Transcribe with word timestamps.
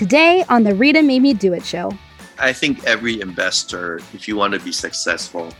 Today 0.00 0.46
on 0.48 0.62
the 0.62 0.74
Rita 0.74 1.02
Me 1.02 1.34
Do 1.34 1.52
It 1.52 1.62
show. 1.62 1.92
I 2.38 2.54
think 2.54 2.82
every 2.84 3.20
investor, 3.20 4.00
if 4.14 4.26
you 4.26 4.34
want 4.34 4.54
to 4.54 4.60
be 4.60 4.72
successful, 4.72 5.52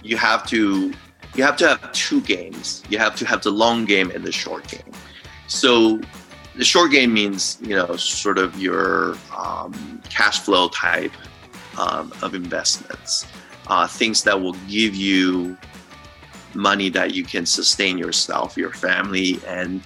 you 0.00 0.16
have 0.16 0.46
to 0.46 0.92
you 1.34 1.42
have 1.42 1.56
to 1.56 1.66
have 1.66 1.90
two 1.90 2.20
games. 2.20 2.84
You 2.88 2.98
have 2.98 3.16
to 3.16 3.26
have 3.26 3.42
the 3.42 3.50
long 3.50 3.84
game 3.84 4.12
and 4.12 4.22
the 4.22 4.30
short 4.30 4.68
game. 4.68 4.92
So 5.48 6.00
the 6.54 6.64
short 6.64 6.92
game 6.92 7.12
means 7.12 7.58
you 7.62 7.74
know 7.74 7.96
sort 7.96 8.38
of 8.38 8.56
your 8.62 9.16
um, 9.36 10.00
cash 10.08 10.38
flow 10.38 10.68
type 10.68 11.10
um, 11.76 12.12
of 12.22 12.36
investments, 12.36 13.26
uh, 13.66 13.88
things 13.88 14.22
that 14.22 14.40
will 14.40 14.56
give 14.68 14.94
you 14.94 15.58
money 16.54 16.90
that 16.90 17.12
you 17.12 17.24
can 17.24 17.44
sustain 17.44 17.98
yourself, 17.98 18.56
your 18.56 18.72
family, 18.72 19.40
and 19.48 19.82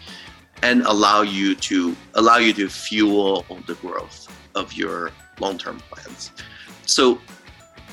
and 0.62 0.82
allow 0.82 1.22
you 1.22 1.54
to 1.54 1.96
allow 2.14 2.38
you 2.38 2.52
to 2.54 2.68
fuel 2.68 3.44
the 3.66 3.74
growth 3.74 4.28
of 4.54 4.72
your 4.72 5.12
long-term 5.40 5.80
plans. 5.90 6.32
So 6.86 7.20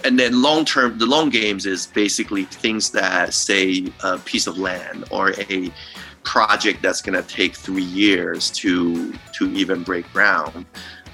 and 0.03 0.19
then 0.19 0.41
long 0.41 0.65
term 0.65 0.97
the 0.97 1.05
long 1.05 1.29
games 1.29 1.65
is 1.65 1.87
basically 1.87 2.45
things 2.45 2.91
that 2.91 3.33
say 3.33 3.91
a 4.03 4.17
piece 4.20 4.47
of 4.47 4.57
land 4.57 5.05
or 5.09 5.33
a 5.49 5.71
project 6.23 6.81
that's 6.81 7.01
going 7.01 7.21
to 7.21 7.27
take 7.27 7.55
three 7.55 7.83
years 7.83 8.49
to 8.51 9.13
to 9.34 9.51
even 9.51 9.84
break 9.84 10.11
ground. 10.11 10.65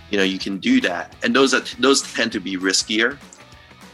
You 0.09 0.17
know 0.17 0.23
you 0.23 0.39
can 0.39 0.57
do 0.57 0.81
that. 0.81 1.15
And 1.23 1.35
those 1.35 1.53
are 1.53 1.61
those 1.79 2.01
tend 2.13 2.31
to 2.33 2.39
be 2.39 2.57
riskier. 2.57 3.17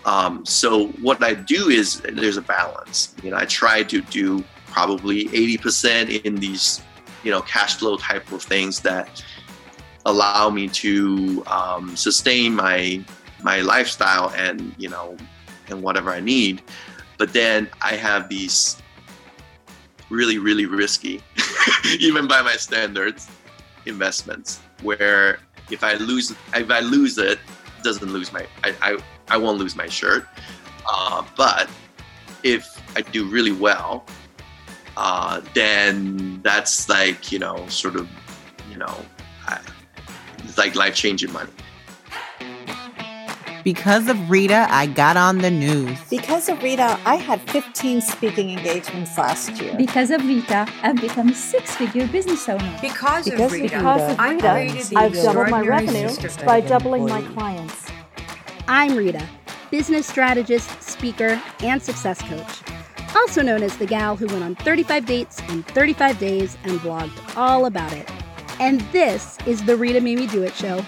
Um, 0.06 0.46
so 0.46 0.88
what 1.02 1.22
i 1.22 1.34
do 1.34 1.68
is 1.70 2.00
there's 2.00 2.38
a 2.38 2.42
balance. 2.42 3.16
You 3.24 3.32
know 3.32 3.38
i 3.38 3.46
try 3.46 3.84
to 3.84 4.02
do 4.02 4.44
probably 4.68 5.26
80% 5.30 6.24
in 6.24 6.36
these 6.36 6.82
you 7.24 7.32
know 7.32 7.42
cash 7.42 7.76
flow 7.76 7.98
type 7.98 8.32
of 8.32 8.42
things 8.42 8.80
that 8.82 9.24
allow 10.06 10.50
me 10.50 10.68
to 10.70 11.44
um, 11.48 11.96
sustain 11.96 12.56
my 12.56 13.04
my 13.44 13.62
lifestyle 13.62 14.30
and 14.36 14.74
you 14.78 14.90
know 14.90 15.18
and 15.70 15.82
whatever 15.82 16.12
I 16.12 16.20
need. 16.20 16.62
But 17.18 17.34
then 17.34 17.70
I 17.82 17.96
have 17.96 18.30
these 18.30 18.82
really 20.10 20.38
really 20.38 20.66
risky, 20.66 21.22
even 22.00 22.28
by 22.28 22.42
my 22.42 22.54
standards, 22.54 23.30
investments 23.86 24.62
where 24.82 25.40
if 25.70 25.84
I 25.84 25.96
lose 25.96 26.32
if 26.56 26.72
I 26.72 26.80
lose 26.80 27.18
it, 27.18 27.40
doesn't 27.84 28.12
lose 28.12 28.32
my 28.32 28.46
I 28.64 28.76
I, 28.82 28.98
I 29.30 29.38
won't 29.38 29.58
lose 29.58 29.76
my 29.76 29.88
shirt. 29.88 30.26
Uh, 30.90 31.24
but 31.36 31.70
if 32.44 32.82
I 32.96 33.02
do 33.02 33.30
really 33.30 33.52
well, 33.52 34.06
uh, 34.98 35.42
then 35.54 36.42
that's 36.42 36.90
like 36.90 37.32
you 37.32 37.40
know 37.40 37.66
sort 37.68 37.96
of 37.96 38.10
you 38.70 38.78
know 38.78 39.06
it's 40.44 40.58
like 40.58 40.76
life 40.76 40.96
changing 40.96 41.32
money. 41.32 41.52
Because 43.64 44.08
of 44.08 44.30
Rita, 44.30 44.66
I 44.70 44.88
got 44.88 45.18
on 45.18 45.40
the 45.40 45.52
news. 45.52 45.98
Because 46.10 46.48
of 46.48 46.64
Rita, 46.64 46.98
I 47.06 47.16
had 47.16 47.42
15 47.52 48.00
speaking 48.00 48.52
engagements 48.52 49.18
last 49.18 49.62
year. 49.62 49.76
Because 49.76 50.10
of 50.10 50.26
Rita, 50.26 50.66
I've 50.84 51.02
become 51.02 51.30
a 51.30 51.36
six-figure 51.36 52.08
business 52.08 52.48
owner. 52.48 52.78
Because, 52.82 53.26
because 53.26 53.42
of 53.42 53.52
Rita, 53.52 53.76
because 53.76 54.14
of 54.14 54.20
Rita 54.20 54.98
I've 54.98 55.14
doubled 55.14 55.50
my 55.50 55.62
revenue 55.62 56.10
by 56.46 56.62
doubling 56.62 57.08
my 57.08 57.22
clients. 57.34 57.92
I'm 58.70 58.96
Rita, 58.96 59.28
business 59.70 60.08
strategist, 60.08 60.82
speaker, 60.82 61.42
and 61.60 61.82
success 61.82 62.22
coach. 62.22 62.77
Also 63.18 63.42
known 63.42 63.64
as 63.64 63.76
the 63.78 63.86
gal 63.86 64.16
who 64.16 64.28
went 64.28 64.44
on 64.44 64.56
35 64.56 65.06
dates 65.06 65.40
in 65.50 65.64
35 65.64 66.20
days 66.20 66.58
and 66.64 66.80
blogged 66.82 67.36
all 67.36 67.66
about 67.66 67.92
it. 67.94 68.08
And 68.60 68.82
this 68.92 69.38
is 69.48 69.64
the 69.66 69.76
Rita 69.76 70.00
Made 70.02 70.20
Me 70.20 70.28
Do 70.28 70.44
It 70.44 70.54
show 70.54 70.82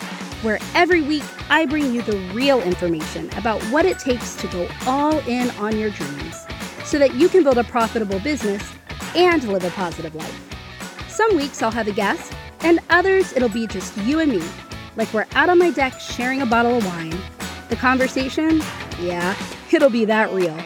where 0.43 0.59
every 0.73 1.01
week 1.01 1.23
I 1.49 1.65
bring 1.65 1.93
you 1.93 2.01
the 2.01 2.17
real 2.33 2.61
information 2.61 3.29
about 3.35 3.61
what 3.63 3.85
it 3.85 3.99
takes 3.99 4.35
to 4.35 4.47
go 4.47 4.69
all 4.85 5.19
in 5.27 5.49
on 5.51 5.77
your 5.77 5.89
dreams 5.89 6.45
so 6.85 6.97
that 6.99 7.15
you 7.15 7.29
can 7.29 7.43
build 7.43 7.57
a 7.57 7.63
profitable 7.63 8.19
business 8.19 8.63
and 9.15 9.43
live 9.45 9.63
a 9.63 9.71
positive 9.71 10.15
life. 10.15 10.55
Some 11.09 11.35
weeks 11.35 11.61
I'll 11.61 11.71
have 11.71 11.87
a 11.87 11.91
guest, 11.91 12.31
and 12.61 12.79
others 12.89 13.33
it'll 13.33 13.49
be 13.49 13.67
just 13.67 13.97
you 13.97 14.19
and 14.19 14.31
me, 14.31 14.43
like 14.95 15.11
we're 15.13 15.25
out 15.33 15.49
on 15.49 15.57
my 15.57 15.71
deck 15.71 15.99
sharing 15.99 16.41
a 16.41 16.45
bottle 16.45 16.77
of 16.77 16.85
wine. 16.85 17.17
The 17.69 17.75
conversation, 17.75 18.61
yeah, 19.01 19.35
it'll 19.71 19.89
be 19.89 20.05
that 20.05 20.31
real. 20.31 20.57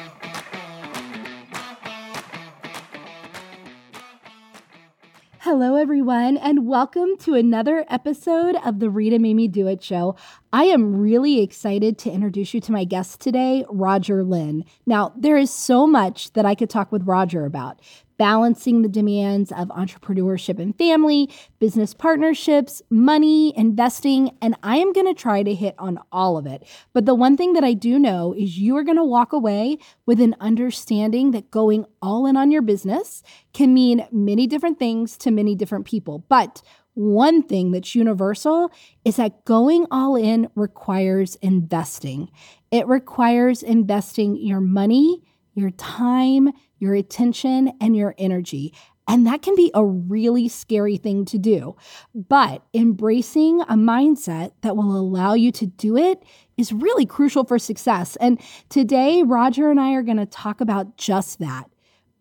Hello, 5.56 5.76
everyone, 5.76 6.36
and 6.38 6.66
welcome 6.66 7.16
to 7.20 7.36
another 7.36 7.86
episode 7.88 8.56
of 8.66 8.80
the 8.80 8.90
Rita 8.90 9.20
Me 9.20 9.48
Do 9.48 9.68
It 9.68 9.84
show. 9.84 10.16
I 10.52 10.64
am 10.64 10.96
really 10.96 11.42
excited 11.44 12.00
to 12.00 12.10
introduce 12.10 12.56
you 12.56 12.62
to 12.62 12.72
my 12.72 12.86
guest 12.86 13.22
today, 13.22 13.64
Roger 13.70 14.24
Lin. 14.24 14.66
Now, 14.88 15.14
there 15.16 15.38
is 15.38 15.52
so 15.52 15.86
much 15.86 16.34
that 16.34 16.48
I 16.48 16.56
could 16.56 16.72
talk 16.72 16.92
with 16.92 17.06
Roger 17.06 17.46
about 17.46 17.80
balancing 18.18 18.82
the 18.82 18.90
demands 18.90 19.52
of 19.52 19.70
entrepreneurship 19.70 20.60
and 20.60 20.78
family, 20.78 21.30
business 21.60 21.94
partnerships, 21.94 22.82
money, 22.90 23.58
investing, 23.58 24.36
and 24.42 24.56
I 24.64 24.78
am 24.78 24.94
going 24.94 25.08
to 25.08 25.20
try 25.20 25.44
to 25.44 25.54
hit 25.54 25.76
on 25.78 26.00
all 26.12 26.38
of 26.38 26.46
it. 26.46 26.64
But 26.94 27.06
the 27.06 27.16
one 27.16 27.38
thing 27.38 27.54
that 27.54 27.64
I 27.64 27.74
do 27.74 27.98
know 28.00 28.34
is 28.34 28.58
you 28.58 28.76
are 28.78 28.84
going 28.84 28.98
to 28.98 29.04
walk 29.04 29.34
away 29.34 29.78
with 30.06 30.20
an 30.22 30.36
understanding 30.40 31.32
that 31.32 31.52
going 31.52 31.86
all 32.02 32.26
in 32.26 32.38
on 32.38 32.52
your 32.52 32.62
business 32.62 33.24
can 33.54 33.74
mean 33.74 34.08
many 34.12 34.48
different 34.48 34.80
things 34.80 35.18
to 35.18 35.32
many 35.32 35.56
different 35.56 35.86
people. 35.86 36.20
But 36.30 36.62
one 36.96 37.42
thing 37.42 37.72
that's 37.72 37.96
universal 37.96 38.72
is 39.04 39.16
that 39.16 39.46
going 39.46 39.88
all 39.90 40.16
in 40.16 40.50
requires 40.56 41.36
investing. 41.38 42.30
It 42.72 42.88
requires 42.88 43.64
investing 43.64 44.38
your 44.38 44.60
money, 44.60 45.24
your 45.54 45.72
time, 45.72 46.50
your 46.80 46.96
attention, 46.96 47.72
and 47.80 47.96
your 47.96 48.16
energy. 48.18 48.74
And 49.08 49.28
that 49.28 49.42
can 49.42 49.56
be 49.56 49.70
a 49.74 49.86
really 49.86 50.48
scary 50.48 50.98
thing 50.98 51.26
to 51.26 51.38
do. 51.38 51.76
But 52.16 52.64
embracing 52.74 53.62
a 53.62 53.74
mindset 53.74 54.52
that 54.62 54.78
will 54.78 54.98
allow 54.98 55.34
you 55.34 55.52
to 55.54 55.66
do 55.66 55.98
it 55.98 56.24
is 56.58 56.72
really 56.72 57.06
crucial 57.06 57.44
for 57.44 57.60
success. 57.60 58.16
And 58.18 58.40
today, 58.70 59.24
Roger 59.24 59.70
and 59.70 59.80
I 59.80 59.94
are 59.94 60.04
going 60.04 60.18
to 60.18 60.26
talk 60.26 60.62
about 60.62 60.98
just 60.98 61.40
that. 61.40 61.70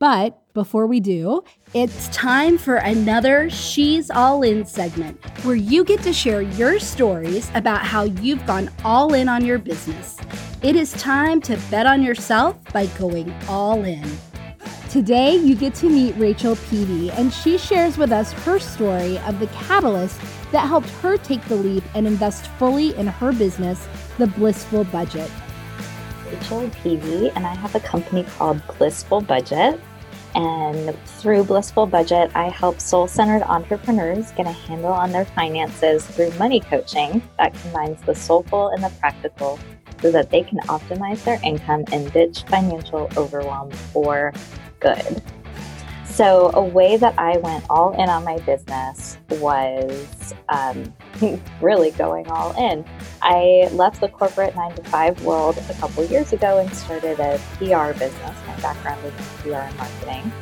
But 0.00 0.41
before 0.54 0.86
we 0.86 1.00
do, 1.00 1.42
it's 1.74 2.08
time 2.08 2.58
for 2.58 2.76
another 2.76 3.48
She's 3.48 4.10
All 4.10 4.42
In 4.42 4.64
segment 4.66 5.18
where 5.44 5.56
you 5.56 5.84
get 5.84 6.02
to 6.02 6.12
share 6.12 6.42
your 6.42 6.78
stories 6.78 7.50
about 7.54 7.82
how 7.82 8.02
you've 8.04 8.44
gone 8.46 8.70
all 8.84 9.14
in 9.14 9.28
on 9.28 9.44
your 9.44 9.58
business. 9.58 10.18
It 10.62 10.76
is 10.76 10.92
time 10.92 11.40
to 11.42 11.56
bet 11.70 11.86
on 11.86 12.02
yourself 12.02 12.56
by 12.72 12.86
going 12.98 13.32
all 13.48 13.82
in. 13.84 14.04
Today, 14.90 15.36
you 15.36 15.54
get 15.54 15.74
to 15.76 15.88
meet 15.88 16.14
Rachel 16.16 16.54
Peavy, 16.68 17.10
and 17.12 17.32
she 17.32 17.56
shares 17.56 17.96
with 17.96 18.12
us 18.12 18.32
her 18.32 18.58
story 18.58 19.18
of 19.20 19.40
the 19.40 19.46
catalyst 19.46 20.20
that 20.52 20.66
helped 20.68 20.90
her 20.90 21.16
take 21.16 21.42
the 21.46 21.56
leap 21.56 21.82
and 21.94 22.06
invest 22.06 22.46
fully 22.58 22.94
in 22.96 23.06
her 23.06 23.32
business, 23.32 23.88
The 24.18 24.26
Blissful 24.26 24.84
Budget. 24.84 25.30
Rachel 26.30 26.68
Peavy, 26.68 27.30
and 27.30 27.46
I 27.46 27.54
have 27.54 27.74
a 27.74 27.80
company 27.80 28.24
called 28.24 28.60
Blissful 28.76 29.22
Budget. 29.22 29.80
And 30.34 30.96
through 31.04 31.44
Blissful 31.44 31.86
Budget, 31.86 32.30
I 32.34 32.48
help 32.48 32.80
soul 32.80 33.06
centered 33.06 33.42
entrepreneurs 33.42 34.32
get 34.32 34.46
a 34.46 34.52
handle 34.52 34.92
on 34.92 35.12
their 35.12 35.26
finances 35.26 36.06
through 36.06 36.30
money 36.32 36.60
coaching 36.60 37.22
that 37.38 37.54
combines 37.54 38.00
the 38.02 38.14
soulful 38.14 38.68
and 38.68 38.82
the 38.82 38.90
practical 39.00 39.58
so 40.00 40.10
that 40.10 40.30
they 40.30 40.42
can 40.42 40.58
optimize 40.60 41.22
their 41.24 41.40
income 41.44 41.84
and 41.92 42.12
ditch 42.12 42.44
financial 42.48 43.08
overwhelm 43.16 43.70
for 43.70 44.32
good. 44.80 45.22
So, 46.12 46.50
a 46.52 46.62
way 46.62 46.98
that 46.98 47.18
I 47.18 47.38
went 47.38 47.64
all 47.70 47.94
in 47.94 48.10
on 48.10 48.22
my 48.22 48.38
business 48.40 49.16
was 49.30 50.34
um, 50.50 50.92
really 51.62 51.90
going 51.92 52.28
all 52.28 52.54
in. 52.58 52.84
I 53.22 53.70
left 53.72 54.02
the 54.02 54.08
corporate 54.08 54.54
nine 54.54 54.74
to 54.74 54.84
five 54.84 55.24
world 55.24 55.56
a 55.70 55.74
couple 55.74 56.04
years 56.04 56.34
ago 56.34 56.58
and 56.58 56.70
started 56.74 57.18
a 57.18 57.40
PR 57.56 57.98
business. 57.98 58.36
My 58.46 58.60
background 58.60 59.02
is 59.06 59.14
in 59.14 59.52
PR 59.52 59.60
and 59.60 59.76
marketing. 59.78 60.32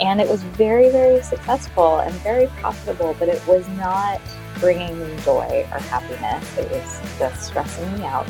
And 0.00 0.20
it 0.20 0.28
was 0.28 0.42
very, 0.42 0.90
very 0.90 1.22
successful 1.22 2.00
and 2.00 2.12
very 2.22 2.48
profitable, 2.58 3.14
but 3.20 3.28
it 3.28 3.46
was 3.46 3.68
not 3.68 4.20
bringing 4.58 4.98
me 4.98 5.16
joy 5.22 5.64
or 5.70 5.78
happiness. 5.78 6.58
It 6.58 6.68
was 6.72 7.18
just 7.20 7.46
stressing 7.46 7.98
me 7.98 8.04
out. 8.04 8.26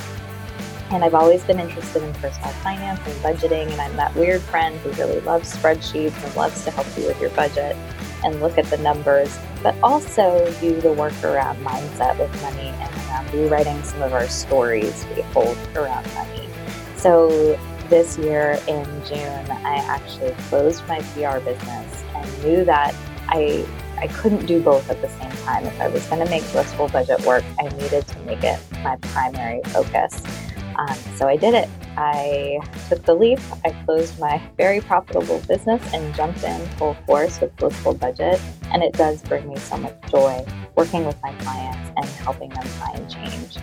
And 0.90 1.04
I've 1.04 1.14
always 1.14 1.44
been 1.44 1.60
interested 1.60 2.02
in 2.02 2.12
personal 2.14 2.50
finance 2.50 3.00
and 3.06 3.14
budgeting. 3.22 3.70
And 3.70 3.80
I'm 3.80 3.96
that 3.96 4.14
weird 4.16 4.40
friend 4.42 4.76
who 4.80 4.90
really 4.92 5.20
loves 5.20 5.54
spreadsheets 5.56 6.22
and 6.24 6.34
loves 6.34 6.64
to 6.64 6.72
help 6.72 6.86
you 6.98 7.06
with 7.06 7.20
your 7.20 7.30
budget 7.30 7.76
and 8.24 8.40
look 8.40 8.58
at 8.58 8.66
the 8.66 8.78
numbers, 8.78 9.38
but 9.62 9.74
also 9.82 10.52
do 10.60 10.80
the 10.80 10.92
work 10.92 11.14
around 11.22 11.64
mindset 11.64 12.18
with 12.18 12.42
money 12.42 12.68
and 12.68 12.94
around 13.06 13.32
rewriting 13.32 13.82
some 13.84 14.02
of 14.02 14.12
our 14.12 14.26
stories 14.28 15.06
we 15.14 15.22
hold 15.22 15.56
around 15.76 16.06
money. 16.14 16.48
So 16.96 17.58
this 17.88 18.18
year 18.18 18.58
in 18.66 18.84
June, 19.06 19.50
I 19.50 19.76
actually 19.86 20.32
closed 20.48 20.86
my 20.88 21.00
PR 21.14 21.38
business 21.38 22.04
and 22.14 22.44
knew 22.44 22.64
that 22.64 22.94
I 23.28 23.64
I 23.98 24.06
couldn't 24.08 24.46
do 24.46 24.62
both 24.62 24.88
at 24.88 25.00
the 25.02 25.08
same 25.08 25.30
time. 25.44 25.66
If 25.66 25.78
I 25.78 25.88
was 25.88 26.06
going 26.06 26.24
to 26.24 26.30
make 26.30 26.42
Blissful 26.52 26.88
Budget 26.88 27.20
work, 27.26 27.44
I 27.58 27.68
needed 27.68 28.06
to 28.06 28.18
make 28.20 28.42
it 28.42 28.58
my 28.82 28.96
primary 28.96 29.60
focus. 29.66 30.22
Um, 30.76 30.96
so 31.16 31.28
I 31.28 31.36
did 31.36 31.54
it. 31.54 31.68
I 31.96 32.60
took 32.88 33.04
the 33.04 33.14
leap. 33.14 33.40
I 33.64 33.70
closed 33.84 34.18
my 34.18 34.40
very 34.56 34.80
profitable 34.80 35.40
business 35.48 35.82
and 35.92 36.14
jumped 36.14 36.42
in 36.44 36.60
full 36.76 36.94
force 37.06 37.40
with 37.40 37.54
Blissful 37.56 37.94
Budget. 37.94 38.40
And 38.72 38.82
it 38.82 38.92
does 38.94 39.22
bring 39.22 39.48
me 39.48 39.56
so 39.56 39.76
much 39.76 39.94
joy 40.10 40.44
working 40.76 41.04
with 41.04 41.20
my 41.22 41.32
clients 41.34 41.90
and 41.96 42.06
helping 42.06 42.50
them 42.50 42.64
find 42.64 43.10
change. 43.10 43.58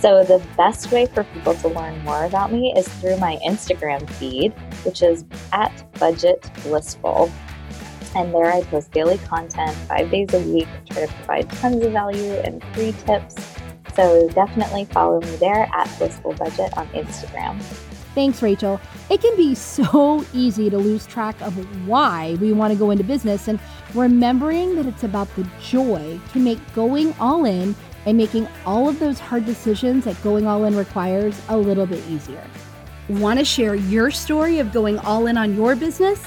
So, 0.00 0.24
the 0.24 0.44
best 0.56 0.90
way 0.90 1.06
for 1.06 1.22
people 1.22 1.54
to 1.54 1.68
learn 1.68 2.02
more 2.02 2.24
about 2.24 2.52
me 2.52 2.74
is 2.76 2.88
through 2.88 3.18
my 3.18 3.38
Instagram 3.46 4.10
feed, 4.14 4.52
which 4.84 5.00
is 5.00 5.24
at 5.52 5.72
Budget 6.00 6.50
Blissful. 6.64 7.30
And 8.16 8.34
there 8.34 8.52
I 8.52 8.62
post 8.62 8.90
daily 8.90 9.18
content 9.18 9.74
five 9.88 10.10
days 10.10 10.34
a 10.34 10.40
week, 10.40 10.66
try 10.90 11.06
to 11.06 11.12
provide 11.12 11.50
tons 11.52 11.84
of 11.84 11.92
value 11.92 12.32
and 12.44 12.62
free 12.74 12.92
tips. 13.06 13.36
So 13.94 14.28
definitely 14.30 14.86
follow 14.86 15.20
me 15.20 15.36
there 15.36 15.68
at 15.74 15.98
Blissful 15.98 16.32
Budget 16.34 16.76
on 16.76 16.88
Instagram. 16.88 17.60
Thanks, 18.14 18.42
Rachel. 18.42 18.80
It 19.10 19.20
can 19.20 19.36
be 19.36 19.54
so 19.54 20.24
easy 20.34 20.68
to 20.68 20.78
lose 20.78 21.06
track 21.06 21.40
of 21.40 21.54
why 21.88 22.36
we 22.40 22.52
want 22.52 22.72
to 22.72 22.78
go 22.78 22.90
into 22.90 23.04
business, 23.04 23.48
and 23.48 23.58
remembering 23.94 24.76
that 24.76 24.86
it's 24.86 25.04
about 25.04 25.34
the 25.34 25.46
joy 25.62 26.20
can 26.32 26.44
make 26.44 26.58
going 26.74 27.14
all 27.18 27.44
in 27.44 27.74
and 28.04 28.18
making 28.18 28.48
all 28.66 28.88
of 28.88 28.98
those 28.98 29.18
hard 29.18 29.46
decisions 29.46 30.04
that 30.04 30.22
going 30.22 30.46
all 30.46 30.64
in 30.64 30.76
requires 30.76 31.40
a 31.48 31.56
little 31.56 31.86
bit 31.86 32.04
easier. 32.08 32.44
Want 33.08 33.38
to 33.38 33.44
share 33.44 33.74
your 33.74 34.10
story 34.10 34.58
of 34.58 34.72
going 34.72 34.98
all 35.00 35.26
in 35.26 35.36
on 35.36 35.54
your 35.54 35.74
business? 35.74 36.22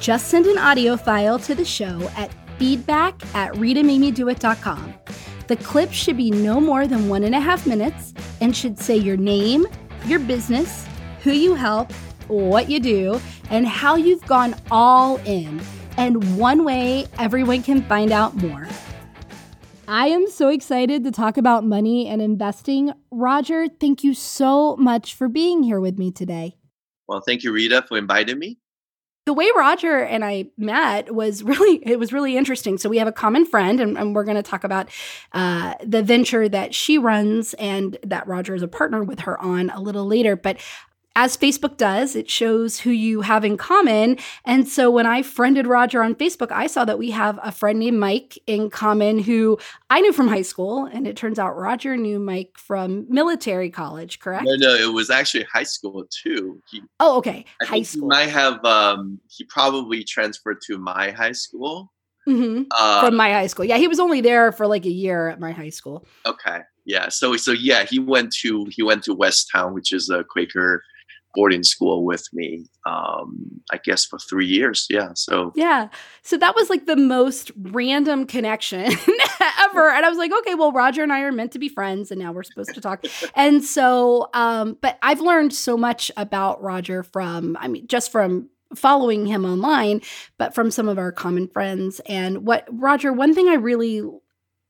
Just 0.00 0.28
send 0.28 0.46
an 0.46 0.58
audio 0.58 0.96
file 0.96 1.38
to 1.40 1.54
the 1.54 1.64
show 1.64 2.10
at 2.16 2.32
feedback 2.58 3.14
at 3.34 3.52
ritamademedoit.com. 3.54 4.94
The 5.48 5.56
clip 5.56 5.90
should 5.92 6.18
be 6.18 6.30
no 6.30 6.60
more 6.60 6.86
than 6.86 7.08
one 7.08 7.24
and 7.24 7.34
a 7.34 7.40
half 7.40 7.66
minutes 7.66 8.12
and 8.42 8.54
should 8.54 8.78
say 8.78 8.98
your 8.98 9.16
name, 9.16 9.66
your 10.04 10.18
business, 10.18 10.86
who 11.22 11.32
you 11.32 11.54
help, 11.54 11.90
what 12.26 12.68
you 12.68 12.78
do, 12.78 13.18
and 13.48 13.66
how 13.66 13.96
you've 13.96 14.24
gone 14.26 14.54
all 14.70 15.16
in, 15.24 15.62
and 15.96 16.36
one 16.36 16.66
way 16.66 17.06
everyone 17.18 17.62
can 17.62 17.80
find 17.84 18.12
out 18.12 18.36
more. 18.36 18.68
I 19.88 20.08
am 20.08 20.28
so 20.28 20.50
excited 20.50 21.02
to 21.04 21.10
talk 21.10 21.38
about 21.38 21.64
money 21.64 22.08
and 22.08 22.20
investing. 22.20 22.92
Roger, 23.10 23.68
thank 23.68 24.04
you 24.04 24.12
so 24.12 24.76
much 24.76 25.14
for 25.14 25.28
being 25.28 25.62
here 25.62 25.80
with 25.80 25.98
me 25.98 26.12
today. 26.12 26.58
Well, 27.06 27.22
thank 27.22 27.42
you, 27.42 27.52
Rita, 27.52 27.86
for 27.88 27.96
inviting 27.96 28.38
me 28.38 28.58
the 29.28 29.34
way 29.34 29.46
Roger 29.54 29.98
and 29.98 30.24
I 30.24 30.46
met 30.56 31.14
was 31.14 31.42
really 31.42 31.76
it 31.86 31.98
was 31.98 32.14
really 32.14 32.38
interesting. 32.38 32.78
So 32.78 32.88
we 32.88 32.96
have 32.96 33.06
a 33.06 33.12
common 33.12 33.44
friend, 33.44 33.78
and, 33.78 33.98
and 33.98 34.14
we're 34.14 34.24
going 34.24 34.38
to 34.38 34.42
talk 34.42 34.64
about 34.64 34.88
uh, 35.32 35.74
the 35.84 36.02
venture 36.02 36.48
that 36.48 36.74
she 36.74 36.96
runs 36.96 37.52
and 37.54 37.98
that 38.02 38.26
Roger 38.26 38.54
is 38.54 38.62
a 38.62 38.68
partner 38.68 39.04
with 39.04 39.20
her 39.20 39.38
on 39.38 39.68
a 39.68 39.82
little 39.82 40.06
later. 40.06 40.34
But 40.34 40.56
as 41.18 41.36
Facebook 41.36 41.76
does, 41.76 42.14
it 42.14 42.30
shows 42.30 42.78
who 42.78 42.90
you 42.90 43.22
have 43.22 43.44
in 43.44 43.56
common. 43.56 44.16
And 44.44 44.68
so 44.68 44.88
when 44.88 45.04
I 45.04 45.22
friended 45.22 45.66
Roger 45.66 46.00
on 46.00 46.14
Facebook, 46.14 46.52
I 46.52 46.68
saw 46.68 46.84
that 46.84 46.96
we 46.96 47.10
have 47.10 47.40
a 47.42 47.50
friend 47.50 47.80
named 47.80 47.98
Mike 47.98 48.38
in 48.46 48.70
common 48.70 49.18
who 49.18 49.58
I 49.90 50.00
knew 50.00 50.12
from 50.12 50.28
high 50.28 50.42
school. 50.42 50.84
And 50.84 51.08
it 51.08 51.16
turns 51.16 51.40
out 51.40 51.56
Roger 51.56 51.96
knew 51.96 52.20
Mike 52.20 52.52
from 52.56 53.04
military 53.08 53.68
college, 53.68 54.20
correct? 54.20 54.44
No, 54.44 54.54
no, 54.54 54.74
it 54.76 54.94
was 54.94 55.10
actually 55.10 55.42
high 55.52 55.64
school 55.64 56.06
too. 56.08 56.62
He, 56.70 56.82
oh, 57.00 57.18
okay. 57.18 57.44
I 57.60 57.64
high 57.64 57.82
school. 57.82 58.02
He 58.02 58.06
might 58.06 58.30
have, 58.30 58.64
um, 58.64 59.18
he 59.28 59.42
probably 59.42 60.04
transferred 60.04 60.60
to 60.68 60.78
my 60.78 61.10
high 61.10 61.32
school. 61.32 61.92
Mm-hmm. 62.28 62.64
Uh, 62.70 63.00
from 63.00 63.16
my 63.16 63.32
high 63.32 63.48
school. 63.48 63.64
Yeah, 63.64 63.78
he 63.78 63.88
was 63.88 63.98
only 63.98 64.20
there 64.20 64.52
for 64.52 64.68
like 64.68 64.86
a 64.86 64.90
year 64.90 65.30
at 65.30 65.40
my 65.40 65.50
high 65.50 65.70
school. 65.70 66.06
Okay. 66.24 66.60
Yeah. 66.84 67.08
So, 67.08 67.36
so 67.36 67.50
yeah, 67.50 67.82
he 67.82 67.98
went 67.98 68.32
to, 68.42 68.66
he 68.70 68.84
went 68.84 69.02
to 69.04 69.16
Westtown, 69.16 69.72
which 69.72 69.92
is 69.92 70.10
a 70.10 70.22
Quaker 70.22 70.84
boarding 71.34 71.62
school 71.62 72.04
with 72.04 72.26
me 72.32 72.64
um 72.86 73.60
i 73.72 73.78
guess 73.84 74.04
for 74.04 74.18
three 74.18 74.46
years 74.46 74.86
yeah 74.90 75.10
so. 75.14 75.52
Yeah 75.54 75.88
so 76.22 76.36
that 76.38 76.54
was 76.54 76.70
like 76.70 76.86
the 76.86 76.96
most 76.96 77.50
random 77.56 78.26
connection 78.26 78.84
ever 79.60 79.90
and 79.90 80.04
i 80.04 80.08
was 80.08 80.18
like 80.18 80.32
okay 80.32 80.54
well 80.54 80.72
roger 80.72 81.02
and 81.02 81.12
i 81.12 81.20
are 81.20 81.32
meant 81.32 81.52
to 81.52 81.58
be 81.58 81.68
friends 81.68 82.10
and 82.10 82.20
now 82.20 82.32
we're 82.32 82.42
supposed 82.42 82.74
to 82.74 82.80
talk. 82.80 83.04
And 83.34 83.64
so 83.64 84.28
um 84.34 84.76
but 84.80 84.98
i've 85.02 85.20
learned 85.20 85.52
so 85.52 85.76
much 85.76 86.10
about 86.16 86.62
roger 86.62 87.02
from 87.02 87.56
i 87.60 87.68
mean 87.68 87.86
just 87.86 88.10
from 88.10 88.48
following 88.74 89.26
him 89.26 89.44
online 89.44 90.00
but 90.36 90.54
from 90.54 90.70
some 90.70 90.88
of 90.88 90.98
our 90.98 91.10
common 91.10 91.48
friends 91.48 92.00
and 92.06 92.46
what 92.46 92.66
roger 92.70 93.12
one 93.12 93.34
thing 93.34 93.48
i 93.48 93.54
really 93.54 94.02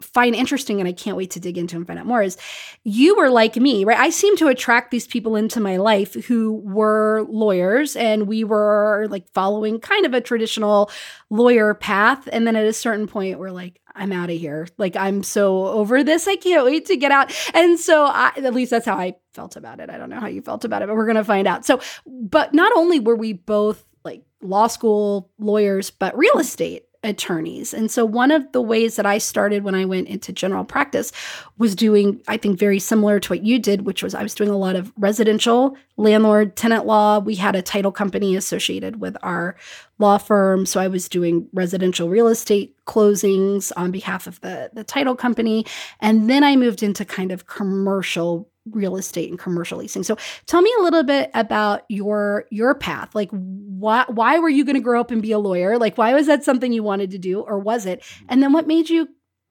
find 0.00 0.34
interesting 0.34 0.78
and 0.78 0.88
I 0.88 0.92
can't 0.92 1.16
wait 1.16 1.32
to 1.32 1.40
dig 1.40 1.58
into 1.58 1.76
and 1.76 1.86
find 1.86 1.98
out 1.98 2.06
more 2.06 2.22
is 2.22 2.36
you 2.84 3.16
were 3.16 3.30
like 3.30 3.56
me, 3.56 3.84
right? 3.84 3.98
I 3.98 4.10
seem 4.10 4.36
to 4.36 4.46
attract 4.46 4.90
these 4.90 5.06
people 5.06 5.34
into 5.34 5.60
my 5.60 5.76
life 5.76 6.14
who 6.26 6.54
were 6.64 7.26
lawyers 7.28 7.96
and 7.96 8.28
we 8.28 8.44
were 8.44 9.08
like 9.10 9.28
following 9.32 9.80
kind 9.80 10.06
of 10.06 10.14
a 10.14 10.20
traditional 10.20 10.90
lawyer 11.30 11.74
path. 11.74 12.28
And 12.30 12.46
then 12.46 12.54
at 12.54 12.64
a 12.64 12.72
certain 12.72 13.08
point, 13.08 13.40
we're 13.40 13.50
like, 13.50 13.80
I'm 13.94 14.12
out 14.12 14.30
of 14.30 14.38
here. 14.38 14.68
Like, 14.78 14.94
I'm 14.94 15.24
so 15.24 15.66
over 15.66 16.04
this. 16.04 16.28
I 16.28 16.36
can't 16.36 16.64
wait 16.64 16.86
to 16.86 16.96
get 16.96 17.10
out. 17.10 17.34
And 17.52 17.80
so, 17.80 18.04
I, 18.04 18.32
at 18.36 18.54
least 18.54 18.70
that's 18.70 18.86
how 18.86 18.96
I 18.96 19.16
felt 19.32 19.56
about 19.56 19.80
it. 19.80 19.90
I 19.90 19.98
don't 19.98 20.10
know 20.10 20.20
how 20.20 20.28
you 20.28 20.40
felt 20.40 20.64
about 20.64 20.82
it, 20.82 20.86
but 20.86 20.94
we're 20.94 21.06
going 21.06 21.16
to 21.16 21.24
find 21.24 21.48
out. 21.48 21.66
So, 21.66 21.80
but 22.06 22.54
not 22.54 22.72
only 22.76 23.00
were 23.00 23.16
we 23.16 23.32
both 23.32 23.84
like 24.04 24.22
law 24.40 24.68
school 24.68 25.32
lawyers, 25.38 25.90
but 25.90 26.16
real 26.16 26.38
estate 26.38 26.84
attorneys. 27.04 27.72
And 27.72 27.90
so 27.90 28.04
one 28.04 28.32
of 28.32 28.50
the 28.50 28.60
ways 28.60 28.96
that 28.96 29.06
I 29.06 29.18
started 29.18 29.62
when 29.62 29.76
I 29.76 29.84
went 29.84 30.08
into 30.08 30.32
general 30.32 30.64
practice 30.64 31.12
was 31.56 31.76
doing, 31.76 32.20
I 32.26 32.36
think, 32.36 32.58
very 32.58 32.80
similar 32.80 33.20
to 33.20 33.32
what 33.32 33.44
you 33.44 33.60
did, 33.60 33.86
which 33.86 34.02
was 34.02 34.14
I 34.14 34.22
was 34.22 34.34
doing 34.34 34.50
a 34.50 34.56
lot 34.56 34.74
of 34.74 34.92
residential 34.96 35.76
landlord 35.96 36.56
tenant 36.56 36.86
law. 36.86 37.20
We 37.20 37.36
had 37.36 37.54
a 37.54 37.62
title 37.62 37.92
company 37.92 38.34
associated 38.34 39.00
with 39.00 39.16
our 39.22 39.54
law 39.98 40.18
firm. 40.18 40.66
So 40.66 40.80
I 40.80 40.88
was 40.88 41.08
doing 41.08 41.48
residential 41.52 42.08
real 42.08 42.26
estate 42.26 42.74
closings 42.86 43.70
on 43.76 43.92
behalf 43.92 44.26
of 44.26 44.40
the, 44.40 44.70
the 44.72 44.84
title 44.84 45.14
company. 45.14 45.66
And 46.00 46.28
then 46.28 46.42
I 46.42 46.56
moved 46.56 46.82
into 46.82 47.04
kind 47.04 47.30
of 47.30 47.46
commercial 47.46 48.48
real 48.72 48.96
estate 48.96 49.30
and 49.30 49.38
commercial 49.38 49.78
leasing. 49.78 50.02
So 50.02 50.16
tell 50.46 50.62
me 50.62 50.72
a 50.78 50.82
little 50.82 51.02
bit 51.02 51.30
about 51.34 51.82
your 51.88 52.46
your 52.50 52.74
path. 52.74 53.14
Like 53.14 53.30
why 53.30 54.04
why 54.08 54.38
were 54.38 54.48
you 54.48 54.64
going 54.64 54.74
to 54.74 54.80
grow 54.80 55.00
up 55.00 55.10
and 55.10 55.22
be 55.22 55.32
a 55.32 55.38
lawyer? 55.38 55.78
Like 55.78 55.98
why 55.98 56.14
was 56.14 56.26
that 56.26 56.44
something 56.44 56.72
you 56.72 56.82
wanted 56.82 57.10
to 57.12 57.18
do 57.18 57.40
or 57.40 57.58
was 57.58 57.86
it? 57.86 58.02
And 58.28 58.42
then 58.42 58.52
what 58.52 58.66
made 58.66 58.88
you 58.88 59.08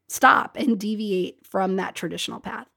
stop 0.10 0.56
and 0.58 0.80
deviate 0.80 1.46
from 1.46 1.76
that 1.78 1.96
traditional 1.96 2.40
path? 2.40 2.68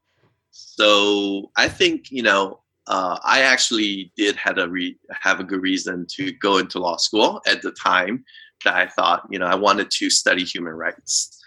So 0.51 1.51
I 1.55 1.69
think, 1.69 2.11
you 2.11 2.23
know, 2.23 2.59
uh, 2.87 3.19
I 3.23 3.41
actually 3.41 4.11
did 4.17 4.35
had 4.35 4.59
a 4.59 4.67
re- 4.67 4.97
have 5.11 5.39
a 5.39 5.43
good 5.43 5.61
reason 5.61 6.05
to 6.09 6.31
go 6.33 6.57
into 6.57 6.79
law 6.79 6.97
school 6.97 7.41
at 7.47 7.61
the 7.61 7.71
time 7.71 8.25
that 8.65 8.75
I 8.75 8.87
thought, 8.87 9.27
you 9.29 9.39
know, 9.39 9.45
I 9.45 9.55
wanted 9.55 9.89
to 9.91 10.09
study 10.09 10.43
human 10.43 10.73
rights. 10.73 11.40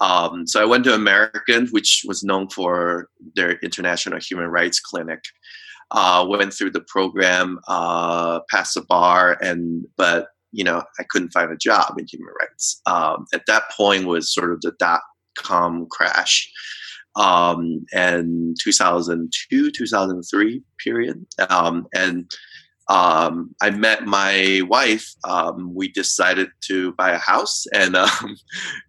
Um, 0.00 0.46
so 0.46 0.62
I 0.62 0.64
went 0.64 0.84
to 0.84 0.94
American, 0.94 1.68
which 1.68 2.02
was 2.06 2.24
known 2.24 2.48
for 2.48 3.08
their 3.36 3.58
International 3.58 4.18
Human 4.18 4.46
Rights 4.46 4.80
Clinic. 4.80 5.20
Uh, 5.92 6.24
went 6.28 6.54
through 6.54 6.70
the 6.70 6.84
program, 6.86 7.58
uh, 7.68 8.40
passed 8.48 8.74
the 8.74 8.82
bar, 8.82 9.36
and 9.42 9.84
but 9.96 10.28
you 10.52 10.64
know 10.64 10.82
I 10.98 11.04
couldn't 11.10 11.32
find 11.32 11.50
a 11.50 11.56
job 11.56 11.94
in 11.98 12.06
human 12.10 12.32
rights. 12.40 12.80
Um, 12.86 13.26
at 13.34 13.42
that 13.48 13.64
point 13.76 14.06
was 14.06 14.32
sort 14.32 14.52
of 14.52 14.60
the 14.60 14.72
dot 14.78 15.00
com 15.36 15.86
crash, 15.90 16.48
um, 17.16 17.84
and 17.92 18.56
2002 18.62 19.72
2003 19.72 20.62
period, 20.82 21.26
um, 21.48 21.88
and 21.92 22.30
um, 22.90 23.54
I 23.62 23.70
met 23.70 24.04
my 24.04 24.60
wife. 24.66 25.14
Um, 25.22 25.72
we 25.74 25.88
decided 25.88 26.48
to 26.62 26.92
buy 26.94 27.12
a 27.12 27.18
house, 27.18 27.68
and 27.72 27.94
um, 27.96 28.36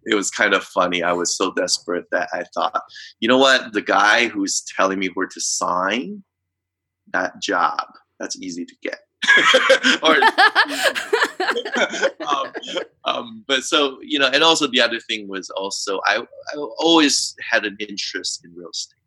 it 0.04 0.16
was 0.16 0.28
kind 0.28 0.54
of 0.54 0.64
funny. 0.64 1.04
I 1.04 1.12
was 1.12 1.36
so 1.36 1.52
desperate 1.52 2.06
that 2.10 2.28
I 2.32 2.42
thought, 2.52 2.82
you 3.20 3.28
know 3.28 3.38
what? 3.38 3.72
The 3.72 3.80
guy 3.80 4.26
who's 4.26 4.64
telling 4.76 4.98
me 4.98 5.06
where 5.14 5.28
to 5.28 5.40
sign 5.40 6.24
that 7.12 7.40
job, 7.40 7.84
that's 8.18 8.36
easy 8.40 8.64
to 8.64 8.74
get. 8.82 8.98
or, 10.02 10.16
um, 12.26 12.52
um, 13.04 13.44
but 13.46 13.62
so 13.62 14.00
you 14.02 14.18
know, 14.18 14.26
and 14.26 14.42
also 14.42 14.66
the 14.66 14.80
other 14.80 14.98
thing 14.98 15.28
was 15.28 15.48
also 15.50 16.00
I, 16.06 16.26
I 16.52 16.56
always 16.56 17.36
had 17.48 17.64
an 17.64 17.76
interest 17.78 18.44
in 18.44 18.52
real 18.52 18.70
estate. 18.70 18.98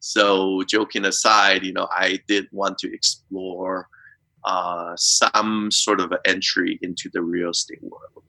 So 0.00 0.62
joking 0.62 1.04
aside, 1.04 1.62
you 1.62 1.74
know, 1.74 1.88
I 1.90 2.20
did 2.26 2.48
want 2.52 2.78
to 2.78 2.90
explore 2.90 3.86
uh, 4.44 4.94
some 4.96 5.70
sort 5.70 6.00
of 6.00 6.12
entry 6.26 6.78
into 6.82 7.10
the 7.12 7.22
real 7.22 7.50
estate 7.50 7.82
world. 7.82 8.24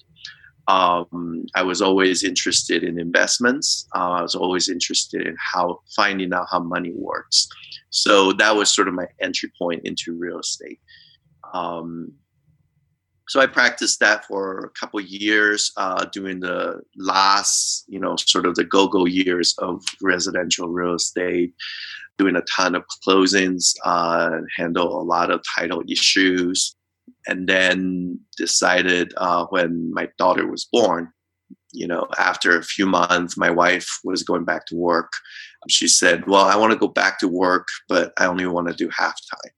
Um, 0.67 1.45
I 1.55 1.63
was 1.63 1.81
always 1.81 2.23
interested 2.23 2.83
in 2.83 2.99
investments. 2.99 3.87
Uh, 3.95 4.11
I 4.11 4.21
was 4.21 4.35
always 4.35 4.69
interested 4.69 5.25
in 5.27 5.35
how 5.37 5.79
finding 5.95 6.33
out 6.33 6.47
how 6.51 6.59
money 6.59 6.93
works. 6.95 7.47
So 7.89 8.31
that 8.33 8.55
was 8.55 8.73
sort 8.73 8.87
of 8.87 8.93
my 8.93 9.07
entry 9.19 9.51
point 9.57 9.81
into 9.83 10.13
real 10.17 10.39
estate. 10.39 10.79
Um, 11.53 12.13
so 13.27 13.39
I 13.39 13.47
practiced 13.47 13.99
that 14.01 14.25
for 14.25 14.65
a 14.65 14.69
couple 14.71 14.99
years 14.99 15.71
uh, 15.77 16.05
during 16.11 16.41
the 16.41 16.81
last, 16.97 17.85
you 17.87 17.99
know, 17.99 18.15
sort 18.17 18.45
of 18.45 18.55
the 18.55 18.65
go-go 18.65 19.05
years 19.05 19.55
of 19.59 19.83
residential 20.01 20.67
real 20.67 20.95
estate, 20.95 21.53
doing 22.21 22.35
a 22.35 22.43
ton 22.55 22.75
of 22.75 22.83
closings, 23.05 23.73
uh, 23.83 24.41
handle 24.57 25.01
a 25.01 25.03
lot 25.03 25.31
of 25.31 25.41
title 25.57 25.81
issues, 25.89 26.75
and 27.27 27.47
then 27.47 28.19
decided 28.37 29.13
uh, 29.17 29.45
when 29.49 29.91
my 29.93 30.07
daughter 30.17 30.45
was 30.47 30.67
born, 30.71 31.11
you 31.73 31.87
know, 31.87 32.07
after 32.17 32.57
a 32.57 32.63
few 32.63 32.85
months, 32.85 33.37
my 33.37 33.49
wife 33.49 33.89
was 34.03 34.23
going 34.23 34.45
back 34.45 34.65
to 34.67 34.75
work. 34.75 35.11
She 35.69 35.87
said, 35.87 36.27
"Well, 36.27 36.45
I 36.45 36.55
want 36.55 36.73
to 36.73 36.79
go 36.85 36.87
back 36.87 37.19
to 37.19 37.27
work, 37.27 37.67
but 37.89 38.13
I 38.17 38.25
only 38.25 38.45
want 38.45 38.67
to 38.67 38.73
do 38.73 38.89
half 38.95 39.15
time." 39.33 39.53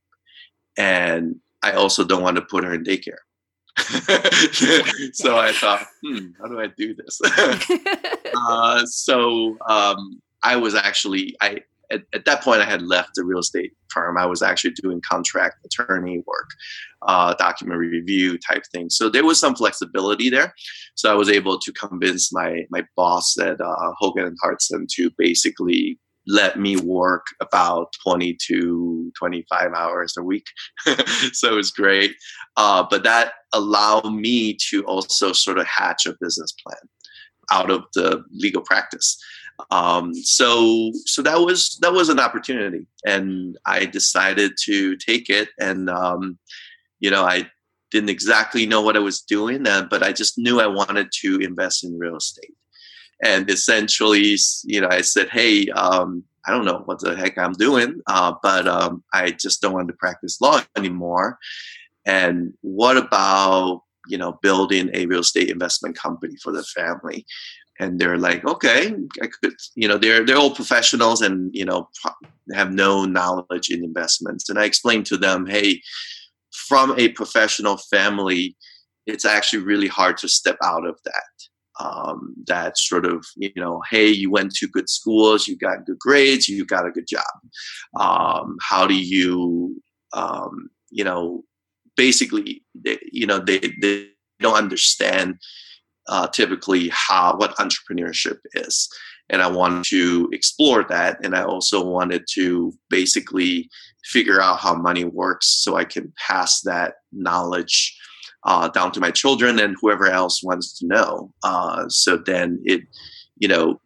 And 0.77 1.35
I 1.63 1.73
also 1.73 2.03
don't 2.03 2.23
want 2.23 2.37
to 2.37 2.41
put 2.41 2.63
her 2.63 2.73
in 2.73 2.83
daycare. 2.83 3.23
so 5.13 5.37
I 5.37 5.51
thought, 5.51 5.85
hmm, 6.03 6.27
how 6.39 6.47
do 6.47 6.59
I 6.59 6.67
do 6.67 6.93
this? 6.93 7.19
uh, 8.37 8.85
so 8.85 9.57
um, 9.67 10.21
I 10.43 10.55
was 10.57 10.75
actually, 10.75 11.35
I 11.41 11.61
at, 11.93 12.01
at, 12.13 12.25
that 12.25 12.43
point 12.43 12.61
I 12.61 12.65
had 12.65 12.81
left 12.81 13.11
the 13.15 13.23
real 13.23 13.39
estate 13.39 13.73
firm. 13.89 14.17
I 14.17 14.25
was 14.25 14.41
actually 14.41 14.71
doing 14.71 15.01
contract 15.01 15.65
attorney 15.65 16.23
work, 16.25 16.49
uh, 17.07 17.33
document 17.35 17.79
review 17.79 18.37
type 18.37 18.63
thing. 18.71 18.89
So 18.89 19.09
there 19.09 19.25
was 19.25 19.39
some 19.39 19.55
flexibility 19.55 20.29
there. 20.29 20.53
So 20.95 21.11
I 21.11 21.15
was 21.15 21.29
able 21.29 21.59
to 21.59 21.71
convince 21.73 22.33
my 22.33 22.63
my 22.69 22.83
boss 22.95 23.37
at 23.37 23.61
uh, 23.61 23.93
Hogan 23.99 24.25
and 24.25 24.37
Hartson 24.41 24.87
to 24.95 25.11
basically 25.17 25.99
let 26.25 26.57
me 26.57 26.77
work 26.77 27.25
about 27.41 27.93
20 28.03 28.37
to 28.47 29.11
25 29.17 29.73
hours 29.73 30.15
a 30.17 30.23
week. 30.23 30.45
so 31.33 31.51
it 31.51 31.55
was 31.55 31.71
great. 31.71 32.15
Uh, 32.55 32.85
but 32.89 33.03
that 33.03 33.33
allowed 33.53 34.13
me 34.13 34.57
to 34.69 34.83
also 34.85 35.33
sort 35.33 35.57
of 35.57 35.67
hatch 35.67 36.05
a 36.05 36.15
business 36.21 36.53
plan 36.65 36.77
out 37.51 37.69
of 37.69 37.83
the 37.93 38.23
legal 38.31 38.61
practice. 38.61 39.17
Um, 39.71 40.13
so 40.15 40.91
so 41.05 41.21
that 41.21 41.39
was 41.39 41.77
that 41.81 41.93
was 41.93 42.09
an 42.09 42.19
opportunity, 42.19 42.87
and 43.05 43.57
I 43.65 43.85
decided 43.85 44.53
to 44.63 44.97
take 44.97 45.29
it. 45.29 45.49
And 45.59 45.89
um, 45.89 46.37
you 46.99 47.09
know, 47.11 47.23
I 47.23 47.49
didn't 47.91 48.09
exactly 48.09 48.65
know 48.65 48.81
what 48.81 48.97
I 48.97 48.99
was 48.99 49.21
doing, 49.21 49.67
uh, 49.67 49.87
but 49.89 50.03
I 50.03 50.11
just 50.13 50.37
knew 50.37 50.59
I 50.59 50.67
wanted 50.67 51.09
to 51.21 51.39
invest 51.39 51.83
in 51.83 51.97
real 51.97 52.17
estate 52.17 52.55
and 53.23 53.49
essentially, 53.49 54.35
you 54.63 54.81
know, 54.81 54.89
I 54.89 55.01
said, 55.01 55.29
"Hey, 55.29 55.67
um, 55.69 56.23
I 56.45 56.51
don't 56.51 56.65
know 56.65 56.81
what 56.85 56.99
the 56.99 57.15
heck 57.15 57.37
I'm 57.37 57.53
doing, 57.53 58.01
uh, 58.07 58.33
but 58.43 58.67
um, 58.67 59.03
I 59.13 59.31
just 59.31 59.61
don't 59.61 59.73
want 59.73 59.87
to 59.87 59.93
practice 59.93 60.41
law 60.41 60.61
anymore." 60.75 61.37
And 62.05 62.53
what 62.61 62.97
about 62.97 63.81
you 64.07 64.17
know 64.17 64.37
building 64.41 64.89
a 64.93 65.05
real 65.05 65.21
estate 65.21 65.49
investment 65.49 65.97
company 65.97 66.35
for 66.43 66.51
the 66.51 66.63
family? 66.63 67.25
And 67.79 67.99
they're 67.99 68.17
like, 68.17 68.45
"Okay, 68.45 68.93
I 69.21 69.27
could." 69.27 69.53
You 69.75 69.87
know, 69.87 69.97
they're 69.97 70.25
they're 70.25 70.37
all 70.37 70.55
professionals 70.55 71.21
and 71.21 71.49
you 71.53 71.65
know 71.65 71.89
have 72.53 72.71
no 72.71 73.05
knowledge 73.05 73.69
in 73.69 73.83
investments. 73.83 74.49
And 74.49 74.59
I 74.59 74.65
explained 74.65 75.05
to 75.07 75.17
them, 75.17 75.47
"Hey, 75.47 75.81
from 76.67 76.97
a 76.97 77.09
professional 77.09 77.77
family." 77.77 78.55
It's 79.05 79.25
actually 79.25 79.63
really 79.63 79.89
hard 79.89 80.15
to 80.19 80.29
step 80.29 80.55
out 80.63 80.87
of 80.87 80.97
that 81.03 81.33
um, 81.79 82.35
that 82.47 82.77
sort 82.77 83.05
of 83.05 83.25
you 83.35 83.51
know 83.55 83.81
hey 83.89 84.07
you 84.07 84.29
went 84.29 84.53
to 84.55 84.67
good 84.67 84.89
schools 84.89 85.47
you 85.47 85.57
got 85.57 85.85
good 85.85 85.99
grades 85.99 86.47
you 86.47 86.65
got 86.65 86.85
a 86.85 86.91
good 86.91 87.07
job 87.07 87.23
um, 87.99 88.57
how 88.61 88.85
do 88.85 88.95
you 88.95 89.81
um, 90.13 90.69
you 90.91 91.03
know 91.03 91.43
basically 91.95 92.63
they, 92.75 92.99
you 93.11 93.25
know 93.25 93.39
they, 93.39 93.59
they 93.81 94.07
don't 94.39 94.55
understand 94.55 95.35
uh, 96.07 96.27
typically 96.27 96.89
how 96.89 97.35
what 97.37 97.55
entrepreneurship 97.57 98.39
is 98.55 98.89
and 99.29 99.41
i 99.41 99.47
wanted 99.47 99.83
to 99.85 100.29
explore 100.33 100.83
that 100.83 101.17
and 101.23 101.35
i 101.35 101.43
also 101.43 101.83
wanted 101.83 102.23
to 102.29 102.73
basically 102.89 103.69
figure 104.03 104.41
out 104.41 104.59
how 104.59 104.73
money 104.73 105.05
works 105.05 105.47
so 105.47 105.75
i 105.75 105.83
can 105.85 106.11
pass 106.17 106.61
that 106.61 106.95
knowledge 107.11 107.97
uh, 108.45 108.67
down 108.69 108.91
to 108.91 108.99
my 108.99 109.11
children 109.11 109.59
and 109.59 109.75
whoever 109.79 110.07
else 110.07 110.43
wants 110.43 110.77
to 110.79 110.85
know. 110.85 111.33
Uh, 111.43 111.87
so 111.87 112.17
then 112.17 112.61
it, 112.65 112.81
you 113.37 113.47
know, 113.47 113.79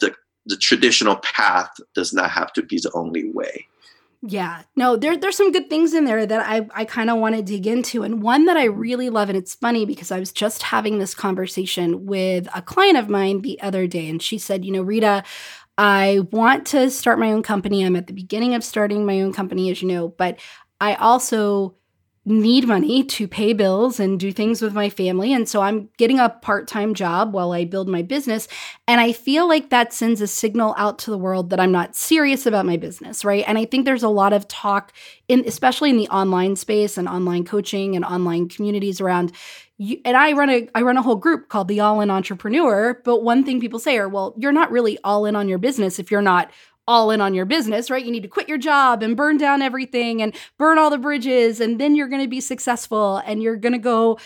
the 0.00 0.14
the 0.46 0.56
traditional 0.56 1.16
path 1.16 1.70
does 1.94 2.12
not 2.12 2.30
have 2.30 2.52
to 2.54 2.62
be 2.62 2.78
the 2.78 2.90
only 2.94 3.30
way. 3.32 3.66
Yeah, 4.20 4.62
no, 4.74 4.96
there, 4.96 5.16
there's 5.16 5.36
some 5.36 5.52
good 5.52 5.70
things 5.70 5.94
in 5.94 6.04
there 6.04 6.26
that 6.26 6.40
I, 6.40 6.66
I 6.74 6.84
kind 6.84 7.08
of 7.08 7.18
want 7.18 7.36
to 7.36 7.42
dig 7.42 7.68
into. 7.68 8.02
And 8.02 8.20
one 8.20 8.46
that 8.46 8.56
I 8.56 8.64
really 8.64 9.10
love, 9.10 9.28
and 9.28 9.38
it's 9.38 9.54
funny 9.54 9.86
because 9.86 10.10
I 10.10 10.18
was 10.18 10.32
just 10.32 10.64
having 10.64 10.98
this 10.98 11.14
conversation 11.14 12.04
with 12.04 12.48
a 12.52 12.60
client 12.60 12.98
of 12.98 13.08
mine 13.08 13.42
the 13.42 13.60
other 13.60 13.86
day, 13.86 14.08
and 14.08 14.20
she 14.20 14.36
said, 14.36 14.64
You 14.64 14.72
know, 14.72 14.82
Rita, 14.82 15.22
I 15.76 16.20
want 16.32 16.66
to 16.68 16.90
start 16.90 17.20
my 17.20 17.30
own 17.30 17.44
company. 17.44 17.84
I'm 17.84 17.94
at 17.94 18.08
the 18.08 18.12
beginning 18.12 18.54
of 18.54 18.64
starting 18.64 19.06
my 19.06 19.20
own 19.20 19.32
company, 19.32 19.70
as 19.70 19.82
you 19.82 19.88
know, 19.88 20.08
but 20.08 20.40
I 20.80 20.96
also 20.96 21.76
need 22.28 22.66
money 22.66 23.02
to 23.02 23.26
pay 23.26 23.52
bills 23.52 23.98
and 23.98 24.20
do 24.20 24.32
things 24.32 24.60
with 24.60 24.74
my 24.74 24.90
family. 24.90 25.32
And 25.32 25.48
so 25.48 25.62
I'm 25.62 25.88
getting 25.96 26.18
a 26.18 26.28
part 26.28 26.68
time 26.68 26.94
job 26.94 27.32
while 27.32 27.52
I 27.52 27.64
build 27.64 27.88
my 27.88 28.02
business. 28.02 28.48
And 28.86 29.00
I 29.00 29.12
feel 29.12 29.48
like 29.48 29.70
that 29.70 29.92
sends 29.92 30.20
a 30.20 30.26
signal 30.26 30.74
out 30.76 30.98
to 31.00 31.10
the 31.10 31.18
world 31.18 31.50
that 31.50 31.60
I'm 31.60 31.72
not 31.72 31.96
serious 31.96 32.46
about 32.46 32.66
my 32.66 32.76
business, 32.76 33.24
right? 33.24 33.44
And 33.46 33.58
I 33.58 33.64
think 33.64 33.84
there's 33.84 34.02
a 34.02 34.08
lot 34.08 34.32
of 34.32 34.46
talk 34.48 34.92
in, 35.28 35.44
especially 35.46 35.90
in 35.90 35.96
the 35.96 36.08
online 36.08 36.56
space 36.56 36.96
and 36.96 37.08
online 37.08 37.44
coaching 37.44 37.96
and 37.96 38.04
online 38.04 38.48
communities 38.48 39.00
around. 39.00 39.32
You, 39.76 40.00
and 40.04 40.16
I 40.16 40.32
run 40.32 40.50
a 40.50 40.68
I 40.74 40.82
run 40.82 40.96
a 40.96 41.02
whole 41.02 41.16
group 41.16 41.48
called 41.48 41.68
the 41.68 41.80
All 41.80 42.00
In 42.00 42.10
Entrepreneur. 42.10 43.00
But 43.04 43.22
one 43.22 43.44
thing 43.44 43.60
people 43.60 43.78
say 43.78 43.96
are, 43.96 44.08
well, 44.08 44.34
you're 44.36 44.52
not 44.52 44.72
really 44.72 44.98
all 45.04 45.24
in 45.24 45.36
on 45.36 45.48
your 45.48 45.58
business 45.58 45.98
if 45.98 46.10
you're 46.10 46.20
not 46.20 46.50
all 46.88 47.10
in 47.10 47.20
on 47.20 47.34
your 47.34 47.44
business, 47.44 47.90
right? 47.90 48.04
You 48.04 48.10
need 48.10 48.22
to 48.22 48.28
quit 48.28 48.48
your 48.48 48.58
job 48.58 49.02
and 49.02 49.16
burn 49.16 49.36
down 49.36 49.62
everything 49.62 50.22
and 50.22 50.34
burn 50.56 50.78
all 50.78 50.90
the 50.90 50.98
bridges, 50.98 51.60
and 51.60 51.78
then 51.78 51.94
you're 51.94 52.08
going 52.08 52.22
to 52.22 52.28
be 52.28 52.40
successful 52.40 53.18
and 53.26 53.42
you're 53.42 53.56
going 53.56 53.74
to 53.74 53.78
go 53.78 54.18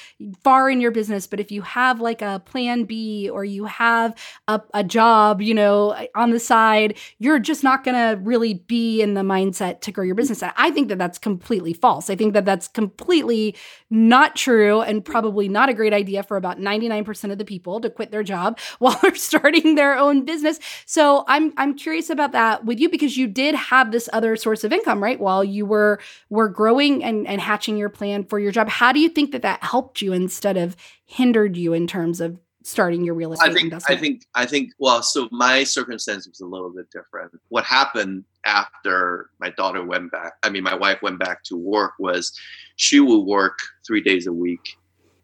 far 0.45 0.71
in 0.71 0.81
your 0.81 0.93
business. 0.93 1.27
But 1.27 1.41
if 1.41 1.51
you 1.51 1.63
have 1.63 2.01
like 2.01 2.23
a 2.23 2.41
plan 2.47 2.85
B 2.85 3.29
or 3.29 3.45
you 3.45 3.65
have 3.65 4.15
a, 4.47 4.63
a 4.73 4.85
job, 4.85 5.43
you 5.43 5.53
know, 5.53 6.07
on 6.15 6.31
the 6.31 6.39
side, 6.39 6.97
you're 7.19 7.41
just 7.41 7.65
not 7.65 7.85
going 7.85 7.97
to 7.97 8.23
really 8.23 8.55
be 8.55 9.03
in 9.03 9.15
the 9.15 9.23
mindset 9.23 9.81
to 9.81 9.93
grow 9.93 10.05
your 10.05 10.15
business. 10.15 10.43
And 10.43 10.53
I 10.57 10.71
think 10.71 10.89
that 10.89 10.99
that's 10.99 11.19
completely 11.19 11.73
false. 11.73 12.09
I 12.09 12.17
think 12.17 12.33
that 12.35 12.45
that's 12.45 12.69
completely 12.69 13.57
not 13.93 14.35
true 14.35 14.81
and 14.81 15.05
probably 15.05 15.49
not 15.49 15.69
a 15.69 15.75
great 15.75 15.93
idea 15.93 16.23
for 16.23 16.39
about 16.39 16.59
99% 16.59 17.31
of 17.31 17.37
the 17.37 17.45
people 17.45 17.79
to 17.79 17.91
quit 17.91 18.11
their 18.11 18.23
job 18.23 18.59
while 18.79 18.99
they're 19.03 19.15
starting 19.15 19.75
their 19.75 19.99
own 19.99 20.25
business. 20.25 20.59
So 20.87 21.25
I'm 21.29 21.53
I'm 21.59 21.75
curious 21.75 22.09
about 22.09 22.33
that 22.33 22.65
with 22.65 22.81
you 22.81 22.89
because 22.89 23.19
you 23.19 23.29
did 23.29 23.55
have 23.55 23.93
this 23.93 24.09
other 24.13 24.35
source 24.37 24.65
of 24.65 24.73
income, 24.73 25.03
right? 25.03 25.21
While 25.21 25.45
you 25.45 25.67
were 25.67 26.01
were 26.31 26.49
growing 26.49 27.05
and, 27.05 27.27
and 27.27 27.39
hatching 27.39 27.77
your 27.77 27.91
plan 27.91 28.25
for 28.25 28.39
your 28.39 28.51
job. 28.51 28.71
How 28.71 28.93
do 28.93 28.99
you 28.99 29.11
think 29.11 29.33
that 29.33 29.43
that 29.43 29.63
helped 29.63 30.01
you 30.01 30.15
instead 30.15 30.57
of 30.57 30.75
hindered 31.05 31.59
you 31.59 31.75
in 31.75 31.87
terms 31.87 32.23
of 32.23 32.39
starting 32.65 33.05
your 33.05 33.15
real 33.15 33.35
estate 33.35 33.51
I 33.51 33.53
think, 33.53 33.65
investment? 33.65 33.99
I 33.99 34.01
think 34.01 34.27
I 34.35 34.47
think 34.47 34.71
well, 34.79 35.03
so 35.03 35.29
my 35.31 35.65
circumstance 35.65 36.27
was 36.27 36.41
a 36.41 36.47
little 36.47 36.71
bit 36.71 36.91
different. 36.91 37.33
What 37.51 37.65
happened 37.65 38.25
after 38.45 39.31
my 39.41 39.51
daughter 39.51 39.85
went 39.85 40.13
back, 40.13 40.35
I 40.43 40.51
mean 40.51 40.63
my 40.63 40.75
wife 40.75 41.03
went 41.03 41.19
back 41.19 41.43
to 41.45 41.57
work 41.57 41.93
was 41.99 42.33
she 42.77 43.01
would 43.01 43.25
work 43.25 43.59
three 43.87 44.03
days 44.03 44.27
a 44.27 44.33
week 44.33 44.77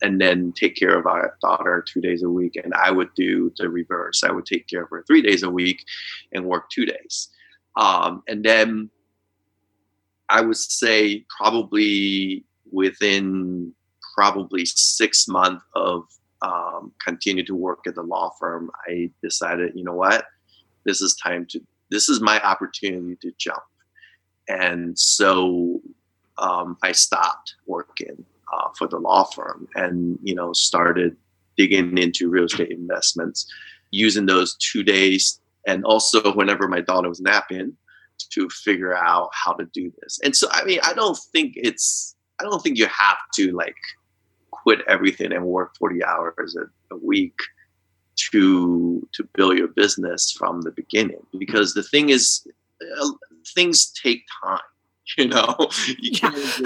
and 0.02 0.20
then 0.20 0.52
take 0.52 0.76
care 0.76 0.96
of 0.96 1.06
our 1.06 1.36
daughter 1.40 1.84
two 1.86 2.00
days 2.00 2.22
a 2.22 2.28
week. 2.28 2.56
And 2.62 2.72
I 2.74 2.90
would 2.90 3.12
do 3.14 3.52
the 3.56 3.68
reverse. 3.68 4.22
I 4.22 4.30
would 4.30 4.46
take 4.46 4.68
care 4.68 4.84
of 4.84 4.90
her 4.90 5.04
three 5.06 5.22
days 5.22 5.42
a 5.42 5.50
week 5.50 5.84
and 6.32 6.44
work 6.44 6.70
two 6.70 6.86
days. 6.86 7.28
Um, 7.76 8.22
and 8.28 8.44
then 8.44 8.90
I 10.28 10.40
would 10.40 10.56
say 10.56 11.24
probably 11.36 12.44
within 12.70 13.72
probably 14.14 14.64
six 14.66 15.26
months 15.28 15.64
of 15.74 16.04
um, 16.42 16.92
continue 17.04 17.44
to 17.44 17.54
work 17.54 17.80
at 17.86 17.94
the 17.94 18.02
law 18.02 18.30
firm, 18.38 18.70
I 18.88 19.10
decided, 19.22 19.72
you 19.74 19.84
know 19.84 19.94
what, 19.94 20.26
this 20.84 21.00
is 21.00 21.16
time 21.16 21.46
to, 21.50 21.60
this 21.90 22.08
is 22.08 22.20
my 22.20 22.40
opportunity 22.42 23.16
to 23.22 23.32
jump. 23.38 23.62
And 24.48 24.98
so 24.98 25.80
um, 26.38 26.76
I 26.82 26.92
stopped 26.92 27.54
working 27.66 28.24
uh, 28.52 28.68
for 28.76 28.88
the 28.88 28.98
law 28.98 29.24
firm 29.24 29.68
and 29.74 30.18
you 30.22 30.34
know 30.34 30.52
started 30.52 31.16
digging 31.56 31.98
into 31.98 32.30
real 32.30 32.44
estate 32.44 32.70
investments 32.70 33.46
using 33.90 34.26
those 34.26 34.56
two 34.56 34.82
days 34.82 35.40
and 35.66 35.84
also 35.84 36.32
whenever 36.32 36.68
my 36.68 36.80
daughter 36.80 37.08
was 37.08 37.20
napping 37.20 37.76
to 38.30 38.48
figure 38.48 38.96
out 38.96 39.30
how 39.32 39.52
to 39.52 39.64
do 39.66 39.92
this 40.00 40.18
and 40.24 40.34
so 40.34 40.48
i 40.50 40.64
mean 40.64 40.80
i 40.82 40.92
don't 40.92 41.18
think 41.32 41.52
it's 41.56 42.16
i 42.40 42.44
don't 42.44 42.62
think 42.62 42.78
you 42.78 42.86
have 42.86 43.18
to 43.34 43.52
like 43.52 43.76
quit 44.50 44.80
everything 44.88 45.32
and 45.32 45.44
work 45.44 45.76
40 45.78 46.04
hours 46.04 46.56
a, 46.56 46.94
a 46.94 46.98
week 46.98 47.36
to 48.30 49.06
to 49.12 49.24
build 49.34 49.58
your 49.58 49.68
business 49.68 50.32
from 50.32 50.62
the 50.62 50.70
beginning 50.70 51.24
because 51.38 51.74
the 51.74 51.82
thing 51.82 52.10
is 52.10 52.46
uh, 53.00 53.10
things 53.54 53.92
take 53.92 54.24
time 54.42 54.60
you 55.16 55.26
know 55.26 55.56
you 55.98 56.10
can't 56.12 56.34
just, 56.34 56.62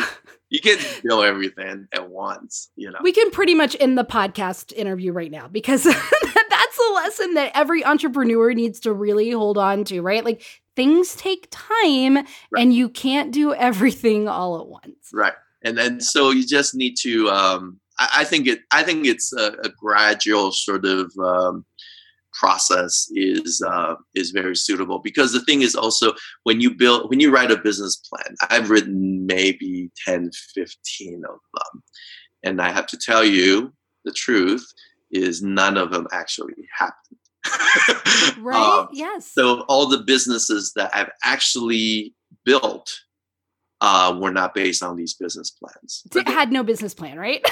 you 0.53 0.61
can't 0.61 1.01
know 1.03 1.23
everything 1.23 1.89
at 1.95 2.11
once. 2.11 2.71
You 2.77 2.91
know, 2.91 2.99
we 3.03 3.11
can 3.13 3.31
pretty 3.31 3.55
much 3.55 3.75
end 3.81 3.97
the 3.97 4.05
podcast 4.05 4.73
interview 4.75 5.11
right 5.11 5.31
now 5.31 5.49
because 5.49 5.83
that's 5.85 6.79
a 6.91 6.93
lesson 6.93 7.35
that 7.35 7.53
every 7.55 7.83
entrepreneur 7.83 8.53
needs 8.53 8.79
to 8.81 8.93
really 8.93 9.31
hold 9.31 9.57
on 9.57 9.85
to, 9.85 10.03
right? 10.03 10.23
Like 10.23 10.43
things 10.77 11.17
take 11.17 11.49
time, 11.51 12.17
right. 12.17 12.27
and 12.59 12.75
you 12.75 12.91
can't 12.91 13.33
do 13.33 13.55
everything 13.55 14.29
all 14.29 14.61
at 14.61 14.67
once. 14.67 15.11
Right, 15.11 15.33
and 15.63 15.77
then 15.77 16.03
so 16.03 16.31
you 16.31 16.47
just 16.47 16.75
need 16.75 16.97
to. 16.99 17.31
Um, 17.31 17.81
I, 18.03 18.21
I 18.21 18.25
think 18.25 18.47
it. 18.47 18.61
I 18.71 18.83
think 18.83 19.07
it's 19.07 19.33
a, 19.33 19.53
a 19.65 19.69
gradual 19.69 20.53
sort 20.53 20.85
of. 20.85 21.13
Um, 21.19 21.65
process 22.33 23.09
is 23.13 23.63
uh, 23.67 23.95
is 24.15 24.31
very 24.31 24.57
suitable 24.57 24.99
because 24.99 25.33
the 25.33 25.45
thing 25.45 25.63
is 25.63 25.75
also 25.75 26.13
when 26.45 26.61
you 26.61 26.75
build 26.75 27.11
when 27.11 27.21
you 27.21 27.31
write 27.31 27.51
a 27.51 27.59
business 27.59 27.97
plan 27.97 28.35
i've 28.49 28.71
written 28.71 29.27
maybe 29.27 29.91
10 30.07 30.31
15 30.55 31.23
of 31.29 31.39
them 31.53 31.83
and 32.43 32.63
i 32.63 32.73
have 32.73 32.87
to 32.87 32.97
tell 32.97 33.23
you 33.23 33.73
the 34.07 34.13
truth 34.13 34.67
is 35.11 35.43
none 35.43 35.77
of 35.77 35.91
them 35.91 36.07
actually 36.11 36.55
happened 36.75 38.39
right 38.43 38.79
um, 38.81 38.89
yes 38.93 39.31
so 39.31 39.61
all 39.69 39.87
the 39.87 40.03
businesses 40.03 40.73
that 40.75 40.91
i've 40.95 41.11
actually 41.23 42.15
built 42.45 42.91
uh, 43.83 44.17
were 44.17 44.31
not 44.31 44.55
based 44.55 44.83
on 44.83 44.97
these 44.97 45.13
business 45.13 45.51
plans. 45.51 46.05
It 46.15 46.29
had 46.29 46.53
no 46.53 46.63
business 46.63 46.95
plan, 46.95 47.19
right? 47.19 47.45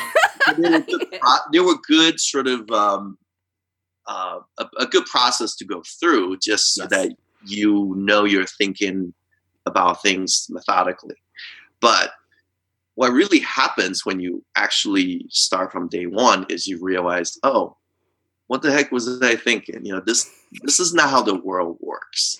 there, 0.56 0.70
were 0.70 0.78
good, 0.78 1.06
they, 1.52 1.60
were 1.60 1.78
good, 1.88 2.20
sort 2.20 2.46
of 2.46 2.70
um, 2.70 3.18
uh, 4.06 4.38
a, 4.58 4.66
a, 4.78 4.86
good 4.86 5.04
process 5.06 5.56
to 5.56 5.64
go 5.64 5.82
through 5.98 6.38
just 6.38 6.74
so 6.74 6.84
yes. 6.84 6.90
that 6.90 7.16
you 7.46 7.94
know 7.96 8.24
you're 8.24 8.46
thinking 8.46 9.12
about 9.66 10.02
things 10.02 10.46
methodically. 10.50 11.16
But 11.80 12.12
what 12.94 13.12
really 13.12 13.40
happens 13.40 14.06
when 14.06 14.20
you 14.20 14.44
actually 14.54 15.26
start 15.30 15.72
from 15.72 15.88
day 15.88 16.06
one 16.06 16.46
is 16.48 16.68
you 16.68 16.78
realize, 16.80 17.38
oh, 17.42 17.76
what 18.46 18.62
the 18.62 18.70
heck 18.70 18.92
was 18.92 19.20
I 19.20 19.34
thinking? 19.34 19.84
You 19.84 19.94
know, 19.94 20.00
this 20.00 20.30
this 20.62 20.78
is 20.78 20.94
not 20.94 21.10
how 21.10 21.22
the 21.22 21.40
world 21.40 21.78
works. 21.80 22.36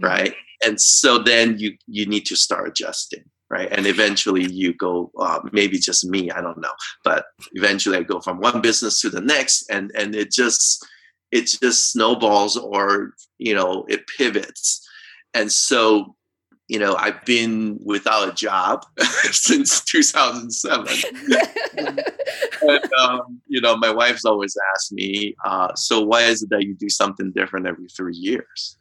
Right? 0.00 0.34
And 0.64 0.80
so 0.80 1.18
then 1.18 1.58
you 1.58 1.76
you 1.86 2.06
need 2.06 2.26
to 2.26 2.36
start 2.36 2.68
adjusting, 2.68 3.24
right? 3.48 3.68
And 3.70 3.86
eventually 3.86 4.44
you 4.44 4.74
go, 4.74 5.10
uh, 5.18 5.40
maybe 5.52 5.78
just 5.78 6.04
me, 6.04 6.30
I 6.30 6.40
don't 6.40 6.60
know, 6.60 6.72
but 7.04 7.24
eventually 7.52 7.96
I 7.96 8.02
go 8.02 8.20
from 8.20 8.40
one 8.40 8.60
business 8.60 9.00
to 9.00 9.10
the 9.10 9.20
next, 9.20 9.70
and 9.70 9.90
and 9.94 10.14
it 10.14 10.30
just 10.30 10.84
it 11.30 11.46
just 11.46 11.92
snowballs 11.92 12.56
or 12.56 13.12
you 13.38 13.54
know 13.54 13.84
it 13.88 14.06
pivots 14.18 14.86
and 15.34 15.50
so 15.50 16.14
you 16.68 16.78
know 16.78 16.96
i've 16.96 17.24
been 17.24 17.78
without 17.84 18.28
a 18.28 18.32
job 18.32 18.84
since 19.30 19.82
2007 19.84 20.86
and 22.62 22.92
um, 22.94 23.40
you 23.46 23.60
know 23.60 23.76
my 23.76 23.90
wife's 23.90 24.24
always 24.24 24.56
asked 24.74 24.92
me 24.92 25.34
uh, 25.44 25.74
so 25.74 26.00
why 26.00 26.22
is 26.22 26.42
it 26.42 26.50
that 26.50 26.64
you 26.64 26.74
do 26.74 26.88
something 26.88 27.32
different 27.32 27.66
every 27.66 27.88
three 27.88 28.16
years 28.16 28.76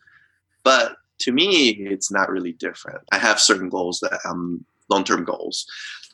but 0.64 0.96
to 1.20 1.32
me 1.32 1.70
it's 1.70 2.12
not 2.12 2.30
really 2.30 2.54
different. 2.54 3.02
I 3.12 3.18
have 3.18 3.40
certain 3.40 3.70
goals 3.70 4.00
that 4.02 4.20
um 4.26 4.66
long-term 4.90 5.24
goals 5.24 5.66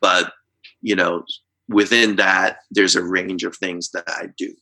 but 0.02 0.34
you 0.82 0.96
know 0.96 1.24
within 1.70 2.16
that 2.18 2.58
there's 2.72 2.96
a 2.96 3.04
range 3.04 3.44
of 3.44 3.56
things 3.56 3.90
that 3.92 4.04
i 4.08 4.28
do. 4.38 4.54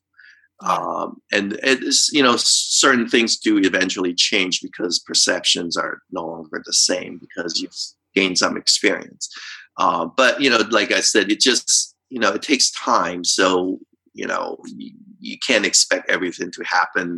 Um, 0.60 1.22
and 1.32 1.60
it's 1.64 2.12
you 2.14 2.24
know 2.24 2.36
certain 2.38 3.10
things 3.10 3.38
do 3.38 3.58
eventually 3.58 4.14
change 4.14 4.62
because 4.62 5.00
perceptions 5.00 5.76
are 5.76 6.02
no 6.12 6.26
longer 6.26 6.62
the 6.66 6.74
same 6.74 7.18
because 7.18 7.60
you've 7.60 7.76
gained 8.16 8.38
some 8.38 8.56
experience. 8.56 9.30
Uh, 9.78 10.06
but 10.06 10.40
you 10.40 10.50
know 10.50 10.60
like 10.70 10.92
i 10.92 11.02
said 11.02 11.32
it 11.32 11.42
just 11.42 11.96
you 12.10 12.20
know 12.20 12.32
it 12.34 12.42
takes 12.42 12.72
time. 12.72 13.24
So 13.24 13.80
you 14.14 14.28
know 14.28 14.58
you, 14.66 14.92
you 15.20 15.38
can't 15.46 15.66
expect 15.66 16.10
everything 16.10 16.52
to 16.52 16.64
happen 16.64 17.18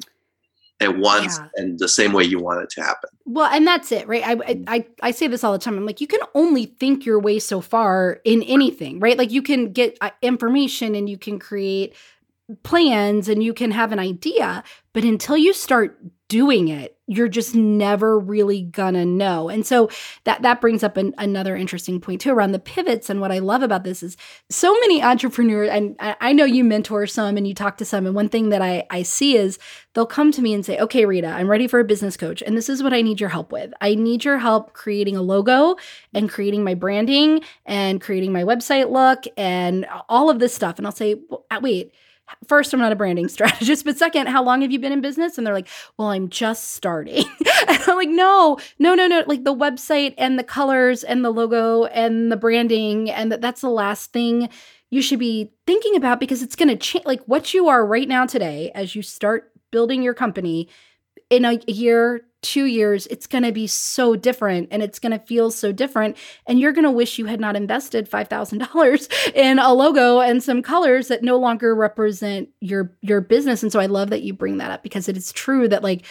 at 0.82 0.98
once 0.98 1.40
yeah. 1.40 1.48
and 1.56 1.80
the 1.80 1.88
same 1.88 2.12
way 2.12 2.24
you 2.24 2.40
want 2.40 2.62
it 2.62 2.70
to 2.70 2.82
happen. 2.82 3.10
Well, 3.26 3.50
and 3.52 3.66
that's 3.66 3.92
it, 3.92 4.08
right? 4.08 4.24
I, 4.26 4.64
I 4.68 4.86
I 5.02 5.12
say 5.12 5.28
this 5.28 5.44
all 5.44 5.54
the 5.54 5.60
time. 5.60 5.78
I'm 5.78 5.86
like, 5.86 6.02
you 6.02 6.08
can 6.08 6.20
only 6.34 6.66
think 6.66 7.06
your 7.06 7.20
way 7.20 7.40
so 7.40 7.62
far 7.62 8.20
in 8.26 8.44
anything, 8.44 9.00
right? 9.00 9.18
Like 9.18 9.32
you 9.32 9.42
can 9.42 9.72
get 9.72 9.98
uh, 10.02 10.12
information 10.22 10.96
and 10.96 11.10
you 11.10 11.18
can 11.18 11.40
create 11.40 11.96
plans 12.64 13.28
and 13.28 13.42
you 13.42 13.54
can 13.54 13.72
have 13.72 13.92
an 13.92 14.00
idea, 14.00 14.64
but 14.94 15.04
until 15.04 15.38
you 15.38 15.54
start 15.54 16.00
doing 16.28 16.70
it, 16.70 16.98
you're 17.08 17.28
just 17.28 17.54
never 17.54 18.18
really 18.18 18.64
gonna 18.64 19.06
know. 19.06 19.48
And 19.48 19.64
so 19.64 19.90
that 20.24 20.42
that 20.42 20.60
brings 20.60 20.84
up 20.84 20.98
an, 20.98 21.14
another 21.20 21.56
interesting 21.56 22.02
point 22.02 22.22
too 22.22 22.32
around 22.32 22.52
the 22.52 22.60
pivots. 22.60 23.12
And 23.12 23.22
what 23.22 23.32
I 23.32 23.38
love 23.40 23.62
about 23.62 23.84
this 23.84 24.02
is 24.02 24.18
so 24.50 24.74
many 24.80 25.04
entrepreneurs, 25.04 25.70
and 25.70 25.96
I 26.00 26.34
know 26.34 26.46
you 26.46 26.64
mentor 26.64 27.06
some 27.06 27.38
and 27.38 27.48
you 27.48 27.54
talk 27.54 27.78
to 27.78 27.86
some. 27.86 28.08
And 28.08 28.16
one 28.16 28.30
thing 28.30 28.50
that 28.50 28.62
I, 28.62 28.86
I 28.90 29.04
see 29.04 29.38
is 29.38 29.60
they'll 29.94 30.08
come 30.08 30.32
to 30.32 30.42
me 30.42 30.54
and 30.54 30.66
say, 30.66 30.80
"Okay, 30.80 31.06
Rita, 31.06 31.28
I'm 31.28 31.50
ready 31.50 31.68
for 31.68 31.80
a 31.80 31.84
business 31.86 32.18
coach, 32.18 32.42
and 32.42 32.58
this 32.58 32.70
is 32.70 32.82
what 32.82 32.94
I 32.94 33.04
need 33.04 33.20
your 33.20 33.30
help 33.30 33.52
with. 33.52 33.72
I 33.82 33.94
need 33.94 34.26
your 34.26 34.40
help 34.40 34.74
creating 34.74 35.16
a 35.16 35.22
logo 35.22 35.76
and 36.14 36.28
creating 36.30 36.64
my 36.64 36.74
branding 36.74 37.42
and 37.68 38.02
creating 38.02 38.34
my 38.34 38.44
website 38.44 38.90
look 38.90 39.26
and 39.38 39.86
all 40.10 40.32
of 40.32 40.40
this 40.40 40.56
stuff." 40.56 40.80
And 40.80 40.88
I'll 40.88 40.92
say, 40.92 41.18
uh, 41.52 41.60
"Wait." 41.62 41.94
First, 42.48 42.74
I'm 42.74 42.80
not 42.80 42.92
a 42.92 42.96
branding 42.96 43.28
strategist, 43.30 43.86
but 43.86 43.98
second, 43.98 44.28
how 44.28 44.44
long 44.44 44.62
have 44.62 44.72
you 44.72 44.80
been 44.80 44.92
in 44.92 45.02
business? 45.02 45.38
And 45.38 45.46
they're 45.46 45.54
like, 45.54 45.68
well, 45.98 46.10
I'm 46.10 46.30
just 46.30 46.74
starting. 46.74 47.26
and 47.68 47.82
I'm 47.88 47.96
like, 47.96 48.10
no, 48.10 48.58
no, 48.80 48.96
no, 48.96 49.08
no. 49.08 49.24
Like 49.26 49.44
the 49.44 49.56
website 49.56 50.14
and 50.18 50.38
the 50.38 50.44
colors 50.44 51.04
and 51.04 51.24
the 51.24 51.32
logo 51.32 51.86
and 51.86 52.32
the 52.32 52.38
branding, 52.38 53.10
and 53.10 53.32
that, 53.32 53.42
that's 53.42 53.62
the 53.62 53.70
last 53.70 54.12
thing 54.12 54.50
you 54.92 55.02
should 55.02 55.20
be 55.20 55.52
thinking 55.66 55.96
about 55.96 56.20
because 56.20 56.42
it's 56.42 56.56
going 56.56 56.70
to 56.70 56.76
change. 56.76 57.06
Like 57.06 57.24
what 57.26 57.54
you 57.54 57.68
are 57.68 57.86
right 57.86 58.08
now 58.08 58.26
today, 58.26 58.72
as 58.76 58.96
you 58.96 59.02
start 59.02 59.52
building 59.72 60.04
your 60.04 60.14
company 60.14 60.70
in 61.30 61.46
a 61.46 61.60
year, 61.68 62.22
two 62.42 62.66
years, 62.66 63.08
it's 63.08 63.26
going 63.26 63.44
to 63.44 63.52
be 63.52 63.66
so 63.66 64.16
different 64.16 64.68
and 64.72 64.84
it's 64.84 65.00
going 65.00 65.12
to 65.12 65.26
feel 65.26 65.50
so 65.50 65.72
different. 65.72 66.16
And 66.46 66.60
you're 66.60 66.72
going 66.72 66.84
to 66.84 66.92
wish 66.92 67.18
you 67.18 67.26
had 67.26 67.40
not 67.40 67.56
invested 67.56 68.10
$5,000 68.10 69.32
in 69.36 69.60
a 69.60 69.74
logo 69.74 70.20
and 70.20 70.44
some 70.44 70.62
colors 70.62 71.08
that 71.08 71.24
no 71.24 71.38
longer 71.38 71.76
represent 71.76 72.50
your, 72.62 72.96
your 73.02 73.22
business. 73.22 73.64
And 73.64 73.72
so 73.72 73.80
I 73.80 73.88
love 73.88 74.12
that 74.12 74.22
you 74.22 74.34
bring 74.34 74.58
that 74.58 74.72
up 74.72 74.84
because 74.84 75.10
it 75.10 75.18
is 75.18 75.32
true 75.32 75.68
that 75.68 75.82
like, 75.82 76.06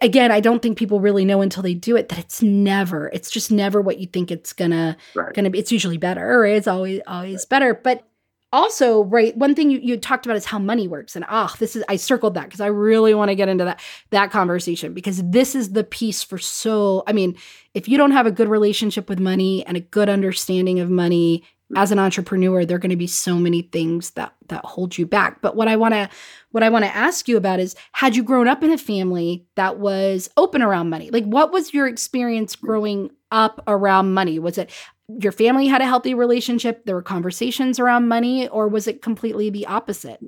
again, 0.00 0.32
I 0.32 0.40
don't 0.40 0.60
think 0.60 0.76
people 0.78 0.98
really 0.98 1.24
know 1.24 1.40
until 1.40 1.62
they 1.62 1.74
do 1.74 1.96
it 1.96 2.08
that 2.08 2.18
it's 2.18 2.42
never, 2.42 3.08
it's 3.12 3.30
just 3.30 3.52
never 3.52 3.80
what 3.80 3.98
you 3.98 4.06
think 4.06 4.30
it's 4.30 4.52
gonna, 4.52 4.96
right. 5.14 5.32
gonna 5.34 5.50
be. 5.50 5.58
It's 5.58 5.70
usually 5.70 5.98
better, 5.98 6.40
right? 6.40 6.56
It's 6.56 6.66
always, 6.66 7.00
always 7.06 7.42
right. 7.42 7.48
better. 7.48 7.74
But 7.74 8.08
also 8.54 9.02
right 9.04 9.36
one 9.36 9.54
thing 9.54 9.68
you, 9.68 9.80
you 9.80 9.96
talked 9.96 10.24
about 10.24 10.36
is 10.36 10.44
how 10.44 10.58
money 10.58 10.86
works 10.86 11.16
and 11.16 11.24
ah 11.28 11.54
this 11.58 11.74
is 11.74 11.82
i 11.88 11.96
circled 11.96 12.34
that 12.34 12.44
because 12.44 12.60
i 12.60 12.66
really 12.66 13.12
want 13.12 13.28
to 13.28 13.34
get 13.34 13.48
into 13.48 13.64
that 13.64 13.80
that 14.10 14.30
conversation 14.30 14.94
because 14.94 15.22
this 15.28 15.54
is 15.54 15.72
the 15.72 15.82
piece 15.82 16.22
for 16.22 16.38
so 16.38 17.02
i 17.08 17.12
mean 17.12 17.36
if 17.74 17.88
you 17.88 17.98
don't 17.98 18.12
have 18.12 18.26
a 18.26 18.30
good 18.30 18.48
relationship 18.48 19.08
with 19.08 19.18
money 19.18 19.66
and 19.66 19.76
a 19.76 19.80
good 19.80 20.08
understanding 20.08 20.78
of 20.78 20.88
money 20.88 21.42
as 21.76 21.90
an 21.90 21.98
entrepreneur 21.98 22.64
there 22.64 22.76
are 22.76 22.80
going 22.80 22.90
to 22.90 22.96
be 22.96 23.06
so 23.06 23.34
many 23.36 23.62
things 23.62 24.10
that 24.10 24.34
that 24.48 24.64
hold 24.64 24.96
you 24.98 25.06
back. 25.06 25.40
But 25.40 25.56
what 25.56 25.68
i 25.68 25.76
want 25.76 25.94
to 25.94 26.08
what 26.50 26.62
i 26.62 26.68
want 26.68 26.84
to 26.84 26.94
ask 26.94 27.28
you 27.28 27.36
about 27.36 27.60
is 27.60 27.74
had 27.92 28.14
you 28.14 28.22
grown 28.22 28.48
up 28.48 28.62
in 28.62 28.70
a 28.70 28.78
family 28.78 29.46
that 29.56 29.78
was 29.78 30.30
open 30.36 30.62
around 30.62 30.90
money? 30.90 31.10
Like 31.10 31.24
what 31.24 31.52
was 31.52 31.74
your 31.74 31.86
experience 31.86 32.56
growing 32.56 33.10
up 33.30 33.62
around 33.66 34.14
money? 34.14 34.38
Was 34.38 34.58
it 34.58 34.70
your 35.08 35.32
family 35.32 35.66
had 35.66 35.80
a 35.80 35.86
healthy 35.86 36.14
relationship 36.14 36.84
there 36.86 36.94
were 36.94 37.02
conversations 37.02 37.78
around 37.78 38.08
money 38.08 38.48
or 38.48 38.68
was 38.68 38.86
it 38.86 39.02
completely 39.02 39.50
the 39.50 39.66
opposite? 39.66 40.20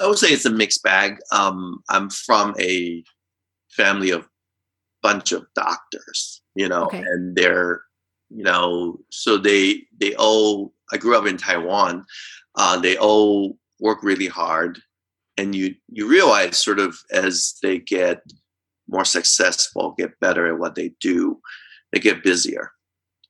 I 0.00 0.06
would 0.06 0.18
say 0.18 0.28
it's 0.28 0.46
a 0.46 0.50
mixed 0.50 0.82
bag. 0.82 1.18
Um, 1.32 1.82
i'm 1.88 2.10
from 2.10 2.54
a 2.60 3.04
family 3.70 4.10
of 4.10 4.28
bunch 5.02 5.30
of 5.32 5.46
doctors 5.54 6.42
you 6.54 6.68
know 6.68 6.86
okay. 6.86 6.98
and 6.98 7.36
they're 7.36 7.82
you 8.30 8.42
know 8.42 8.98
so 9.10 9.36
they 9.36 9.82
they 10.00 10.14
all 10.16 10.72
i 10.92 10.96
grew 10.96 11.16
up 11.16 11.26
in 11.26 11.36
taiwan 11.36 12.04
uh, 12.56 12.76
they 12.80 12.96
all 12.96 13.56
work 13.78 14.02
really 14.02 14.26
hard 14.26 14.80
and 15.36 15.54
you 15.54 15.74
you 15.88 16.08
realize 16.08 16.58
sort 16.58 16.80
of 16.80 16.98
as 17.12 17.54
they 17.62 17.78
get 17.78 18.20
more 18.88 19.04
successful 19.04 19.94
get 19.96 20.18
better 20.18 20.48
at 20.48 20.58
what 20.58 20.74
they 20.74 20.90
do 21.00 21.38
they 21.92 22.00
get 22.00 22.24
busier 22.24 22.72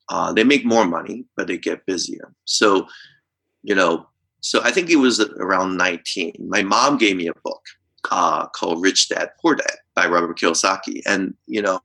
uh, 0.09 0.33
they 0.33 0.45
make 0.45 0.65
more 0.65 0.85
money, 0.85 1.25
but 1.37 1.47
they 1.47 1.59
get 1.59 1.87
busier. 1.87 2.33
So, 2.45 2.87
you 3.63 3.75
know, 3.75 4.07
so 4.41 4.61
I 4.63 4.71
think 4.71 4.91
it 4.91 4.97
was 4.97 5.21
around 5.21 5.77
19. 5.77 6.47
My 6.49 6.63
mom 6.63 6.99
gave 6.99 7.17
me 7.17 7.27
a 7.27 7.41
book 7.43 7.63
uh, 8.11 8.47
called 8.49 8.83
Rich 8.83 9.09
Dad 9.09 9.31
Poor 9.41 9.57
Dad 9.57 9.77
by 9.95 10.07
Robert 10.07 10.39
Kiyosaki. 10.39 11.03
And, 11.07 11.35
you 11.47 11.63
know, 11.63 11.81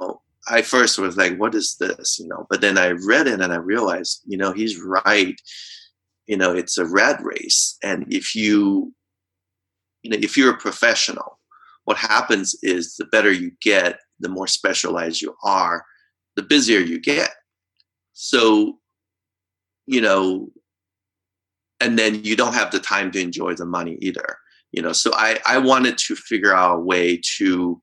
I 0.47 0.62
first 0.62 0.99
was 0.99 1.17
like, 1.17 1.38
what 1.38 1.55
is 1.55 1.77
this? 1.79 2.19
You 2.19 2.27
know, 2.27 2.45
but 2.49 2.62
then 2.62 2.77
I 2.77 2.91
read 2.91 3.27
it 3.27 3.41
and 3.41 3.53
I 3.53 3.57
realized, 3.57 4.21
you 4.25 4.38
know, 4.38 4.51
he's 4.51 4.79
right. 4.79 5.39
You 6.27 6.38
know, 6.38 6.53
it's 6.53 6.77
a 6.77 6.86
rat 6.86 7.21
race. 7.23 7.77
And 7.84 8.12
if 8.13 8.36
you, 8.36 8.93
you 10.03 10.12
know, 10.12 10.17
if 10.21 10.38
you're 10.38 10.53
a 10.53 10.57
professional, 10.57 11.39
what 11.86 11.97
happens 11.97 12.55
is 12.62 12.95
the 12.95 13.05
better 13.05 13.31
you 13.31 13.51
get, 13.62 13.99
the 14.19 14.29
more 14.29 14.47
specialized 14.47 15.21
you 15.21 15.36
are, 15.43 15.86
the 16.36 16.43
busier 16.43 16.79
you 16.79 16.99
get. 16.99 17.31
So 18.23 18.77
you 19.88 19.99
know, 19.99 20.51
and 21.79 21.97
then 21.97 22.23
you 22.23 22.36
don't 22.36 22.53
have 22.53 22.71
the 22.71 22.79
time 22.79 23.12
to 23.12 23.19
enjoy 23.19 23.55
the 23.55 23.65
money 23.65 23.97
either. 23.99 24.38
You 24.71 24.84
know, 24.84 24.93
so 24.93 25.12
I 25.15 25.39
I 25.45 25.57
wanted 25.57 25.97
to 25.97 26.15
figure 26.15 26.53
out 26.53 26.77
a 26.77 26.79
way 26.79 27.19
to 27.38 27.81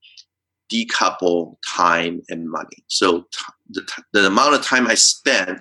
decouple 0.72 1.56
time 1.66 2.22
and 2.28 2.48
money. 2.48 2.84
So 2.86 3.22
t- 3.22 3.52
the, 3.70 3.80
t- 3.82 4.02
the 4.12 4.26
amount 4.26 4.54
of 4.54 4.62
time 4.62 4.86
I 4.86 4.94
spend 4.94 5.60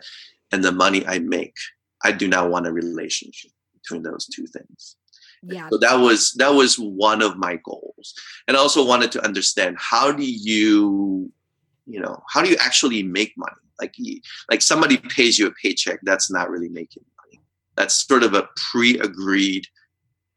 and 0.51 0.63
the 0.63 0.71
money 0.71 1.05
I 1.07 1.19
make, 1.19 1.55
I 2.03 2.11
do 2.11 2.27
not 2.27 2.51
want 2.51 2.67
a 2.67 2.71
relationship 2.71 3.51
between 3.73 4.03
those 4.03 4.27
two 4.27 4.45
things. 4.45 4.95
Yeah. 5.41 5.69
So 5.69 5.77
that 5.79 5.95
was 5.95 6.33
that 6.33 6.53
was 6.53 6.75
one 6.77 7.23
of 7.23 7.35
my 7.37 7.55
goals, 7.65 8.13
and 8.47 8.55
I 8.55 8.59
also 8.59 8.85
wanted 8.85 9.11
to 9.13 9.25
understand 9.25 9.77
how 9.79 10.11
do 10.11 10.23
you, 10.23 11.31
you 11.87 11.99
know, 11.99 12.21
how 12.31 12.43
do 12.43 12.49
you 12.49 12.57
actually 12.59 13.01
make 13.01 13.33
money? 13.37 13.66
Like 13.79 13.95
like 14.49 14.61
somebody 14.61 14.97
pays 14.97 15.37
you 15.37 15.47
a 15.47 15.53
paycheck, 15.61 15.99
that's 16.03 16.31
not 16.31 16.49
really 16.49 16.69
making 16.69 17.03
money. 17.23 17.41
That's 17.75 18.07
sort 18.07 18.23
of 18.23 18.33
a 18.33 18.49
pre-agreed 18.71 19.65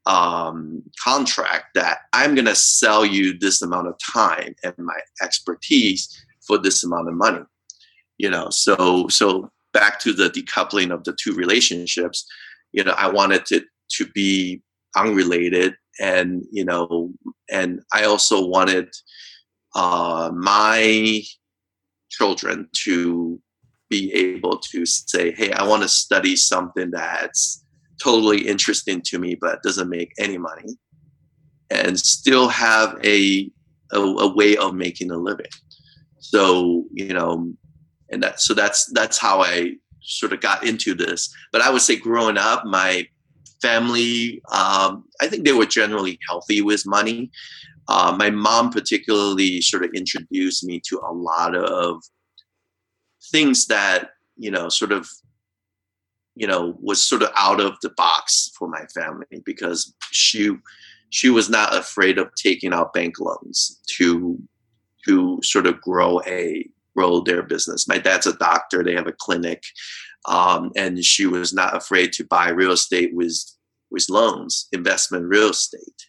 um, 0.07 0.83
contract 1.03 1.75
that 1.75 2.01
I'm 2.13 2.35
going 2.35 2.47
to 2.47 2.55
sell 2.55 3.05
you 3.05 3.39
this 3.39 3.63
amount 3.63 3.89
of 3.89 3.95
time 4.13 4.55
and 4.65 4.75
my 4.79 4.99
expertise 5.23 6.25
for 6.47 6.59
this 6.59 6.85
amount 6.85 7.09
of 7.09 7.15
money. 7.15 7.43
You 8.19 8.31
know, 8.31 8.51
so 8.51 9.09
so 9.09 9.51
back 9.73 10.01
to 10.01 10.13
the 10.13 10.29
decoupling 10.29 10.93
of 10.93 11.05
the 11.05 11.17
two 11.23 11.33
relationships. 11.35 12.27
You 12.73 12.85
know, 12.85 12.93
I 12.93 13.09
wanted 13.09 13.51
it 13.51 13.65
to 13.93 14.07
be 14.07 14.63
unrelated 14.97 15.75
and 16.01 16.45
you 16.51 16.65
know 16.65 17.13
and 17.51 17.81
i 17.93 18.05
also 18.05 18.45
wanted 18.45 18.89
uh, 19.77 20.33
my 20.35 21.23
children 22.11 22.69
to 22.73 23.41
be 23.89 24.13
able 24.13 24.59
to 24.59 24.85
say 24.87 25.33
hey 25.33 25.53
i 25.53 25.67
want 25.67 25.83
to 25.83 25.89
study 25.89 26.37
something 26.37 26.91
that's 26.91 27.65
totally 28.03 28.47
interesting 28.47 29.01
to 29.03 29.19
me 29.19 29.35
but 29.35 29.63
doesn't 29.63 29.89
make 29.89 30.13
any 30.19 30.39
money 30.39 30.79
and 31.71 31.99
still 31.99 32.49
have 32.49 32.99
a, 33.05 33.51
a, 33.93 33.99
a 33.99 34.35
way 34.35 34.57
of 34.57 34.75
making 34.75 35.11
a 35.11 35.17
living 35.17 35.47
so 36.19 36.85
you 36.93 37.13
know 37.13 37.53
and 38.11 38.23
that 38.23 38.41
so 38.41 38.55
that's 38.55 38.91
that's 38.93 39.19
how 39.19 39.41
i 39.41 39.73
sort 40.03 40.33
of 40.33 40.41
got 40.41 40.65
into 40.65 40.95
this 40.95 41.33
but 41.53 41.61
i 41.61 41.71
would 41.71 41.83
say 41.83 41.97
growing 41.97 42.39
up 42.39 42.65
my 42.65 43.07
family, 43.61 44.43
um, 44.53 45.05
I 45.21 45.27
think 45.27 45.45
they 45.45 45.53
were 45.53 45.67
generally 45.67 46.19
healthy 46.29 46.61
with 46.63 46.87
money. 46.87 47.31
Uh, 47.91 48.15
my 48.17 48.31
mom, 48.31 48.71
particularly, 48.71 49.61
sort 49.61 49.85
of 49.85 49.91
introduced 49.95 50.65
me 50.65 50.81
to 50.89 51.01
a 51.05 51.13
lot 51.13 51.55
of 51.55 52.03
things 53.31 53.67
that, 53.67 54.11
you 54.37 54.51
know, 54.51 54.69
sort 54.69 54.93
of, 54.93 55.09
you 56.37 56.47
know, 56.47 56.77
was 56.81 57.03
sort 57.03 57.23
of 57.23 57.31
out 57.37 57.61
of 57.61 57.75
the 57.83 57.91
box 57.91 58.51
for 58.57 58.69
my 58.69 58.85
family 58.95 59.43
because 59.45 59.93
she 60.11 60.57
she 61.11 61.29
was 61.29 61.51
not 61.51 61.77
afraid 61.77 62.19
of 62.19 62.33
taking 62.37 62.73
out 62.73 62.93
bank 62.93 63.19
loans 63.19 63.81
to 63.97 64.39
to 65.07 65.41
sort 65.43 65.67
of 65.67 65.81
grow 65.81 66.21
a 66.27 66.67
grow 66.97 67.21
their 67.21 67.43
business. 67.43 67.89
My 67.89 67.99
dad's 67.99 68.27
a 68.27 68.35
doctor; 68.35 68.85
they 68.85 68.95
have 68.95 69.09
a 69.09 69.13
clinic 69.13 69.65
um, 70.27 70.71
and 70.77 71.03
she 71.05 71.27
was 71.27 71.53
not 71.53 71.77
afraid 71.77 72.13
to 72.15 72.25
buy 72.25 72.51
real 72.51 72.73
estate 72.73 73.15
with 73.15 73.39
with 73.91 74.07
loans, 74.09 74.69
investment 74.73 75.27
real 75.27 75.51
estate. 75.51 76.07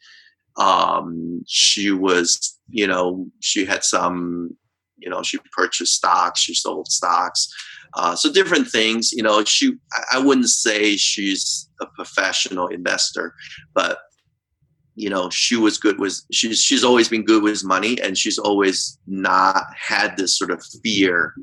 Um, 0.57 1.43
she 1.47 1.91
was, 1.91 2.57
you 2.69 2.87
know, 2.87 3.27
she 3.39 3.65
had 3.65 3.83
some, 3.83 4.55
you 4.97 5.09
know, 5.09 5.23
she 5.23 5.39
purchased 5.55 5.95
stocks, 5.95 6.41
she 6.41 6.53
sold 6.53 6.87
stocks, 6.87 7.47
uh, 7.93 8.15
so 8.15 8.31
different 8.31 8.67
things. 8.67 9.11
You 9.11 9.23
know, 9.23 9.43
she, 9.43 9.73
I 10.13 10.19
wouldn't 10.19 10.49
say 10.49 10.95
she's 10.97 11.69
a 11.79 11.85
professional 11.87 12.67
investor, 12.67 13.33
but 13.73 13.99
you 14.95 15.09
know 15.09 15.29
she 15.29 15.55
was 15.55 15.77
good 15.77 15.97
with 15.99 16.21
she's 16.33 16.61
she's 16.61 16.83
always 16.83 17.07
been 17.07 17.23
good 17.23 17.41
with 17.41 17.63
money 17.63 17.97
and 18.01 18.17
she's 18.17 18.37
always 18.37 18.99
not 19.07 19.63
had 19.73 20.17
this 20.17 20.37
sort 20.37 20.51
of 20.51 20.61
fear 20.83 21.33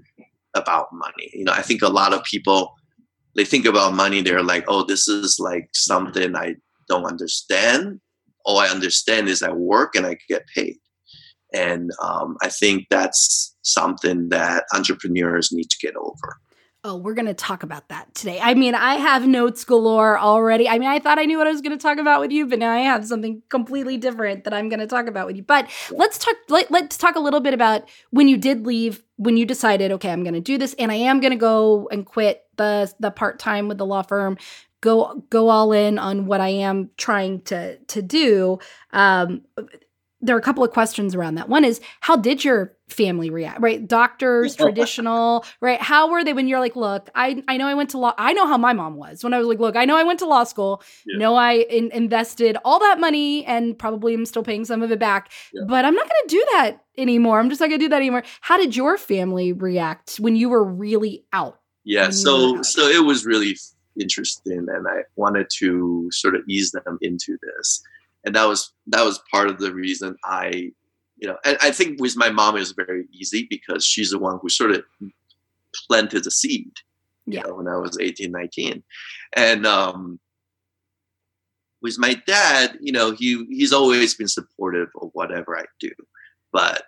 about 0.54 0.88
money. 0.92 1.30
You 1.32 1.44
know, 1.44 1.52
I 1.52 1.62
think 1.62 1.82
a 1.82 1.88
lot 1.88 2.12
of 2.12 2.22
people 2.24 2.74
they 3.34 3.44
think 3.44 3.66
about 3.66 3.94
money, 3.94 4.20
they're 4.20 4.42
like, 4.42 4.64
oh, 4.68 4.84
this 4.84 5.06
is 5.06 5.38
like 5.38 5.68
something 5.72 6.34
I 6.34 6.56
don't 6.88 7.04
understand. 7.04 8.00
All 8.48 8.58
I 8.58 8.68
understand 8.68 9.28
is 9.28 9.42
I 9.42 9.52
work 9.52 9.94
and 9.94 10.06
I 10.06 10.16
get 10.26 10.46
paid. 10.56 10.78
And 11.52 11.90
um, 12.02 12.36
I 12.42 12.48
think 12.48 12.86
that's 12.88 13.54
something 13.60 14.30
that 14.30 14.64
entrepreneurs 14.74 15.52
need 15.52 15.68
to 15.68 15.76
get 15.80 15.94
over. 15.96 16.38
Oh, 16.82 16.96
we're 16.96 17.14
going 17.14 17.26
to 17.26 17.34
talk 17.34 17.62
about 17.62 17.90
that 17.90 18.14
today. 18.14 18.38
I 18.40 18.54
mean, 18.54 18.74
I 18.74 18.94
have 18.94 19.26
notes 19.26 19.64
galore 19.64 20.18
already. 20.18 20.66
I 20.66 20.78
mean, 20.78 20.88
I 20.88 20.98
thought 20.98 21.18
I 21.18 21.24
knew 21.24 21.36
what 21.36 21.46
I 21.46 21.50
was 21.50 21.60
going 21.60 21.76
to 21.76 21.82
talk 21.82 21.98
about 21.98 22.20
with 22.20 22.30
you, 22.30 22.46
but 22.46 22.58
now 22.58 22.72
I 22.72 22.78
have 22.78 23.04
something 23.04 23.42
completely 23.50 23.98
different 23.98 24.44
that 24.44 24.54
I'm 24.54 24.70
going 24.70 24.80
to 24.80 24.86
talk 24.86 25.06
about 25.08 25.26
with 25.26 25.36
you. 25.36 25.42
But 25.42 25.68
let's 25.90 26.16
talk 26.16 26.36
let, 26.48 26.70
let's 26.70 26.96
talk 26.96 27.16
a 27.16 27.20
little 27.20 27.40
bit 27.40 27.52
about 27.52 27.86
when 28.10 28.28
you 28.28 28.38
did 28.38 28.64
leave, 28.64 29.02
when 29.16 29.36
you 29.36 29.44
decided, 29.44 29.92
okay, 29.92 30.10
I'm 30.10 30.22
going 30.22 30.32
to 30.34 30.40
do 30.40 30.56
this 30.56 30.74
and 30.78 30.90
I 30.90 30.94
am 30.94 31.20
going 31.20 31.32
to 31.32 31.36
go 31.36 31.88
and 31.92 32.06
quit 32.06 32.44
the 32.56 32.92
the 33.00 33.10
part-time 33.10 33.68
with 33.68 33.78
the 33.78 33.86
law 33.86 34.02
firm, 34.02 34.38
go 34.80 35.24
go 35.30 35.48
all 35.48 35.72
in 35.72 35.98
on 35.98 36.26
what 36.26 36.40
I 36.40 36.48
am 36.48 36.90
trying 36.96 37.42
to 37.42 37.78
to 37.78 38.02
do. 38.02 38.58
Um 38.92 39.42
there 40.20 40.34
are 40.34 40.38
a 40.38 40.42
couple 40.42 40.64
of 40.64 40.72
questions 40.72 41.14
around 41.14 41.36
that. 41.36 41.48
One 41.48 41.64
is 41.64 41.80
how 42.00 42.16
did 42.16 42.44
your 42.44 42.76
family 42.88 43.30
react? 43.30 43.60
Right, 43.60 43.86
doctors, 43.86 44.56
traditional, 44.56 45.44
right? 45.60 45.80
How 45.80 46.10
were 46.10 46.24
they 46.24 46.32
when 46.32 46.48
you're 46.48 46.58
like, 46.58 46.74
look, 46.74 47.08
I 47.14 47.42
I 47.46 47.56
know 47.56 47.68
I 47.68 47.74
went 47.74 47.90
to 47.90 47.98
law. 47.98 48.14
I 48.18 48.32
know 48.32 48.46
how 48.46 48.58
my 48.58 48.72
mom 48.72 48.96
was 48.96 49.22
when 49.22 49.32
I 49.32 49.38
was 49.38 49.46
like, 49.46 49.60
look, 49.60 49.76
I 49.76 49.84
know 49.84 49.96
I 49.96 50.02
went 50.02 50.18
to 50.20 50.26
law 50.26 50.44
school. 50.44 50.82
Yeah. 51.06 51.18
Know 51.18 51.36
I 51.36 51.52
in- 51.52 51.92
invested 51.92 52.56
all 52.64 52.80
that 52.80 52.98
money 52.98 53.44
and 53.44 53.78
probably 53.78 54.14
am 54.14 54.26
still 54.26 54.42
paying 54.42 54.64
some 54.64 54.82
of 54.82 54.90
it 54.90 54.98
back. 54.98 55.30
Yeah. 55.52 55.62
But 55.68 55.84
I'm 55.84 55.94
not 55.94 56.08
going 56.08 56.22
to 56.26 56.34
do 56.34 56.44
that 56.52 56.78
anymore. 56.96 57.38
I'm 57.38 57.48
just 57.48 57.60
not 57.60 57.68
going 57.68 57.78
to 57.78 57.84
do 57.84 57.90
that 57.90 57.96
anymore. 57.96 58.24
How 58.40 58.56
did 58.56 58.74
your 58.74 58.98
family 58.98 59.52
react 59.52 60.16
when 60.16 60.34
you 60.34 60.48
were 60.48 60.64
really 60.64 61.24
out? 61.32 61.60
Yeah, 61.84 62.10
so 62.10 62.60
so 62.62 62.82
it 62.86 63.06
was 63.06 63.24
really 63.24 63.56
interesting, 63.98 64.66
and 64.68 64.86
I 64.88 65.02
wanted 65.16 65.48
to 65.58 66.08
sort 66.12 66.34
of 66.34 66.42
ease 66.48 66.70
them 66.72 66.98
into 67.02 67.38
this 67.42 67.82
and 68.24 68.34
that 68.34 68.46
was 68.46 68.72
that 68.88 69.04
was 69.04 69.20
part 69.30 69.48
of 69.48 69.58
the 69.58 69.72
reason 69.72 70.16
I, 70.24 70.72
you 71.16 71.28
know, 71.28 71.36
and 71.44 71.56
I 71.60 71.70
think 71.70 72.00
with 72.00 72.16
my 72.16 72.30
mom 72.30 72.56
it 72.56 72.60
was 72.60 72.72
very 72.72 73.06
easy 73.12 73.46
because 73.48 73.84
she's 73.84 74.10
the 74.10 74.18
one 74.18 74.38
who 74.40 74.48
sort 74.48 74.72
of 74.72 74.84
planted 75.86 76.24
the 76.24 76.30
seed. 76.30 76.72
Yeah. 77.26 77.40
You 77.40 77.48
know, 77.48 77.54
when 77.56 77.68
I 77.68 77.76
was 77.76 77.98
18, 77.98 78.30
19. 78.30 78.82
and 79.36 79.66
um, 79.66 80.18
with 81.82 81.98
my 81.98 82.20
dad, 82.26 82.78
you 82.80 82.92
know, 82.92 83.12
he 83.12 83.44
he's 83.48 83.72
always 83.72 84.14
been 84.14 84.28
supportive 84.28 84.88
of 85.00 85.10
whatever 85.12 85.56
I 85.56 85.64
do, 85.80 85.92
but 86.52 86.84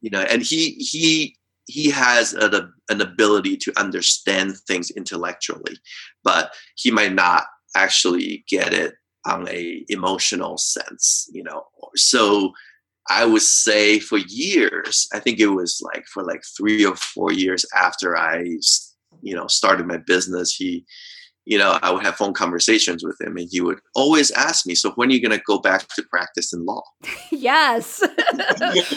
you 0.00 0.10
know, 0.10 0.20
and 0.20 0.42
he 0.42 0.72
he 0.72 1.36
he 1.66 1.90
has 1.90 2.32
a, 2.34 2.68
an 2.88 3.00
ability 3.00 3.56
to 3.56 3.72
understand 3.78 4.56
things 4.66 4.90
intellectually, 4.90 5.76
but 6.22 6.52
he 6.76 6.90
might 6.90 7.12
not 7.12 7.44
actually 7.74 8.44
get 8.48 8.72
it 8.72 8.94
on 9.26 9.48
a 9.48 9.84
emotional 9.88 10.56
sense, 10.56 11.28
you 11.32 11.42
know. 11.42 11.64
So 11.96 12.52
I 13.08 13.24
would 13.24 13.42
say 13.42 13.98
for 13.98 14.18
years, 14.18 15.08
I 15.12 15.18
think 15.18 15.38
it 15.40 15.48
was 15.48 15.80
like 15.82 16.06
for 16.06 16.24
like 16.24 16.42
three 16.56 16.84
or 16.84 16.96
four 16.96 17.32
years 17.32 17.64
after 17.74 18.16
I, 18.16 18.44
you 19.22 19.34
know, 19.34 19.46
started 19.46 19.86
my 19.86 19.98
business, 19.98 20.54
he, 20.54 20.84
you 21.46 21.56
know, 21.56 21.78
I 21.80 21.92
would 21.92 22.02
have 22.02 22.16
phone 22.16 22.34
conversations 22.34 23.04
with 23.04 23.20
him 23.20 23.36
and 23.36 23.48
he 23.48 23.60
would 23.60 23.78
always 23.94 24.32
ask 24.32 24.66
me, 24.66 24.74
so 24.74 24.90
when 24.92 25.08
are 25.08 25.12
you 25.12 25.22
going 25.22 25.38
to 25.38 25.42
go 25.46 25.60
back 25.60 25.86
to 25.94 26.02
practice 26.02 26.52
in 26.52 26.66
law? 26.66 26.82
yes. 27.30 28.00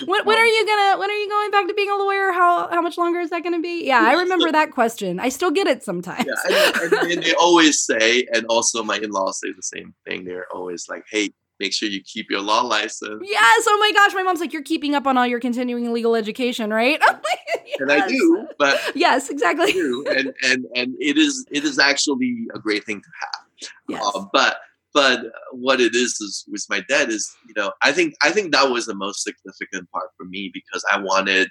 when, 0.05 0.25
when, 0.25 0.37
are 0.37 0.45
you 0.45 0.65
going 0.65 0.93
to, 0.93 0.99
when 0.99 1.11
are 1.11 1.13
you 1.13 1.29
going 1.29 1.51
back 1.51 1.67
to 1.67 1.73
being 1.75 1.91
a 1.91 1.95
lawyer? 1.95 2.31
How, 2.31 2.67
how 2.69 2.81
much 2.81 2.97
longer 2.97 3.19
is 3.19 3.29
that 3.29 3.43
going 3.43 3.53
to 3.53 3.61
be? 3.61 3.85
Yeah, 3.85 4.01
I 4.01 4.13
remember 4.13 4.51
that 4.51 4.71
question. 4.71 5.19
I 5.19 5.29
still 5.29 5.51
get 5.51 5.67
it 5.67 5.83
sometimes. 5.83 6.25
yeah, 6.49 6.71
and, 6.81 6.93
and, 6.93 7.11
and 7.11 7.23
they 7.23 7.35
always 7.35 7.81
say, 7.85 8.27
and 8.33 8.47
also 8.47 8.83
my 8.83 8.97
in-laws 8.97 9.39
say 9.39 9.51
the 9.55 9.61
same 9.61 9.93
thing. 10.07 10.25
They're 10.25 10.47
always 10.51 10.89
like, 10.89 11.03
hey, 11.11 11.29
make 11.59 11.73
sure 11.73 11.89
you 11.89 12.01
keep 12.03 12.29
your 12.29 12.41
law 12.41 12.61
license. 12.61 13.21
Yes. 13.23 13.65
Oh 13.67 13.77
my 13.79 13.91
gosh. 13.93 14.13
My 14.13 14.23
mom's 14.23 14.39
like, 14.39 14.53
you're 14.53 14.63
keeping 14.63 14.95
up 14.95 15.05
on 15.05 15.17
all 15.17 15.27
your 15.27 15.39
continuing 15.39 15.91
legal 15.91 16.15
education, 16.15 16.71
right? 16.71 16.99
yes. 17.65 17.79
And 17.79 17.91
I 17.91 18.07
do, 18.07 18.47
but 18.57 18.79
yes, 18.95 19.29
exactly. 19.29 19.71
And 19.71 20.33
and 20.43 20.65
and 20.75 20.95
it 20.99 21.17
is 21.17 21.45
it 21.51 21.63
is 21.63 21.79
actually 21.79 22.47
a 22.53 22.59
great 22.59 22.85
thing 22.85 23.01
to 23.01 23.09
have. 23.21 23.69
Yes. 23.87 24.11
Uh, 24.15 24.25
but 24.31 24.57
but 24.93 25.25
what 25.51 25.79
it 25.79 25.93
is 25.95 26.19
is 26.21 26.45
with 26.49 26.65
my 26.69 26.81
dad 26.87 27.09
is 27.09 27.35
you 27.47 27.53
know 27.55 27.71
I 27.81 27.91
think 27.91 28.15
I 28.23 28.31
think 28.31 28.51
that 28.51 28.71
was 28.71 28.85
the 28.85 28.95
most 28.95 29.23
significant 29.23 29.89
part 29.91 30.09
for 30.17 30.25
me 30.25 30.51
because 30.53 30.83
I 30.91 30.99
wanted 30.99 31.49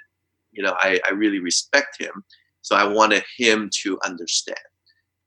you 0.52 0.62
know 0.62 0.74
I 0.78 1.00
I 1.06 1.12
really 1.12 1.38
respect 1.38 2.00
him, 2.00 2.24
so 2.62 2.76
I 2.76 2.84
wanted 2.84 3.24
him 3.36 3.70
to 3.82 3.98
understand. 4.04 4.58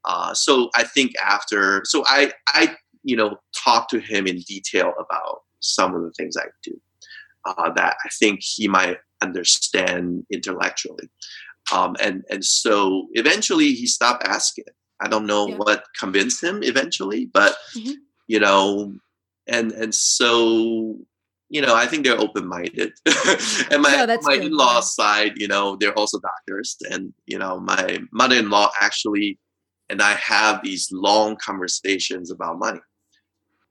Uh, 0.04 0.34
so 0.34 0.72
I 0.76 0.84
think 0.84 1.12
after, 1.24 1.84
so 1.86 2.04
I 2.08 2.34
I 2.48 2.76
you 3.04 3.16
know, 3.16 3.38
talk 3.56 3.90
to 3.90 4.00
him 4.00 4.28
in 4.28 4.40
detail 4.42 4.94
about 5.00 5.40
some 5.60 5.96
of 5.96 6.02
the 6.02 6.12
things 6.12 6.36
I 6.38 6.46
do 6.64 6.80
uh, 7.46 7.72
that 7.74 7.96
I 8.04 8.10
think 8.20 8.42
he 8.42 8.68
might 8.68 8.98
understand 9.22 10.26
intellectually. 10.32 11.10
Um, 11.74 11.96
and 12.02 12.24
and 12.30 12.44
so 12.44 13.08
eventually 13.14 13.74
he 13.74 13.88
stopped 13.88 14.28
asking. 14.28 14.66
I 15.00 15.08
don't 15.08 15.26
know 15.26 15.48
yeah. 15.48 15.56
what 15.56 15.86
convinced 16.00 16.44
him 16.44 16.62
eventually, 16.64 17.26
but 17.26 17.56
mm-hmm. 17.76 17.94
you 18.28 18.40
know, 18.40 18.94
and 19.48 19.72
and 19.72 19.94
so 19.94 20.98
you 21.50 21.62
know, 21.62 21.76
I 21.76 21.86
think 21.86 22.06
they're 22.06 22.20
open 22.20 22.48
minded. 22.48 22.94
and 23.72 23.82
my 23.82 24.06
no, 24.06 24.18
my 24.22 24.36
in 24.36 24.56
law 24.56 24.80
side, 24.80 25.34
you 25.36 25.48
know, 25.48 25.76
they're 25.76 25.98
also 25.98 26.20
doctors, 26.20 26.78
and 26.90 27.14
you 27.26 27.38
know, 27.38 27.60
my 27.60 28.00
mother 28.12 28.36
in 28.36 28.50
law 28.50 28.72
actually 28.80 29.38
and 29.92 30.02
I 30.02 30.14
have 30.14 30.64
these 30.64 30.90
long 30.92 31.36
conversations 31.36 32.32
about 32.32 32.58
money. 32.58 32.80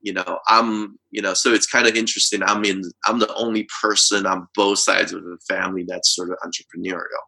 You 0.01 0.13
know, 0.13 0.39
I'm, 0.47 0.97
you 1.11 1.21
know, 1.21 1.33
so 1.33 1.53
it's 1.53 1.67
kind 1.67 1.87
of 1.87 1.95
interesting. 1.95 2.41
I'm 2.43 2.65
in, 2.65 2.81
I'm 3.05 3.19
the 3.19 3.33
only 3.35 3.67
person 3.81 4.25
on 4.25 4.47
both 4.55 4.79
sides 4.79 5.13
of 5.13 5.23
the 5.23 5.37
family 5.47 5.85
that's 5.87 6.15
sort 6.15 6.29
of 6.31 6.37
entrepreneurial. 6.43 7.23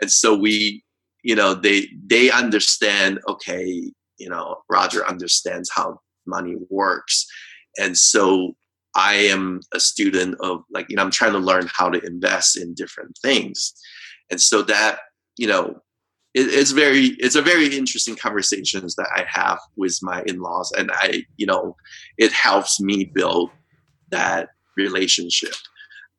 And 0.00 0.10
so 0.10 0.36
we, 0.36 0.84
you 1.22 1.34
know, 1.34 1.54
they, 1.54 1.88
they 2.06 2.30
understand, 2.30 3.20
okay, 3.28 3.90
you 4.18 4.28
know, 4.28 4.56
Roger 4.70 5.06
understands 5.06 5.70
how 5.74 6.00
money 6.26 6.56
works. 6.70 7.26
And 7.78 7.96
so 7.96 8.54
I 8.94 9.14
am 9.14 9.60
a 9.72 9.80
student 9.80 10.36
of 10.40 10.62
like, 10.70 10.86
you 10.88 10.96
know, 10.96 11.02
I'm 11.02 11.10
trying 11.10 11.32
to 11.32 11.38
learn 11.38 11.68
how 11.72 11.88
to 11.88 12.00
invest 12.04 12.56
in 12.56 12.74
different 12.74 13.16
things. 13.22 13.72
And 14.30 14.40
so 14.40 14.62
that, 14.62 14.98
you 15.36 15.46
know, 15.46 15.80
it's 16.46 16.70
very 16.70 17.16
it's 17.18 17.34
a 17.34 17.42
very 17.42 17.76
interesting 17.76 18.16
conversations 18.16 18.94
that 18.96 19.08
I 19.14 19.24
have 19.28 19.58
with 19.76 19.98
my 20.02 20.22
in-laws, 20.26 20.72
and 20.76 20.90
I 20.92 21.24
you 21.36 21.46
know 21.46 21.76
it 22.16 22.32
helps 22.32 22.80
me 22.80 23.04
build 23.04 23.50
that 24.10 24.50
relationship. 24.76 25.54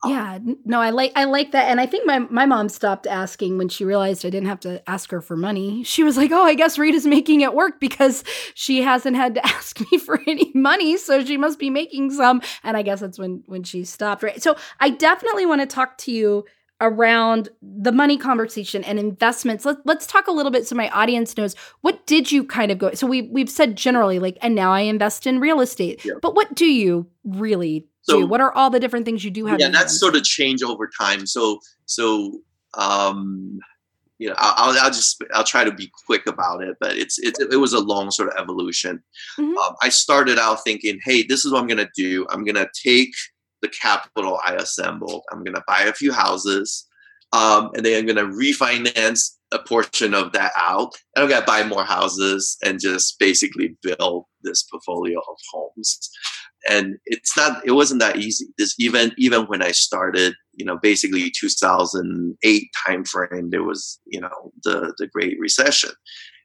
Um, 0.02 0.12
yeah, 0.12 0.40
no, 0.64 0.80
I 0.80 0.92
like 0.92 1.12
I 1.16 1.26
like 1.26 1.52
that, 1.52 1.70
and 1.70 1.82
I 1.82 1.86
think 1.86 2.06
my 2.06 2.20
my 2.20 2.46
mom 2.46 2.70
stopped 2.70 3.06
asking 3.06 3.58
when 3.58 3.68
she 3.68 3.84
realized 3.84 4.26
I 4.26 4.30
didn't 4.30 4.48
have 4.48 4.62
to 4.62 4.88
ask 4.90 5.12
her 5.12 5.22
for 5.22 5.36
money. 5.36 5.84
She 5.84 6.04
was 6.04 6.16
like, 6.16 6.32
"Oh, 6.32 6.44
I 6.44 6.54
guess 6.54 6.78
Rita's 6.78 7.06
making 7.06 7.42
it 7.42 7.54
work 7.54 7.82
because 7.82 8.24
she 8.54 8.82
hasn't 8.82 9.18
had 9.18 9.36
to 9.36 9.46
ask 9.46 9.80
me 9.92 9.98
for 9.98 10.22
any 10.26 10.52
money, 10.56 10.96
so 10.96 11.24
she 11.24 11.36
must 11.36 11.60
be 11.60 11.70
making 11.70 12.12
some." 12.12 12.42
And 12.64 12.78
I 12.78 12.82
guess 12.82 13.02
that's 13.02 13.20
when 13.20 13.44
when 13.48 13.64
she 13.64 13.84
stopped. 13.84 14.24
Right. 14.24 14.42
So 14.42 14.56
I 14.80 14.90
definitely 14.90 15.46
want 15.46 15.62
to 15.62 15.68
talk 15.68 15.98
to 16.00 16.12
you 16.12 16.46
around 16.82 17.50
the 17.62 17.92
money 17.92 18.18
conversation 18.18 18.84
and 18.84 18.98
investments. 18.98 19.66
Let, 19.66 19.78
let's 19.86 20.08
talk 20.08 20.28
a 20.28 20.32
little 20.32 20.52
bit 20.52 20.68
so 20.68 20.76
my 20.76 20.90
audience 20.90 21.36
knows 21.36 21.56
what 21.82 22.06
did 22.08 22.32
you 22.32 22.44
kind 22.44 22.72
of 22.72 22.78
go 22.78 22.94
so 22.94 23.06
we 23.06 23.24
we've 23.24 23.50
said 23.50 23.76
generally 23.76 24.20
like 24.20 24.38
and 24.42 24.56
now 24.56 24.72
I 24.72 24.82
invest 24.82 25.28
in 25.28 25.40
real 25.40 25.60
estate. 25.60 26.04
Yeah. 26.06 26.14
But 26.22 26.36
what 26.36 26.56
do 26.56 26.66
you 26.66 27.08
really 27.24 27.88
so, 28.02 28.22
do? 28.22 28.28
What 28.28 28.42
are 28.42 28.52
all 28.54 28.70
the 28.70 28.80
different 28.80 29.06
things 29.06 29.24
you 29.24 29.32
do 29.32 29.46
have? 29.46 29.60
Yeah, 29.60 29.70
that's 29.70 30.00
sort 30.00 30.16
of 30.16 30.24
change 30.24 30.64
over 30.64 30.90
time. 31.00 31.26
So 31.28 31.60
so 31.86 32.42
um 32.76 33.60
you 34.20 34.28
know, 34.28 34.36
I'll, 34.38 34.78
I'll 34.78 34.92
just 34.92 35.24
I'll 35.34 35.46
try 35.46 35.64
to 35.64 35.72
be 35.72 35.90
quick 36.06 36.28
about 36.28 36.62
it, 36.62 36.76
but 36.80 36.96
it's 36.98 37.18
it, 37.20 37.36
it 37.52 37.56
was 37.56 37.72
a 37.74 37.80
long 37.80 38.12
sort 38.12 38.30
of 38.30 38.36
evolution. 38.38 39.02
Mm-hmm. 39.38 39.58
Um, 39.58 39.76
I 39.82 39.90
started 39.90 40.38
out 40.38 40.64
thinking, 40.64 41.00
hey, 41.04 41.24
this 41.24 41.46
is 41.46 41.54
what 41.54 41.62
I'm 41.62 41.68
gonna 41.68 41.90
do. 41.96 42.28
I'm 42.30 42.44
gonna 42.44 42.68
take 42.74 43.14
the 43.62 43.70
capital 43.70 44.40
I 44.46 44.56
assembled. 44.56 45.24
I'm 45.32 45.44
going 45.44 45.56
to 45.56 45.64
buy 45.68 45.84
a 45.84 45.94
few 45.94 46.12
houses, 46.12 46.88
um, 47.34 47.72
and 47.76 47.86
then 47.86 48.00
I'm 48.00 48.06
going 48.06 48.32
to 48.32 48.36
refinance 48.36 49.36
a 49.52 49.60
portion 49.60 50.14
of 50.14 50.32
that 50.34 50.52
out, 50.58 50.94
and 51.16 51.24
I'm 51.24 51.30
going 51.30 51.42
to 51.42 51.48
buy 51.48 51.64
more 51.64 51.84
houses 51.84 52.58
and 52.64 52.80
just 52.80 53.18
basically 53.20 53.76
build 53.82 54.26
this 54.44 54.64
portfolio 54.64 55.20
of 55.20 55.38
homes. 55.52 56.10
And 56.70 56.98
it's 57.06 57.36
not, 57.38 57.66
it 57.66 57.72
wasn't 57.72 58.02
that 58.02 58.18
easy. 58.18 58.48
This 58.58 58.76
even 58.80 59.14
even 59.18 59.46
when 59.46 59.62
I 59.62 59.72
started, 59.72 60.34
you 60.54 60.66
know, 60.66 60.78
basically 60.78 61.32
2008 61.40 62.64
timeframe, 62.86 63.50
there 63.50 63.64
was, 63.64 64.00
you 64.06 64.20
know, 64.20 64.52
the 64.64 64.94
the 64.98 65.08
Great 65.08 65.40
Recession, 65.40 65.92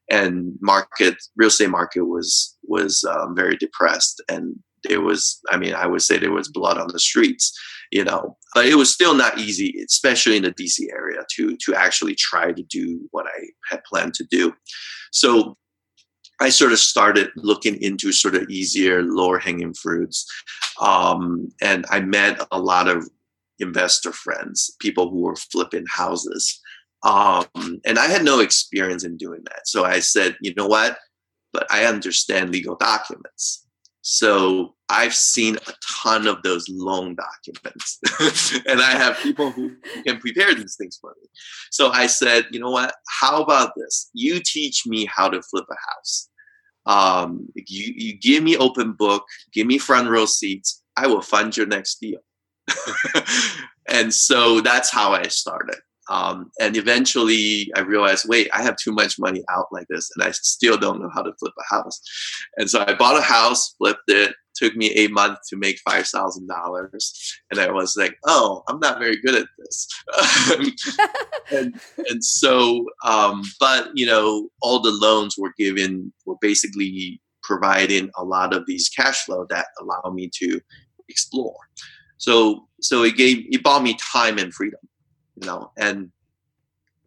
and 0.08 0.52
market 0.60 1.16
real 1.36 1.48
estate 1.48 1.70
market 1.70 2.04
was 2.04 2.56
was 2.62 3.04
um, 3.10 3.34
very 3.34 3.56
depressed 3.56 4.22
and 4.28 4.56
there 4.88 5.00
was 5.00 5.40
i 5.50 5.56
mean 5.56 5.74
i 5.74 5.86
would 5.86 6.02
say 6.02 6.18
there 6.18 6.32
was 6.32 6.48
blood 6.48 6.78
on 6.78 6.88
the 6.88 6.98
streets 6.98 7.52
you 7.90 8.04
know 8.04 8.36
but 8.54 8.66
it 8.66 8.74
was 8.74 8.92
still 8.92 9.14
not 9.14 9.38
easy 9.38 9.74
especially 9.86 10.36
in 10.36 10.42
the 10.42 10.52
dc 10.52 10.78
area 10.92 11.24
to 11.30 11.56
to 11.56 11.74
actually 11.74 12.14
try 12.14 12.52
to 12.52 12.62
do 12.64 13.00
what 13.10 13.26
i 13.26 13.46
had 13.70 13.82
planned 13.84 14.14
to 14.14 14.24
do. 14.30 14.52
So 15.12 15.56
i 16.40 16.48
sort 16.48 16.72
of 16.72 16.78
started 16.78 17.30
looking 17.36 17.80
into 17.80 18.12
sort 18.12 18.34
of 18.34 18.48
easier 18.50 19.02
lower 19.02 19.38
hanging 19.38 19.74
fruits 19.74 20.26
um, 20.80 21.48
and 21.62 21.86
i 21.90 22.00
met 22.00 22.40
a 22.50 22.58
lot 22.58 22.88
of 22.88 23.08
investor 23.60 24.12
friends 24.12 24.74
people 24.80 25.08
who 25.10 25.20
were 25.20 25.36
flipping 25.36 25.84
houses 25.88 26.60
um, 27.04 27.46
and 27.84 27.98
i 27.98 28.06
had 28.06 28.24
no 28.24 28.40
experience 28.40 29.04
in 29.04 29.16
doing 29.16 29.42
that. 29.44 29.66
So 29.68 29.84
i 29.84 30.00
said 30.00 30.36
you 30.40 30.52
know 30.56 30.66
what? 30.66 30.98
But 31.52 31.66
i 31.70 31.84
understand 31.84 32.50
legal 32.50 32.74
documents 32.74 33.63
so 34.06 34.74
I've 34.90 35.14
seen 35.14 35.56
a 35.56 35.72
ton 36.02 36.26
of 36.26 36.42
those 36.42 36.68
loan 36.68 37.16
documents, 37.16 37.98
and 38.66 38.82
I 38.82 38.90
have 38.90 39.16
people 39.16 39.50
who 39.50 39.76
can 40.06 40.18
prepare 40.18 40.54
these 40.54 40.76
things 40.76 40.98
for 41.00 41.14
me. 41.22 41.28
So 41.70 41.88
I 41.88 42.06
said, 42.06 42.44
you 42.50 42.60
know 42.60 42.70
what? 42.70 42.94
How 43.08 43.42
about 43.42 43.70
this? 43.78 44.10
You 44.12 44.40
teach 44.44 44.86
me 44.86 45.06
how 45.06 45.30
to 45.30 45.40
flip 45.40 45.64
a 45.70 45.74
house. 45.94 46.28
Um, 46.84 47.48
you, 47.54 47.94
you 47.96 48.18
give 48.18 48.42
me 48.42 48.58
open 48.58 48.92
book, 48.92 49.24
give 49.54 49.66
me 49.66 49.78
front 49.78 50.10
row 50.10 50.26
seats. 50.26 50.82
I 50.98 51.06
will 51.06 51.22
fund 51.22 51.56
your 51.56 51.66
next 51.66 51.98
deal. 51.98 52.20
and 53.88 54.12
so 54.12 54.60
that's 54.60 54.90
how 54.90 55.12
I 55.12 55.28
started. 55.28 55.78
Um, 56.08 56.50
and 56.60 56.76
eventually 56.76 57.70
I 57.76 57.80
realized, 57.80 58.26
wait, 58.28 58.48
I 58.52 58.62
have 58.62 58.76
too 58.76 58.92
much 58.92 59.18
money 59.18 59.42
out 59.50 59.66
like 59.72 59.86
this, 59.88 60.10
and 60.14 60.26
I 60.26 60.32
still 60.32 60.76
don't 60.76 61.00
know 61.00 61.10
how 61.12 61.22
to 61.22 61.32
flip 61.38 61.54
a 61.58 61.74
house. 61.74 62.00
And 62.56 62.68
so 62.68 62.84
I 62.86 62.94
bought 62.94 63.18
a 63.18 63.22
house, 63.22 63.74
flipped 63.78 64.08
it. 64.08 64.34
Took 64.56 64.76
me 64.76 64.92
a 64.92 65.08
month 65.08 65.38
to 65.48 65.56
make 65.56 65.80
five 65.80 66.06
thousand 66.06 66.46
dollars, 66.46 67.12
and 67.50 67.58
I 67.58 67.72
was 67.72 67.96
like, 67.96 68.16
"Oh, 68.24 68.62
I'm 68.68 68.78
not 68.78 69.00
very 69.00 69.20
good 69.20 69.34
at 69.34 69.48
this." 69.58 69.88
and, 71.50 71.80
and 72.08 72.24
so, 72.24 72.86
um, 73.04 73.42
but 73.58 73.90
you 73.94 74.06
know, 74.06 74.48
all 74.62 74.78
the 74.78 74.92
loans 74.92 75.34
were 75.36 75.52
given 75.58 76.12
were 76.24 76.36
basically 76.40 77.20
providing 77.42 78.10
a 78.16 78.22
lot 78.22 78.54
of 78.54 78.64
these 78.66 78.88
cash 78.88 79.24
flow 79.24 79.44
that 79.50 79.66
allow 79.80 80.12
me 80.12 80.30
to 80.34 80.60
explore. 81.08 81.56
So, 82.18 82.68
so 82.80 83.02
it 83.02 83.16
gave 83.16 83.44
it 83.50 83.64
bought 83.64 83.82
me 83.82 83.98
time 84.12 84.38
and 84.38 84.54
freedom 84.54 84.78
you 85.36 85.46
know, 85.46 85.70
and 85.76 86.10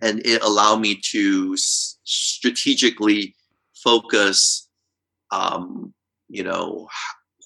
and 0.02 0.26
it 0.26 0.44
allowed 0.44 0.78
me 0.78 1.00
to 1.12 1.54
s- 1.54 1.98
strategically 2.04 3.36
focus, 3.84 4.70
um, 5.32 5.94
you 6.30 6.44
know, 6.44 6.88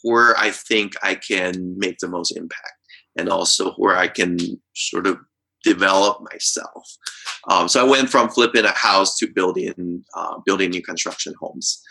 where 0.04 0.38
I 0.38 0.52
think 0.52 0.94
I 1.02 1.16
can 1.16 1.78
make 1.78 2.00
the 2.00 2.08
most 2.08 2.32
impact, 2.32 2.74
and 3.16 3.30
also 3.30 3.72
where 3.74 3.96
I 3.96 4.08
can 4.08 4.38
sort 4.74 5.08
of 5.08 5.18
develop 5.64 6.22
myself. 6.32 6.98
Um, 7.48 7.68
so 7.68 7.86
I 7.86 7.90
went 7.90 8.10
from 8.10 8.30
flipping 8.30 8.66
a 8.66 8.72
house 8.72 9.18
to 9.20 9.28
building 9.28 10.04
uh, 10.16 10.40
building 10.46 10.72
new 10.72 10.82
construction 10.82 11.34
homes, 11.40 11.82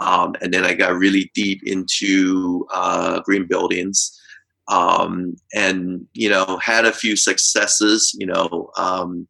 um, 0.00 0.34
and 0.40 0.52
then 0.52 0.64
I 0.64 0.74
got 0.74 0.96
really 0.96 1.30
deep 1.34 1.62
into 1.64 2.66
uh, 2.72 3.20
green 3.20 3.46
buildings 3.46 4.20
um, 4.68 5.36
and 5.54 6.06
you 6.12 6.28
know 6.28 6.58
had 6.62 6.84
a 6.84 6.92
few 6.92 7.16
successes 7.16 8.14
you 8.18 8.26
know 8.26 8.70
um, 8.76 9.26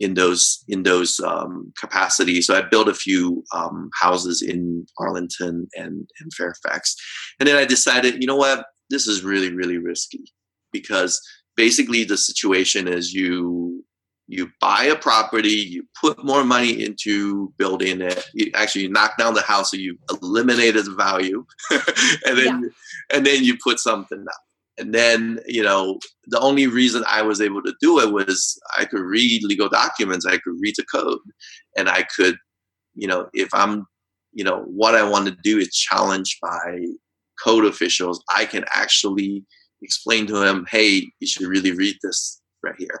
in 0.00 0.14
those 0.14 0.64
in 0.68 0.82
those 0.82 1.20
um, 1.20 1.72
capacities. 1.78 2.46
So 2.46 2.56
i 2.56 2.62
built 2.62 2.88
a 2.88 2.94
few 2.94 3.44
um, 3.54 3.90
houses 4.00 4.42
in 4.42 4.86
arlington 4.98 5.68
and, 5.76 6.08
and 6.20 6.34
fairfax. 6.34 6.96
And 7.40 7.48
then 7.48 7.56
i 7.56 7.64
decided 7.64 8.20
you 8.20 8.26
know 8.26 8.36
what? 8.36 8.66
This 8.90 9.06
is 9.06 9.22
really 9.22 9.52
really 9.52 9.78
risky 9.78 10.24
because 10.72 11.20
basically 11.56 12.04
the 12.04 12.16
situation 12.16 12.88
is 12.88 13.14
you 13.14 13.84
you 14.28 14.50
buy 14.60 14.84
a 14.84 14.96
property 14.96 15.48
you 15.48 15.86
put 16.00 16.24
more 16.24 16.44
money 16.44 16.84
into 16.84 17.52
building 17.58 18.00
it 18.00 18.28
you 18.34 18.50
actually 18.54 18.82
you 18.82 18.88
knock 18.90 19.16
down 19.16 19.34
the 19.34 19.42
house 19.42 19.70
so 19.70 19.76
you 19.76 19.96
eliminated 20.10 20.84
the 20.84 20.94
value 20.94 21.46
and 21.70 22.36
then 22.36 22.62
yeah. 22.62 23.16
and 23.16 23.24
then 23.24 23.44
you 23.44 23.56
put 23.62 23.78
something 23.78 24.24
up 24.28 24.45
and 24.78 24.94
then, 24.94 25.40
you 25.46 25.62
know, 25.62 25.98
the 26.26 26.40
only 26.40 26.66
reason 26.66 27.02
I 27.08 27.22
was 27.22 27.40
able 27.40 27.62
to 27.62 27.74
do 27.80 28.00
it 28.00 28.12
was 28.12 28.58
I 28.76 28.84
could 28.84 29.00
read 29.00 29.42
legal 29.42 29.68
documents, 29.68 30.26
I 30.26 30.38
could 30.38 30.54
read 30.60 30.74
the 30.76 30.84
code, 30.84 31.18
and 31.76 31.88
I 31.88 32.04
could, 32.14 32.36
you 32.94 33.08
know, 33.08 33.28
if 33.32 33.48
I'm, 33.54 33.86
you 34.32 34.44
know, 34.44 34.62
what 34.66 34.94
I 34.94 35.08
want 35.08 35.26
to 35.28 35.36
do 35.42 35.58
is 35.58 35.74
challenged 35.74 36.38
by 36.42 36.84
code 37.42 37.64
officials, 37.64 38.22
I 38.34 38.44
can 38.44 38.64
actually 38.72 39.44
explain 39.82 40.26
to 40.26 40.38
them, 40.38 40.66
hey, 40.70 41.06
you 41.20 41.26
should 41.26 41.46
really 41.46 41.72
read 41.72 41.96
this 42.02 42.40
right 42.62 42.74
here. 42.78 43.00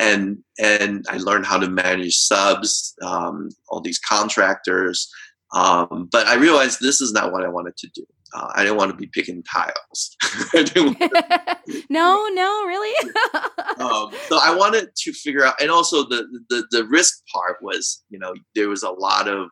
And 0.00 0.38
and 0.58 1.04
I 1.08 1.18
learned 1.18 1.46
how 1.46 1.58
to 1.58 1.70
manage 1.70 2.16
subs, 2.16 2.94
um, 3.02 3.50
all 3.68 3.80
these 3.80 4.00
contractors. 4.00 5.08
Um, 5.54 6.08
but 6.10 6.26
I 6.26 6.34
realized 6.34 6.80
this 6.80 7.00
is 7.00 7.12
not 7.12 7.32
what 7.32 7.44
I 7.44 7.48
wanted 7.48 7.76
to 7.78 7.88
do. 7.94 8.04
Uh, 8.34 8.50
I 8.54 8.64
didn't 8.64 8.76
want 8.76 8.90
to 8.90 8.96
be 8.96 9.06
picking 9.06 9.44
tiles. 9.44 10.16
no, 11.88 12.26
no, 12.32 12.64
really. 12.66 13.10
um, 13.78 14.10
so 14.28 14.40
I 14.42 14.54
wanted 14.54 14.88
to 14.96 15.12
figure 15.12 15.44
out, 15.44 15.60
and 15.62 15.70
also 15.70 16.02
the, 16.02 16.26
the 16.50 16.66
the 16.72 16.84
risk 16.86 17.22
part 17.32 17.58
was, 17.62 18.02
you 18.10 18.18
know, 18.18 18.34
there 18.56 18.68
was 18.68 18.82
a 18.82 18.90
lot 18.90 19.28
of 19.28 19.50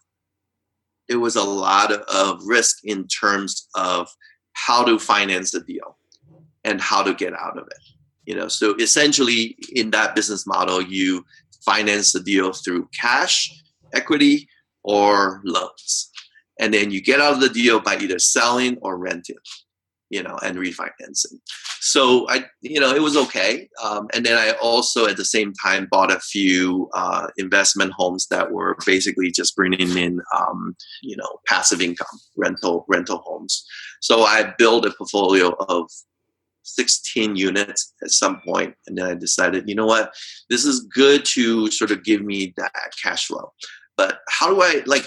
it 1.09 1.17
was 1.17 1.37
a 1.37 1.45
lot 1.45 1.93
of 1.93 2.41
risk 2.45 2.79
in 2.85 3.07
terms 3.07 3.69
of 3.77 4.09
how 4.55 4.85
to 4.85 4.99
finance 4.99 5.53
the 5.53 5.61
deal 5.61 5.97
and 6.65 6.81
how 6.81 7.03
to 7.03 7.15
get 7.15 7.35
out 7.35 7.57
of 7.57 7.67
it. 7.67 7.83
You 8.25 8.35
know, 8.35 8.49
so 8.49 8.75
essentially 8.77 9.57
in 9.73 9.91
that 9.91 10.15
business 10.15 10.47
model, 10.47 10.81
you 10.83 11.25
finance 11.65 12.13
the 12.13 12.21
deal 12.21 12.53
through 12.53 12.89
cash, 12.99 13.49
equity, 13.95 14.49
or 14.85 15.41
loans. 15.45 16.11
And 16.61 16.73
then 16.73 16.91
you 16.91 17.03
get 17.03 17.21
out 17.21 17.33
of 17.35 17.41
the 17.41 17.49
deal 17.49 17.81
by 17.81 17.97
either 17.97 18.19
selling 18.19 18.79
or 18.83 18.97
renting, 18.97 19.37
you 20.11 20.23
know, 20.23 20.39
and 20.43 20.57
refinancing. 20.57 21.39
So 21.81 22.29
I, 22.29 22.45
you 22.61 22.79
know, 22.79 22.95
it 22.95 23.03
was 23.03 23.17
okay. 23.17 23.69
Um, 23.83 24.07
and 24.15 24.25
then 24.25 24.39
I 24.39 24.53
also 24.63 25.07
at 25.07 25.17
the 25.17 25.25
same 25.25 25.53
time 25.55 25.89
bought 25.91 26.13
a 26.13 26.21
few 26.21 26.89
uh, 26.95 27.27
investment 27.39 27.93
homes 27.93 28.29
that 28.29 28.53
were 28.53 28.77
basically 28.87 29.33
just 29.33 29.57
bringing 29.57 29.97
in, 29.97 30.21
um, 30.39 30.77
you 31.03 31.17
know, 31.17 31.39
passive 31.49 31.81
income 31.81 32.21
rental 32.37 32.85
rental 32.89 33.19
homes. 33.19 33.67
So 34.01 34.23
I 34.23 34.55
built 34.59 34.87
a 34.87 34.93
portfolio 34.97 35.57
of 35.69 35.91
16 36.65 37.35
units 37.35 37.93
at 38.03 38.11
some 38.11 38.41
point 38.47 38.73
and 38.87 38.97
then 38.97 39.07
i 39.07 39.15
decided 39.15 39.69
you 39.69 39.75
know 39.75 39.85
what 39.85 40.15
this 40.49 40.65
is 40.65 40.87
good 40.95 41.25
to 41.25 41.69
sort 41.73 41.91
of 41.91 42.05
give 42.05 42.23
me 42.23 42.55
that 42.57 42.93
cash 43.03 43.27
flow 43.27 43.53
but 43.97 44.21
how 44.29 44.49
do 44.53 44.63
i 44.63 44.83
like 44.87 45.07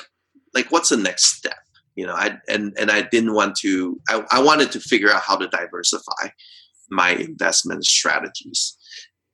like 0.54 0.72
what's 0.72 0.90
the 0.90 0.98
next 0.98 1.38
step 1.38 1.58
you 1.96 2.06
know 2.06 2.14
i 2.14 2.38
and 2.48 2.74
and 2.78 2.92
i 2.92 3.02
didn't 3.02 3.34
want 3.34 3.56
to 3.56 4.00
i, 4.10 4.24
I 4.32 4.42
wanted 4.42 4.72
to 4.74 4.80
figure 4.80 5.12
out 5.12 5.22
how 5.22 5.36
to 5.38 5.48
diversify 5.48 6.30
my 6.90 7.12
investment 7.12 7.86
strategies 7.86 8.78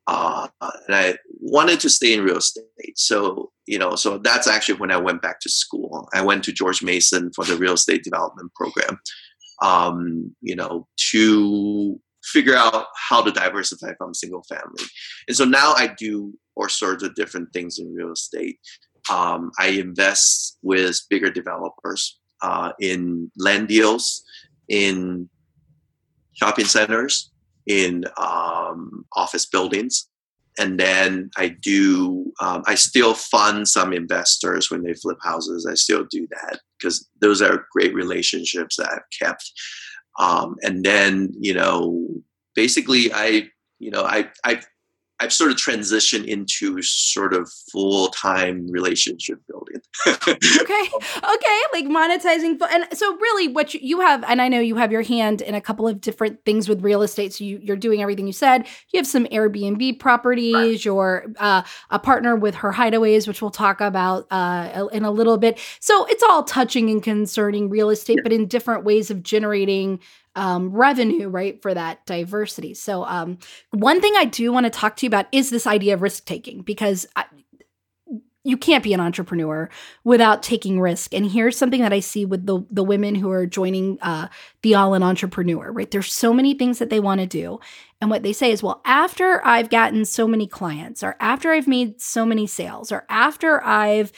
uh, 0.06 0.48
and 0.60 0.96
i 0.96 1.16
wanted 1.40 1.80
to 1.80 1.90
stay 1.90 2.14
in 2.14 2.24
real 2.24 2.38
estate 2.38 2.96
so 2.96 3.50
you 3.66 3.78
know 3.78 3.94
so 3.94 4.18
that's 4.18 4.48
actually 4.48 4.78
when 4.78 4.90
i 4.90 4.96
went 4.96 5.22
back 5.22 5.40
to 5.40 5.50
school 5.50 6.08
i 6.14 6.22
went 6.22 6.42
to 6.44 6.52
george 6.52 6.82
mason 6.82 7.30
for 7.34 7.44
the 7.44 7.56
real 7.56 7.74
estate 7.74 8.02
development 8.02 8.52
program 8.54 8.98
um, 9.62 10.34
you 10.40 10.56
know, 10.56 10.86
to 11.12 11.98
figure 12.24 12.54
out 12.54 12.86
how 13.08 13.22
to 13.22 13.30
diversify 13.30 13.92
from 13.96 14.14
single 14.14 14.42
family. 14.42 14.84
And 15.28 15.36
so 15.36 15.44
now 15.44 15.72
I 15.76 15.94
do 15.96 16.34
all 16.56 16.68
sorts 16.68 17.02
of 17.02 17.14
different 17.14 17.52
things 17.52 17.78
in 17.78 17.94
real 17.94 18.12
estate. 18.12 18.58
Um, 19.10 19.50
I 19.58 19.68
invest 19.68 20.58
with 20.62 21.00
bigger 21.10 21.30
developers 21.30 22.18
uh, 22.42 22.72
in 22.80 23.30
land 23.36 23.68
deals, 23.68 24.22
in 24.68 25.28
shopping 26.34 26.64
centers, 26.64 27.30
in 27.66 28.04
um, 28.18 29.04
office 29.14 29.46
buildings. 29.46 30.08
And 30.58 30.78
then 30.78 31.30
I 31.36 31.48
do, 31.48 32.32
um, 32.40 32.62
I 32.66 32.74
still 32.74 33.14
fund 33.14 33.66
some 33.68 33.92
investors 33.92 34.70
when 34.70 34.82
they 34.82 34.94
flip 34.94 35.18
houses. 35.22 35.66
I 35.70 35.74
still 35.74 36.04
do 36.10 36.26
that 36.30 36.60
because 36.78 37.08
those 37.20 37.40
are 37.40 37.66
great 37.72 37.94
relationships 37.94 38.76
that 38.76 38.92
I've 38.92 39.26
kept. 39.26 39.50
Um, 40.18 40.56
and 40.62 40.84
then, 40.84 41.32
you 41.40 41.54
know, 41.54 42.06
basically 42.54 43.12
I, 43.14 43.48
you 43.78 43.90
know, 43.90 44.04
I, 44.04 44.30
I 44.44 44.60
I've 45.22 45.32
sort 45.32 45.52
of 45.52 45.56
transitioned 45.56 46.26
into 46.26 46.82
sort 46.82 47.32
of 47.32 47.48
full 47.70 48.08
time 48.08 48.66
relationship 48.68 49.38
building. 49.48 49.80
okay, 50.08 50.90
okay, 51.34 51.60
like 51.72 51.84
monetizing, 51.84 52.60
and 52.60 52.86
so 52.92 53.16
really, 53.16 53.46
what 53.46 53.72
you, 53.72 53.80
you, 53.80 54.00
have, 54.00 54.24
and 54.26 54.42
I 54.42 54.48
know 54.48 54.58
you 54.58 54.74
have 54.76 54.90
your 54.90 55.02
hand 55.02 55.40
in 55.40 55.54
a 55.54 55.60
couple 55.60 55.86
of 55.86 56.00
different 56.00 56.44
things 56.44 56.68
with 56.68 56.82
real 56.82 57.02
estate. 57.02 57.34
So 57.34 57.44
you, 57.44 57.72
are 57.72 57.76
doing 57.76 58.02
everything 58.02 58.26
you 58.26 58.32
said. 58.32 58.66
You 58.92 58.98
have 58.98 59.06
some 59.06 59.26
Airbnb 59.26 60.00
properties. 60.00 60.54
Right. 60.54 60.84
You're 60.84 61.26
uh, 61.38 61.62
a 61.90 61.98
partner 62.00 62.34
with 62.34 62.56
her 62.56 62.72
hideaways, 62.72 63.28
which 63.28 63.40
we'll 63.40 63.52
talk 63.52 63.80
about 63.80 64.26
uh, 64.32 64.88
in 64.92 65.04
a 65.04 65.10
little 65.12 65.38
bit. 65.38 65.60
So 65.78 66.04
it's 66.06 66.24
all 66.24 66.42
touching 66.42 66.90
and 66.90 67.00
concerning 67.00 67.68
real 67.68 67.90
estate, 67.90 68.16
yeah. 68.16 68.22
but 68.24 68.32
in 68.32 68.48
different 68.48 68.82
ways 68.82 69.08
of 69.08 69.22
generating 69.22 70.00
um, 70.34 70.70
revenue, 70.70 71.28
right, 71.28 71.60
for 71.60 71.74
that 71.74 72.04
diversity. 72.06 72.74
So, 72.74 73.04
um, 73.04 73.38
one 73.70 74.00
thing 74.00 74.14
I 74.16 74.24
do 74.24 74.52
want 74.52 74.64
to 74.64 74.70
talk 74.70 74.96
to 74.96 75.06
you 75.06 75.08
about 75.08 75.26
is 75.32 75.50
this 75.50 75.66
idea 75.66 75.94
of 75.94 76.02
risk 76.02 76.24
taking 76.24 76.62
because 76.62 77.06
I, 77.16 77.24
you 78.44 78.56
can't 78.56 78.82
be 78.82 78.92
an 78.92 79.00
entrepreneur 79.00 79.68
without 80.02 80.42
taking 80.42 80.80
risk. 80.80 81.14
And 81.14 81.30
here's 81.30 81.56
something 81.56 81.80
that 81.80 81.92
I 81.92 82.00
see 82.00 82.24
with 82.24 82.46
the 82.46 82.64
the 82.70 82.82
women 82.82 83.14
who 83.14 83.30
are 83.30 83.46
joining 83.46 83.98
uh, 84.00 84.28
the 84.62 84.74
All 84.74 84.94
In 84.94 85.02
Entrepreneur. 85.02 85.70
Right, 85.70 85.90
there's 85.90 86.12
so 86.12 86.34
many 86.34 86.54
things 86.54 86.78
that 86.78 86.90
they 86.90 87.00
want 87.00 87.20
to 87.20 87.26
do, 87.26 87.60
and 88.00 88.10
what 88.10 88.22
they 88.22 88.32
say 88.32 88.50
is, 88.50 88.62
well, 88.62 88.80
after 88.84 89.44
I've 89.46 89.70
gotten 89.70 90.04
so 90.04 90.26
many 90.26 90.46
clients, 90.46 91.02
or 91.02 91.16
after 91.20 91.52
I've 91.52 91.68
made 91.68 92.00
so 92.00 92.26
many 92.26 92.46
sales, 92.46 92.90
or 92.90 93.04
after 93.08 93.62
I've 93.62 94.12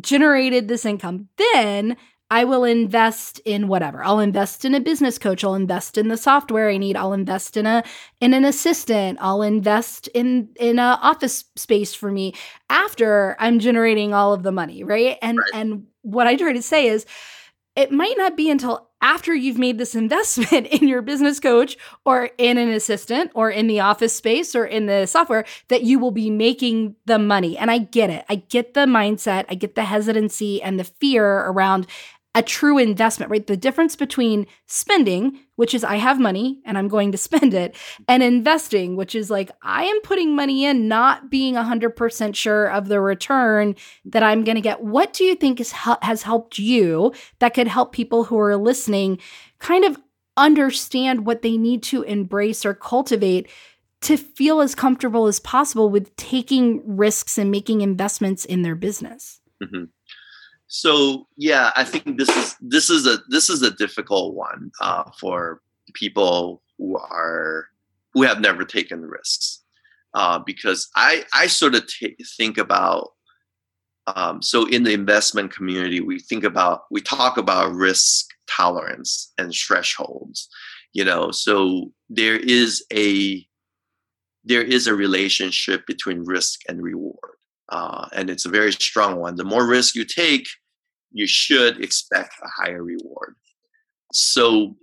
generated 0.00 0.68
this 0.68 0.84
income, 0.84 1.28
then 1.36 1.96
I 2.30 2.44
will 2.44 2.64
invest 2.64 3.38
in 3.44 3.68
whatever. 3.68 4.02
I'll 4.02 4.18
invest 4.18 4.64
in 4.64 4.74
a 4.74 4.80
business 4.80 5.16
coach. 5.16 5.44
I'll 5.44 5.54
invest 5.54 5.96
in 5.96 6.08
the 6.08 6.16
software 6.16 6.68
I 6.68 6.76
need. 6.76 6.96
I'll 6.96 7.12
invest 7.12 7.56
in 7.56 7.66
a 7.66 7.84
in 8.20 8.34
an 8.34 8.44
assistant. 8.44 9.18
I'll 9.20 9.42
invest 9.42 10.08
in 10.08 10.48
in 10.56 10.78
a 10.78 10.98
office 11.00 11.44
space 11.54 11.94
for 11.94 12.10
me 12.10 12.34
after 12.68 13.36
I'm 13.38 13.60
generating 13.60 14.12
all 14.12 14.32
of 14.32 14.42
the 14.42 14.52
money, 14.52 14.82
right? 14.82 15.18
And 15.22 15.38
right. 15.38 15.50
and 15.54 15.86
what 16.02 16.26
I 16.26 16.34
try 16.34 16.52
to 16.52 16.62
say 16.62 16.88
is 16.88 17.06
it 17.76 17.92
might 17.92 18.16
not 18.16 18.36
be 18.36 18.50
until 18.50 18.88
after 19.02 19.34
you've 19.34 19.58
made 19.58 19.78
this 19.78 19.94
investment 20.04 20.66
in 20.66 20.88
your 20.88 21.02
business 21.02 21.38
coach 21.38 21.76
or 22.04 22.30
in 22.38 22.58
an 22.58 22.70
assistant 22.70 23.30
or 23.34 23.50
in 23.50 23.66
the 23.68 23.80
office 23.80 24.14
space 24.14 24.54
or 24.56 24.64
in 24.64 24.86
the 24.86 25.06
software 25.06 25.44
that 25.68 25.82
you 25.82 25.98
will 25.98 26.10
be 26.10 26.30
making 26.30 26.96
the 27.04 27.18
money. 27.18 27.56
And 27.56 27.70
I 27.70 27.78
get 27.78 28.10
it. 28.10 28.24
I 28.28 28.36
get 28.36 28.74
the 28.74 28.86
mindset, 28.86 29.44
I 29.48 29.54
get 29.54 29.74
the 29.74 29.84
hesitancy 29.84 30.60
and 30.62 30.80
the 30.80 30.84
fear 30.84 31.24
around 31.24 31.86
a 32.36 32.42
true 32.42 32.76
investment, 32.76 33.30
right? 33.30 33.46
The 33.46 33.56
difference 33.56 33.96
between 33.96 34.46
spending, 34.66 35.40
which 35.56 35.72
is 35.72 35.82
I 35.82 35.96
have 35.96 36.20
money 36.20 36.60
and 36.66 36.76
I'm 36.76 36.86
going 36.86 37.10
to 37.12 37.18
spend 37.26 37.54
it, 37.54 37.74
and 38.06 38.22
investing, 38.22 38.94
which 38.94 39.14
is 39.14 39.30
like 39.30 39.50
I 39.62 39.84
am 39.84 40.00
putting 40.02 40.36
money 40.36 40.66
in, 40.66 40.86
not 40.86 41.30
being 41.30 41.54
100% 41.54 42.36
sure 42.36 42.66
of 42.66 42.88
the 42.88 43.00
return 43.00 43.74
that 44.04 44.22
I'm 44.22 44.44
going 44.44 44.56
to 44.56 44.60
get. 44.60 44.84
What 44.84 45.14
do 45.14 45.24
you 45.24 45.34
think 45.34 45.60
is, 45.60 45.72
has 45.72 46.22
helped 46.22 46.58
you 46.58 47.12
that 47.38 47.54
could 47.54 47.68
help 47.68 47.92
people 47.92 48.24
who 48.24 48.38
are 48.38 48.56
listening 48.56 49.18
kind 49.58 49.84
of 49.84 49.98
understand 50.36 51.24
what 51.24 51.40
they 51.40 51.56
need 51.56 51.82
to 51.84 52.02
embrace 52.02 52.66
or 52.66 52.74
cultivate 52.74 53.48
to 54.02 54.18
feel 54.18 54.60
as 54.60 54.74
comfortable 54.74 55.26
as 55.26 55.40
possible 55.40 55.88
with 55.88 56.14
taking 56.16 56.82
risks 56.84 57.38
and 57.38 57.50
making 57.50 57.80
investments 57.80 58.44
in 58.44 58.60
their 58.60 58.74
business? 58.74 59.40
Mm-hmm 59.62 59.84
so 60.68 61.26
yeah 61.36 61.70
i 61.76 61.84
think 61.84 62.18
this 62.18 62.28
is 62.28 62.56
this 62.60 62.90
is 62.90 63.06
a 63.06 63.18
this 63.28 63.48
is 63.48 63.62
a 63.62 63.70
difficult 63.72 64.34
one 64.34 64.70
uh, 64.80 65.04
for 65.18 65.60
people 65.94 66.62
who 66.78 66.96
are 66.96 67.68
who 68.12 68.22
have 68.22 68.40
never 68.40 68.64
taken 68.64 69.02
risks. 69.02 69.62
Uh, 70.14 70.38
because 70.38 70.88
i 70.96 71.24
i 71.34 71.46
sort 71.46 71.74
of 71.74 71.86
t- 71.86 72.16
think 72.36 72.58
about 72.58 73.12
um, 74.08 74.40
so 74.40 74.66
in 74.68 74.84
the 74.84 74.92
investment 74.92 75.52
community 75.52 76.00
we 76.00 76.18
think 76.18 76.44
about 76.44 76.84
we 76.90 77.00
talk 77.00 77.36
about 77.36 77.72
risk 77.72 78.26
tolerance 78.46 79.32
and 79.36 79.52
thresholds 79.52 80.48
you 80.96 81.04
know? 81.04 81.30
So 81.30 81.92
there 82.08 82.36
is 82.36 82.84
a 82.92 83.46
there 84.44 84.62
is 84.62 84.86
a 84.86 84.94
relationship 84.94 85.86
between 85.86 86.24
risk 86.24 86.60
and 86.68 86.82
reward 86.82 87.35
uh, 87.68 88.08
and 88.12 88.30
it's 88.30 88.46
a 88.46 88.50
very 88.50 88.72
strong 88.72 89.16
one. 89.16 89.36
The 89.36 89.44
more 89.44 89.66
risk 89.66 89.94
you 89.94 90.04
take, 90.04 90.46
you 91.12 91.26
should 91.26 91.82
expect 91.82 92.34
a 92.42 92.48
higher 92.62 92.82
reward. 92.82 93.34
So, 94.12 94.76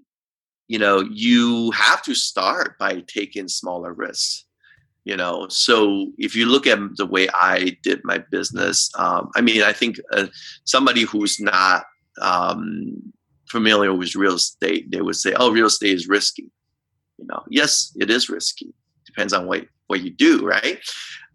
you 0.67 0.79
know, 0.79 1.01
you 1.11 1.71
have 1.71 2.01
to 2.03 2.15
start 2.15 2.77
by 2.77 3.03
taking 3.07 3.47
smaller 3.47 3.93
risks. 3.93 4.45
You 5.05 5.17
know, 5.17 5.47
so 5.49 6.11
if 6.17 6.33
you 6.33 6.45
look 6.45 6.65
at 6.65 6.79
the 6.95 7.05
way 7.05 7.27
I 7.33 7.77
did 7.83 7.99
my 8.05 8.19
business, 8.31 8.89
um, 8.97 9.31
I 9.35 9.41
mean, 9.41 9.61
I 9.61 9.73
think 9.73 9.97
uh, 10.13 10.27
somebody 10.63 11.01
who's 11.01 11.41
not 11.41 11.83
um, 12.21 13.13
familiar 13.49 13.93
with 13.93 14.15
real 14.15 14.35
estate, 14.35 14.89
they 14.91 15.01
would 15.01 15.17
say, 15.17 15.33
"Oh, 15.33 15.51
real 15.51 15.65
estate 15.67 15.93
is 15.93 16.07
risky." 16.07 16.49
You 17.17 17.25
know, 17.27 17.43
yes, 17.49 17.91
it 17.97 18.09
is 18.09 18.29
risky. 18.29 18.73
Depends 19.05 19.33
on 19.33 19.45
what 19.45 19.65
what 19.87 20.01
you 20.01 20.09
do, 20.09 20.45
right? 20.47 20.79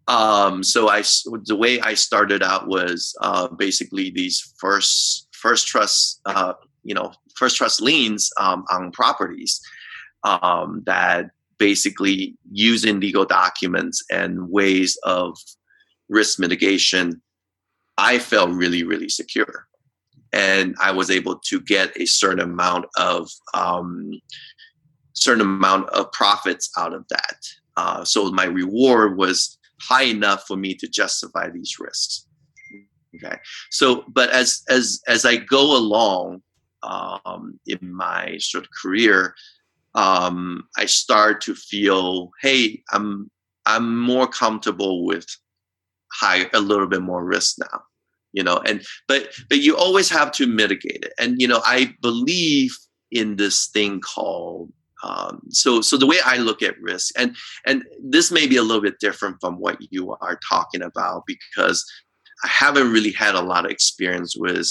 Um, 0.08 0.64
so 0.64 0.88
I, 0.88 1.02
the 1.44 1.56
way 1.56 1.80
I 1.80 1.92
started 1.92 2.42
out 2.42 2.66
was 2.66 3.14
uh, 3.20 3.48
basically 3.48 4.10
these 4.10 4.54
first 4.58 5.28
first 5.32 5.68
trust, 5.68 6.20
uh, 6.24 6.54
you 6.82 6.94
know, 6.94 7.12
first 7.36 7.56
trust 7.56 7.80
liens 7.80 8.30
um, 8.40 8.64
on 8.70 8.90
properties 8.90 9.60
um, 10.24 10.82
that 10.86 11.30
basically 11.58 12.34
using 12.50 13.00
legal 13.00 13.24
documents 13.24 14.02
and 14.10 14.50
ways 14.50 14.98
of 15.04 15.38
risk 16.08 16.38
mitigation. 16.38 17.20
I 17.98 18.18
felt 18.18 18.50
really, 18.50 18.84
really 18.84 19.08
secure, 19.08 19.66
and 20.32 20.74
I 20.80 20.92
was 20.92 21.10
able 21.10 21.38
to 21.38 21.60
get 21.60 21.94
a 22.00 22.06
certain 22.06 22.40
amount 22.40 22.86
of 22.96 23.28
um, 23.54 24.12
certain 25.12 25.42
amount 25.42 25.90
of 25.90 26.10
profits 26.12 26.70
out 26.78 26.94
of 26.94 27.06
that. 27.08 27.36
Uh, 27.76 28.04
so 28.04 28.30
my 28.30 28.44
reward 28.44 29.18
was 29.18 29.57
high 29.80 30.04
enough 30.04 30.44
for 30.46 30.56
me 30.56 30.74
to 30.74 30.88
justify 30.88 31.50
these 31.50 31.76
risks. 31.78 32.26
Okay. 33.16 33.36
So, 33.70 34.04
but 34.08 34.30
as 34.30 34.62
as 34.68 35.00
as 35.08 35.24
I 35.24 35.36
go 35.36 35.76
along 35.76 36.42
um, 36.82 37.58
in 37.66 37.78
my 37.82 38.36
sort 38.38 38.64
of 38.64 38.70
career, 38.70 39.34
um, 39.94 40.64
I 40.76 40.86
start 40.86 41.40
to 41.42 41.54
feel, 41.54 42.30
hey, 42.42 42.82
I'm 42.92 43.30
I'm 43.66 43.98
more 43.98 44.26
comfortable 44.26 45.04
with 45.04 45.26
high 46.12 46.48
a 46.54 46.60
little 46.60 46.86
bit 46.86 47.02
more 47.02 47.24
risk 47.24 47.56
now 47.58 47.82
you 48.32 48.42
know 48.42 48.58
and 48.66 48.82
but 49.06 49.28
but 49.48 49.58
you 49.58 49.76
always 49.76 50.08
have 50.08 50.32
to 50.32 50.46
mitigate 50.46 51.04
it 51.04 51.12
and 51.18 51.40
you 51.40 51.48
know 51.48 51.60
i 51.64 51.92
believe 52.00 52.76
in 53.10 53.36
this 53.36 53.68
thing 53.68 54.00
called 54.00 54.70
um, 55.02 55.40
so 55.50 55.80
so 55.80 55.96
the 55.96 56.06
way 56.06 56.18
i 56.24 56.36
look 56.36 56.62
at 56.62 56.80
risk 56.80 57.12
and 57.18 57.36
and 57.66 57.84
this 58.02 58.30
may 58.30 58.46
be 58.46 58.56
a 58.56 58.62
little 58.62 58.82
bit 58.82 58.98
different 59.00 59.36
from 59.40 59.58
what 59.58 59.76
you 59.90 60.16
are 60.20 60.38
talking 60.48 60.82
about 60.82 61.22
because 61.26 61.84
i 62.44 62.48
haven't 62.48 62.92
really 62.92 63.12
had 63.12 63.34
a 63.34 63.40
lot 63.40 63.64
of 63.64 63.70
experience 63.70 64.36
with 64.36 64.68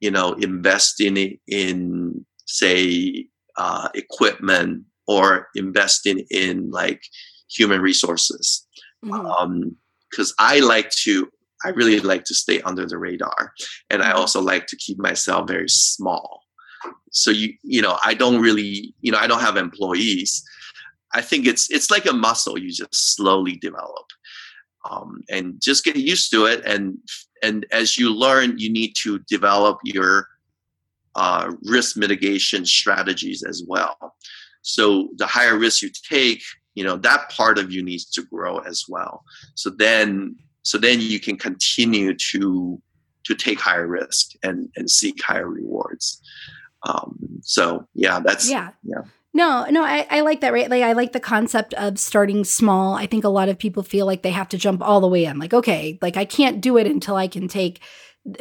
you 0.00 0.10
know 0.10 0.32
investing 0.34 1.38
in 1.46 2.24
say 2.46 3.26
uh, 3.56 3.88
equipment 3.94 4.84
or 5.06 5.48
investing 5.54 6.24
in 6.30 6.70
like 6.70 7.02
human 7.50 7.80
resources 7.80 8.66
because 9.02 9.20
mm-hmm. 9.20 9.26
um, 9.26 9.76
i 10.38 10.58
like 10.60 10.90
to 10.90 11.28
i 11.64 11.68
really 11.70 12.00
like 12.00 12.24
to 12.24 12.34
stay 12.34 12.60
under 12.62 12.86
the 12.86 12.96
radar 12.96 13.52
and 13.90 14.02
i 14.02 14.08
mm-hmm. 14.08 14.18
also 14.18 14.40
like 14.40 14.66
to 14.66 14.76
keep 14.76 14.98
myself 14.98 15.46
very 15.46 15.68
small 15.68 16.39
so 17.10 17.30
you 17.30 17.52
you 17.62 17.82
know 17.82 17.98
i 18.04 18.14
don't 18.14 18.40
really 18.40 18.94
you 19.00 19.10
know 19.10 19.18
i 19.18 19.26
don't 19.26 19.40
have 19.40 19.56
employees. 19.56 20.44
I 21.12 21.22
think 21.22 21.46
it's 21.46 21.70
it's 21.70 21.90
like 21.90 22.06
a 22.06 22.12
muscle 22.12 22.58
you 22.58 22.70
just 22.70 23.14
slowly 23.16 23.56
develop 23.56 24.06
um, 24.88 25.22
and 25.28 25.60
just 25.60 25.84
get 25.84 25.96
used 25.96 26.30
to 26.32 26.46
it. 26.46 26.64
And 26.64 26.98
and 27.42 27.66
as 27.72 27.98
you 27.98 28.14
learn 28.14 28.58
you 28.58 28.72
need 28.72 28.94
to 29.02 29.18
develop 29.20 29.78
your 29.84 30.28
uh, 31.16 31.52
risk 31.62 31.96
mitigation 31.96 32.64
strategies 32.64 33.42
as 33.42 33.64
well. 33.66 34.14
So 34.62 35.08
the 35.16 35.26
higher 35.26 35.58
risk 35.58 35.82
you 35.82 35.90
take 36.08 36.42
you 36.74 36.84
know 36.84 36.96
that 36.98 37.30
part 37.30 37.58
of 37.58 37.72
you 37.72 37.82
needs 37.82 38.04
to 38.12 38.22
grow 38.22 38.58
as 38.58 38.84
well. 38.88 39.24
So 39.54 39.70
then 39.70 40.36
so 40.62 40.78
then 40.78 41.00
you 41.00 41.18
can 41.18 41.36
continue 41.36 42.14
to 42.14 42.80
to 43.24 43.34
take 43.34 43.60
higher 43.60 43.88
risk 43.88 44.32
and 44.44 44.68
and 44.76 44.88
seek 44.88 45.20
higher 45.22 45.48
rewards 45.48 46.22
um, 46.82 47.40
so 47.42 47.86
yeah, 47.94 48.20
that's 48.20 48.50
yeah, 48.50 48.70
yeah. 48.82 49.02
No, 49.32 49.64
no, 49.70 49.84
I, 49.84 50.06
I 50.10 50.20
like 50.22 50.40
that, 50.40 50.52
right? 50.52 50.68
Like, 50.68 50.82
I 50.82 50.92
like 50.92 51.12
the 51.12 51.20
concept 51.20 51.72
of 51.74 52.00
starting 52.00 52.42
small. 52.42 52.94
I 52.94 53.06
think 53.06 53.22
a 53.22 53.28
lot 53.28 53.48
of 53.48 53.58
people 53.58 53.84
feel 53.84 54.04
like 54.04 54.22
they 54.22 54.32
have 54.32 54.48
to 54.48 54.58
jump 54.58 54.82
all 54.82 55.00
the 55.00 55.06
way 55.06 55.24
in. 55.24 55.38
Like, 55.38 55.54
okay, 55.54 55.98
like 56.02 56.16
I 56.16 56.24
can't 56.24 56.60
do 56.60 56.76
it 56.76 56.86
until 56.88 57.14
I 57.14 57.28
can 57.28 57.46
take, 57.46 57.80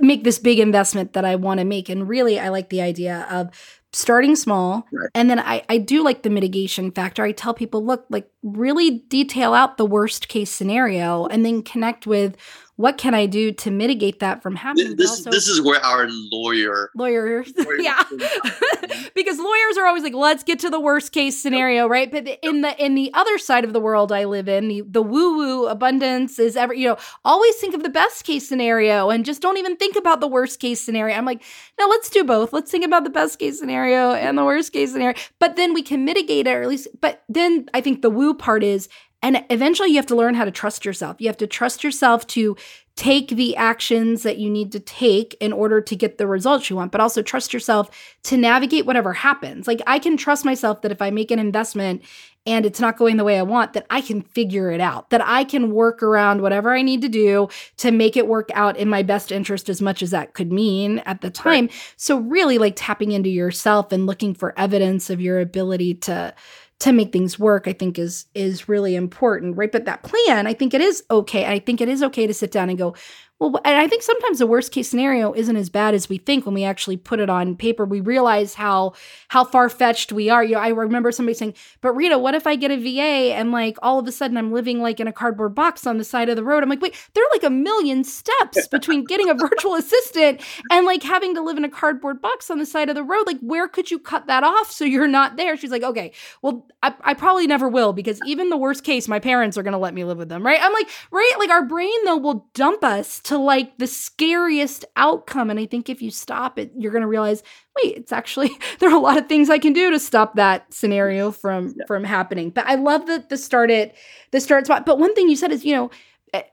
make 0.02 0.24
this 0.24 0.40
big 0.40 0.58
investment 0.58 1.14
that 1.14 1.26
I 1.26 1.36
want 1.36 1.60
to 1.60 1.66
make. 1.66 1.90
And 1.90 2.10
really, 2.10 2.40
I 2.40 2.50
like 2.50 2.70
the 2.70 2.82
idea 2.82 3.28
of 3.30 3.52
starting 3.94 4.36
small. 4.36 4.88
Right. 4.92 5.10
And 5.14 5.30
then 5.30 5.40
I, 5.40 5.64
I 5.70 5.78
do 5.78 6.04
like 6.04 6.24
the 6.24 6.32
mitigation 6.32 6.92
factor. 6.92 7.24
I 7.24 7.34
tell 7.34 7.54
people, 7.54 7.86
look, 7.86 8.06
like 8.10 8.28
really 8.42 9.00
detail 9.10 9.54
out 9.54 9.78
the 9.78 9.86
worst 9.86 10.28
case 10.28 10.50
scenario 10.50 11.28
and 11.28 11.46
then 11.46 11.62
connect 11.62 12.08
with 12.08 12.36
what 12.80 12.98
can 12.98 13.14
I 13.14 13.26
do 13.26 13.52
to 13.52 13.72
mitigate 13.72 14.22
that 14.22 14.42
from 14.42 14.56
happening? 14.56 14.96
This, 14.96 15.10
also, 15.10 15.32
this 15.32 15.50
is 15.50 15.62
where 15.62 15.84
our 15.84 16.08
lawyer 16.32 16.92
lawyers, 16.96 17.52
yeah, 17.78 18.02
because 19.16 19.38
lawyers 19.38 19.78
are 19.78 19.86
always 19.86 20.02
like, 20.02 20.14
let's 20.14 20.46
get 20.46 20.60
to 20.60 20.70
the 20.70 20.80
worst 20.80 21.12
case 21.12 21.38
scenario, 21.44 21.88
right? 21.88 22.10
But 22.10 22.40
in 22.42 22.62
the 22.62 22.82
in 22.82 22.96
the 22.96 23.12
other 23.14 23.38
side 23.38 23.66
of 23.66 23.74
the 23.74 23.82
world 23.82 24.14
I 24.14 24.24
live 24.24 24.48
in, 24.48 24.70
the 24.70 24.84
the 24.88 25.02
woo 25.02 25.36
woo 25.36 25.68
abundance 25.68 26.40
is 26.40 26.56
ever, 26.56 26.74
you 26.74 26.88
know, 26.88 26.96
always 27.26 27.54
think 27.58 27.76
of 27.76 27.84
the 27.84 27.90
best 27.90 28.24
case 28.24 28.48
scenario 28.48 29.10
and 29.10 29.26
just 29.26 29.42
don't 29.42 29.58
even 29.58 29.76
think 29.76 29.98
about 29.98 30.22
the 30.22 30.28
worst 30.28 30.62
case 30.62 30.80
scenario. 30.80 31.18
I'm 31.18 31.26
like, 31.26 31.44
no, 31.78 31.86
let's 31.86 32.10
do 32.10 32.24
both. 32.24 32.54
Let's 32.54 32.72
think 32.72 32.86
about 32.86 33.04
the 33.04 33.10
best 33.10 33.40
case 33.40 33.60
scenario 33.60 34.14
and 34.14 34.38
the 34.38 34.46
worst 34.46 34.72
case 34.72 34.94
scenario, 34.94 35.20
but 35.38 35.58
then 35.58 35.74
we 35.74 35.82
can 35.82 36.06
mitigate 36.06 36.48
it, 36.48 36.52
or 36.52 36.62
at 36.62 36.70
least. 36.70 36.88
But 37.02 37.26
then 37.28 37.68
I 37.74 37.82
think 37.82 38.02
the 38.02 38.10
woo 38.10 38.34
part 38.34 38.64
is 38.64 38.88
and 39.22 39.44
eventually 39.50 39.90
you 39.90 39.98
have 39.98 40.06
to 40.08 40.16
learn 40.16 40.36
how 40.36 40.46
to 40.46 40.52
trust 40.52 40.86
yourself. 40.86 41.18
You 41.20 41.28
have 41.28 41.38
to 41.38 41.48
trust 41.48 41.84
yourself 41.84 42.26
to 42.28 42.56
take 42.96 43.30
the 43.30 43.56
actions 43.56 44.24
that 44.24 44.38
you 44.38 44.50
need 44.50 44.74
to 44.74 44.80
take 44.80 45.34
in 45.40 45.54
order 45.54 45.80
to 45.80 45.96
get 45.96 46.18
the 46.18 46.28
results 46.28 46.70
you 46.70 46.76
want, 46.76 46.92
but 46.92 47.00
also 47.00 47.22
trust 47.22 47.54
yourself 47.54 47.90
to 48.24 48.36
navigate 48.36 48.86
whatever 48.86 49.14
happens. 49.14 49.68
Like 49.68 49.82
I 49.88 50.00
can 50.00 50.18
trust 50.18 50.44
myself 50.44 50.82
that 50.82 50.92
if 50.92 51.02
I 51.02 51.10
make 51.10 51.32
an 51.32 51.40
investment 51.40 52.02
and 52.46 52.66
it's 52.66 52.80
not 52.80 52.98
going 52.98 53.16
the 53.16 53.24
way 53.24 53.38
I 53.38 53.44
want, 53.44 53.72
that 53.74 53.86
I 53.90 54.02
can 54.02 54.22
figure 54.22 54.70
it 54.72 54.82
out, 54.82 55.12
that 55.12 55.22
I 55.26 55.46
can 55.46 55.72
work 55.72 56.04
around 56.04 56.42
whatever 56.42 56.74
I 56.74 56.82
need 56.82 57.02
to 57.04 57.10
do 57.10 57.48
to 57.78 57.92
make 57.92 58.18
it 58.18 58.28
work 58.28 58.50
out 58.54 58.76
in 58.76 58.90
my 58.90 59.04
best 59.04 59.32
interest 59.32 59.70
as 59.70 59.82
much 59.82 60.02
as 60.02 60.12
that 60.12 60.34
could 60.34 60.52
mean 60.52 61.00
at 61.00 61.22
the 61.22 61.30
time. 61.30 61.68
Right. 61.68 61.94
So 61.96 62.20
really 62.20 62.58
like 62.58 62.74
tapping 62.76 63.12
into 63.12 63.30
yourself 63.30 63.92
and 63.92 64.08
looking 64.08 64.34
for 64.34 64.58
evidence 64.58 65.10
of 65.10 65.22
your 65.22 65.40
ability 65.40 65.96
to 65.96 66.34
to 66.80 66.92
make 66.92 67.12
things 67.12 67.38
work 67.38 67.68
i 67.68 67.74
think 67.74 68.00
is 68.00 68.26
is 68.34 68.70
really 68.70 68.96
important 68.96 69.58
right? 69.58 69.72
But 69.72 69.86
that 69.86 70.04
plan 70.04 70.48
i 70.48 70.54
think 70.54 70.74
it 70.74 70.82
is 70.82 71.04
okay. 71.12 71.46
I 71.46 71.60
think 71.60 71.82
it 71.82 71.90
is 71.90 72.04
okay 72.04 72.28
to 72.28 72.34
sit 72.34 72.52
down 72.52 72.70
and 72.70 72.78
go 72.78 72.96
well, 73.40 73.62
and 73.64 73.78
I 73.78 73.88
think 73.88 74.04
sometimes 74.04 74.40
the 74.40 74.48
worst 74.48 74.74
case 74.74 74.90
scenario 74.90 75.32
isn't 75.34 75.56
as 75.56 75.70
bad 75.70 75.94
as 75.94 76.10
we 76.10 76.18
think 76.18 76.46
when 76.46 76.54
we 76.54 76.66
actually 76.66 76.98
put 76.98 77.22
it 77.22 77.30
on 77.30 77.56
paper. 77.56 77.86
We 77.86 78.02
realize 78.02 78.54
how 78.54 78.94
how 79.30 79.46
far 79.46 79.70
fetched 79.70 80.12
we 80.12 80.30
are. 80.30 80.44
You 80.44 80.56
know, 80.56 80.60
I 80.60 80.70
remember 80.70 81.10
somebody 81.14 81.36
saying, 81.36 81.54
"But 81.80 81.94
Rita, 81.94 82.18
what 82.18 82.36
if 82.36 82.46
I 82.46 82.58
get 82.58 82.70
a 82.70 82.76
VA 82.76 83.34
and 83.34 83.54
like 83.54 83.78
all 83.82 83.98
of 83.98 84.08
a 84.08 84.12
sudden 84.12 84.36
I'm 84.36 84.52
living 84.52 84.82
like 84.82 85.00
in 85.00 85.08
a 85.08 85.14
cardboard 85.14 85.56
box 85.56 85.88
on 85.88 85.98
the 85.98 86.04
side 86.04 86.28
of 86.28 86.36
the 86.36 86.44
road?" 86.44 86.64
I'm 86.64 86.70
like, 86.70 86.82
"Wait, 86.82 86.96
there 87.14 87.24
are 87.24 87.30
like 87.32 87.44
a 87.44 87.50
million 87.50 88.04
steps 88.04 88.68
between 88.68 89.06
getting 89.06 89.30
a 89.30 89.34
virtual 89.34 89.76
assistant 89.76 90.42
and 90.70 90.86
like 90.86 91.04
having 91.04 91.34
to 91.36 91.42
live 91.42 91.56
in 91.56 91.64
a 91.64 91.70
cardboard 91.70 92.22
box 92.22 92.52
on 92.52 92.60
the 92.60 92.66
side 92.66 92.90
of 92.90 92.96
the 92.96 93.04
road. 93.04 93.26
Like, 93.26 93.40
where 93.40 93.70
could 93.70 93.90
you 93.90 94.00
cut 94.00 94.28
that 94.28 94.44
off 94.44 94.70
so 94.70 94.84
you're 94.84 95.08
not 95.08 95.38
there?" 95.38 95.56
She's 95.56 95.72
like, 95.72 95.84
"Okay, 95.84 96.12
well, 96.42 96.68
I, 96.84 96.94
I 97.02 97.14
probably 97.14 97.48
never 97.48 97.70
will 97.70 97.94
because 97.94 98.20
even 98.26 98.50
the 98.50 98.58
worst 98.58 98.84
case, 98.84 99.08
my 99.08 99.20
parents 99.20 99.58
are 99.58 99.64
gonna 99.64 99.80
let 99.80 99.94
me 99.94 100.04
live 100.04 100.18
with 100.18 100.28
them, 100.28 100.46
right?" 100.46 100.60
I'm 100.62 100.74
like, 100.74 100.90
right, 101.10 101.36
like 101.40 101.50
our 101.50 101.66
brain 101.66 102.04
though 102.04 102.18
will 102.18 102.50
dump 102.54 102.84
us 102.84 103.22
to 103.30 103.38
like 103.38 103.78
the 103.78 103.88
scariest 103.88 104.86
outcome. 104.96 105.50
And 105.50 105.60
I 105.60 105.66
think 105.66 105.88
if 105.88 106.02
you 106.02 106.10
stop 106.10 106.58
it, 106.58 106.72
you're 106.76 106.92
going 106.92 107.04
to 107.04 107.08
realize, 107.08 107.44
wait, 107.82 107.96
it's 107.96 108.12
actually 108.12 108.52
there 108.80 108.90
are 108.90 108.96
a 108.96 109.00
lot 109.00 109.18
of 109.18 109.28
things 109.28 109.50
I 109.50 109.60
can 109.60 109.72
do 109.72 109.92
to 109.92 110.00
stop 110.00 110.36
that 110.36 110.72
scenario 110.74 111.32
from 111.32 111.76
yeah. 111.78 111.86
from 111.86 112.04
happening. 112.04 112.50
But 112.50 112.66
I 112.66 112.76
love 112.76 113.06
that 113.06 113.30
the 113.30 113.38
start 113.38 113.72
it 113.72 113.96
the 114.32 114.42
start 114.42 114.66
spot. 114.66 114.86
But 114.86 115.00
one 115.00 115.14
thing 115.14 115.30
you 115.30 115.36
said 115.36 115.52
is, 115.52 115.64
you 115.64 115.76
know, 115.76 115.92
eh, 116.34 116.44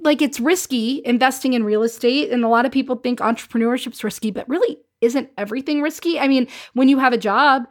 like 0.00 0.20
it's 0.20 0.38
risky 0.38 1.02
investing 1.06 1.54
in 1.54 1.64
real 1.64 1.82
estate 1.82 2.30
and 2.30 2.44
a 2.44 2.48
lot 2.48 2.66
of 2.66 2.72
people 2.72 2.96
think 2.96 3.20
entrepreneurship's 3.20 4.04
risky 4.04 4.30
but 4.30 4.48
really 4.48 4.78
isn't 5.00 5.30
everything 5.38 5.80
risky 5.80 6.20
i 6.20 6.28
mean 6.28 6.46
when 6.74 6.90
you 6.90 6.98
have 6.98 7.14
a 7.14 7.18
job 7.18 7.66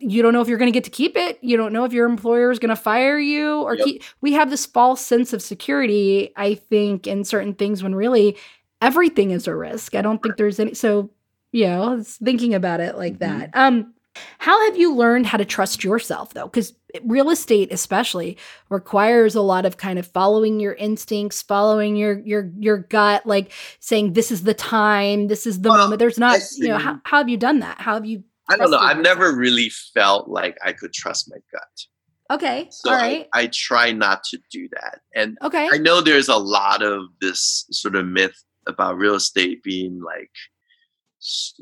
you 0.00 0.22
don't 0.22 0.32
know 0.32 0.40
if 0.40 0.48
you're 0.48 0.58
going 0.58 0.72
to 0.72 0.76
get 0.76 0.84
to 0.84 0.90
keep 0.90 1.16
it. 1.16 1.38
You 1.42 1.56
don't 1.56 1.72
know 1.72 1.84
if 1.84 1.92
your 1.92 2.08
employer 2.08 2.50
is 2.50 2.58
going 2.58 2.70
to 2.70 2.76
fire 2.76 3.18
you 3.18 3.62
or 3.62 3.76
yep. 3.76 3.84
keep. 3.84 4.02
We 4.20 4.32
have 4.32 4.50
this 4.50 4.66
false 4.66 5.00
sense 5.04 5.32
of 5.32 5.42
security, 5.42 6.32
I 6.36 6.54
think, 6.54 7.06
in 7.06 7.24
certain 7.24 7.54
things 7.54 7.82
when 7.82 7.94
really 7.94 8.36
everything 8.80 9.30
is 9.30 9.46
a 9.46 9.54
risk. 9.54 9.94
I 9.94 10.02
don't 10.02 10.22
think 10.22 10.36
there's 10.36 10.58
any. 10.58 10.74
So, 10.74 11.10
you 11.52 11.66
know, 11.66 12.02
thinking 12.02 12.54
about 12.54 12.80
it 12.80 12.96
like 12.96 13.18
mm-hmm. 13.18 13.38
that. 13.38 13.50
Um, 13.54 13.94
how 14.38 14.64
have 14.66 14.76
you 14.76 14.94
learned 14.94 15.26
how 15.26 15.38
to 15.38 15.44
trust 15.44 15.84
yourself 15.84 16.34
though? 16.34 16.46
Because 16.46 16.74
real 17.04 17.30
estate, 17.30 17.72
especially, 17.72 18.36
requires 18.68 19.34
a 19.34 19.40
lot 19.40 19.64
of 19.64 19.76
kind 19.76 19.98
of 19.98 20.06
following 20.06 20.60
your 20.60 20.74
instincts, 20.74 21.42
following 21.42 21.94
your 21.94 22.18
your 22.20 22.50
your 22.58 22.78
gut, 22.78 23.26
like 23.26 23.52
saying 23.78 24.14
this 24.14 24.30
is 24.30 24.42
the 24.42 24.54
time, 24.54 25.28
this 25.28 25.46
is 25.46 25.60
the 25.60 25.68
well, 25.68 25.78
moment. 25.78 25.98
There's 26.00 26.18
not, 26.18 26.40
you 26.56 26.68
know, 26.68 26.78
how, 26.78 27.00
how 27.04 27.18
have 27.18 27.28
you 27.28 27.36
done 27.36 27.60
that? 27.60 27.80
How 27.80 27.94
have 27.94 28.06
you 28.06 28.24
I 28.50 28.56
don't 28.56 28.70
know. 28.70 28.78
I've 28.78 28.98
never 28.98 29.34
really 29.34 29.70
felt 29.94 30.28
like 30.28 30.56
I 30.64 30.72
could 30.72 30.92
trust 30.92 31.30
my 31.30 31.38
gut. 31.52 31.86
Okay. 32.30 32.68
So 32.70 32.90
All 32.90 32.96
right. 32.96 33.28
I, 33.32 33.42
I, 33.42 33.46
try 33.52 33.90
not 33.92 34.22
to 34.24 34.38
do 34.52 34.68
that. 34.72 35.00
And 35.14 35.36
okay. 35.42 35.68
I 35.72 35.78
know 35.78 36.00
there's 36.00 36.28
a 36.28 36.36
lot 36.36 36.82
of 36.82 37.06
this 37.20 37.66
sort 37.72 37.96
of 37.96 38.06
myth 38.06 38.36
about 38.68 38.98
real 38.98 39.16
estate 39.16 39.62
being 39.64 40.00
like 40.00 40.30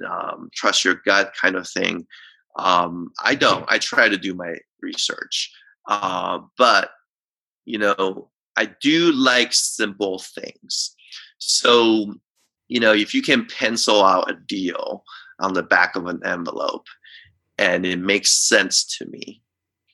um, 0.09 0.51
trust 0.53 0.85
your 0.85 0.97
gut 1.07 1.33
kind 1.41 1.57
of 1.57 1.69
thing. 1.69 2.07
Um, 2.59 3.13
I 3.25 3.35
don't. 3.35 3.65
I 3.69 3.79
try 3.79 4.09
to 4.09 4.19
do 4.19 4.35
my 4.35 4.55
research. 4.83 5.51
Uh, 5.87 6.41
but, 6.59 6.91
you 7.65 7.79
know, 7.79 8.29
I 8.57 8.71
do 8.81 9.13
like 9.13 9.53
simple 9.53 10.19
things. 10.19 10.95
So, 11.39 12.15
you 12.69 12.81
know, 12.81 12.93
if 12.93 13.15
you 13.15 13.23
can 13.23 13.47
pencil 13.47 14.05
out 14.05 14.31
a 14.31 14.35
deal, 14.35 15.05
on 15.41 15.55
the 15.55 15.63
back 15.63 15.97
of 15.97 16.07
an 16.07 16.21
envelope 16.25 16.87
and 17.59 17.85
it 17.85 17.99
makes 17.99 18.31
sense 18.33 18.85
to 18.99 19.07
me, 19.07 19.43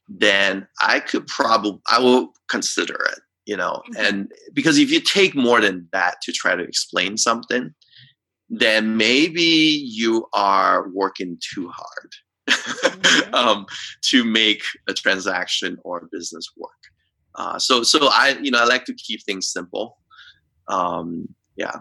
then 0.09 0.69
I 0.81 1.01
could 1.01 1.27
probably 1.27 1.81
I 1.91 1.99
will 1.99 2.33
consider 2.49 2.95
it, 2.95 3.21
you 3.47 3.57
know. 3.57 3.83
Mm-hmm. 3.91 4.05
And 4.05 4.33
because 4.53 4.79
if 4.79 4.91
you 4.91 5.01
take 5.01 5.35
more 5.35 5.61
than 5.61 5.89
that 5.93 6.21
to 6.23 6.33
try 6.33 6.55
to 6.55 6.63
explain 6.63 7.17
something, 7.17 7.75
then 8.51 8.97
maybe 8.97 9.43
you 9.43 10.27
are 10.35 10.89
working 10.91 11.39
too 11.55 11.71
hard 11.75 12.13
mm-hmm. 12.49 13.35
um, 13.35 13.67
to 14.03 14.25
make 14.25 14.63
a 14.87 14.93
transaction 14.93 15.79
or 15.85 16.09
business 16.13 16.47
work. 16.57 16.71
Uh, 17.37 17.59
so 17.59 17.83
so 17.83 18.09
I 18.13 18.37
you 18.41 18.51
know 18.51 18.59
I 18.61 18.65
like 18.65 18.85
to 18.85 18.95
keep 18.95 19.23
things 19.25 19.51
simple. 19.51 19.99
Um, 20.69 21.35
yeah. 21.57 21.81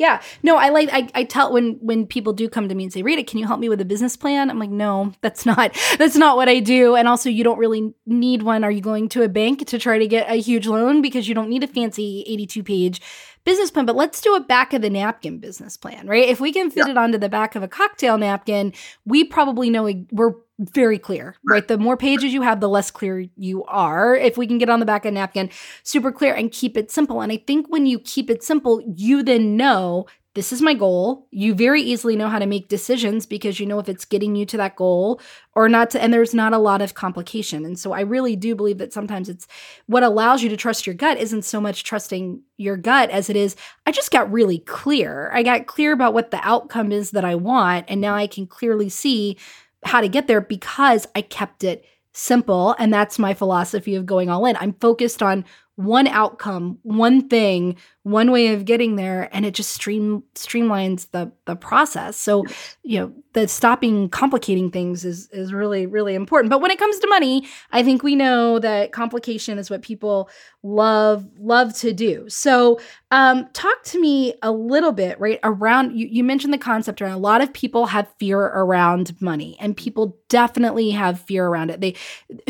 Yeah. 0.00 0.22
No, 0.42 0.56
I 0.56 0.70
like 0.70 0.88
I, 0.90 1.10
I 1.14 1.24
tell 1.24 1.52
when 1.52 1.74
when 1.82 2.06
people 2.06 2.32
do 2.32 2.48
come 2.48 2.70
to 2.70 2.74
me 2.74 2.84
and 2.84 2.92
say, 2.92 3.02
Rita, 3.02 3.22
can 3.22 3.38
you 3.38 3.46
help 3.46 3.60
me 3.60 3.68
with 3.68 3.82
a 3.82 3.84
business 3.84 4.16
plan? 4.16 4.48
I'm 4.48 4.58
like, 4.58 4.70
no, 4.70 5.12
that's 5.20 5.44
not 5.44 5.76
that's 5.98 6.16
not 6.16 6.38
what 6.38 6.48
I 6.48 6.58
do. 6.58 6.96
And 6.96 7.06
also 7.06 7.28
you 7.28 7.44
don't 7.44 7.58
really 7.58 7.92
need 8.06 8.42
one. 8.42 8.64
Are 8.64 8.70
you 8.70 8.80
going 8.80 9.10
to 9.10 9.22
a 9.22 9.28
bank 9.28 9.66
to 9.66 9.78
try 9.78 9.98
to 9.98 10.06
get 10.06 10.30
a 10.30 10.36
huge 10.36 10.66
loan? 10.66 11.02
Because 11.02 11.28
you 11.28 11.34
don't 11.34 11.50
need 11.50 11.62
a 11.62 11.66
fancy 11.66 12.24
82 12.26 12.62
page 12.62 13.02
business 13.44 13.70
plan, 13.70 13.84
but 13.84 13.94
let's 13.94 14.22
do 14.22 14.34
a 14.34 14.40
back 14.40 14.72
of 14.72 14.80
the 14.80 14.88
napkin 14.88 15.38
business 15.38 15.76
plan, 15.76 16.06
right? 16.06 16.28
If 16.28 16.40
we 16.40 16.50
can 16.50 16.70
fit 16.70 16.86
yeah. 16.86 16.92
it 16.92 16.98
onto 16.98 17.18
the 17.18 17.28
back 17.28 17.54
of 17.54 17.62
a 17.62 17.68
cocktail 17.68 18.16
napkin, 18.16 18.72
we 19.04 19.24
probably 19.24 19.68
know 19.68 19.90
we're 20.12 20.34
very 20.60 20.98
clear, 20.98 21.36
right? 21.44 21.66
The 21.66 21.78
more 21.78 21.96
pages 21.96 22.32
you 22.32 22.42
have, 22.42 22.60
the 22.60 22.68
less 22.68 22.90
clear 22.90 23.24
you 23.36 23.64
are. 23.64 24.14
If 24.14 24.36
we 24.36 24.46
can 24.46 24.58
get 24.58 24.68
on 24.68 24.80
the 24.80 24.86
back 24.86 25.04
of 25.06 25.14
napkin, 25.14 25.50
super 25.82 26.12
clear 26.12 26.34
and 26.34 26.52
keep 26.52 26.76
it 26.76 26.90
simple. 26.90 27.22
And 27.22 27.32
I 27.32 27.38
think 27.38 27.66
when 27.68 27.86
you 27.86 27.98
keep 27.98 28.28
it 28.28 28.42
simple, 28.42 28.82
you 28.94 29.22
then 29.22 29.56
know 29.56 30.06
this 30.34 30.52
is 30.52 30.62
my 30.62 30.74
goal. 30.74 31.26
You 31.32 31.54
very 31.54 31.82
easily 31.82 32.14
know 32.14 32.28
how 32.28 32.38
to 32.38 32.46
make 32.46 32.68
decisions 32.68 33.26
because 33.26 33.58
you 33.58 33.66
know 33.66 33.80
if 33.80 33.88
it's 33.88 34.04
getting 34.04 34.36
you 34.36 34.46
to 34.46 34.56
that 34.58 34.76
goal 34.76 35.20
or 35.56 35.68
not 35.68 35.90
to, 35.90 36.02
and 36.02 36.12
there's 36.12 36.34
not 36.34 36.52
a 36.52 36.58
lot 36.58 36.82
of 36.82 36.94
complication. 36.94 37.64
And 37.64 37.76
so 37.76 37.92
I 37.92 38.02
really 38.02 38.36
do 38.36 38.54
believe 38.54 38.78
that 38.78 38.92
sometimes 38.92 39.28
it's 39.28 39.48
what 39.86 40.04
allows 40.04 40.42
you 40.42 40.48
to 40.50 40.56
trust 40.56 40.86
your 40.86 40.94
gut 40.94 41.18
isn't 41.18 41.42
so 41.42 41.60
much 41.60 41.82
trusting 41.82 42.42
your 42.58 42.76
gut 42.76 43.10
as 43.10 43.28
it 43.28 43.34
is, 43.34 43.56
I 43.86 43.90
just 43.90 44.12
got 44.12 44.30
really 44.30 44.60
clear. 44.60 45.30
I 45.32 45.42
got 45.42 45.66
clear 45.66 45.92
about 45.92 46.14
what 46.14 46.30
the 46.30 46.40
outcome 46.46 46.92
is 46.92 47.10
that 47.10 47.24
I 47.24 47.34
want. 47.34 47.86
And 47.88 48.00
now 48.00 48.14
I 48.14 48.28
can 48.28 48.46
clearly 48.46 48.88
see 48.88 49.36
how 49.84 50.00
to 50.00 50.08
get 50.08 50.26
there 50.26 50.40
because 50.40 51.06
I 51.14 51.22
kept 51.22 51.64
it 51.64 51.84
simple. 52.12 52.74
And 52.78 52.92
that's 52.92 53.18
my 53.18 53.34
philosophy 53.34 53.94
of 53.94 54.06
going 54.06 54.28
all 54.28 54.46
in. 54.46 54.56
I'm 54.56 54.74
focused 54.74 55.22
on 55.22 55.44
one 55.76 56.06
outcome, 56.06 56.78
one 56.82 57.28
thing, 57.28 57.76
one 58.02 58.30
way 58.30 58.54
of 58.54 58.64
getting 58.64 58.96
there, 58.96 59.28
and 59.30 59.44
it 59.44 59.52
just 59.52 59.70
stream 59.72 60.22
streamlines 60.34 61.10
the 61.10 61.32
the 61.44 61.54
process. 61.54 62.16
So, 62.16 62.44
you 62.82 62.98
know, 62.98 63.12
the 63.34 63.46
stopping 63.46 64.08
complicating 64.08 64.70
things 64.70 65.04
is 65.04 65.28
is 65.32 65.52
really 65.52 65.86
really 65.86 66.14
important. 66.14 66.50
But 66.50 66.62
when 66.62 66.70
it 66.70 66.78
comes 66.78 66.98
to 66.98 67.06
money, 67.08 67.46
I 67.72 67.82
think 67.82 68.02
we 68.02 68.16
know 68.16 68.58
that 68.58 68.92
complication 68.92 69.58
is 69.58 69.68
what 69.68 69.82
people 69.82 70.30
love 70.62 71.26
love 71.38 71.74
to 71.78 71.92
do. 71.92 72.28
So, 72.28 72.80
um, 73.10 73.48
talk 73.52 73.82
to 73.84 74.00
me 74.00 74.34
a 74.42 74.50
little 74.50 74.92
bit 74.92 75.20
right 75.20 75.38
around. 75.42 75.98
You, 75.98 76.06
you 76.06 76.24
mentioned 76.24 76.54
the 76.54 76.58
concept 76.58 77.02
around 77.02 77.12
a 77.12 77.18
lot 77.18 77.42
of 77.42 77.52
people 77.52 77.86
have 77.86 78.08
fear 78.18 78.40
around 78.40 79.20
money, 79.20 79.58
and 79.60 79.76
people 79.76 80.18
definitely 80.30 80.90
have 80.90 81.20
fear 81.20 81.46
around 81.46 81.70
it. 81.70 81.80
They 81.80 81.94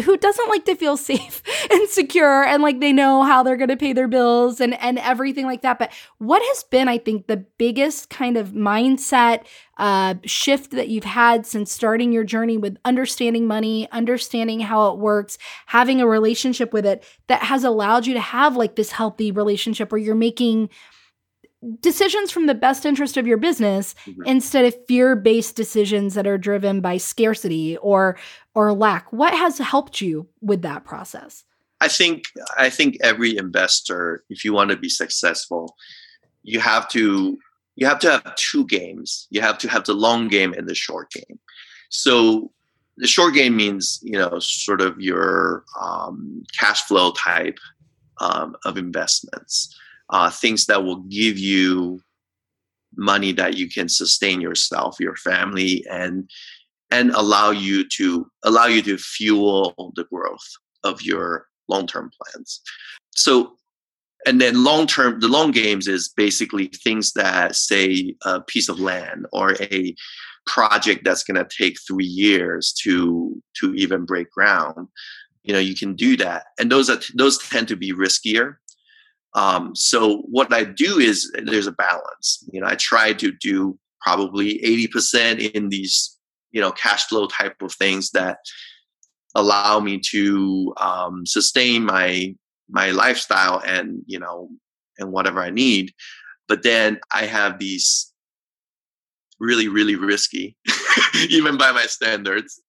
who 0.04 0.16
doesn't 0.16 0.48
like 0.48 0.64
to 0.66 0.76
feel 0.76 0.96
safe 1.10 1.42
and 1.72 1.88
secure 1.88 2.44
and 2.44 2.62
like 2.62 2.78
they 2.78 2.92
know 2.92 3.22
how 3.22 3.42
they're 3.42 3.56
going 3.56 3.68
to 3.68 3.76
pay 3.76 3.92
their 3.92 4.08
bills 4.08 4.60
and 4.60 4.80
and 4.80 4.98
everything 4.98 5.39
like 5.46 5.62
that. 5.62 5.78
But 5.78 5.92
what 6.18 6.42
has 6.42 6.64
been, 6.64 6.88
I 6.88 6.98
think, 6.98 7.26
the 7.26 7.44
biggest 7.58 8.10
kind 8.10 8.36
of 8.36 8.50
mindset 8.50 9.44
uh, 9.78 10.14
shift 10.24 10.72
that 10.72 10.88
you've 10.88 11.04
had 11.04 11.46
since 11.46 11.72
starting 11.72 12.12
your 12.12 12.24
journey 12.24 12.56
with 12.56 12.76
understanding 12.84 13.46
money, 13.46 13.90
understanding 13.92 14.60
how 14.60 14.92
it 14.92 14.98
works, 14.98 15.38
having 15.66 16.00
a 16.00 16.06
relationship 16.06 16.72
with 16.72 16.84
it 16.84 17.04
that 17.28 17.42
has 17.42 17.64
allowed 17.64 18.06
you 18.06 18.14
to 18.14 18.20
have 18.20 18.56
like 18.56 18.76
this 18.76 18.92
healthy 18.92 19.30
relationship 19.30 19.90
where 19.90 20.00
you're 20.00 20.14
making 20.14 20.68
decisions 21.80 22.30
from 22.30 22.46
the 22.46 22.54
best 22.54 22.86
interest 22.86 23.16
of 23.16 23.26
your 23.26 23.36
business 23.36 23.94
mm-hmm. 24.06 24.22
instead 24.24 24.64
of 24.64 24.86
fear-based 24.86 25.54
decisions 25.56 26.14
that 26.14 26.26
are 26.26 26.38
driven 26.38 26.80
by 26.80 26.96
scarcity 26.96 27.76
or 27.78 28.16
or 28.54 28.72
lack 28.72 29.12
what 29.12 29.34
has 29.34 29.58
helped 29.58 30.00
you 30.00 30.26
with 30.40 30.62
that 30.62 30.84
process 30.84 31.44
i 31.80 31.88
think 31.88 32.24
i 32.56 32.70
think 32.70 32.96
every 33.02 33.36
investor 33.36 34.24
if 34.30 34.44
you 34.44 34.52
want 34.52 34.70
to 34.70 34.76
be 34.76 34.88
successful 34.88 35.76
you 36.42 36.60
have 36.60 36.88
to 36.88 37.38
you 37.80 37.86
have 37.86 37.98
to 38.00 38.10
have 38.10 38.36
two 38.36 38.66
games. 38.66 39.26
You 39.30 39.40
have 39.40 39.58
to 39.58 39.68
have 39.68 39.84
the 39.84 39.94
long 39.94 40.28
game 40.28 40.52
and 40.52 40.68
the 40.68 40.74
short 40.74 41.10
game. 41.10 41.38
So 41.88 42.52
the 42.98 43.06
short 43.06 43.34
game 43.34 43.56
means 43.56 43.98
you 44.02 44.18
know 44.18 44.38
sort 44.38 44.80
of 44.80 45.00
your 45.00 45.64
um, 45.80 46.44
cash 46.56 46.82
flow 46.82 47.12
type 47.12 47.58
um, 48.18 48.54
of 48.64 48.76
investments, 48.76 49.74
uh, 50.10 50.30
things 50.30 50.66
that 50.66 50.84
will 50.84 51.02
give 51.04 51.38
you 51.38 52.00
money 52.96 53.32
that 53.32 53.56
you 53.56 53.68
can 53.68 53.88
sustain 53.88 54.40
yourself, 54.40 54.96
your 55.00 55.16
family, 55.16 55.84
and 55.90 56.28
and 56.90 57.12
allow 57.12 57.50
you 57.50 57.88
to 57.96 58.30
allow 58.42 58.66
you 58.66 58.82
to 58.82 58.98
fuel 58.98 59.92
the 59.96 60.04
growth 60.04 60.48
of 60.84 61.00
your 61.00 61.46
long 61.70 61.86
term 61.86 62.10
plans. 62.20 62.60
So 63.14 63.56
and 64.26 64.40
then 64.40 64.64
long 64.64 64.86
term 64.86 65.20
the 65.20 65.28
long 65.28 65.50
games 65.50 65.88
is 65.88 66.08
basically 66.08 66.66
things 66.68 67.12
that 67.14 67.56
say 67.56 68.14
a 68.24 68.40
piece 68.40 68.68
of 68.68 68.78
land 68.78 69.26
or 69.32 69.54
a 69.60 69.94
project 70.46 71.04
that's 71.04 71.22
going 71.22 71.42
to 71.42 71.48
take 71.56 71.76
three 71.86 72.04
years 72.04 72.72
to 72.82 73.40
to 73.54 73.74
even 73.74 74.04
break 74.04 74.30
ground 74.30 74.88
you 75.42 75.52
know 75.52 75.58
you 75.58 75.74
can 75.74 75.94
do 75.94 76.16
that. 76.16 76.46
And 76.58 76.70
those 76.70 76.90
are 76.90 77.00
those 77.14 77.38
tend 77.38 77.68
to 77.68 77.76
be 77.76 77.92
riskier. 77.92 78.56
Um, 79.34 79.76
so 79.76 80.18
what 80.28 80.52
i 80.52 80.64
do 80.64 80.98
is 80.98 81.30
there's 81.44 81.66
a 81.66 81.72
balance. 81.72 82.44
You 82.52 82.60
know 82.60 82.66
i 82.66 82.74
try 82.74 83.12
to 83.14 83.32
do 83.32 83.78
probably 84.00 84.58
80% 84.60 85.50
in 85.52 85.68
these 85.68 86.16
you 86.52 86.60
know 86.60 86.72
cash 86.72 87.04
flow 87.06 87.26
type 87.26 87.60
of 87.62 87.72
things 87.74 88.10
that 88.12 88.38
allow 89.34 89.80
me 89.80 90.00
to 90.10 90.74
um, 90.78 91.26
sustain 91.26 91.84
my 91.84 92.34
my 92.68 92.90
lifestyle 92.90 93.62
and 93.66 94.02
you 94.06 94.18
know 94.18 94.48
and 94.98 95.12
whatever 95.12 95.40
I 95.40 95.50
need. 95.50 95.92
But 96.48 96.62
then 96.62 97.00
I 97.12 97.26
have 97.26 97.58
these 97.58 98.12
really 99.38 99.68
really 99.68 99.96
risky, 99.96 100.56
even 101.28 101.56
by 101.56 101.72
my 101.72 101.86
standards, 101.86 102.60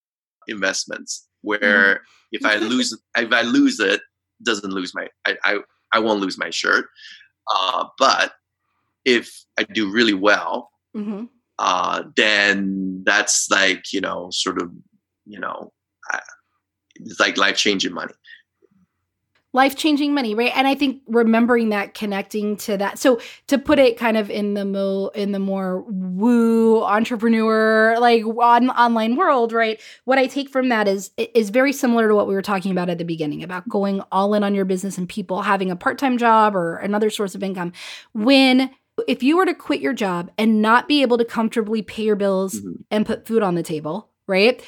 investments 0.48 1.26
where 1.42 1.60
mm-hmm. 1.60 2.02
if 2.32 2.44
I 2.44 2.56
lose 2.56 2.96
if 3.16 3.32
I 3.32 3.42
lose 3.42 3.80
it, 3.80 4.00
doesn't 4.42 4.72
lose 4.72 4.94
my 4.94 5.08
I 5.26 5.36
I, 5.44 5.58
I 5.92 5.98
won't 5.98 6.20
lose 6.20 6.38
my 6.38 6.50
shirt. 6.50 6.86
Uh, 7.52 7.86
but 7.98 8.32
if 9.04 9.44
I 9.58 9.64
do 9.64 9.90
really 9.90 10.14
well, 10.14 10.70
mm-hmm. 10.96 11.24
uh, 11.58 12.04
then 12.16 13.02
that's 13.04 13.50
like 13.50 13.92
you 13.92 14.00
know 14.00 14.28
sort 14.30 14.62
of 14.62 14.70
you 15.26 15.40
know 15.40 15.72
like 17.18 17.36
life 17.36 17.56
changing 17.56 17.92
money 17.92 18.14
life 19.54 19.76
changing 19.76 20.14
money, 20.14 20.34
right? 20.34 20.52
And 20.54 20.66
I 20.66 20.74
think 20.74 21.02
remembering 21.06 21.68
that, 21.70 21.94
connecting 21.94 22.56
to 22.58 22.76
that. 22.78 22.98
So 22.98 23.20
to 23.48 23.58
put 23.58 23.78
it 23.78 23.98
kind 23.98 24.16
of 24.16 24.30
in 24.30 24.54
the 24.54 24.64
mo 24.64 25.10
in 25.14 25.32
the 25.32 25.38
more 25.38 25.82
woo 25.82 26.82
entrepreneur 26.82 27.98
like 27.98 28.24
on 28.24 28.70
online 28.70 29.16
world, 29.16 29.52
right? 29.52 29.80
What 30.04 30.18
I 30.18 30.26
take 30.26 30.48
from 30.48 30.68
that 30.70 30.88
is 30.88 31.10
is 31.16 31.50
very 31.50 31.72
similar 31.72 32.08
to 32.08 32.14
what 32.14 32.26
we 32.26 32.34
were 32.34 32.42
talking 32.42 32.72
about 32.72 32.88
at 32.88 32.98
the 32.98 33.04
beginning 33.04 33.42
about 33.42 33.68
going 33.68 34.00
all 34.10 34.34
in 34.34 34.42
on 34.42 34.54
your 34.54 34.64
business 34.64 34.98
and 34.98 35.08
people 35.08 35.42
having 35.42 35.70
a 35.70 35.76
part 35.76 35.98
time 35.98 36.18
job 36.18 36.56
or 36.56 36.76
another 36.76 37.10
source 37.10 37.34
of 37.34 37.42
income. 37.42 37.72
When 38.14 38.70
if 39.08 39.22
you 39.22 39.36
were 39.36 39.46
to 39.46 39.54
quit 39.54 39.80
your 39.80 39.94
job 39.94 40.30
and 40.38 40.62
not 40.62 40.88
be 40.88 41.02
able 41.02 41.18
to 41.18 41.24
comfortably 41.24 41.82
pay 41.82 42.04
your 42.04 42.16
bills 42.16 42.54
mm-hmm. 42.54 42.82
and 42.90 43.06
put 43.06 43.26
food 43.26 43.42
on 43.42 43.54
the 43.54 43.62
table, 43.62 44.10
right? 44.26 44.62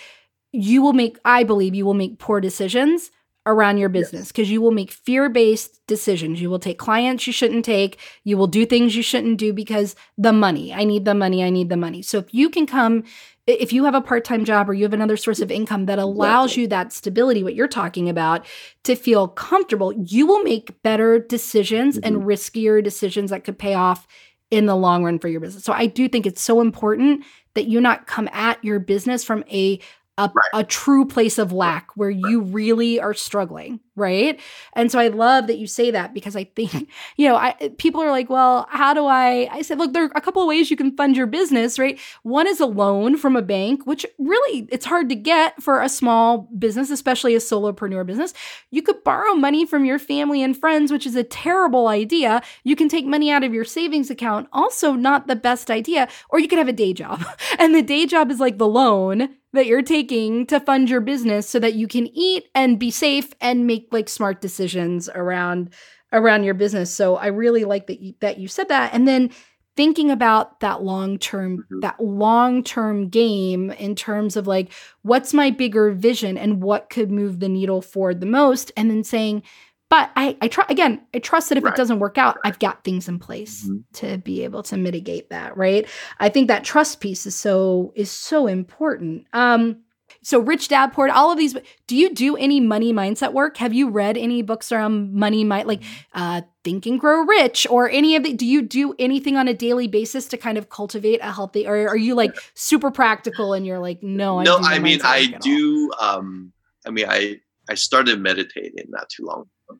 You 0.54 0.82
will 0.82 0.92
make, 0.92 1.18
I 1.24 1.44
believe, 1.44 1.74
you 1.74 1.84
will 1.84 1.94
make 1.94 2.18
poor 2.18 2.40
decisions 2.40 3.10
around 3.46 3.76
your 3.76 3.90
business 3.90 4.28
because 4.28 4.48
yes. 4.48 4.52
you 4.52 4.60
will 4.60 4.70
make 4.70 4.90
fear 4.90 5.28
based 5.28 5.86
decisions. 5.86 6.40
You 6.40 6.48
will 6.48 6.58
take 6.58 6.78
clients 6.78 7.26
you 7.26 7.32
shouldn't 7.32 7.64
take. 7.64 7.98
You 8.24 8.38
will 8.38 8.46
do 8.46 8.64
things 8.64 8.96
you 8.96 9.02
shouldn't 9.02 9.38
do 9.38 9.52
because 9.52 9.94
the 10.16 10.32
money. 10.32 10.72
I 10.72 10.84
need 10.84 11.04
the 11.04 11.14
money. 11.14 11.44
I 11.44 11.50
need 11.50 11.68
the 11.68 11.76
money. 11.76 12.00
So 12.00 12.18
if 12.18 12.32
you 12.32 12.48
can 12.48 12.66
come, 12.66 13.04
if 13.46 13.72
you 13.72 13.84
have 13.84 13.94
a 13.94 14.00
part 14.00 14.24
time 14.24 14.44
job 14.44 14.70
or 14.70 14.74
you 14.74 14.84
have 14.84 14.94
another 14.94 15.18
source 15.18 15.40
of 15.40 15.50
income 15.50 15.86
that 15.86 15.98
allows 15.98 16.52
exactly. 16.52 16.62
you 16.62 16.68
that 16.68 16.92
stability, 16.92 17.42
what 17.42 17.54
you're 17.54 17.68
talking 17.68 18.08
about, 18.08 18.46
to 18.84 18.96
feel 18.96 19.28
comfortable, 19.28 19.92
you 19.92 20.26
will 20.26 20.42
make 20.42 20.82
better 20.82 21.18
decisions 21.18 21.98
mm-hmm. 21.98 22.06
and 22.06 22.24
riskier 22.24 22.82
decisions 22.82 23.30
that 23.30 23.44
could 23.44 23.58
pay 23.58 23.74
off 23.74 24.06
in 24.50 24.66
the 24.66 24.76
long 24.76 25.04
run 25.04 25.18
for 25.18 25.28
your 25.28 25.40
business. 25.40 25.64
So 25.64 25.72
I 25.72 25.86
do 25.86 26.08
think 26.08 26.26
it's 26.26 26.40
so 26.40 26.60
important 26.60 27.24
that 27.54 27.66
you 27.66 27.80
not 27.80 28.06
come 28.06 28.28
at 28.32 28.62
your 28.64 28.78
business 28.78 29.24
from 29.24 29.44
a 29.50 29.80
a, 30.18 30.30
right. 30.34 30.60
a 30.60 30.64
true 30.64 31.06
place 31.06 31.38
of 31.38 31.52
lack 31.52 31.88
where 31.96 32.10
you 32.10 32.42
really 32.42 33.00
are 33.00 33.14
struggling 33.14 33.80
right? 33.96 34.40
And 34.74 34.90
so 34.90 34.98
i 34.98 35.08
love 35.08 35.46
that 35.46 35.58
you 35.58 35.66
say 35.66 35.90
that 35.90 36.14
because 36.14 36.36
i 36.36 36.44
think 36.44 36.88
you 37.16 37.28
know 37.28 37.36
I, 37.36 37.52
people 37.78 38.02
are 38.02 38.10
like 38.10 38.30
well 38.30 38.66
how 38.70 38.94
do 38.94 39.06
i 39.06 39.48
i 39.50 39.62
said 39.62 39.78
look 39.78 39.92
there 39.92 40.04
are 40.04 40.12
a 40.14 40.20
couple 40.20 40.42
of 40.42 40.48
ways 40.48 40.70
you 40.70 40.76
can 40.76 40.96
fund 40.96 41.16
your 41.16 41.26
business 41.26 41.78
right? 41.78 41.98
One 42.22 42.46
is 42.46 42.60
a 42.60 42.66
loan 42.66 43.16
from 43.16 43.36
a 43.36 43.42
bank 43.42 43.86
which 43.86 44.06
really 44.18 44.68
it's 44.70 44.86
hard 44.86 45.08
to 45.08 45.14
get 45.14 45.62
for 45.62 45.80
a 45.80 45.88
small 45.88 46.48
business 46.58 46.90
especially 46.90 47.34
a 47.34 47.38
solopreneur 47.38 48.06
business. 48.06 48.34
You 48.70 48.82
could 48.82 49.02
borrow 49.04 49.34
money 49.34 49.66
from 49.66 49.84
your 49.84 49.98
family 49.98 50.42
and 50.42 50.56
friends 50.56 50.92
which 50.92 51.06
is 51.06 51.16
a 51.16 51.24
terrible 51.24 51.88
idea. 51.88 52.42
You 52.64 52.76
can 52.76 52.88
take 52.88 53.06
money 53.06 53.30
out 53.30 53.44
of 53.44 53.54
your 53.54 53.64
savings 53.64 54.10
account 54.10 54.48
also 54.52 54.92
not 54.92 55.26
the 55.26 55.36
best 55.36 55.70
idea 55.70 56.08
or 56.30 56.38
you 56.38 56.48
could 56.48 56.58
have 56.58 56.68
a 56.68 56.72
day 56.72 56.92
job. 56.92 57.24
And 57.58 57.74
the 57.74 57.82
day 57.82 58.04
job 58.06 58.30
is 58.30 58.40
like 58.40 58.58
the 58.58 58.66
loan 58.66 59.28
that 59.54 59.66
you're 59.66 59.82
taking 59.82 60.44
to 60.46 60.60
fund 60.60 60.90
your 60.90 61.00
business 61.00 61.48
so 61.48 61.58
that 61.60 61.74
you 61.74 61.86
can 61.86 62.08
eat 62.08 62.48
and 62.54 62.78
be 62.78 62.90
safe 62.90 63.32
and 63.40 63.66
make 63.66 63.83
like 63.92 64.08
smart 64.08 64.40
decisions 64.40 65.08
around 65.14 65.72
around 66.12 66.44
your 66.44 66.54
business. 66.54 66.92
So 66.94 67.16
I 67.16 67.26
really 67.26 67.64
like 67.64 67.88
that 67.88 68.00
you, 68.00 68.14
that 68.20 68.38
you 68.38 68.46
said 68.48 68.68
that. 68.68 68.94
And 68.94 69.06
then 69.08 69.30
thinking 69.76 70.10
about 70.10 70.60
that 70.60 70.82
long 70.82 71.18
term 71.18 71.64
Mhm. 71.70 71.80
that 71.80 71.98
long 72.00 72.62
term 72.62 73.08
game 73.08 73.70
in 73.72 73.96
terms 73.96 74.36
of 74.36 74.46
like 74.46 74.72
what's 75.02 75.34
my 75.34 75.50
bigger 75.50 75.90
vision 75.90 76.38
and 76.38 76.62
what 76.62 76.88
could 76.90 77.10
move 77.10 77.40
the 77.40 77.48
needle 77.48 77.82
forward 77.82 78.20
the 78.20 78.26
most 78.26 78.70
and 78.76 78.88
then 78.88 79.02
saying 79.02 79.42
but 79.90 80.10
i 80.14 80.36
i 80.40 80.46
try 80.46 80.64
again 80.68 81.00
i 81.12 81.18
trust 81.18 81.48
that 81.48 81.58
if 81.58 81.64
Right. 81.64 81.74
it 81.74 81.76
doesn't 81.76 81.98
work 81.98 82.18
out 82.18 82.38
i've 82.44 82.60
got 82.60 82.84
things 82.84 83.08
in 83.08 83.18
place 83.18 83.66
Mhm. 83.68 83.82
to 83.94 84.18
be 84.18 84.44
able 84.44 84.62
to 84.62 84.76
mitigate 84.76 85.30
that 85.30 85.56
right 85.56 85.88
i 86.20 86.28
think 86.28 86.46
that 86.46 86.62
trust 86.62 87.00
piece 87.00 87.26
is 87.26 87.34
so 87.34 87.92
is 87.96 88.12
so 88.12 88.46
important 88.46 89.26
um 89.32 89.78
so 90.24 90.40
rich 90.40 90.68
dad 90.68 90.88
poor 90.88 91.08
all 91.10 91.30
of 91.30 91.38
these 91.38 91.54
do 91.86 91.94
you 91.96 92.12
do 92.12 92.36
any 92.36 92.58
money 92.58 92.92
mindset 92.92 93.32
work 93.32 93.58
have 93.58 93.72
you 93.72 93.88
read 93.88 94.16
any 94.16 94.42
books 94.42 94.72
around 94.72 95.12
money 95.14 95.44
mind 95.44 95.68
like 95.68 95.82
uh 96.14 96.40
think 96.64 96.86
and 96.86 96.98
grow 96.98 97.22
rich 97.24 97.66
or 97.70 97.88
any 97.90 98.16
of 98.16 98.24
the 98.24 98.32
do 98.32 98.46
you 98.46 98.62
do 98.62 98.94
anything 98.98 99.36
on 99.36 99.46
a 99.46 99.54
daily 99.54 99.86
basis 99.86 100.26
to 100.26 100.36
kind 100.36 100.58
of 100.58 100.70
cultivate 100.70 101.18
a 101.22 101.30
healthy 101.30 101.66
or 101.66 101.88
are 101.88 101.96
you 101.96 102.14
like 102.14 102.36
super 102.54 102.90
practical 102.90 103.52
and 103.52 103.66
you're 103.66 103.78
like 103.78 104.02
no 104.02 104.38
I 104.40 104.44
no, 104.44 104.58
I 104.60 104.78
mean 104.78 105.00
I 105.04 105.32
all? 105.34 105.38
do. 105.40 105.92
Um, 106.00 106.52
I 106.86 106.90
mean 106.90 107.06
I 107.08 107.36
I 107.68 107.74
started 107.74 108.20
meditating 108.20 108.86
not 108.88 109.08
too 109.08 109.24
long 109.24 109.44
ago, 109.68 109.78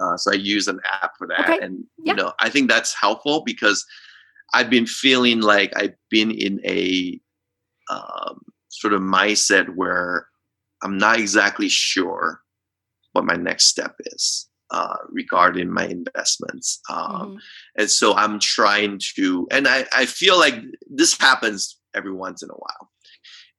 uh, 0.00 0.16
so 0.16 0.32
I 0.32 0.34
use 0.34 0.68
an 0.68 0.80
app 1.02 1.12
for 1.18 1.26
that, 1.28 1.48
Okay. 1.50 1.58
and 1.64 1.84
Yeah. 2.02 2.12
you 2.12 2.16
know 2.16 2.32
I 2.40 2.50
think 2.50 2.68
that's 2.68 2.94
helpful 2.94 3.42
because 3.44 3.84
I've 4.54 4.70
been 4.70 4.86
feeling 4.86 5.40
like 5.40 5.72
I've 5.76 5.94
been 6.10 6.30
in 6.30 6.60
a 6.64 7.20
um, 7.90 8.40
sort 8.80 8.92
of 8.94 9.00
mindset 9.00 9.66
where 9.74 10.26
I'm 10.82 10.96
not 10.98 11.18
exactly 11.18 11.68
sure 11.68 12.40
what 13.12 13.24
my 13.24 13.34
next 13.34 13.66
step 13.66 13.94
is 14.00 14.48
uh, 14.70 14.96
regarding 15.08 15.72
my 15.72 15.86
investments. 15.86 16.80
Um, 16.90 16.98
Mhm. 16.98 17.38
and 17.78 17.90
so 17.90 18.14
i'm 18.14 18.38
trying 18.38 19.00
to 19.16 19.46
and 19.50 19.66
I, 19.66 19.86
I 19.92 20.04
feel 20.06 20.38
like 20.38 20.56
this 20.90 21.16
happens 21.18 21.78
every 21.94 22.12
once 22.12 22.42
in 22.42 22.50
a 22.50 22.54
while 22.64 22.90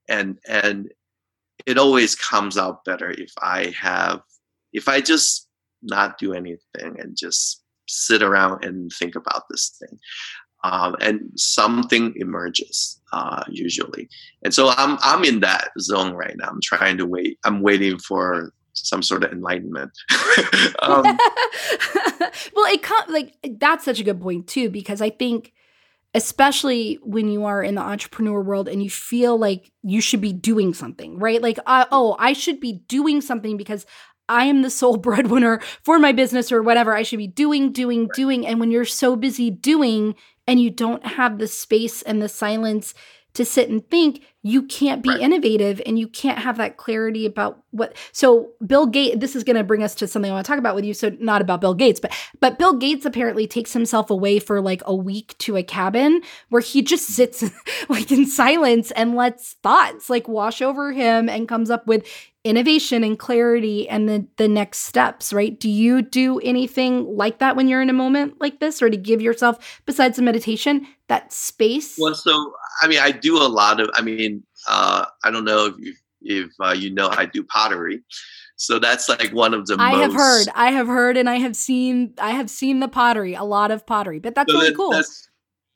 and 0.08 0.38
and 0.48 0.90
it 1.66 1.78
always 1.78 2.16
comes 2.16 2.58
out 2.58 2.86
better 2.86 3.10
if 3.12 3.34
i 3.42 3.74
have 3.80 4.22
if 4.72 4.88
i 4.88 5.02
just 5.02 5.48
not 5.82 6.18
do 6.20 6.34
anything 6.34 6.92
and 7.02 7.18
just 7.18 7.64
sit 7.88 8.22
around 8.22 8.64
and 8.64 8.92
think 9.00 9.16
about 9.16 9.44
this 9.50 9.76
thing 9.80 9.98
um, 10.64 10.96
and 11.00 11.22
something 11.36 12.14
emerges 12.18 13.00
uh, 13.12 13.44
usually. 13.50 14.10
And 14.44 14.54
so 14.54 14.70
i'm 14.70 14.98
i'm 15.02 15.24
in 15.24 15.40
that 15.42 15.70
zone 15.80 16.14
right 16.14 16.36
now. 16.38 16.50
I'm 16.50 16.62
trying 16.64 16.98
to 16.98 17.06
wait 17.06 17.40
i'm 17.46 17.62
waiting 17.62 17.98
for 17.98 18.54
some 18.74 19.04
sort 19.04 19.24
of 19.24 19.32
enlightenment. 19.32 19.92
Um, 20.82 21.04
well 22.54 22.74
it 22.74 22.82
com- 22.82 23.10
like 23.10 23.36
that's 23.60 23.84
such 23.84 24.00
a 24.00 24.04
good 24.04 24.22
point 24.22 24.48
too 24.48 24.70
because 24.70 25.02
i 25.02 25.10
think 25.10 25.54
especially 26.14 26.98
when 27.04 27.30
you 27.30 27.46
are 27.46 27.62
in 27.62 27.76
the 27.76 27.82
entrepreneur 27.82 28.42
world 28.42 28.68
and 28.68 28.82
you 28.82 28.90
feel 28.90 29.38
like 29.38 29.72
you 29.84 30.02
should 30.02 30.22
be 30.22 30.34
doing 30.34 30.74
something 30.74 31.20
right? 31.20 31.42
Like 31.42 31.60
uh, 31.66 31.86
oh 31.92 32.16
i 32.20 32.34
should 32.34 32.60
be 32.60 32.82
doing 32.88 33.22
something 33.22 33.58
because 33.58 33.86
i 34.28 34.46
am 34.46 34.62
the 34.62 34.70
sole 34.80 34.98
breadwinner 34.98 35.60
for 35.84 36.00
my 36.00 36.12
business 36.12 36.52
or 36.52 36.62
whatever. 36.62 36.96
I 36.96 37.04
should 37.04 37.20
be 37.20 37.28
doing 37.28 37.72
doing 37.72 38.10
doing. 38.16 38.48
And 38.48 38.60
when 38.60 38.72
you're 38.72 38.86
so 38.86 39.16
busy 39.16 39.52
doing 39.52 40.16
and 40.50 40.60
you 40.60 40.72
don't 40.72 41.06
have 41.06 41.38
the 41.38 41.48
space 41.48 42.02
and 42.02 42.24
the 42.24 42.28
silence 42.28 42.96
to 43.36 43.46
sit 43.46 43.70
and 43.70 43.88
think 43.88 44.24
you 44.42 44.64
can't 44.64 45.04
be 45.04 45.10
Right. 45.10 45.20
innovative 45.20 45.82
and 45.86 46.00
you 46.00 46.08
can't 46.08 46.40
have 46.40 46.58
that 46.58 46.78
clarity 46.78 47.26
about 47.26 47.62
what 47.72 47.96
so 48.14 48.52
bill 48.66 48.86
gates 48.86 49.18
this 49.20 49.36
is 49.36 49.44
going 49.44 49.58
to 49.58 49.64
bring 49.64 49.84
us 49.84 49.94
to 49.96 50.08
something 50.08 50.32
i 50.32 50.34
want 50.34 50.46
to 50.46 50.50
talk 50.50 50.58
about 50.60 50.76
with 50.76 50.86
you 50.86 50.94
so 50.94 51.12
not 51.20 51.42
about 51.42 51.60
bill 51.62 51.74
gates 51.74 52.00
but 52.00 52.14
but 52.40 52.58
bill 52.58 52.74
gates 52.78 53.06
apparently 53.06 53.46
takes 53.46 53.74
himself 53.74 54.10
away 54.10 54.40
for 54.40 54.62
like 54.62 54.82
a 54.86 54.96
week 54.96 55.38
to 55.40 55.58
a 55.58 55.64
cabin 55.64 56.22
where 56.50 56.62
he 56.62 56.82
just 56.82 57.06
sits 57.16 57.44
like 57.90 58.12
in 58.12 58.26
silence 58.26 58.92
and 58.92 59.16
lets 59.16 59.54
thoughts 59.62 60.10
like 60.10 60.28
wash 60.30 60.62
over 60.62 60.92
him 60.94 61.28
and 61.28 61.50
comes 61.50 61.70
up 61.70 61.86
with 61.86 62.08
innovation 62.46 63.04
and 63.04 63.20
clarity 63.20 63.88
and 63.90 64.08
the 64.08 64.26
the 64.38 64.48
next 64.48 64.80
steps 64.80 65.34
right 65.34 65.60
do 65.60 65.70
you 65.70 66.02
do 66.02 66.40
anything 66.40 67.06
like 67.18 67.40
that 67.40 67.58
when 67.58 67.68
you're 67.68 67.82
in 67.82 67.90
a 67.90 67.94
moment 67.94 68.34
like 68.40 68.62
this 68.62 68.82
or 68.82 68.90
to 68.90 68.96
give 68.96 69.22
yourself 69.22 69.82
besides 69.86 70.16
the 70.16 70.22
meditation 70.24 70.88
that 71.10 71.34
space 71.34 71.98
Well, 72.00 72.16
so 72.16 72.54
I 72.82 72.88
mean, 72.88 73.00
I 73.00 73.12
do 73.12 73.36
a 73.38 73.50
lot 73.50 73.82
of. 73.82 73.90
I 73.96 74.02
mean, 74.02 74.39
uh, 74.70 75.06
I 75.24 75.32
don't 75.32 75.46
know 75.46 75.66
if 75.66 75.76
you 75.80 75.94
if 76.22 76.52
uh, 76.60 76.72
you 76.72 76.92
know, 76.92 77.10
I 77.10 77.26
do 77.26 77.44
pottery. 77.44 78.02
So 78.56 78.78
that's 78.78 79.08
like 79.08 79.32
one 79.32 79.54
of 79.54 79.68
the. 79.68 79.78
I 79.80 79.92
most, 79.92 80.02
have 80.02 80.14
heard, 80.14 80.48
I 80.54 80.72
have 80.72 80.88
heard, 80.88 81.18
and 81.18 81.30
I 81.30 81.36
have 81.36 81.56
seen, 81.56 82.14
I 82.20 82.32
have 82.32 82.50
seen 82.50 82.82
the 82.82 82.90
pottery, 82.90 83.34
a 83.34 83.44
lot 83.44 83.72
of 83.72 83.86
pottery, 83.86 84.20
but 84.20 84.36
that's 84.36 84.52
so 84.52 84.58
really 84.58 84.70
that- 84.70 84.78
cool. 84.78 84.92
that's- 84.92 85.28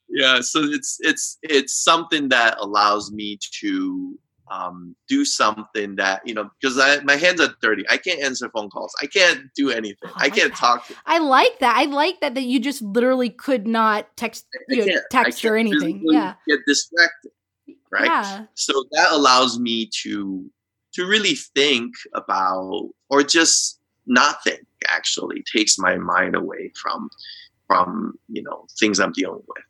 yeah, 0.09 0.41
so 0.41 0.61
it's 0.61 0.97
it's 0.99 1.39
it's 1.41 1.73
something 1.73 2.29
that 2.29 2.57
allows 2.59 3.11
me 3.11 3.39
to 3.61 4.19
um, 4.51 4.95
do 5.07 5.25
something 5.25 5.95
that 5.95 6.21
you 6.27 6.35
know 6.35 6.51
because 6.61 6.77
I 6.77 6.99
my 7.03 7.15
hands 7.15 7.41
are 7.41 7.55
dirty. 7.61 7.83
I 7.89 7.97
can't 7.97 8.21
answer 8.21 8.47
phone 8.49 8.69
calls. 8.69 8.93
I 9.01 9.07
can't 9.07 9.45
do 9.55 9.71
anything. 9.71 10.09
Oh, 10.09 10.13
I 10.15 10.29
can't 10.29 10.51
like 10.51 10.59
talk. 10.59 10.91
I 11.07 11.17
like 11.17 11.57
that. 11.59 11.75
I 11.77 11.85
like 11.85 12.21
that 12.21 12.35
that 12.35 12.43
you 12.43 12.59
just 12.59 12.83
literally 12.83 13.29
could 13.29 13.65
not 13.65 14.15
text, 14.15 14.45
you 14.67 14.85
know, 14.85 15.01
text 15.09 15.43
or 15.45 15.55
anything. 15.55 16.03
Yeah, 16.05 16.35
Get 16.47 16.59
distracted. 16.67 17.31
Right. 17.93 18.05
yeah. 18.05 18.45
so 18.55 18.73
that 18.91 19.11
allows 19.11 19.59
me 19.59 19.89
to 20.01 20.49
to 20.93 21.05
really 21.05 21.35
think 21.35 21.93
about 22.15 22.89
or 23.09 23.23
just 23.23 23.79
not 24.05 24.43
think 24.43 24.61
actually 24.89 25.43
takes 25.55 25.77
my 25.77 25.95
mind 25.97 26.35
away 26.35 26.71
from 26.81 27.09
from 27.67 28.13
you 28.27 28.41
know 28.43 28.65
things 28.79 28.99
i'm 28.99 29.13
dealing 29.13 29.43
with 29.47 29.63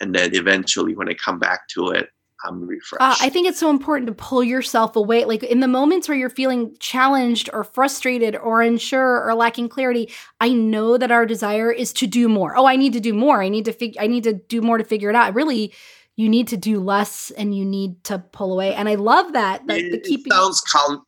and 0.00 0.14
then 0.14 0.34
eventually 0.34 0.94
when 0.94 1.08
i 1.08 1.14
come 1.14 1.38
back 1.38 1.66
to 1.68 1.88
it 1.88 2.10
i'm 2.44 2.66
refreshed 2.66 3.02
Uh, 3.02 3.16
I 3.20 3.28
think 3.28 3.48
it's 3.48 3.58
so 3.58 3.68
important 3.68 4.06
to 4.06 4.14
pull 4.14 4.42
yourself 4.42 4.96
away. 4.96 5.24
Like 5.26 5.42
in 5.42 5.60
the 5.60 5.68
moments 5.68 6.08
where 6.08 6.16
you're 6.16 6.30
feeling 6.30 6.74
challenged 6.78 7.50
or 7.52 7.64
frustrated 7.64 8.34
or 8.36 8.62
unsure 8.62 9.22
or 9.26 9.34
lacking 9.34 9.68
clarity, 9.68 10.10
I 10.40 10.50
know 10.54 10.96
that 10.96 11.10
our 11.10 11.26
desire 11.26 11.70
is 11.70 11.92
to 11.94 12.06
do 12.06 12.28
more. 12.30 12.56
Oh, 12.56 12.64
I 12.66 12.76
need 12.76 12.94
to 12.94 13.00
do 13.00 13.12
more. 13.12 13.42
I 13.42 13.50
need 13.50 13.66
to 13.66 13.72
figure. 13.74 14.00
I 14.00 14.06
need 14.06 14.24
to 14.24 14.32
do 14.32 14.62
more 14.62 14.78
to 14.78 14.84
figure 14.84 15.10
it 15.10 15.16
out. 15.16 15.34
Really, 15.34 15.74
you 16.20 16.28
need 16.28 16.48
to 16.48 16.56
do 16.56 16.80
less 16.80 17.30
and 17.32 17.56
you 17.56 17.64
need 17.64 18.04
to 18.04 18.18
pull 18.18 18.52
away. 18.52 18.74
And 18.74 18.88
I 18.88 18.96
love 18.96 19.32
that. 19.32 19.66
Like 19.66 19.82
it, 19.82 20.04
the 20.04 20.14
it 20.14 20.20
sounds 20.30 20.62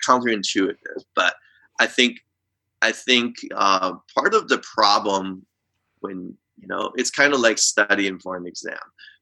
counterintuitive 0.06 1.02
but 1.14 1.34
i 1.80 1.86
think 1.86 2.18
i 2.80 2.92
think 2.92 3.36
uh, 3.54 3.94
part 4.14 4.34
of 4.34 4.48
the 4.48 4.58
problem 4.58 5.44
when 6.00 6.34
you 6.58 6.68
know 6.68 6.92
it's 6.96 7.10
kind 7.10 7.32
of 7.34 7.40
like 7.40 7.58
studying 7.58 8.18
for 8.18 8.36
an 8.36 8.46
exam 8.46 8.78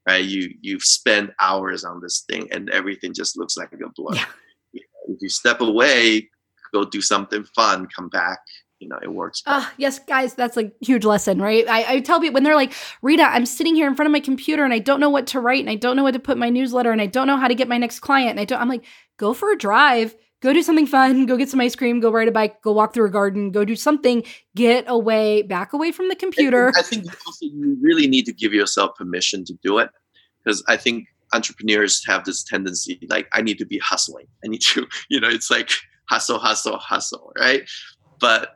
right 0.06 0.24
you 0.24 0.50
you've 0.60 0.82
spent 0.82 1.30
hours 1.40 1.84
on 1.84 2.00
this 2.00 2.24
thing 2.28 2.48
and 2.52 2.70
everything 2.70 3.12
just 3.14 3.38
looks 3.38 3.56
like 3.56 3.72
a 3.72 3.76
blur 3.96 4.14
Yeah. 4.72 4.82
If 5.08 5.18
you 5.20 5.28
step 5.28 5.60
away 5.60 6.28
go 6.72 6.84
do 6.84 7.00
something 7.00 7.44
fun 7.56 7.88
come 7.94 8.08
back 8.08 8.38
you 8.80 8.88
know 8.88 8.98
it 9.02 9.12
works. 9.12 9.42
Ah, 9.46 9.72
yes, 9.76 9.98
guys, 9.98 10.34
that's 10.34 10.56
a 10.56 10.72
huge 10.80 11.04
lesson, 11.04 11.40
right? 11.40 11.68
I, 11.68 11.94
I 11.94 12.00
tell 12.00 12.20
people 12.20 12.34
when 12.34 12.42
they're 12.42 12.56
like, 12.56 12.72
Rita, 13.02 13.22
I'm 13.22 13.46
sitting 13.46 13.74
here 13.74 13.86
in 13.86 13.94
front 13.94 14.06
of 14.06 14.12
my 14.12 14.20
computer 14.20 14.64
and 14.64 14.72
I 14.72 14.78
don't 14.78 15.00
know 15.00 15.10
what 15.10 15.26
to 15.28 15.40
write 15.40 15.60
and 15.60 15.70
I 15.70 15.76
don't 15.76 15.96
know 15.96 16.02
what 16.02 16.14
to 16.14 16.18
put 16.18 16.32
in 16.32 16.38
my 16.38 16.48
newsletter 16.48 16.90
and 16.90 17.00
I 17.00 17.06
don't 17.06 17.26
know 17.26 17.36
how 17.36 17.46
to 17.46 17.54
get 17.54 17.68
my 17.68 17.78
next 17.78 18.00
client. 18.00 18.30
And 18.30 18.40
I 18.40 18.44
don't, 18.44 18.60
I'm 18.60 18.68
like, 18.68 18.84
go 19.18 19.34
for 19.34 19.52
a 19.52 19.56
drive, 19.56 20.16
go 20.40 20.52
do 20.52 20.62
something 20.62 20.86
fun, 20.86 21.26
go 21.26 21.36
get 21.36 21.48
some 21.48 21.60
ice 21.60 21.76
cream, 21.76 22.00
go 22.00 22.10
ride 22.10 22.28
a 22.28 22.32
bike, 22.32 22.62
go 22.62 22.72
walk 22.72 22.94
through 22.94 23.06
a 23.06 23.10
garden, 23.10 23.50
go 23.50 23.64
do 23.64 23.76
something, 23.76 24.24
get 24.56 24.84
away, 24.88 25.42
back 25.42 25.72
away 25.72 25.92
from 25.92 26.08
the 26.08 26.16
computer. 26.16 26.72
I 26.76 26.82
think 26.82 27.04
also 27.26 27.46
you 27.46 27.76
really 27.80 28.06
need 28.06 28.24
to 28.26 28.32
give 28.32 28.54
yourself 28.54 28.96
permission 28.96 29.44
to 29.44 29.54
do 29.62 29.78
it 29.78 29.90
because 30.42 30.64
I 30.68 30.76
think 30.76 31.06
entrepreneurs 31.32 32.04
have 32.06 32.24
this 32.24 32.42
tendency 32.42 32.98
like 33.08 33.28
I 33.32 33.42
need 33.42 33.58
to 33.58 33.66
be 33.66 33.78
hustling. 33.78 34.26
I 34.44 34.48
need 34.48 34.62
to, 34.62 34.86
you 35.10 35.20
know, 35.20 35.28
it's 35.28 35.50
like 35.50 35.70
hustle, 36.08 36.38
hustle, 36.38 36.78
hustle, 36.78 37.32
right? 37.38 37.68
But 38.18 38.54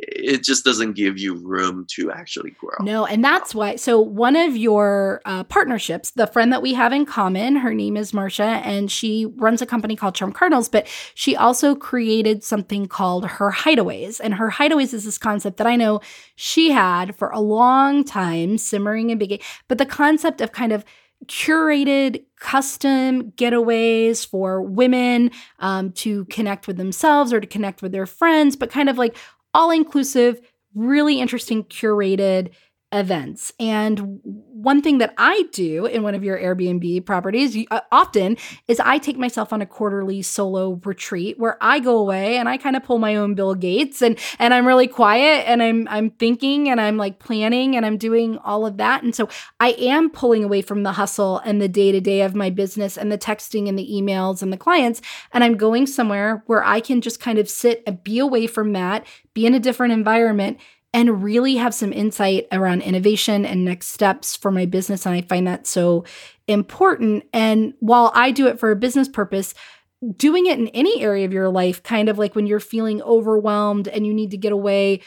it 0.00 0.44
just 0.44 0.64
doesn't 0.64 0.92
give 0.92 1.18
you 1.18 1.34
room 1.34 1.84
to 1.88 2.10
actually 2.10 2.52
grow. 2.52 2.76
No, 2.80 3.04
and 3.04 3.24
that's 3.24 3.54
why. 3.54 3.76
So, 3.76 4.00
one 4.00 4.36
of 4.36 4.56
your 4.56 5.20
uh, 5.24 5.44
partnerships, 5.44 6.10
the 6.12 6.26
friend 6.26 6.52
that 6.52 6.62
we 6.62 6.74
have 6.74 6.92
in 6.92 7.04
common, 7.04 7.56
her 7.56 7.74
name 7.74 7.96
is 7.96 8.14
Marcia, 8.14 8.42
and 8.42 8.90
she 8.90 9.26
runs 9.36 9.60
a 9.60 9.66
company 9.66 9.96
called 9.96 10.14
Charm 10.14 10.32
Cardinals, 10.32 10.68
but 10.68 10.86
she 11.14 11.34
also 11.34 11.74
created 11.74 12.44
something 12.44 12.86
called 12.86 13.26
Her 13.26 13.50
Hideaways. 13.50 14.20
And 14.22 14.34
Her 14.34 14.50
Hideaways 14.50 14.94
is 14.94 15.04
this 15.04 15.18
concept 15.18 15.56
that 15.56 15.66
I 15.66 15.76
know 15.76 16.00
she 16.36 16.70
had 16.70 17.16
for 17.16 17.30
a 17.30 17.40
long 17.40 18.04
time, 18.04 18.58
simmering 18.58 19.10
and 19.10 19.18
big, 19.18 19.42
but 19.66 19.78
the 19.78 19.86
concept 19.86 20.40
of 20.40 20.52
kind 20.52 20.72
of 20.72 20.84
curated 21.26 22.24
custom 22.38 23.32
getaways 23.32 24.26
for 24.26 24.62
women 24.62 25.30
um, 25.58 25.90
to 25.92 26.24
connect 26.26 26.66
with 26.68 26.76
themselves 26.76 27.32
or 27.32 27.40
to 27.40 27.46
connect 27.46 27.82
with 27.82 27.92
their 27.92 28.06
friends, 28.06 28.54
but 28.54 28.70
kind 28.70 28.88
of 28.88 28.96
like 28.96 29.16
all 29.54 29.70
inclusive, 29.70 30.40
really 30.74 31.20
interesting 31.20 31.64
curated 31.64 32.50
events. 32.90 33.52
And 33.60 34.20
one 34.24 34.80
thing 34.80 34.98
that 34.98 35.12
I 35.18 35.44
do 35.52 35.84
in 35.84 36.02
one 36.02 36.14
of 36.14 36.24
your 36.24 36.38
Airbnb 36.38 37.04
properties 37.04 37.56
uh, 37.70 37.80
often 37.92 38.38
is 38.66 38.80
I 38.80 38.96
take 38.96 39.18
myself 39.18 39.52
on 39.52 39.60
a 39.60 39.66
quarterly 39.66 40.22
solo 40.22 40.80
retreat 40.84 41.38
where 41.38 41.58
I 41.60 41.80
go 41.80 41.98
away 41.98 42.38
and 42.38 42.48
I 42.48 42.56
kind 42.56 42.76
of 42.76 42.82
pull 42.82 42.98
my 42.98 43.14
own 43.16 43.34
Bill 43.34 43.54
Gates 43.54 44.00
and 44.00 44.18
and 44.38 44.54
I'm 44.54 44.66
really 44.66 44.86
quiet 44.86 45.46
and 45.46 45.62
I'm 45.62 45.86
I'm 45.88 46.10
thinking 46.10 46.70
and 46.70 46.80
I'm 46.80 46.96
like 46.96 47.18
planning 47.18 47.76
and 47.76 47.84
I'm 47.84 47.98
doing 47.98 48.38
all 48.38 48.64
of 48.64 48.78
that. 48.78 49.02
And 49.02 49.14
so 49.14 49.28
I 49.60 49.72
am 49.72 50.08
pulling 50.08 50.42
away 50.42 50.62
from 50.62 50.82
the 50.82 50.92
hustle 50.92 51.38
and 51.40 51.60
the 51.60 51.68
day-to-day 51.68 52.22
of 52.22 52.34
my 52.34 52.48
business 52.48 52.96
and 52.96 53.12
the 53.12 53.18
texting 53.18 53.68
and 53.68 53.78
the 53.78 53.86
emails 53.86 54.40
and 54.42 54.50
the 54.50 54.56
clients 54.56 55.02
and 55.32 55.44
I'm 55.44 55.58
going 55.58 55.86
somewhere 55.86 56.42
where 56.46 56.64
I 56.64 56.80
can 56.80 57.02
just 57.02 57.20
kind 57.20 57.38
of 57.38 57.50
sit 57.50 57.82
and 57.86 58.02
be 58.02 58.18
away 58.18 58.46
from 58.46 58.72
that, 58.72 59.06
be 59.34 59.44
in 59.44 59.54
a 59.54 59.60
different 59.60 59.92
environment 59.92 60.58
and 60.92 61.22
really 61.22 61.56
have 61.56 61.74
some 61.74 61.92
insight 61.92 62.46
around 62.50 62.82
innovation 62.82 63.44
and 63.44 63.64
next 63.64 63.88
steps 63.88 64.34
for 64.34 64.50
my 64.50 64.66
business. 64.66 65.04
And 65.04 65.14
I 65.14 65.22
find 65.22 65.46
that 65.46 65.66
so 65.66 66.04
important. 66.46 67.24
And 67.32 67.74
while 67.80 68.10
I 68.14 68.30
do 68.30 68.46
it 68.46 68.58
for 68.58 68.70
a 68.70 68.76
business 68.76 69.08
purpose, 69.08 69.54
doing 70.16 70.46
it 70.46 70.58
in 70.58 70.68
any 70.68 71.02
area 71.02 71.26
of 71.26 71.32
your 71.32 71.50
life, 71.50 71.82
kind 71.82 72.08
of 72.08 72.18
like 72.18 72.34
when 72.34 72.46
you're 72.46 72.60
feeling 72.60 73.02
overwhelmed 73.02 73.88
and 73.88 74.06
you 74.06 74.14
need 74.14 74.30
to 74.30 74.38
get 74.38 74.52
away 74.52 75.00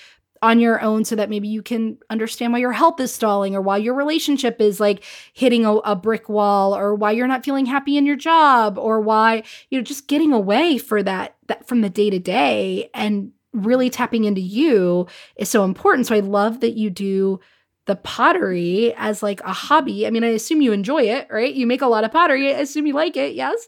on 0.44 0.60
your 0.60 0.82
own 0.82 1.06
so 1.06 1.16
that 1.16 1.30
maybe 1.30 1.48
you 1.48 1.62
can 1.62 1.98
understand 2.10 2.52
why 2.52 2.60
your 2.60 2.72
health 2.72 3.00
is 3.00 3.14
stalling 3.14 3.56
or 3.56 3.62
why 3.62 3.78
your 3.78 3.94
relationship 3.94 4.60
is 4.60 4.80
like 4.80 5.04
hitting 5.34 5.66
a, 5.66 5.76
a, 5.78 5.96
brick 5.96 6.30
wall 6.30 6.76
or 6.76 6.96
why 6.96 7.12
you're 7.12 7.28
not 7.28 7.46
feeling 7.46 7.68
happy 7.68 7.96
in 7.96 8.08
your 8.08 8.16
job 8.16 8.78
or 8.78 9.00
why 9.00 9.44
you 9.70 9.78
know 9.78 9.84
just 9.84 10.08
getting 10.08 10.34
away 10.34 10.80
for 10.80 11.04
that 11.04 11.36
that 11.46 11.68
from 11.68 11.82
the 11.82 11.92
day 11.92 12.10
to 12.10 12.18
day 12.18 12.90
and 12.94 13.32
really 13.54 13.90
tapping 13.90 14.26
into 14.26 14.42
you 14.42 15.08
is 15.36 15.50
so 15.50 15.64
important. 15.64 16.08
So 16.08 16.16
I 16.16 16.20
love 16.20 16.62
that 16.62 16.78
you 16.78 16.90
do 16.90 17.40
the 17.86 17.96
pottery 17.96 18.94
as 18.96 19.24
like 19.24 19.42
a 19.42 19.54
hobby. 19.54 20.06
I 20.06 20.12
mean, 20.12 20.24
I 20.24 20.30
assume 20.30 20.62
you 20.62 20.72
enjoy 20.72 21.04
it, 21.04 21.28
right? 21.32 21.54
You 21.54 21.66
make 21.66 21.82
a 21.82 21.88
lot 21.88 22.04
of 22.04 22.12
pottery. 22.12 22.54
I 22.54 22.60
assume 22.60 22.86
you 22.86 22.94
like 22.94 23.18
it, 23.18 23.36
yes? 23.36 23.68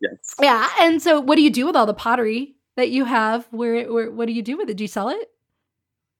Yes. 0.00 0.34
Yeah. 0.40 0.68
And 0.80 1.02
so 1.02 1.20
what 1.20 1.36
do 1.36 1.42
you 1.42 1.50
do 1.50 1.66
with 1.66 1.76
all 1.76 1.86
the 1.86 1.94
pottery 1.94 2.56
that 2.76 2.90
you 2.90 3.04
have? 3.04 3.46
Where, 3.50 3.92
where 3.92 4.10
what 4.10 4.26
do 4.26 4.32
you 4.32 4.42
do 4.42 4.56
with 4.56 4.70
it? 4.70 4.76
Do 4.76 4.84
you 4.84 4.88
sell 4.88 5.08
it? 5.08 5.28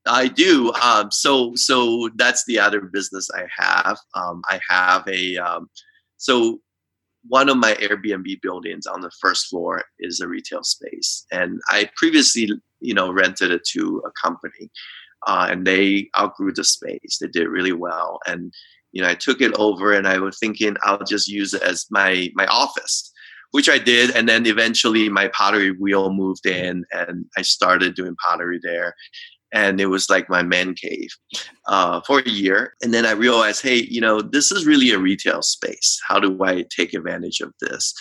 I 0.07 0.29
do. 0.29 0.73
Um, 0.83 1.11
so 1.11 1.55
so 1.55 2.09
that's 2.17 2.45
the 2.47 2.59
other 2.59 2.81
business 2.81 3.29
I 3.35 3.45
have. 3.57 3.99
Um, 4.15 4.43
I 4.49 4.61
have 4.69 5.07
a 5.07 5.37
um, 5.37 5.69
so 6.17 6.61
one 7.27 7.49
of 7.49 7.57
my 7.57 7.75
Airbnb 7.75 8.41
buildings 8.43 8.87
on 8.87 9.01
the 9.01 9.11
first 9.21 9.47
floor 9.49 9.85
is 9.99 10.21
a 10.21 10.29
retail 10.29 10.63
space, 10.63 11.27
and 11.33 11.61
I 11.69 11.91
previously, 11.97 12.51
you 12.81 12.95
know, 12.95 13.13
rented 13.13 13.51
it 13.51 13.65
to 13.73 14.03
a 14.07 14.11
company, 14.21 14.71
uh, 15.27 15.49
and 15.51 15.67
they 15.67 16.09
outgrew 16.19 16.53
the 16.53 16.65
space. 16.65 17.19
They 17.21 17.29
did 17.29 17.49
really 17.49 17.73
well, 17.73 18.21
and 18.27 18.53
you 18.93 19.03
know, 19.03 19.09
I 19.09 19.15
took 19.15 19.41
it 19.41 19.53
over, 19.55 19.93
and 19.93 20.07
I 20.07 20.19
was 20.19 20.39
thinking 20.39 20.77
I'll 20.83 21.05
just 21.05 21.29
use 21.29 21.55
it 21.55 21.63
as 21.63 21.87
my 21.91 22.31
my 22.35 22.47
office, 22.47 23.13
which 23.51 23.69
I 23.69 23.79
did, 23.79 24.11
and 24.15 24.29
then 24.29 24.47
eventually 24.47 25.09
my 25.09 25.29
pottery 25.29 25.73
wheel 25.73 26.13
moved 26.13 26.47
in, 26.47 26.85
and 26.93 27.25
I 27.37 27.43
started 27.43 27.95
doing 27.95 28.17
pottery 28.27 28.61
there, 28.63 28.95
and 29.53 29.81
it 29.81 29.87
was 29.87 30.11
like 30.11 30.29
my 30.29 30.43
man 30.43 30.75
cave 30.75 31.09
uh, 31.67 32.01
for 32.07 32.21
a 32.21 32.29
year. 32.29 32.75
And 32.83 32.93
then 32.93 33.07
I 33.07 33.13
realized, 33.13 33.63
hey, 33.63 33.87
you 33.89 34.01
know, 34.01 34.21
this 34.21 34.53
is 34.53 34.67
really 34.67 34.91
a 34.91 34.99
retail 34.99 35.43
space. 35.43 35.99
How 36.07 36.19
do 36.19 36.43
I 36.45 36.65
take 36.75 36.95
advantage 36.95 37.41
of 37.41 37.53
this? 37.61 37.95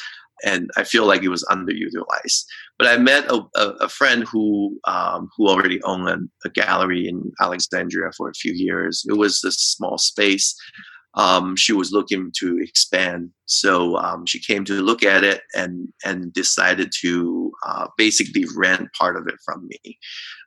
And 0.46 0.70
I 0.78 0.84
feel 0.84 1.06
like 1.06 1.24
it 1.24 1.30
was 1.30 1.46
underutilized. 1.50 2.46
But 2.78 2.88
I 2.88 2.98
met 2.98 3.26
a, 3.32 3.42
a, 3.56 3.70
a 3.82 3.90
friend 3.90 4.24
who 4.32 4.78
um, 4.86 5.30
who 5.36 5.48
already 5.48 5.82
owned 5.84 6.08
a, 6.08 6.20
a, 6.46 6.50
gallery 6.52 7.08
in 7.08 7.32
Alexandria 7.42 8.12
for 8.16 8.30
a 8.30 8.36
few 8.36 8.54
years. 8.54 9.04
It 9.10 9.18
was 9.18 9.42
this 9.42 9.56
small 9.56 9.98
space. 9.98 10.56
Um, 11.18 11.56
she 11.56 11.74
was 11.74 11.92
looking 11.92 12.32
to 12.38 12.60
expand, 12.62 13.32
so 13.46 13.98
um, 13.98 14.26
she 14.26 14.40
came 14.40 14.64
to 14.66 14.74
look 14.82 15.04
at 15.04 15.24
it 15.24 15.42
and 15.56 15.90
and 16.06 16.32
decided 16.32 16.92
to 17.02 17.52
uh, 17.66 17.88
basically 17.98 18.46
rent 18.56 18.88
part 18.98 19.18
of 19.18 19.28
it 19.28 19.36
from 19.44 19.68
me. 19.68 19.98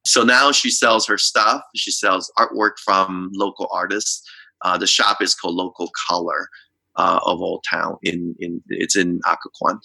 So 0.06 0.22
now 0.22 0.52
she 0.52 0.70
sells 0.70 1.06
her 1.06 1.18
stuff. 1.18 1.62
She 1.74 1.90
sells 1.90 2.32
artwork 2.38 2.78
from 2.84 3.30
local 3.34 3.68
artists. 3.72 4.22
Uh, 4.64 4.78
the 4.78 4.86
shop 4.86 5.20
is 5.20 5.34
called 5.34 5.56
Local 5.56 5.90
Color 6.08 6.48
uh, 6.96 7.20
of 7.24 7.40
Old 7.40 7.64
Town. 7.68 7.96
In 8.02 8.34
in 8.38 8.62
it's 8.68 8.96
in 8.96 9.20
Occoquan, 9.26 9.80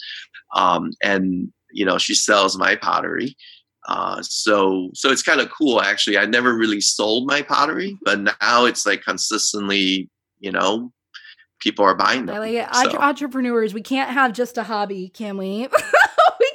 um, 0.56 0.92
and 1.04 1.52
you 1.72 1.86
know 1.86 1.98
she 1.98 2.16
sells 2.16 2.58
my 2.58 2.76
pottery. 2.76 3.36
Uh, 3.88 4.22
so 4.22 4.90
so 4.94 5.12
it's 5.12 5.24
kind 5.24 5.42
of 5.42 5.50
cool 5.52 5.82
actually. 5.82 6.18
I 6.18 6.26
never 6.26 6.56
really 6.56 6.82
sold 6.82 7.28
my 7.28 7.42
pottery, 7.42 7.98
but 8.04 8.20
now 8.42 8.66
it's 8.66 8.86
like 8.86 9.04
consistently, 9.04 10.10
you 10.46 10.52
know, 10.52 10.94
people 11.60 11.84
are 11.84 11.96
buying 11.96 12.28
them. 12.28 12.36
I 12.36 12.40
like 12.40 12.54
it. 12.54 12.92
So. 12.92 13.00
Entrepreneurs, 13.00 13.74
we 13.74 13.82
can't 13.82 14.12
have 14.12 14.32
just 14.32 14.58
a 14.58 14.64
hobby, 14.64 15.10
can 15.10 15.38
we? 15.38 15.68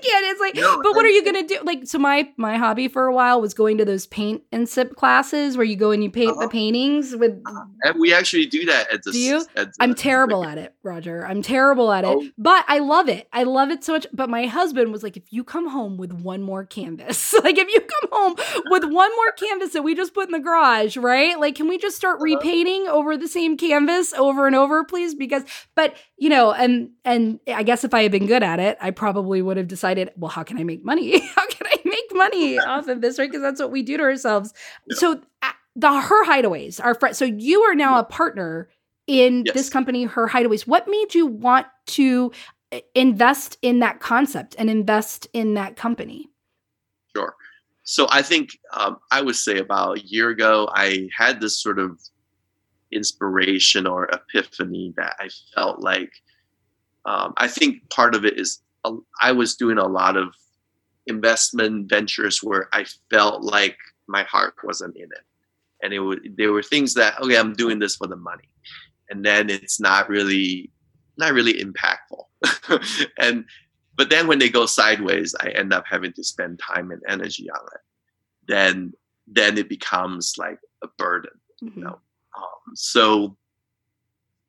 can't. 0.02 0.26
It's 0.26 0.40
like, 0.40 0.54
no, 0.54 0.82
but 0.82 0.94
what 0.94 1.04
are 1.04 1.08
you 1.08 1.24
gonna 1.24 1.46
do? 1.46 1.58
Like, 1.62 1.86
so 1.86 1.98
my 1.98 2.28
my 2.36 2.56
hobby 2.56 2.88
for 2.88 3.06
a 3.06 3.12
while 3.12 3.40
was 3.40 3.54
going 3.54 3.78
to 3.78 3.84
those 3.84 4.06
paint 4.06 4.42
and 4.52 4.68
sip 4.68 4.96
classes 4.96 5.56
where 5.56 5.66
you 5.66 5.76
go 5.76 5.90
and 5.90 6.02
you 6.02 6.10
paint 6.10 6.32
uh-huh. 6.32 6.42
the 6.42 6.48
paintings 6.48 7.14
with. 7.16 7.40
Uh-huh. 7.46 7.92
We 7.98 8.14
actually 8.14 8.46
do 8.46 8.64
that 8.66 8.92
at 8.92 9.02
the. 9.02 9.12
Do 9.12 9.18
you? 9.18 9.46
The, 9.54 9.72
I'm 9.80 9.94
terrible 9.94 10.44
at 10.44 10.58
it, 10.58 10.74
Roger. 10.82 11.26
I'm 11.26 11.42
terrible 11.42 11.92
at 11.92 12.04
oh. 12.04 12.20
it, 12.20 12.32
but 12.38 12.64
I 12.68 12.78
love 12.78 13.08
it. 13.08 13.28
I 13.32 13.42
love 13.42 13.70
it 13.70 13.84
so 13.84 13.94
much. 13.94 14.06
But 14.12 14.30
my 14.30 14.46
husband 14.46 14.92
was 14.92 15.02
like, 15.02 15.16
if 15.16 15.32
you 15.32 15.44
come 15.44 15.68
home 15.68 15.96
with 15.96 16.12
one 16.12 16.42
more 16.42 16.64
canvas, 16.64 17.32
like 17.44 17.58
if 17.58 17.68
you 17.68 17.80
come 17.80 18.10
home 18.12 18.34
with 18.66 18.84
one 18.84 19.10
more 19.16 19.32
canvas 19.32 19.72
that 19.72 19.82
we 19.82 19.94
just 19.94 20.14
put 20.14 20.26
in 20.28 20.32
the 20.32 20.40
garage, 20.40 20.96
right? 20.96 21.38
Like, 21.38 21.54
can 21.54 21.68
we 21.68 21.78
just 21.78 21.96
start 21.96 22.16
uh-huh. 22.16 22.24
repainting 22.24 22.86
over 22.88 23.16
the 23.16 23.28
same 23.28 23.56
canvas 23.56 24.12
over 24.14 24.46
and 24.46 24.56
over, 24.56 24.84
please? 24.84 25.14
Because, 25.14 25.42
but 25.74 25.94
you 26.16 26.28
know, 26.28 26.52
and 26.52 26.90
and 27.04 27.40
I 27.48 27.62
guess 27.62 27.84
if 27.84 27.94
I 27.94 28.02
had 28.02 28.12
been 28.12 28.26
good 28.26 28.42
at 28.42 28.60
it, 28.60 28.78
I 28.80 28.90
probably 28.90 29.42
would 29.42 29.56
have 29.56 29.68
decided, 29.68 29.89
well, 30.16 30.30
how 30.30 30.42
can 30.42 30.58
I 30.58 30.64
make 30.64 30.84
money? 30.84 31.20
how 31.34 31.46
can 31.46 31.66
I 31.66 31.78
make 31.84 32.12
money 32.12 32.58
off 32.66 32.88
of 32.88 33.00
this, 33.00 33.18
right? 33.18 33.30
Because 33.30 33.42
that's 33.42 33.60
what 33.60 33.70
we 33.70 33.82
do 33.82 33.96
to 33.96 34.02
ourselves. 34.02 34.52
Yeah. 34.86 34.96
So 34.96 35.20
uh, 35.42 35.52
the 35.76 36.00
her 36.00 36.26
hideaways 36.26 36.82
are 36.82 36.94
friends. 36.94 37.18
So 37.18 37.24
you 37.24 37.62
are 37.62 37.74
now 37.74 37.98
a 37.98 38.04
partner 38.04 38.68
in 39.06 39.44
yes. 39.46 39.54
this 39.54 39.70
company, 39.70 40.04
her 40.04 40.28
hideaways. 40.28 40.66
What 40.66 40.86
made 40.88 41.14
you 41.14 41.26
want 41.26 41.66
to 41.86 42.32
uh, 42.72 42.80
invest 42.94 43.58
in 43.62 43.80
that 43.80 44.00
concept 44.00 44.54
and 44.58 44.70
invest 44.70 45.26
in 45.32 45.54
that 45.54 45.76
company? 45.76 46.28
Sure. 47.16 47.34
So 47.82 48.06
I 48.10 48.22
think 48.22 48.50
um, 48.72 48.98
I 49.10 49.20
would 49.20 49.36
say 49.36 49.58
about 49.58 49.98
a 49.98 50.06
year 50.06 50.28
ago, 50.28 50.68
I 50.72 51.08
had 51.16 51.40
this 51.40 51.60
sort 51.60 51.78
of 51.78 52.00
inspiration 52.92 53.86
or 53.86 54.08
epiphany 54.08 54.92
that 54.96 55.16
I 55.18 55.28
felt 55.54 55.80
like 55.80 56.10
um, 57.04 57.32
I 57.36 57.48
think 57.48 57.88
part 57.90 58.14
of 58.14 58.24
it 58.24 58.38
is 58.38 58.60
I 59.20 59.32
was 59.32 59.56
doing 59.56 59.78
a 59.78 59.86
lot 59.86 60.16
of 60.16 60.34
investment 61.06 61.88
ventures 61.88 62.42
where 62.42 62.68
I 62.72 62.84
felt 63.10 63.42
like 63.42 63.76
my 64.06 64.22
heart 64.24 64.54
wasn't 64.62 64.96
in 64.96 65.04
it, 65.04 65.24
and 65.82 65.92
it 65.92 66.00
would 66.00 66.34
there 66.36 66.52
were 66.52 66.62
things 66.62 66.94
that 66.94 67.20
okay 67.20 67.36
I'm 67.36 67.52
doing 67.52 67.78
this 67.78 67.96
for 67.96 68.06
the 68.06 68.16
money, 68.16 68.48
and 69.10 69.24
then 69.24 69.50
it's 69.50 69.80
not 69.80 70.08
really 70.08 70.70
not 71.16 71.32
really 71.32 71.62
impactful, 71.62 72.24
and 73.18 73.44
but 73.96 74.08
then 74.08 74.26
when 74.26 74.38
they 74.38 74.48
go 74.48 74.66
sideways, 74.66 75.34
I 75.40 75.50
end 75.50 75.72
up 75.72 75.84
having 75.88 76.12
to 76.14 76.24
spend 76.24 76.58
time 76.58 76.90
and 76.90 77.02
energy 77.06 77.50
on 77.50 77.66
it. 77.74 77.80
Then 78.48 78.92
then 79.26 79.58
it 79.58 79.68
becomes 79.68 80.34
like 80.38 80.58
a 80.82 80.88
burden, 80.98 81.32
mm-hmm. 81.62 81.78
you 81.78 81.84
know. 81.84 81.98
Um, 82.36 82.74
so 82.74 83.36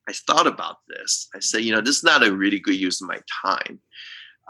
I 0.07 0.13
thought 0.13 0.47
about 0.47 0.77
this. 0.87 1.29
I 1.35 1.39
said, 1.39 1.61
you 1.61 1.73
know, 1.73 1.81
this 1.81 1.97
is 1.97 2.03
not 2.03 2.25
a 2.25 2.35
really 2.35 2.59
good 2.59 2.75
use 2.75 3.01
of 3.01 3.07
my 3.07 3.19
time. 3.43 3.79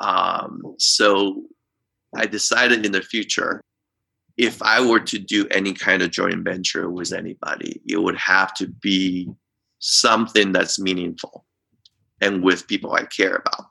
Um, 0.02 0.76
so 0.78 1.44
I 2.16 2.26
decided 2.26 2.86
in 2.86 2.92
the 2.92 3.02
future, 3.02 3.64
if 4.38 4.62
I 4.62 4.86
were 4.86 5.00
to 5.00 5.20
do 5.20 5.48
any 5.52 5.74
kind 5.74 6.02
of 6.02 6.12
joint 6.12 6.44
venture 6.44 6.90
with 6.90 7.14
anybody, 7.14 7.82
it 7.88 7.98
would 7.98 8.18
have 8.18 8.54
to 8.56 8.68
be 8.68 9.30
something 9.80 10.52
that's 10.52 10.80
meaningful 10.80 11.46
and 12.20 12.44
with 12.44 12.68
people 12.68 12.94
I 12.94 13.04
care 13.06 13.36
about. 13.36 13.68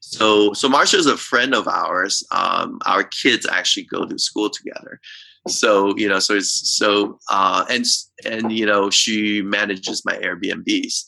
So, 0.00 0.52
so 0.52 0.68
Marsha 0.68 0.94
is 0.94 1.06
a 1.06 1.16
friend 1.16 1.54
of 1.54 1.68
ours. 1.68 2.26
Um, 2.30 2.78
our 2.84 3.04
kids 3.04 3.46
actually 3.46 3.84
go 3.84 4.04
to 4.04 4.18
school 4.18 4.50
together 4.50 5.00
so 5.48 5.96
you 5.96 6.08
know 6.08 6.18
so 6.18 6.34
it's 6.34 6.70
so 6.76 7.18
uh 7.30 7.64
and 7.68 7.84
and 8.24 8.52
you 8.52 8.64
know 8.64 8.90
she 8.90 9.42
manages 9.42 10.04
my 10.04 10.16
airbnbs 10.18 11.04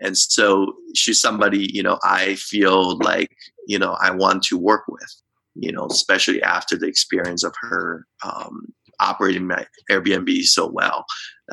and 0.00 0.16
so 0.16 0.72
she's 0.94 1.20
somebody 1.20 1.70
you 1.72 1.82
know 1.82 1.98
i 2.02 2.34
feel 2.36 2.98
like 2.98 3.30
you 3.66 3.78
know 3.78 3.96
i 4.00 4.10
want 4.10 4.42
to 4.42 4.58
work 4.58 4.82
with 4.88 5.14
you 5.54 5.72
know 5.72 5.86
especially 5.86 6.42
after 6.42 6.76
the 6.76 6.86
experience 6.86 7.44
of 7.44 7.54
her 7.60 8.06
um 8.24 8.66
operating 9.00 9.46
my 9.46 9.66
airbnb 9.90 10.42
so 10.44 10.66
well 10.66 11.04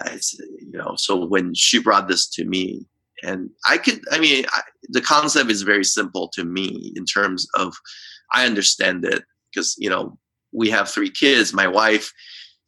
you 0.06 0.72
know 0.74 0.94
so 0.96 1.26
when 1.26 1.54
she 1.54 1.80
brought 1.80 2.08
this 2.08 2.30
to 2.30 2.46
me 2.46 2.86
and 3.24 3.50
i 3.68 3.78
could 3.78 4.00
i 4.12 4.20
mean 4.20 4.46
I, 4.50 4.62
the 4.90 5.02
concept 5.02 5.50
is 5.50 5.64
very 5.64 5.84
simple 5.84 6.30
to 6.34 6.44
me 6.44 6.94
in 6.96 7.06
terms 7.06 7.48
of 7.56 7.74
i 8.32 8.46
understand 8.46 9.04
it 9.06 9.24
because 9.52 9.76
you 9.80 9.90
know 9.90 10.18
we 10.52 10.70
have 10.70 10.90
three 10.90 11.10
kids. 11.10 11.54
My 11.54 11.68
wife 11.68 12.12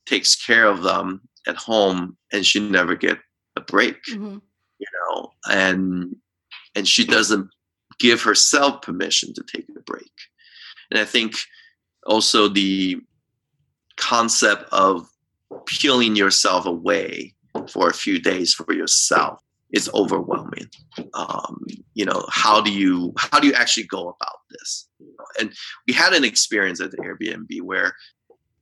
takes 0.06 0.36
care 0.36 0.68
of 0.68 0.84
them 0.84 1.22
at 1.48 1.56
home, 1.56 2.18
and 2.32 2.46
she 2.46 2.60
never 2.60 2.96
get 2.96 3.18
a 3.56 3.62
break. 3.62 3.98
Mm-hmm. 4.10 4.38
Know, 5.14 5.32
and 5.50 6.16
and 6.76 6.88
she 6.88 7.06
doesn't 7.06 7.50
give 8.00 8.22
herself 8.22 8.82
permission 8.82 9.34
to 9.34 9.44
take 9.44 9.66
a 9.78 9.82
break. 9.82 10.12
And 10.92 11.00
I 11.00 11.06
think 11.06 11.36
also 12.06 12.48
the 12.48 12.98
concept 13.98 14.66
of 14.72 15.08
peeling 15.68 16.16
yourself 16.16 16.66
away 16.66 17.34
for 17.70 17.90
a 17.90 17.94
few 17.94 18.20
days 18.20 18.54
for 18.54 18.74
yourself 18.74 19.40
is 19.72 19.90
overwhelming. 19.94 20.70
Um, 21.14 21.66
you 21.94 22.06
know, 22.06 22.26
how 22.30 22.62
do 22.62 22.72
you 22.72 23.14
how 23.18 23.40
do 23.40 23.48
you 23.48 23.54
actually 23.54 23.86
go 23.86 24.02
about 24.10 24.40
this? 24.52 24.88
And 25.40 25.54
we 25.88 25.94
had 25.94 26.14
an 26.14 26.24
experience 26.24 26.80
at 26.80 26.92
the 26.92 26.98
Airbnb 26.98 27.62
where 27.62 27.96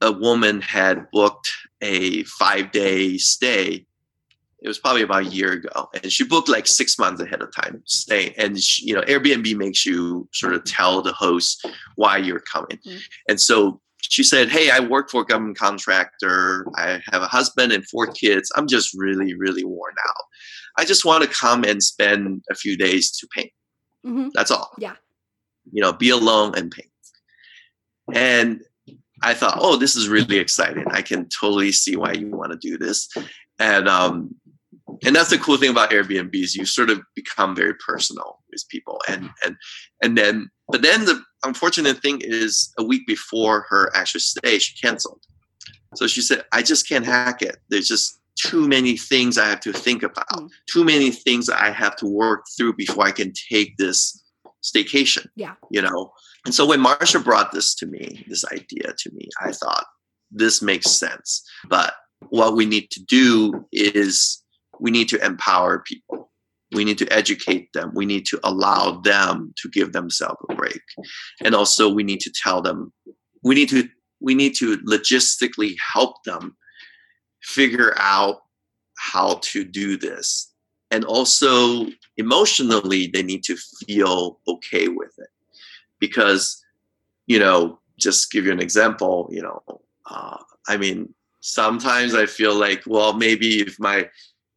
a 0.02 0.12
woman 0.12 0.62
had 0.62 1.10
booked 1.12 1.52
a 1.82 2.24
five 2.24 2.72
day 2.72 3.18
stay. 3.18 3.86
It 4.62 4.68
was 4.68 4.78
probably 4.78 5.01
about 5.01 5.24
a 5.24 5.30
year 5.30 5.53
ago, 5.53 5.89
and 5.93 6.12
she 6.12 6.24
booked 6.24 6.49
like 6.49 6.68
six 6.68 6.99
months 6.99 7.22
ahead 7.22 7.41
of 7.41 7.53
time 7.53 7.82
stay. 7.86 8.34
And 8.38 8.59
she, 8.59 8.86
you 8.86 8.93
know, 8.93 9.01
Airbnb 9.01 9.55
makes 9.57 9.86
you 9.86 10.28
sort 10.34 10.53
of 10.53 10.64
tell 10.66 11.01
the 11.01 11.14
host 11.14 11.68
why 11.95 12.18
you're 12.18 12.41
coming, 12.41 12.78
mm-hmm. 12.86 12.97
and 13.28 13.41
so 13.41 13.82
she 14.01 14.24
said, 14.24 14.49
Hey, 14.49 14.70
I 14.70 14.80
work 14.80 15.09
for 15.09 15.22
a 15.22 15.26
government 15.26 15.57
contractor. 15.57 16.68
I 16.76 17.01
have 17.12 17.22
a 17.22 17.28
husband 17.28 17.72
and 17.72 17.88
four 17.88 18.07
kids. 18.07 18.51
I'm 18.55 18.68
just 18.68 18.93
really, 18.93 19.34
really 19.36 19.64
worn 19.64 19.93
out. 20.07 20.24
I 20.78 20.86
just 20.86 21.05
want 21.05 21.24
to 21.24 21.30
come 21.30 21.64
and 21.64 21.82
spend 21.82 22.43
a 22.49 22.55
few 22.55 22.78
days 22.78 23.12
to 23.18 23.28
paint. 23.36 23.51
Mm-hmm. 24.05 24.30
That's 24.34 24.51
all. 24.51 24.72
Yeah. 24.78 24.95
You 25.72 25.82
know, 25.82 25.93
be 25.93 26.09
alone 26.09 26.53
and 26.57 26.72
paint. 26.72 26.89
And 28.14 28.62
I 29.24 29.34
thought, 29.34 29.57
oh, 29.59 29.76
this 29.76 29.95
is 29.95 30.09
really 30.09 30.38
exciting. 30.38 30.86
I 30.89 31.01
can 31.01 31.30
totally 31.30 31.72
see 31.72 31.95
why 31.95 32.14
you 32.14 32.28
want 32.28 32.51
to 32.51 32.57
do 32.57 32.78
this. 32.78 33.07
And 33.59 33.88
um, 33.88 34.34
and 35.05 35.15
that's 35.15 35.29
the 35.29 35.37
cool 35.37 35.57
thing 35.57 35.71
about 35.71 35.91
Airbnb 35.91 36.33
is 36.33 36.55
you 36.55 36.65
sort 36.65 36.89
of 36.89 37.01
become 37.15 37.55
very 37.55 37.73
personal 37.75 38.39
with 38.51 38.67
people. 38.69 38.99
And 39.07 39.29
and 39.45 39.55
and 40.03 40.17
then 40.17 40.49
but 40.69 40.81
then 40.81 41.05
the 41.05 41.21
unfortunate 41.43 41.99
thing 41.99 42.21
is 42.23 42.73
a 42.77 42.83
week 42.83 43.05
before 43.07 43.65
her 43.69 43.91
actual 43.95 44.19
stay, 44.19 44.59
she 44.59 44.75
canceled. 44.79 45.21
So 45.95 46.07
she 46.07 46.21
said, 46.21 46.45
I 46.53 46.61
just 46.61 46.87
can't 46.87 47.05
hack 47.05 47.41
it. 47.41 47.57
There's 47.69 47.87
just 47.87 48.19
too 48.35 48.67
many 48.67 48.97
things 48.97 49.37
I 49.37 49.47
have 49.47 49.59
to 49.61 49.73
think 49.73 50.03
about, 50.03 50.29
mm. 50.29 50.49
too 50.71 50.85
many 50.85 51.11
things 51.11 51.49
I 51.49 51.71
have 51.71 51.95
to 51.97 52.05
work 52.05 52.45
through 52.57 52.73
before 52.73 53.05
I 53.05 53.11
can 53.11 53.33
take 53.51 53.77
this 53.77 54.23
staycation. 54.63 55.27
Yeah. 55.35 55.55
You 55.69 55.81
know? 55.81 56.13
And 56.45 56.53
so 56.53 56.65
when 56.65 56.83
Marsha 56.83 57.23
brought 57.23 57.51
this 57.51 57.75
to 57.75 57.85
me, 57.85 58.25
this 58.27 58.45
idea 58.45 58.93
to 58.97 59.11
me, 59.11 59.27
I 59.41 59.51
thought 59.51 59.85
this 60.31 60.61
makes 60.61 60.89
sense. 60.89 61.43
But 61.67 61.93
what 62.29 62.55
we 62.55 62.65
need 62.65 62.89
to 62.91 63.03
do 63.03 63.65
is 63.71 64.41
we 64.82 64.91
need 64.91 65.07
to 65.09 65.23
empower 65.23 65.79
people. 65.79 66.29
We 66.73 66.84
need 66.84 66.97
to 66.97 67.13
educate 67.13 67.71
them. 67.73 67.91
We 67.93 68.05
need 68.05 68.25
to 68.27 68.39
allow 68.43 68.99
them 69.01 69.53
to 69.57 69.69
give 69.69 69.93
themselves 69.93 70.41
a 70.49 70.55
break. 70.55 70.82
And 71.41 71.53
also 71.53 71.93
we 71.93 72.03
need 72.03 72.21
to 72.21 72.32
tell 72.32 72.61
them 72.61 72.91
we 73.43 73.55
need 73.55 73.69
to 73.69 73.88
we 74.19 74.36
need 74.36 74.55
to 74.55 74.77
logistically 74.79 75.75
help 75.93 76.23
them 76.23 76.55
figure 77.41 77.93
out 77.97 78.38
how 78.97 79.39
to 79.41 79.63
do 79.63 79.97
this. 79.97 80.53
And 80.91 81.03
also 81.05 81.88
emotionally, 82.17 83.07
they 83.07 83.23
need 83.23 83.43
to 83.45 83.57
feel 83.88 84.39
okay 84.47 84.88
with 84.89 85.13
it. 85.17 85.29
Because, 85.99 86.63
you 87.25 87.39
know, 87.39 87.79
just 87.97 88.32
give 88.32 88.45
you 88.45 88.51
an 88.51 88.59
example, 88.59 89.29
you 89.32 89.41
know, 89.41 89.61
uh, 90.09 90.38
I 90.67 90.77
mean, 90.77 91.13
sometimes 91.39 92.13
I 92.13 92.25
feel 92.25 92.55
like, 92.55 92.84
well, 92.86 93.13
maybe 93.13 93.61
if 93.61 93.79
my, 93.79 94.09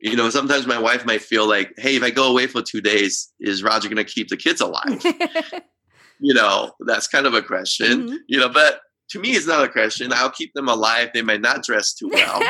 you 0.05 0.17
know, 0.17 0.29
sometimes 0.29 0.67
my 0.67 0.79
wife 0.79 1.07
might 1.07 1.23
feel 1.23 1.49
like, 1.49 1.73
hey, 1.79 1.97
if 1.97 2.03
I 2.03 2.11
go 2.11 2.31
away 2.31 2.47
for 2.47 2.61
two 2.61 2.83
days, 2.83 3.33
is 3.41 3.63
Roger 3.63 3.89
going 3.89 4.05
to 4.05 4.05
keep 4.05 4.29
the 4.29 4.37
kids 4.37 4.61
alive? 4.61 5.03
you 6.21 6.35
know, 6.35 6.73
that's 6.81 7.09
kind 7.09 7.25
of 7.25 7.33
a 7.33 7.41
question, 7.41 8.09
mm-hmm. 8.09 8.17
you 8.27 8.39
know, 8.39 8.51
but 8.51 8.81
to 9.09 9.19
me, 9.19 9.31
it's 9.31 9.47
not 9.47 9.65
a 9.65 9.69
question. 9.69 10.13
I'll 10.13 10.31
keep 10.31 10.53
them 10.53 10.69
alive. 10.69 11.09
They 11.15 11.23
might 11.23 11.41
not 11.41 11.65
dress 11.65 11.95
too 11.95 12.11
well, 12.13 12.43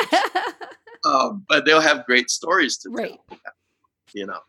um, 1.05 1.45
but 1.49 1.65
they'll 1.65 1.81
have 1.81 2.07
great 2.07 2.29
stories 2.29 2.77
to 2.79 2.91
right. 2.91 3.19
tell. 3.29 3.39
You 4.15 4.27
know, 4.27 4.41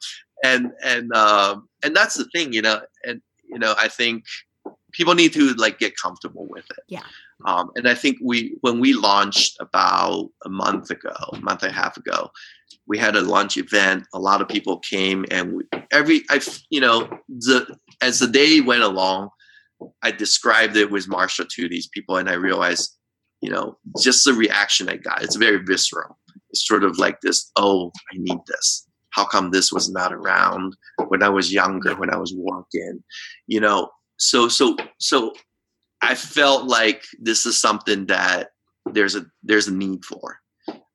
and 0.43 0.71
and 0.83 1.11
um, 1.13 1.69
and 1.83 1.95
that's 1.95 2.15
the 2.15 2.25
thing, 2.25 2.53
you 2.53 2.61
know, 2.61 2.81
and 3.03 3.21
you 3.47 3.59
know, 3.59 3.75
I 3.77 3.87
think 3.87 4.23
people 4.95 5.13
need 5.13 5.33
to 5.33 5.53
like 5.55 5.77
get 5.77 5.97
comfortable 5.97 6.47
with 6.49 6.65
it. 6.71 6.83
Yeah. 6.87 7.03
Um, 7.45 7.71
and 7.75 7.87
I 7.87 7.93
think 7.93 8.17
we 8.21 8.57
when 8.61 8.79
we 8.79 8.93
launched 8.93 9.57
about 9.59 10.29
a 10.45 10.49
month 10.49 10.89
ago, 10.89 11.13
a 11.33 11.39
month 11.41 11.63
and 11.63 11.71
a 11.71 11.75
half 11.75 11.97
ago, 11.97 12.31
we 12.87 12.97
had 12.97 13.15
a 13.15 13.21
launch 13.21 13.57
event. 13.57 14.05
A 14.13 14.19
lot 14.19 14.41
of 14.41 14.47
people 14.47 14.79
came, 14.79 15.25
and 15.31 15.53
we, 15.53 15.63
every 15.91 16.23
I 16.29 16.39
you 16.69 16.79
know 16.79 17.09
the 17.27 17.77
as 18.01 18.19
the 18.19 18.27
day 18.27 18.61
went 18.61 18.83
along, 18.83 19.29
I 20.01 20.11
described 20.11 20.77
it 20.77 20.91
with 20.91 21.09
Marsha 21.09 21.47
to 21.47 21.69
these 21.69 21.87
people, 21.87 22.17
and 22.17 22.29
I 22.29 22.33
realized, 22.33 22.97
you 23.41 23.49
know, 23.49 23.77
just 24.01 24.23
the 24.23 24.33
reaction 24.33 24.89
I 24.89 24.95
got. 24.97 25.23
It's 25.23 25.35
very 25.35 25.57
visceral. 25.63 26.17
It's 26.51 26.65
sort 26.65 26.83
of 26.83 26.97
like 26.97 27.19
this. 27.21 27.51
Oh, 27.57 27.91
I 28.13 28.17
need 28.17 28.39
this. 28.47 28.87
How 29.09 29.25
come 29.25 29.51
this 29.51 29.71
was 29.71 29.89
not 29.89 30.13
around 30.13 30.75
when 31.07 31.23
I 31.23 31.29
was 31.29 31.53
younger, 31.53 31.95
when 31.95 32.13
I 32.13 32.17
was 32.17 32.33
working? 32.35 33.03
You 33.47 33.61
know, 33.61 33.89
so 34.17 34.47
so 34.47 34.77
so 34.99 35.33
I 36.01 36.15
felt 36.15 36.65
like 36.65 37.03
this 37.19 37.45
is 37.45 37.59
something 37.59 38.05
that 38.07 38.49
there's 38.85 39.15
a 39.15 39.25
there's 39.43 39.67
a 39.67 39.73
need 39.73 40.05
for. 40.05 40.39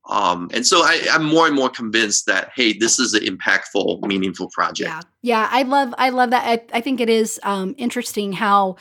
Um, 0.08 0.50
and 0.52 0.66
so 0.66 0.78
I, 0.78 1.06
I'm 1.12 1.24
more 1.24 1.46
and 1.46 1.54
more 1.54 1.68
convinced 1.68 2.26
that 2.26 2.50
hey, 2.54 2.72
this 2.72 2.98
is 2.98 3.14
an 3.14 3.22
impactful, 3.22 4.02
meaningful 4.02 4.48
project. 4.50 4.90
Yeah, 4.90 5.00
yeah, 5.22 5.48
I 5.50 5.62
love 5.62 5.94
I 5.98 6.10
love 6.10 6.30
that. 6.30 6.44
I, 6.44 6.78
I 6.78 6.80
think 6.80 7.00
it 7.00 7.08
is 7.08 7.38
um, 7.42 7.74
interesting 7.78 8.32
how 8.32 8.76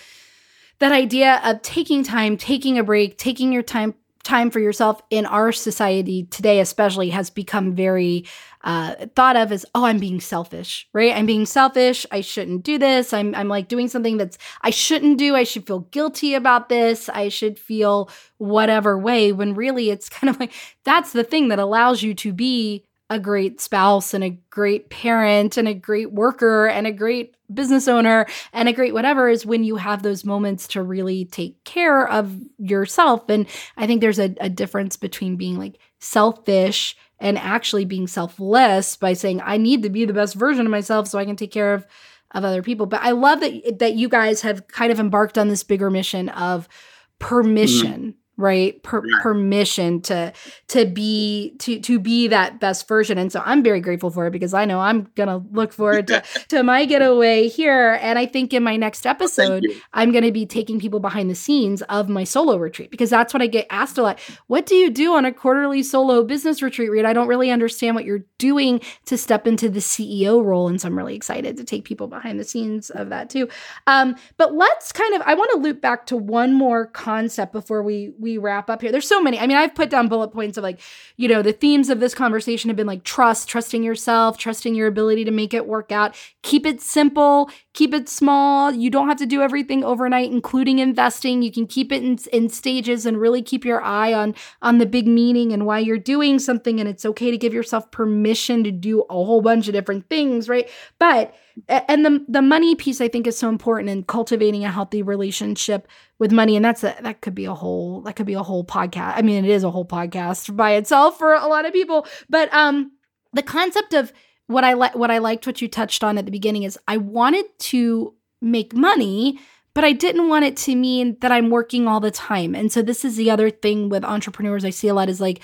that 0.79 0.91
idea 0.91 1.41
of 1.43 1.61
taking 1.61 2.03
time, 2.03 2.37
taking 2.37 2.79
a 2.79 2.83
break, 2.83 3.17
taking 3.17 3.51
your 3.51 3.63
time 3.63 3.93
time 4.23 4.51
for 4.51 4.59
yourself 4.59 5.01
in 5.09 5.25
our 5.25 5.51
society 5.51 6.25
today 6.25 6.59
especially 6.59 7.09
has 7.09 7.29
become 7.29 7.75
very 7.75 8.25
uh, 8.63 8.93
thought 9.15 9.37
of 9.37 9.51
as 9.51 9.65
oh 9.73 9.85
i'm 9.85 9.99
being 9.99 10.19
selfish 10.19 10.89
right? 10.93 11.15
I'm 11.15 11.25
being 11.25 11.45
selfish. 11.45 12.05
I 12.11 12.21
shouldn't 12.21 12.63
do 12.63 12.77
this. 12.77 13.13
I'm 13.13 13.35
i'm 13.35 13.47
like 13.47 13.67
doing 13.67 13.87
something 13.87 14.17
that's 14.17 14.37
i 14.61 14.69
shouldn't 14.69 15.17
do. 15.17 15.35
I 15.35 15.43
should 15.43 15.65
feel 15.67 15.81
guilty 15.91 16.33
about 16.33 16.69
this. 16.69 17.09
I 17.09 17.29
should 17.29 17.59
feel 17.59 18.09
whatever 18.37 18.97
way 18.97 19.31
when 19.31 19.53
really 19.53 19.89
it's 19.89 20.09
kind 20.17 20.29
of 20.29 20.39
like 20.39 20.53
that's 20.83 21.13
the 21.13 21.23
thing 21.23 21.49
that 21.49 21.59
allows 21.59 22.01
you 22.01 22.13
to 22.15 22.33
be 22.33 22.85
a 23.09 23.19
great 23.19 23.59
spouse 23.59 24.13
and 24.13 24.23
a 24.23 24.37
great 24.49 24.89
parent 24.89 25.57
and 25.57 25.67
a 25.67 25.73
great 25.73 26.11
worker 26.11 26.67
and 26.67 26.85
a 26.85 26.91
great 26.91 27.35
business 27.51 27.87
owner 27.87 28.27
and 28.53 28.69
a 28.69 28.73
great 28.73 28.93
whatever 28.93 29.27
is 29.27 29.45
when 29.45 29.63
you 29.63 29.77
have 29.77 30.03
those 30.03 30.23
moments 30.23 30.67
to 30.67 30.83
really 30.83 31.25
take 31.25 31.63
care 31.63 32.07
of 32.07 32.39
yourself. 32.59 33.27
And 33.29 33.47
I 33.77 33.87
think 33.87 34.01
there's 34.01 34.19
a, 34.19 34.35
a 34.39 34.49
difference 34.49 34.95
between 34.95 35.37
being 35.37 35.57
like 35.57 35.79
selfish 35.99 36.95
and 37.19 37.37
actually 37.37 37.85
being 37.85 38.07
selfless 38.07 38.95
by 38.95 39.13
saying, 39.13 39.41
I 39.43 39.57
need 39.57 39.83
to 39.83 39.89
be 39.89 40.05
the 40.05 40.13
best 40.13 40.35
version 40.35 40.65
of 40.65 40.71
myself 40.71 41.07
so 41.07 41.17
I 41.17 41.25
can 41.25 41.35
take 41.35 41.51
care 41.51 41.73
of 41.73 41.85
of 42.31 42.45
other 42.45 42.61
people. 42.61 42.85
But 42.85 43.01
I 43.01 43.11
love 43.11 43.39
that 43.39 43.79
that 43.79 43.95
you 43.95 44.07
guys 44.07 44.41
have 44.41 44.67
kind 44.67 44.91
of 44.91 44.99
embarked 44.99 45.37
on 45.37 45.47
this 45.47 45.63
bigger 45.63 45.89
mission 45.89 46.29
of 46.29 46.69
permission. 47.17 48.13
Mm 48.13 48.18
right 48.39 48.81
per- 48.83 49.03
permission 49.21 50.01
to 50.01 50.31
to 50.69 50.85
be 50.85 51.55
to 51.59 51.79
to 51.81 51.99
be 51.99 52.27
that 52.29 52.59
best 52.59 52.87
version. 52.87 53.17
And 53.17 53.31
so 53.31 53.43
i'm 53.45 53.61
very 53.61 53.81
grateful 53.81 54.09
for 54.09 54.27
it 54.27 54.31
because 54.31 54.53
i 54.53 54.63
know 54.63 54.79
i'm 54.79 55.11
gonna 55.15 55.43
look 55.51 55.73
forward 55.73 56.07
to 56.07 56.23
to 56.47 56.63
my 56.63 56.85
getaway 56.85 57.49
here. 57.49 57.99
And 58.01 58.17
i 58.17 58.25
think 58.25 58.53
in 58.53 58.63
my 58.63 58.77
next 58.77 59.05
episode 59.05 59.65
i'm 59.93 60.13
gonna 60.13 60.31
be 60.31 60.45
taking 60.45 60.79
people 60.79 61.01
behind 61.01 61.29
the 61.29 61.35
scenes 61.35 61.81
of 61.83 62.07
my 62.07 62.23
solo 62.23 62.57
retreat 62.57 62.91
because 62.91 63.09
that's 63.09 63.33
what 63.33 63.43
i 63.43 63.47
get 63.47 63.67
asked 63.69 63.97
a 63.97 64.03
lot. 64.03 64.19
What 64.47 64.65
do 64.65 64.75
you 64.75 64.89
do 64.89 65.13
on 65.13 65.25
a 65.25 65.33
quarterly 65.33 65.83
solo 65.83 66.23
business 66.23 66.61
retreat 66.61 66.89
Rita 66.89 67.09
i 67.09 67.13
don't 67.13 67.27
really 67.27 67.51
understand 67.51 67.95
what 67.95 68.05
you're 68.05 68.25
doing 68.37 68.79
to 69.05 69.17
step 69.17 69.47
into 69.47 69.69
the 69.69 69.79
ceo 69.81 70.43
role 70.43 70.69
and 70.69 70.79
so 70.79 70.87
i'm 70.87 70.97
really 70.97 71.15
excited 71.15 71.57
to 71.57 71.65
take 71.65 71.83
people 71.83 72.07
behind 72.07 72.39
the 72.39 72.45
scenes 72.45 72.89
of 72.89 73.09
that 73.09 73.29
too. 73.29 73.49
Um, 73.85 74.15
but 74.37 74.53
let's 74.53 74.93
kind 74.93 75.13
of 75.13 75.21
i 75.23 75.33
want 75.33 75.51
to 75.51 75.57
loop 75.57 75.81
back 75.81 76.05
to 76.05 76.15
one 76.15 76.53
more 76.53 76.85
concept 76.85 77.51
before 77.51 77.83
we 77.83 78.13
we 78.17 78.28
we 78.29 78.37
wrap 78.37 78.69
up 78.69 78.81
here? 78.81 78.91
There's 78.91 79.07
so 79.07 79.21
many. 79.21 79.39
I 79.39 79.47
mean, 79.47 79.57
I've 79.57 79.75
put 79.75 79.89
down 79.89 80.07
bullet 80.07 80.29
points 80.29 80.57
of 80.57 80.63
like, 80.63 80.79
you 81.17 81.27
know, 81.27 81.41
the 81.41 81.53
themes 81.53 81.89
of 81.89 81.99
this 81.99 82.13
conversation 82.13 82.69
have 82.69 82.77
been 82.77 82.87
like 82.87 83.03
trust, 83.03 83.47
trusting 83.47 83.83
yourself, 83.83 84.37
trusting 84.37 84.75
your 84.75 84.87
ability 84.87 85.25
to 85.25 85.31
make 85.31 85.53
it 85.53 85.67
work 85.67 85.91
out. 85.91 86.15
Keep 86.43 86.65
it 86.65 86.81
simple, 86.81 87.49
keep 87.79 87.93
it 87.93 88.09
small. 88.09 88.73
You 88.73 88.89
don't 88.89 89.07
have 89.07 89.19
to 89.19 89.25
do 89.25 89.41
everything 89.41 89.85
overnight, 89.85 90.29
including 90.29 90.79
investing. 90.79 91.41
You 91.41 91.49
can 91.49 91.65
keep 91.65 91.93
it 91.93 92.03
in, 92.03 92.19
in 92.33 92.49
stages 92.49 93.05
and 93.05 93.17
really 93.17 93.41
keep 93.41 93.63
your 93.63 93.81
eye 93.81 94.13
on 94.13 94.35
on 94.61 94.79
the 94.79 94.85
big 94.85 95.07
meaning 95.07 95.53
and 95.53 95.65
why 95.65 95.79
you're 95.79 95.97
doing 95.97 96.39
something. 96.39 96.81
And 96.81 96.89
it's 96.89 97.05
okay 97.05 97.31
to 97.31 97.37
give 97.37 97.53
yourself 97.53 97.89
permission 97.89 98.65
to 98.65 98.71
do 98.71 99.03
a 99.03 99.13
whole 99.13 99.41
bunch 99.41 99.69
of 99.69 99.73
different 99.73 100.09
things, 100.09 100.49
right? 100.49 100.69
But 100.99 101.33
and 101.69 102.03
the 102.05 102.25
the 102.27 102.41
money 102.41 102.75
piece 102.75 102.99
I 102.99 103.07
think 103.07 103.25
is 103.25 103.37
so 103.37 103.47
important 103.47 103.89
in 103.89 104.03
cultivating 104.03 104.65
a 104.65 104.71
healthy 104.71 105.01
relationship 105.01 105.87
with 106.17 106.33
money 106.33 106.57
and 106.57 106.65
that's 106.65 106.83
a, 106.83 106.97
that 107.01 107.21
could 107.21 107.33
be 107.33 107.45
a 107.45 107.53
whole 107.53 108.01
that 108.01 108.17
could 108.17 108.25
be 108.25 108.33
a 108.33 108.43
whole 108.43 108.65
podcast. 108.65 109.13
I 109.15 109.21
mean 109.21 109.45
it 109.45 109.49
is 109.49 109.63
a 109.63 109.71
whole 109.71 109.85
podcast 109.85 110.53
by 110.53 110.73
itself 110.73 111.17
for 111.17 111.33
a 111.33 111.47
lot 111.47 111.65
of 111.65 111.71
people, 111.71 112.05
but 112.27 112.53
um 112.53 112.91
the 113.31 113.43
concept 113.43 113.93
of 113.93 114.11
what 114.49 114.63
I 114.63 114.73
like 114.73 114.95
what 114.95 115.11
I 115.11 115.19
liked 115.19 115.45
what 115.45 115.61
you 115.61 115.67
touched 115.67 116.03
on 116.03 116.17
at 116.17 116.25
the 116.25 116.31
beginning 116.31 116.63
is 116.63 116.77
I 116.87 116.97
wanted 116.97 117.45
to 117.59 118.15
make 118.41 118.73
money, 118.73 119.39
but 119.75 119.83
I 119.83 119.91
didn't 119.91 120.27
want 120.27 120.43
it 120.43 120.57
to 120.57 120.75
mean 120.75 121.17
that 121.21 121.31
I'm 121.31 121.51
working 121.51 121.87
all 121.87 121.99
the 121.99 122.09
time. 122.09 122.55
And 122.55 122.71
so 122.71 122.81
this 122.81 123.05
is 123.05 123.15
the 123.15 123.29
other 123.29 123.51
thing 123.51 123.89
with 123.89 124.03
entrepreneurs 124.03 124.65
I 124.65 124.71
see 124.71 124.87
a 124.87 124.95
lot 124.95 125.07
is 125.07 125.21
like 125.21 125.43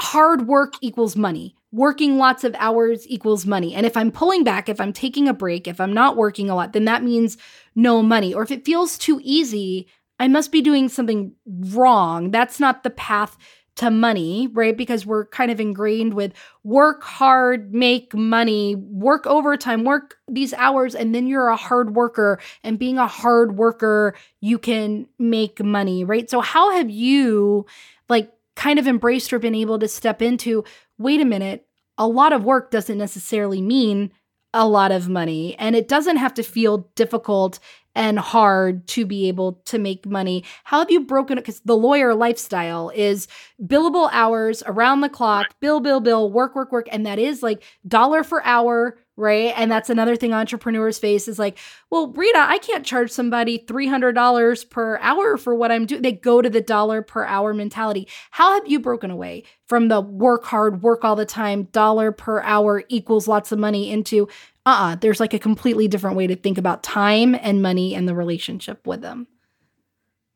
hard 0.00 0.46
work 0.46 0.74
equals 0.80 1.16
money. 1.16 1.56
Working 1.72 2.16
lots 2.16 2.44
of 2.44 2.54
hours 2.60 3.08
equals 3.08 3.44
money. 3.44 3.74
And 3.74 3.84
if 3.84 3.96
I'm 3.96 4.12
pulling 4.12 4.44
back, 4.44 4.68
if 4.68 4.80
I'm 4.80 4.92
taking 4.92 5.26
a 5.26 5.34
break, 5.34 5.66
if 5.66 5.80
I'm 5.80 5.92
not 5.92 6.16
working 6.16 6.48
a 6.48 6.54
lot, 6.54 6.72
then 6.72 6.84
that 6.84 7.02
means 7.02 7.38
no 7.74 8.04
money. 8.04 8.32
Or 8.32 8.44
if 8.44 8.52
it 8.52 8.64
feels 8.64 8.98
too 8.98 9.20
easy, 9.22 9.88
I 10.20 10.28
must 10.28 10.52
be 10.52 10.60
doing 10.60 10.88
something 10.88 11.32
wrong. 11.46 12.30
That's 12.30 12.60
not 12.60 12.84
the 12.84 12.90
path 12.90 13.36
to 13.80 13.90
money, 13.90 14.46
right? 14.52 14.76
Because 14.76 15.06
we're 15.06 15.24
kind 15.24 15.50
of 15.50 15.58
ingrained 15.58 16.12
with 16.12 16.34
work 16.64 17.02
hard, 17.02 17.72
make 17.74 18.14
money, 18.14 18.74
work 18.74 19.26
overtime, 19.26 19.84
work 19.84 20.18
these 20.28 20.52
hours, 20.52 20.94
and 20.94 21.14
then 21.14 21.26
you're 21.26 21.48
a 21.48 21.56
hard 21.56 21.94
worker. 21.94 22.38
And 22.62 22.78
being 22.78 22.98
a 22.98 23.06
hard 23.06 23.56
worker, 23.56 24.14
you 24.42 24.58
can 24.58 25.06
make 25.18 25.64
money, 25.64 26.04
right? 26.04 26.28
So, 26.28 26.42
how 26.42 26.72
have 26.72 26.90
you, 26.90 27.64
like, 28.10 28.30
kind 28.54 28.78
of 28.78 28.86
embraced 28.86 29.32
or 29.32 29.38
been 29.38 29.54
able 29.54 29.78
to 29.78 29.88
step 29.88 30.20
into 30.20 30.62
wait 30.98 31.22
a 31.22 31.24
minute, 31.24 31.66
a 31.96 32.06
lot 32.06 32.34
of 32.34 32.44
work 32.44 32.70
doesn't 32.70 32.98
necessarily 32.98 33.62
mean 33.62 34.10
a 34.52 34.66
lot 34.66 34.92
of 34.92 35.08
money, 35.08 35.56
and 35.58 35.76
it 35.76 35.88
doesn't 35.88 36.16
have 36.16 36.34
to 36.34 36.42
feel 36.42 36.88
difficult 36.94 37.60
and 37.94 38.18
hard 38.18 38.86
to 38.86 39.04
be 39.04 39.28
able 39.28 39.54
to 39.64 39.78
make 39.78 40.06
money. 40.06 40.44
How 40.64 40.78
have 40.78 40.90
you 40.90 41.00
broken 41.00 41.38
it? 41.38 41.40
Because 41.42 41.60
the 41.60 41.76
lawyer 41.76 42.14
lifestyle 42.14 42.90
is 42.94 43.26
billable 43.64 44.08
hours 44.12 44.62
around 44.66 45.00
the 45.00 45.08
clock, 45.08 45.46
bill, 45.60 45.80
bill, 45.80 46.00
bill, 46.00 46.30
work, 46.30 46.54
work, 46.54 46.70
work. 46.70 46.88
And 46.92 47.04
that 47.06 47.18
is 47.18 47.42
like 47.42 47.62
dollar 47.86 48.22
for 48.22 48.44
hour, 48.44 48.96
right? 49.20 49.52
And 49.56 49.70
that's 49.70 49.90
another 49.90 50.16
thing 50.16 50.32
entrepreneurs 50.32 50.98
face 50.98 51.28
is 51.28 51.38
like, 51.38 51.58
well, 51.90 52.08
Rita, 52.08 52.38
I 52.38 52.58
can't 52.58 52.84
charge 52.84 53.10
somebody 53.10 53.58
$300 53.58 54.70
per 54.70 54.98
hour 54.98 55.36
for 55.36 55.54
what 55.54 55.70
I'm 55.70 55.86
doing. 55.86 56.02
They 56.02 56.12
go 56.12 56.42
to 56.42 56.50
the 56.50 56.60
dollar 56.60 57.02
per 57.02 57.24
hour 57.24 57.54
mentality. 57.54 58.08
How 58.30 58.54
have 58.54 58.66
you 58.66 58.80
broken 58.80 59.10
away 59.10 59.44
from 59.66 59.88
the 59.88 60.00
work 60.00 60.44
hard, 60.44 60.82
work 60.82 61.04
all 61.04 61.16
the 61.16 61.26
time, 61.26 61.64
dollar 61.64 62.10
per 62.10 62.40
hour 62.40 62.82
equals 62.88 63.28
lots 63.28 63.52
of 63.52 63.58
money 63.58 63.90
into 63.90 64.28
uh-uh 64.66 64.94
there's 64.96 65.20
like 65.20 65.34
a 65.34 65.38
completely 65.38 65.88
different 65.88 66.16
way 66.16 66.26
to 66.26 66.36
think 66.36 66.58
about 66.58 66.82
time 66.82 67.34
and 67.34 67.62
money 67.62 67.94
and 67.94 68.08
the 68.08 68.14
relationship 68.14 68.86
with 68.86 69.00
them 69.00 69.26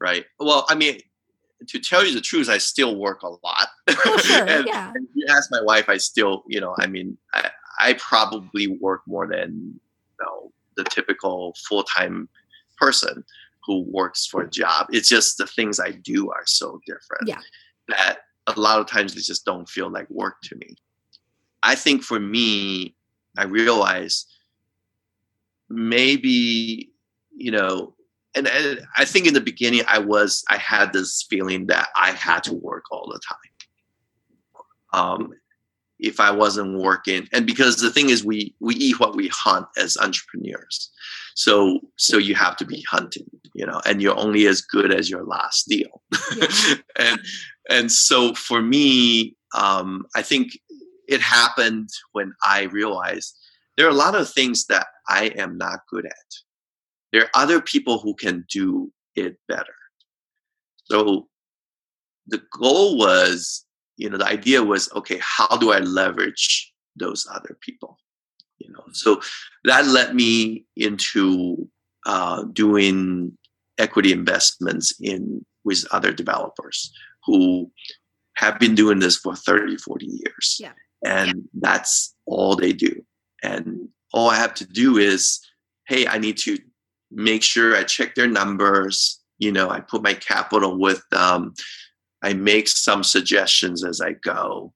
right 0.01 0.25
well 0.41 0.65
i 0.69 0.75
mean 0.75 0.99
to 1.69 1.79
tell 1.79 2.05
you 2.05 2.15
the 2.15 2.21
truth 2.21 2.49
i 2.49 2.59
still 2.59 2.97
work 2.97 3.23
a 3.23 3.29
lot 3.29 3.69
oh, 3.89 4.19
sure. 4.19 4.45
and, 4.49 4.67
yeah. 4.67 4.93
and 4.95 5.07
you 5.15 5.27
ask 5.29 5.51
my 5.51 5.61
wife 5.63 5.89
i 5.89 5.97
still 5.97 6.43
you 6.49 6.61
know 6.61 6.75
i 6.79 6.87
mean 6.87 7.17
i, 7.35 7.51
I 7.85 7.93
probably 7.95 8.67
work 8.67 9.03
more 9.07 9.27
than 9.27 9.79
you 10.19 10.25
know 10.25 10.53
the 10.77 10.85
typical 10.85 11.55
full-time 11.69 12.29
person 12.79 13.25
who 13.67 13.85
works 13.89 14.27
for 14.27 14.43
a 14.43 14.51
job. 14.51 14.87
It's 14.91 15.09
just 15.09 15.39
the 15.39 15.47
things 15.47 15.79
i 15.79 15.91
do 15.91 16.31
are 16.31 16.47
so 16.47 16.81
different 16.87 17.29
yeah. 17.29 17.41
that 17.89 18.19
a 18.47 18.59
lot 18.59 18.81
of 18.81 18.87
times 18.87 19.15
they 19.15 19.21
just 19.21 19.45
don't 19.45 19.69
feel 19.69 19.91
like 19.91 20.09
work 20.11 20.37
to 20.45 20.57
me. 20.57 20.77
I 21.63 21.75
think 21.75 22.03
for 22.03 22.19
me 22.19 22.95
I 23.37 23.45
realized 23.45 24.31
maybe, 25.69 26.91
you 27.37 27.51
know, 27.51 27.95
and, 28.35 28.49
and, 28.49 28.81
I 28.97 29.05
think 29.05 29.27
in 29.27 29.35
the 29.35 29.41
beginning 29.41 29.83
I 29.87 29.99
was 29.99 30.45
I 30.49 30.57
had 30.57 30.93
this 30.93 31.27
feeling 31.29 31.67
that 31.67 31.89
I 31.97 32.11
had 32.13 32.43
to 32.45 32.55
work 32.55 32.85
all 32.91 33.11
the 33.13 33.21
time. 33.21 33.39
Um, 34.93 35.33
if 35.99 36.21
I 36.21 36.31
wasn't 36.31 36.79
working, 36.79 37.29
and 37.33 37.47
because 37.47 37.77
the 37.77 37.91
thing 37.91 38.11
is, 38.11 38.25
we 38.25 38.55
we 38.61 38.75
eat 38.77 39.01
what 39.01 39.17
we 39.17 39.29
hunt 39.29 39.67
as 39.77 39.97
entrepreneurs, 39.97 40.91
so 41.35 41.81
so 41.97 42.19
you 42.19 42.35
have 42.35 42.57
to 42.59 42.65
be 42.65 42.85
hunting, 42.91 43.27
you 43.55 43.67
know, 43.67 43.81
and 43.87 44.03
you're 44.03 44.19
only 44.19 44.47
as 44.47 44.61
good 44.61 44.93
as 44.93 45.09
your 45.09 45.25
last 45.25 45.69
deal, 45.69 46.03
yeah. 46.37 46.75
and 46.99 47.21
and 47.71 47.93
so 47.93 48.35
for 48.35 48.61
me, 48.61 49.37
um, 49.55 50.07
I 50.15 50.23
think 50.23 50.59
it 51.09 51.21
happened 51.21 51.89
when 52.13 52.33
I 52.45 52.65
realized 52.65 53.37
there 53.77 53.87
are 53.87 53.91
a 53.91 53.95
lot 53.95 54.15
of 54.15 54.31
things 54.31 54.67
that 54.67 54.87
I 55.09 55.27
am 55.37 55.59
not 55.59 55.81
good 55.91 56.07
at. 56.07 56.13
There 57.13 57.23
are 57.23 57.43
other 57.43 57.61
people 57.61 57.99
who 57.99 58.15
can 58.15 58.45
do 58.51 58.93
it 59.15 59.37
better. 59.49 59.75
So 60.85 61.29
the 62.27 62.43
goal 62.53 62.99
was, 62.99 63.65
you 63.97 64.11
know, 64.11 64.19
the 64.19 64.27
idea 64.27 64.63
was, 64.63 64.91
okay, 64.95 65.19
how 65.21 65.57
do 65.57 65.73
I 65.73 65.79
leverage 65.79 66.73
those 66.97 67.27
other 67.33 67.57
people? 67.61 67.99
You 68.59 68.73
know, 68.73 68.85
so 68.93 69.21
that 69.65 69.87
led 69.87 70.15
me 70.15 70.65
into 70.77 71.69
uh, 72.07 72.45
doing 72.53 73.37
equity 73.79 74.13
investments 74.13 74.95
in 75.01 75.45
with 75.65 75.87
other 75.93 76.13
developers 76.13 76.93
who 77.25 77.71
have 78.37 78.59
been 78.59 78.75
doing 78.75 78.99
this 78.99 79.17
for 79.17 79.35
30 79.35 79.79
40 79.79 80.07
years. 80.07 80.59
Yeah. 80.61 80.73
And 81.05 81.49
that's 81.55 82.15
all 82.27 82.57
they 82.57 82.73
do. 82.73 83.05
And 83.43 83.89
all 84.13 84.31
i 84.31 84.37
have 84.37 84.55
to 84.55 84.65
do 84.65 84.97
is 84.97 85.41
hey 85.89 86.07
i 86.07 86.19
need 86.19 86.39
to 86.39 86.57
make 87.11 87.43
sure 87.43 87.77
i 87.77 87.83
check 87.83 88.15
their 88.15 88.29
numbers. 88.29 89.21
You 89.39 89.51
know 89.51 89.69
i 89.69 89.81
put 89.81 90.03
my 90.03 90.15
capital 90.15 90.79
with 90.79 91.03
them 91.11 91.55
i 92.25 92.33
make 92.33 92.69
some 92.69 93.05
suggestions 93.05 93.85
as 93.85 94.01
i 94.01 94.13
go 94.13 94.73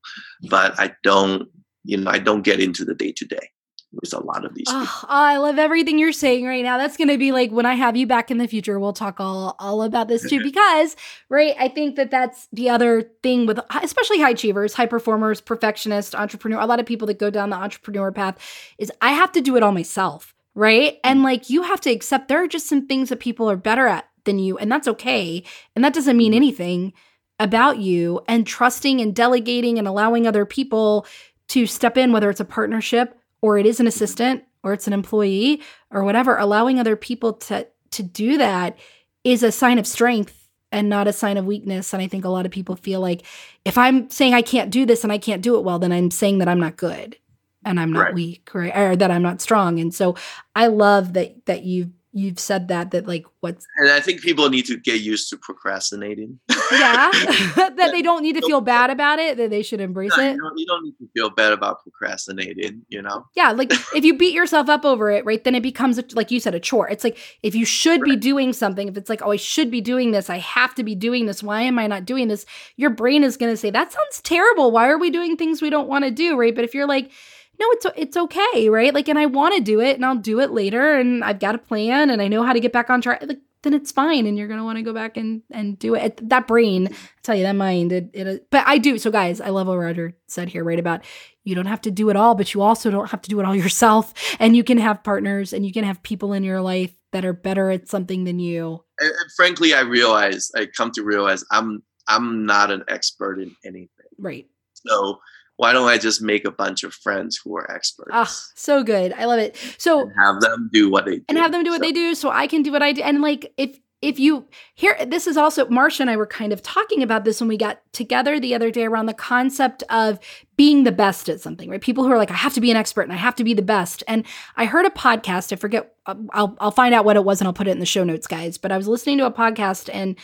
but 0.48 0.78
i 0.78 0.92
don't 1.02 1.48
you 1.84 1.96
know 1.96 2.10
i 2.10 2.18
don't 2.18 2.42
get 2.42 2.60
into 2.60 2.84
the 2.84 2.94
day 2.94 3.12
to 3.12 3.24
day 3.24 3.50
with 3.92 4.12
a 4.12 4.20
lot 4.20 4.44
of 4.44 4.54
these 4.54 4.66
oh, 4.68 5.04
I 5.08 5.38
love 5.38 5.58
everything 5.58 5.98
you're 5.98 6.12
saying 6.12 6.44
right 6.44 6.62
now. 6.62 6.76
That's 6.76 6.96
going 6.96 7.08
to 7.08 7.16
be 7.16 7.32
like 7.32 7.50
when 7.50 7.64
I 7.64 7.74
have 7.74 7.96
you 7.96 8.06
back 8.06 8.30
in 8.30 8.38
the 8.38 8.46
future, 8.46 8.78
we'll 8.78 8.92
talk 8.92 9.18
all 9.18 9.56
all 9.58 9.82
about 9.82 10.08
this 10.08 10.28
too 10.28 10.42
because, 10.42 10.94
right, 11.28 11.54
I 11.58 11.68
think 11.68 11.96
that 11.96 12.10
that's 12.10 12.48
the 12.52 12.68
other 12.68 13.10
thing 13.22 13.46
with 13.46 13.58
especially 13.82 14.20
high 14.20 14.30
achievers, 14.30 14.74
high 14.74 14.86
performers, 14.86 15.40
perfectionists, 15.40 16.14
entrepreneur, 16.14 16.60
a 16.60 16.66
lot 16.66 16.80
of 16.80 16.86
people 16.86 17.06
that 17.06 17.18
go 17.18 17.30
down 17.30 17.50
the 17.50 17.56
entrepreneur 17.56 18.12
path 18.12 18.38
is 18.76 18.92
I 19.00 19.12
have 19.12 19.32
to 19.32 19.40
do 19.40 19.56
it 19.56 19.62
all 19.62 19.72
myself, 19.72 20.34
right? 20.54 20.94
Hmm. 20.94 21.10
And 21.10 21.22
like 21.22 21.48
you 21.48 21.62
have 21.62 21.80
to 21.82 21.90
accept 21.90 22.28
there 22.28 22.42
are 22.42 22.48
just 22.48 22.68
some 22.68 22.86
things 22.86 23.08
that 23.08 23.20
people 23.20 23.50
are 23.50 23.56
better 23.56 23.86
at 23.86 24.08
than 24.24 24.38
you 24.38 24.58
and 24.58 24.70
that's 24.70 24.88
okay. 24.88 25.42
And 25.74 25.82
that 25.84 25.94
doesn't 25.94 26.16
mean 26.16 26.32
hmm. 26.32 26.36
anything 26.36 26.92
about 27.38 27.78
you 27.78 28.20
and 28.28 28.46
trusting 28.46 29.00
and 29.00 29.14
delegating 29.14 29.78
and 29.78 29.86
allowing 29.86 30.26
other 30.26 30.44
people 30.44 31.06
to 31.48 31.66
step 31.66 31.96
in 31.96 32.12
whether 32.12 32.30
it's 32.30 32.40
a 32.40 32.44
partnership 32.44 33.18
or 33.40 33.58
it 33.58 33.66
is 33.66 33.80
an 33.80 33.86
assistant 33.86 34.44
or 34.62 34.72
it's 34.72 34.86
an 34.86 34.92
employee 34.92 35.62
or 35.90 36.04
whatever 36.04 36.36
allowing 36.36 36.78
other 36.78 36.96
people 36.96 37.32
to 37.32 37.66
to 37.90 38.02
do 38.02 38.38
that 38.38 38.76
is 39.24 39.42
a 39.42 39.52
sign 39.52 39.78
of 39.78 39.86
strength 39.86 40.48
and 40.70 40.88
not 40.88 41.08
a 41.08 41.12
sign 41.12 41.36
of 41.36 41.46
weakness 41.46 41.92
and 41.92 42.02
i 42.02 42.06
think 42.06 42.24
a 42.24 42.28
lot 42.28 42.46
of 42.46 42.52
people 42.52 42.76
feel 42.76 43.00
like 43.00 43.22
if 43.64 43.78
i'm 43.78 44.10
saying 44.10 44.34
i 44.34 44.42
can't 44.42 44.70
do 44.70 44.84
this 44.84 45.04
and 45.04 45.12
i 45.12 45.18
can't 45.18 45.42
do 45.42 45.56
it 45.56 45.64
well 45.64 45.78
then 45.78 45.92
i'm 45.92 46.10
saying 46.10 46.38
that 46.38 46.48
i'm 46.48 46.60
not 46.60 46.76
good 46.76 47.16
and 47.64 47.80
i'm 47.80 47.92
not 47.92 48.06
right. 48.06 48.14
weak 48.14 48.50
right? 48.52 48.76
or 48.76 48.96
that 48.96 49.10
i'm 49.10 49.22
not 49.22 49.40
strong 49.40 49.78
and 49.78 49.94
so 49.94 50.14
i 50.54 50.66
love 50.66 51.14
that 51.14 51.46
that 51.46 51.62
you've 51.62 51.90
you've 52.18 52.38
said 52.38 52.68
that 52.68 52.90
that 52.90 53.06
like 53.06 53.24
what's 53.40 53.66
and 53.76 53.90
i 53.90 54.00
think 54.00 54.20
people 54.20 54.48
need 54.48 54.66
to 54.66 54.76
get 54.76 55.00
used 55.00 55.28
to 55.30 55.36
procrastinating. 55.36 56.38
Yeah. 56.72 57.10
That 57.78 57.92
they 57.92 58.02
don't 58.02 58.22
need 58.22 58.34
to 58.34 58.42
feel 58.42 58.60
bad 58.60 58.90
about 58.90 59.20
it 59.20 59.36
that 59.36 59.50
they 59.50 59.62
should 59.62 59.80
embrace 59.80 60.16
it. 60.18 60.34
you 60.34 60.40
don't, 60.40 60.58
you 60.58 60.66
don't, 60.66 60.84
need 60.84 60.96
to 60.98 61.08
feel 61.14 61.30
bad 61.30 61.52
about 61.52 61.82
procrastinating 61.82 62.82
you 62.88 63.00
know? 63.00 63.26
Yeah 63.34 63.52
like 63.52 63.72
if 63.94 64.04
you 64.04 64.16
beat 64.16 64.34
yourself 64.34 64.68
up 64.68 64.84
over 64.84 65.10
it 65.10 65.24
right 65.24 65.42
then 65.44 65.54
it 65.54 65.62
becomes 65.62 65.98
a, 65.98 66.04
like 66.12 66.30
you 66.30 66.40
said 66.40 66.54
a 66.54 66.60
chore. 66.60 66.88
It's 66.88 67.04
like 67.04 67.18
if 67.42 67.54
you 67.54 67.64
should 67.64 68.00
right. 68.00 68.10
be 68.10 68.16
doing 68.16 68.52
something 68.52 68.88
if 68.88 68.96
it's 68.96 69.08
like 69.08 69.22
oh 69.22 69.30
i 69.30 69.36
should 69.36 69.70
be 69.70 69.80
doing 69.80 70.10
this 70.10 70.28
i 70.28 70.38
have 70.38 70.74
to 70.74 70.82
be 70.82 70.94
doing 70.94 71.26
this 71.26 71.42
why 71.42 71.62
am 71.62 71.78
i 71.78 71.86
not 71.86 72.04
doing 72.04 72.28
this? 72.28 72.44
Your 72.76 72.90
brain 72.90 73.22
is 73.22 73.36
going 73.36 73.52
to 73.52 73.56
say 73.56 73.70
that 73.70 73.92
sounds 73.92 74.20
terrible 74.22 74.72
why 74.72 74.88
are 74.88 74.98
we 74.98 75.10
doing 75.10 75.36
things 75.36 75.62
we 75.62 75.70
don't 75.70 75.88
want 75.88 76.04
to 76.04 76.10
do? 76.10 76.36
Right 76.36 76.54
but 76.54 76.64
if 76.64 76.74
you're 76.74 76.88
like 76.88 77.10
no, 77.58 77.66
it's 77.70 77.86
it's 77.96 78.16
okay, 78.16 78.68
right? 78.68 78.94
Like, 78.94 79.08
and 79.08 79.18
I 79.18 79.26
want 79.26 79.56
to 79.56 79.60
do 79.60 79.80
it, 79.80 79.96
and 79.96 80.04
I'll 80.04 80.16
do 80.16 80.40
it 80.40 80.50
later, 80.50 80.94
and 80.94 81.24
I've 81.24 81.40
got 81.40 81.54
a 81.54 81.58
plan, 81.58 82.10
and 82.10 82.22
I 82.22 82.28
know 82.28 82.44
how 82.44 82.52
to 82.52 82.60
get 82.60 82.72
back 82.72 82.88
on 82.88 83.00
track. 83.00 83.22
Like, 83.26 83.40
then 83.62 83.74
it's 83.74 83.90
fine, 83.90 84.26
and 84.26 84.38
you're 84.38 84.46
gonna 84.46 84.64
want 84.64 84.78
to 84.78 84.82
go 84.82 84.92
back 84.92 85.16
and 85.16 85.42
and 85.50 85.78
do 85.78 85.94
it. 85.94 86.20
That 86.28 86.46
brain, 86.46 86.88
I 86.92 86.96
tell 87.22 87.34
you, 87.34 87.42
that 87.42 87.56
mind, 87.56 87.90
it, 87.92 88.10
it. 88.12 88.46
But 88.50 88.64
I 88.66 88.78
do. 88.78 88.98
So, 88.98 89.10
guys, 89.10 89.40
I 89.40 89.48
love 89.48 89.66
what 89.66 89.78
Roger 89.78 90.14
said 90.28 90.48
here, 90.48 90.62
right? 90.62 90.78
About 90.78 91.04
you 91.42 91.54
don't 91.54 91.66
have 91.66 91.80
to 91.82 91.90
do 91.90 92.10
it 92.10 92.16
all, 92.16 92.34
but 92.36 92.54
you 92.54 92.62
also 92.62 92.90
don't 92.90 93.10
have 93.10 93.22
to 93.22 93.30
do 93.30 93.40
it 93.40 93.46
all 93.46 93.56
yourself, 93.64 94.14
and 94.38 94.56
you 94.56 94.62
can 94.62 94.78
have 94.78 95.02
partners, 95.02 95.52
and 95.52 95.66
you 95.66 95.72
can 95.72 95.84
have 95.84 96.02
people 96.02 96.32
in 96.32 96.44
your 96.44 96.60
life 96.60 96.92
that 97.12 97.24
are 97.24 97.32
better 97.32 97.70
at 97.70 97.88
something 97.88 98.24
than 98.24 98.38
you. 98.38 98.84
And, 99.00 99.10
and 99.10 99.32
frankly, 99.34 99.74
I 99.74 99.80
realize, 99.80 100.50
I 100.56 100.66
come 100.76 100.92
to 100.92 101.02
realize, 101.02 101.44
I'm 101.50 101.82
I'm 102.06 102.46
not 102.46 102.70
an 102.70 102.84
expert 102.88 103.40
in 103.40 103.54
anything. 103.64 103.88
Right. 104.18 104.46
So 104.74 105.18
why 105.58 105.72
don't 105.72 105.88
I 105.88 105.98
just 105.98 106.22
make 106.22 106.44
a 106.44 106.52
bunch 106.52 106.84
of 106.84 106.94
friends 106.94 107.36
who 107.36 107.56
are 107.56 107.68
experts? 107.68 108.10
Ah, 108.12 108.28
oh, 108.30 108.42
so 108.54 108.84
good. 108.84 109.12
I 109.12 109.24
love 109.24 109.40
it. 109.40 109.56
So 109.76 110.02
and 110.02 110.12
have 110.16 110.40
them 110.40 110.70
do 110.72 110.88
what 110.88 111.04
they 111.04 111.16
do. 111.16 111.24
And 111.28 111.36
have 111.36 111.50
them 111.50 111.64
do 111.64 111.70
what 111.70 111.80
so. 111.80 111.84
they 111.84 111.92
do 111.92 112.14
so 112.14 112.30
I 112.30 112.46
can 112.46 112.62
do 112.62 112.70
what 112.70 112.80
I 112.80 112.92
do. 112.92 113.02
And 113.02 113.20
like 113.20 113.52
if 113.56 113.76
if 114.00 114.20
you 114.20 114.46
here 114.74 114.96
this 115.04 115.26
is 115.26 115.36
also 115.36 115.66
Marsha 115.66 115.98
and 116.00 116.10
I 116.10 116.16
were 116.16 116.28
kind 116.28 116.52
of 116.52 116.62
talking 116.62 117.02
about 117.02 117.24
this 117.24 117.40
when 117.40 117.48
we 117.48 117.56
got 117.56 117.80
together 117.92 118.38
the 118.38 118.54
other 118.54 118.70
day 118.70 118.84
around 118.84 119.06
the 119.06 119.14
concept 119.14 119.82
of 119.90 120.20
being 120.56 120.84
the 120.84 120.92
best 120.92 121.28
at 121.28 121.40
something, 121.40 121.68
right? 121.68 121.80
People 121.80 122.04
who 122.04 122.12
are 122.12 122.18
like, 122.18 122.30
I 122.30 122.34
have 122.34 122.54
to 122.54 122.60
be 122.60 122.70
an 122.70 122.76
expert 122.76 123.02
and 123.02 123.12
I 123.12 123.16
have 123.16 123.34
to 123.36 123.44
be 123.44 123.54
the 123.54 123.60
best. 123.60 124.04
And 124.06 124.24
I 124.56 124.64
heard 124.64 124.86
a 124.86 124.90
podcast, 124.90 125.52
I 125.52 125.56
forget, 125.56 125.92
I'll, 126.06 126.56
I'll 126.60 126.70
find 126.70 126.94
out 126.94 127.04
what 127.04 127.16
it 127.16 127.24
was 127.24 127.40
and 127.40 127.48
I'll 127.48 127.52
put 127.52 127.66
it 127.66 127.72
in 127.72 127.80
the 127.80 127.86
show 127.86 128.04
notes, 128.04 128.28
guys. 128.28 128.58
But 128.58 128.70
I 128.70 128.76
was 128.76 128.86
listening 128.86 129.18
to 129.18 129.26
a 129.26 129.32
podcast 129.32 129.90
and 129.92 130.16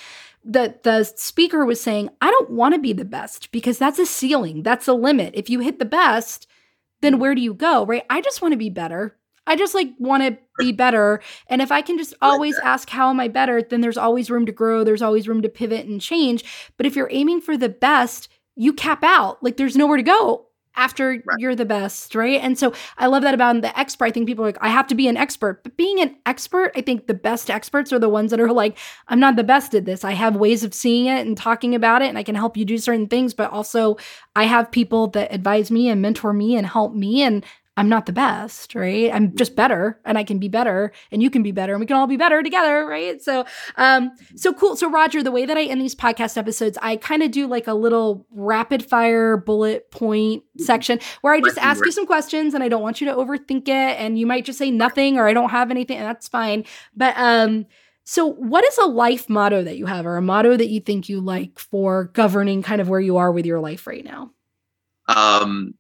the 0.45 0.79
the 0.83 1.05
speaker 1.05 1.65
was 1.65 1.81
saying, 1.81 2.11
I 2.21 2.31
don't 2.31 2.51
want 2.51 2.75
to 2.75 2.81
be 2.81 2.93
the 2.93 3.05
best 3.05 3.51
because 3.51 3.79
that's 3.79 3.99
a 3.99 4.07
ceiling, 4.07 4.63
that's 4.63 4.89
a 4.89 4.93
limit. 4.93 5.35
If 5.35 5.49
you 5.49 5.61
hit 5.61 5.79
the 5.79 5.85
best, 5.85 6.47
then 7.01 7.19
where 7.19 7.35
do 7.35 7.41
you 7.41 7.55
go, 7.55 7.87
right? 7.87 8.05
I 8.11 8.21
just 8.21 8.43
want 8.43 8.53
to 8.53 8.59
be 8.59 8.71
better. 8.71 9.17
I 9.47 9.57
just 9.57 9.75
like 9.75 9.91
want 9.99 10.23
to 10.23 10.39
be 10.59 10.73
better. 10.73 11.21
And 11.49 11.61
if 11.61 11.71
I 11.71 11.83
can 11.83 11.99
just 11.99 12.15
always 12.23 12.59
ask, 12.61 12.89
how 12.89 13.11
am 13.11 13.21
I 13.21 13.29
better? 13.29 13.63
Then 13.63 13.83
there's 13.83 13.99
always 13.99 14.31
room 14.31 14.47
to 14.47 14.53
grow. 14.53 14.85
There's 14.85 15.03
always 15.03 15.29
room 15.29 15.43
to 15.43 15.49
pivot 15.49 15.87
and 15.87 16.01
change. 16.01 16.45
But 16.77 16.87
if 16.87 16.97
you're 16.97 17.11
aiming 17.11 17.43
for 17.43 17.57
the 17.57 17.69
best, 17.69 18.29
you 18.57 18.73
cap 18.73 19.05
out. 19.05 19.43
Like 19.43 19.57
there's 19.57 19.77
nowhere 19.77 19.99
to 19.99 20.03
go 20.03 20.47
after 20.77 21.23
right. 21.25 21.39
you're 21.39 21.55
the 21.55 21.65
best, 21.65 22.15
right? 22.15 22.41
And 22.41 22.59
so 22.59 22.73
I 22.99 23.07
love 23.07 23.23
that 23.23 23.35
about 23.35 23.61
the 23.63 23.79
expert. 23.79 24.07
I 24.07 24.11
think 24.11 24.27
people 24.27 24.45
are 24.45 24.49
like, 24.49 24.59
I 24.61 24.69
have 24.69 24.87
to 24.89 24.95
be 24.95 25.09
an 25.09 25.17
expert. 25.17 25.63
But 25.63 25.77
being 25.77 26.01
an 26.01 26.17
expert, 26.27 26.73
I 26.75 26.81
think 26.81 27.07
the 27.07 27.15
best 27.15 27.51
experts 27.51 27.93
are 27.93 27.99
the 27.99 28.09
ones 28.09 28.31
that 28.31 28.41
are 28.41 28.53
like, 28.53 28.79
I'm 29.09 29.21
not 29.21 29.37
the 29.37 29.45
best 29.45 29.75
at 29.75 29.85
this. 29.85 30.05
I 30.05 30.13
have 30.13 30.37
ways 30.37 30.65
of 30.65 30.75
seeing 30.75 31.07
it 31.07 31.27
and 31.27 31.37
talking 31.37 31.75
about 31.75 32.03
it, 32.03 32.09
and 32.09 32.19
I 32.19 32.23
can 32.23 32.35
help 32.35 32.57
you 32.57 32.65
do 32.65 32.79
certain 32.79 33.07
things. 33.07 33.35
But 33.35 33.51
also, 33.51 33.97
I 34.35 34.45
have 34.45 34.71
people 34.71 35.09
that 35.09 35.33
advise 35.33 35.71
me 35.71 35.89
and 35.89 36.03
mentor 36.03 36.33
me 36.33 36.57
and 36.57 36.67
help 36.67 36.95
me. 36.95 37.23
And 37.23 37.45
I'm 37.77 37.89
not 37.89 38.07
the 38.07 38.13
best, 38.13 38.77
right? 38.77 39.13
I'm 39.13 39.35
just 39.35 39.57
better 39.57 40.01
and 40.05 40.17
I 40.17 40.23
can 40.23 40.39
be 40.39 40.47
better 40.49 40.93
and 41.11 41.21
you 41.23 41.29
can 41.29 41.43
be 41.43 41.51
better 41.51 41.73
and 41.73 41.81
we 41.81 41.87
can 41.87 41.97
all 41.97 42.07
be 42.07 42.17
better 42.17 42.41
together, 42.43 42.87
right? 42.87 43.21
So 43.21 43.45
um 43.77 44.13
so 44.37 44.53
cool. 44.53 44.77
So 44.77 44.89
Roger, 44.89 45.23
the 45.25 45.33
way 45.33 45.45
that 45.45 45.57
I 45.57 45.65
end 45.65 45.81
these 45.81 45.95
podcast 45.95 46.37
episodes, 46.37 46.79
I 46.83 46.97
kind 46.97 47.23
of 47.23 47.33
do 47.33 47.49
like 47.49 47.67
a 47.67 47.75
little 47.75 48.27
rapid 48.31 48.85
fire 48.85 49.37
bullet 49.37 49.91
point 49.91 50.45
section 50.59 51.01
where 51.23 51.35
I 51.35 51.41
just 51.41 51.59
ask 51.59 51.85
you 51.85 51.91
some 51.91 52.07
questions 52.07 52.55
and 52.55 52.63
I 52.63 52.69
don't 52.69 52.83
want 52.83 53.01
you 53.01 53.09
to 53.09 53.15
overthink 53.15 53.67
it 53.69 53.99
and 53.99 54.19
you 54.19 54.27
might 54.27 54.45
just 54.45 54.59
say 54.59 54.71
nothing 54.71 55.19
or 55.19 55.27
I 55.27 55.33
don't 55.33 55.51
have 55.51 55.73
anything 55.73 55.97
and 55.97 56.07
that's 56.07 56.29
fine. 56.29 56.65
But 56.95 57.15
um 57.17 57.67
so 58.05 58.27
what 58.27 58.65
is 58.65 58.79
a 58.79 58.87
life 58.87 59.29
motto 59.29 59.65
that 59.65 59.79
you 59.79 59.87
have 59.87 60.07
or 60.07 60.17
a 60.17 60.23
motto 60.23 60.57
that 60.57 60.69
you 60.69 60.79
think 60.79 61.09
you 61.09 61.21
like 61.21 61.59
for 61.59 62.05
governing 62.13 62.63
kind 62.63 62.81
of 62.81 62.89
where 62.89 63.01
you 63.01 63.17
are 63.17 63.33
with 63.33 63.47
your 63.47 63.59
life 63.59 63.87
right 63.89 64.05
now? 64.05 64.31
Um 65.09 65.75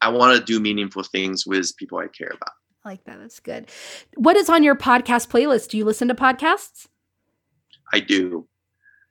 I 0.00 0.08
want 0.08 0.36
to 0.36 0.44
do 0.44 0.60
meaningful 0.60 1.02
things 1.02 1.46
with 1.46 1.76
people 1.76 1.98
I 1.98 2.08
care 2.08 2.28
about. 2.34 2.52
I 2.84 2.88
like 2.88 3.04
that. 3.04 3.18
That's 3.20 3.40
good. 3.40 3.70
What 4.16 4.36
is 4.36 4.48
on 4.48 4.62
your 4.62 4.74
podcast 4.74 5.28
playlist? 5.28 5.68
Do 5.68 5.78
you 5.78 5.84
listen 5.84 6.08
to 6.08 6.14
podcasts? 6.14 6.86
I 7.92 8.00
do. 8.00 8.48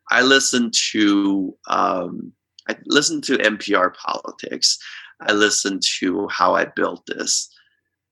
I 0.10 0.22
listen 0.22 0.72
to 0.92 1.56
um, 1.68 2.34
I 2.68 2.76
listen 2.86 3.22
to 3.22 3.38
NPR 3.38 3.94
politics. 3.96 4.78
I 5.22 5.34
listen 5.34 5.80
to 6.00 6.28
how 6.30 6.56
I 6.56 6.66
built 6.66 7.06
this. 7.06 7.50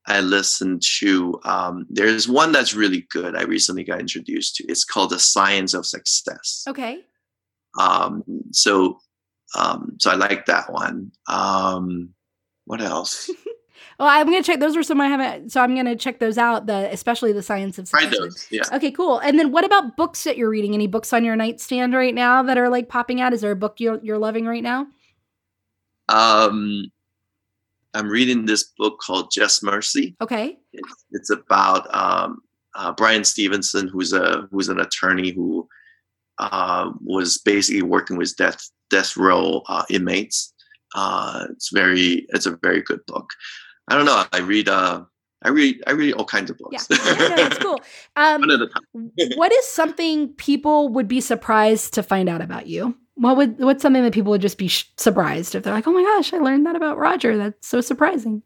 I 0.06 0.20
listen 0.20 0.80
to 1.00 1.38
um, 1.44 1.86
there's 1.90 2.28
one 2.28 2.52
that's 2.52 2.74
really 2.74 3.06
good. 3.10 3.36
I 3.36 3.42
recently 3.42 3.84
got 3.84 4.00
introduced 4.00 4.56
to. 4.56 4.64
It's 4.66 4.84
called 4.84 5.10
The 5.10 5.18
Science 5.18 5.74
of 5.74 5.86
Success. 5.86 6.64
Okay. 6.68 7.04
Um, 7.78 8.22
so 8.52 8.98
um, 9.56 9.96
so 9.98 10.10
I 10.10 10.14
like 10.14 10.46
that 10.46 10.72
one. 10.72 11.12
Um, 11.28 12.10
what 12.68 12.82
else? 12.82 13.30
well, 13.98 14.08
I'm 14.08 14.26
gonna 14.26 14.42
check. 14.42 14.60
Those 14.60 14.76
are 14.76 14.82
some 14.82 15.00
I 15.00 15.06
haven't. 15.06 15.50
So 15.50 15.62
I'm 15.62 15.74
gonna 15.74 15.96
check 15.96 16.18
those 16.18 16.36
out. 16.36 16.66
The 16.66 16.92
especially 16.92 17.32
the 17.32 17.42
science 17.42 17.78
of 17.78 17.88
success. 17.88 18.14
those. 18.16 18.46
Yeah. 18.50 18.62
Okay, 18.74 18.90
cool. 18.90 19.18
And 19.20 19.38
then 19.38 19.52
what 19.52 19.64
about 19.64 19.96
books 19.96 20.24
that 20.24 20.36
you're 20.36 20.50
reading? 20.50 20.74
Any 20.74 20.86
books 20.86 21.14
on 21.14 21.24
your 21.24 21.34
nightstand 21.34 21.94
right 21.94 22.14
now 22.14 22.42
that 22.42 22.58
are 22.58 22.68
like 22.68 22.90
popping 22.90 23.22
out? 23.22 23.32
Is 23.32 23.40
there 23.40 23.52
a 23.52 23.56
book 23.56 23.80
you're 23.80 23.98
you're 24.02 24.18
loving 24.18 24.44
right 24.44 24.62
now? 24.62 24.86
Um, 26.10 26.92
I'm 27.94 28.10
reading 28.10 28.44
this 28.44 28.64
book 28.76 29.00
called 29.00 29.30
Just 29.32 29.62
Mercy. 29.62 30.14
Okay. 30.20 30.58
It's, 30.74 31.04
it's 31.12 31.30
about 31.30 31.92
um, 31.94 32.42
uh, 32.74 32.92
Bryan 32.92 33.24
Stevenson, 33.24 33.88
who's 33.88 34.12
a 34.12 34.46
who's 34.50 34.68
an 34.68 34.78
attorney 34.78 35.30
who 35.30 35.66
uh, 36.36 36.90
was 37.02 37.38
basically 37.38 37.80
working 37.82 38.18
with 38.18 38.36
death 38.36 38.68
death 38.90 39.16
row 39.16 39.62
uh, 39.68 39.84
inmates 39.88 40.52
uh, 40.94 41.46
it's 41.50 41.70
very 41.72 42.26
it's 42.30 42.46
a 42.46 42.56
very 42.62 42.82
good 42.82 43.04
book. 43.06 43.30
I 43.88 43.94
don't 43.94 44.06
know. 44.06 44.24
I 44.32 44.38
read 44.40 44.68
uh 44.68 45.04
I 45.42 45.50
read 45.50 45.82
I 45.86 45.92
read 45.92 46.14
all 46.14 46.24
kinds 46.24 46.50
of 46.50 46.58
books. 46.58 46.86
Yeah, 46.90 46.96
yeah 47.18 47.48
cool. 47.60 47.80
Um, 48.16 48.40
One 48.40 48.50
at 48.50 48.60
a 48.60 48.66
time. 48.68 49.10
what 49.36 49.52
is 49.52 49.66
something 49.66 50.28
people 50.34 50.88
would 50.90 51.06
be 51.08 51.20
surprised 51.20 51.94
to 51.94 52.02
find 52.02 52.28
out 52.28 52.42
about 52.42 52.66
you? 52.66 52.96
What 53.14 53.36
would 53.36 53.58
what's 53.58 53.82
something 53.82 54.02
that 54.02 54.12
people 54.12 54.30
would 54.30 54.42
just 54.42 54.58
be 54.58 54.68
sh- 54.68 54.90
surprised 54.96 55.54
if 55.54 55.62
they're 55.62 55.72
like, 55.72 55.86
"Oh 55.86 55.92
my 55.92 56.02
gosh, 56.02 56.32
I 56.32 56.38
learned 56.38 56.66
that 56.66 56.76
about 56.76 56.98
Roger. 56.98 57.36
That's 57.36 57.66
so 57.66 57.80
surprising." 57.80 58.42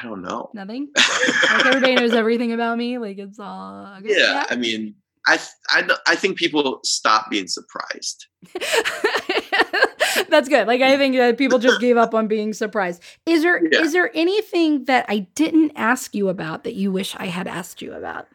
I 0.00 0.06
don't 0.06 0.22
know. 0.22 0.50
Nothing. 0.52 0.88
like 0.96 1.66
everybody 1.66 1.94
knows 1.94 2.12
everything 2.12 2.52
about 2.52 2.76
me. 2.76 2.98
Like 2.98 3.18
it's 3.18 3.38
all. 3.38 3.96
Okay. 3.98 4.10
Yeah, 4.10 4.32
yeah, 4.32 4.46
I 4.50 4.56
mean, 4.56 4.94
I 5.26 5.38
I 5.70 5.88
I 6.06 6.16
think 6.16 6.38
people 6.38 6.80
stop 6.84 7.30
being 7.30 7.48
surprised. 7.48 8.26
That's 10.30 10.48
good. 10.48 10.66
Like 10.66 10.80
I 10.82 10.96
think 10.96 11.16
that 11.16 11.38
people 11.38 11.58
just 11.58 11.80
gave 11.80 11.96
up 11.96 12.14
on 12.14 12.26
being 12.26 12.52
surprised. 12.52 13.02
Is 13.26 13.42
there 13.42 13.62
yeah. 13.64 13.80
is 13.80 13.92
there 13.92 14.10
anything 14.14 14.84
that 14.84 15.06
I 15.08 15.20
didn't 15.34 15.72
ask 15.76 16.14
you 16.14 16.28
about 16.28 16.64
that 16.64 16.74
you 16.74 16.92
wish 16.92 17.14
I 17.16 17.26
had 17.26 17.46
asked 17.46 17.82
you 17.82 17.92
about? 17.92 18.26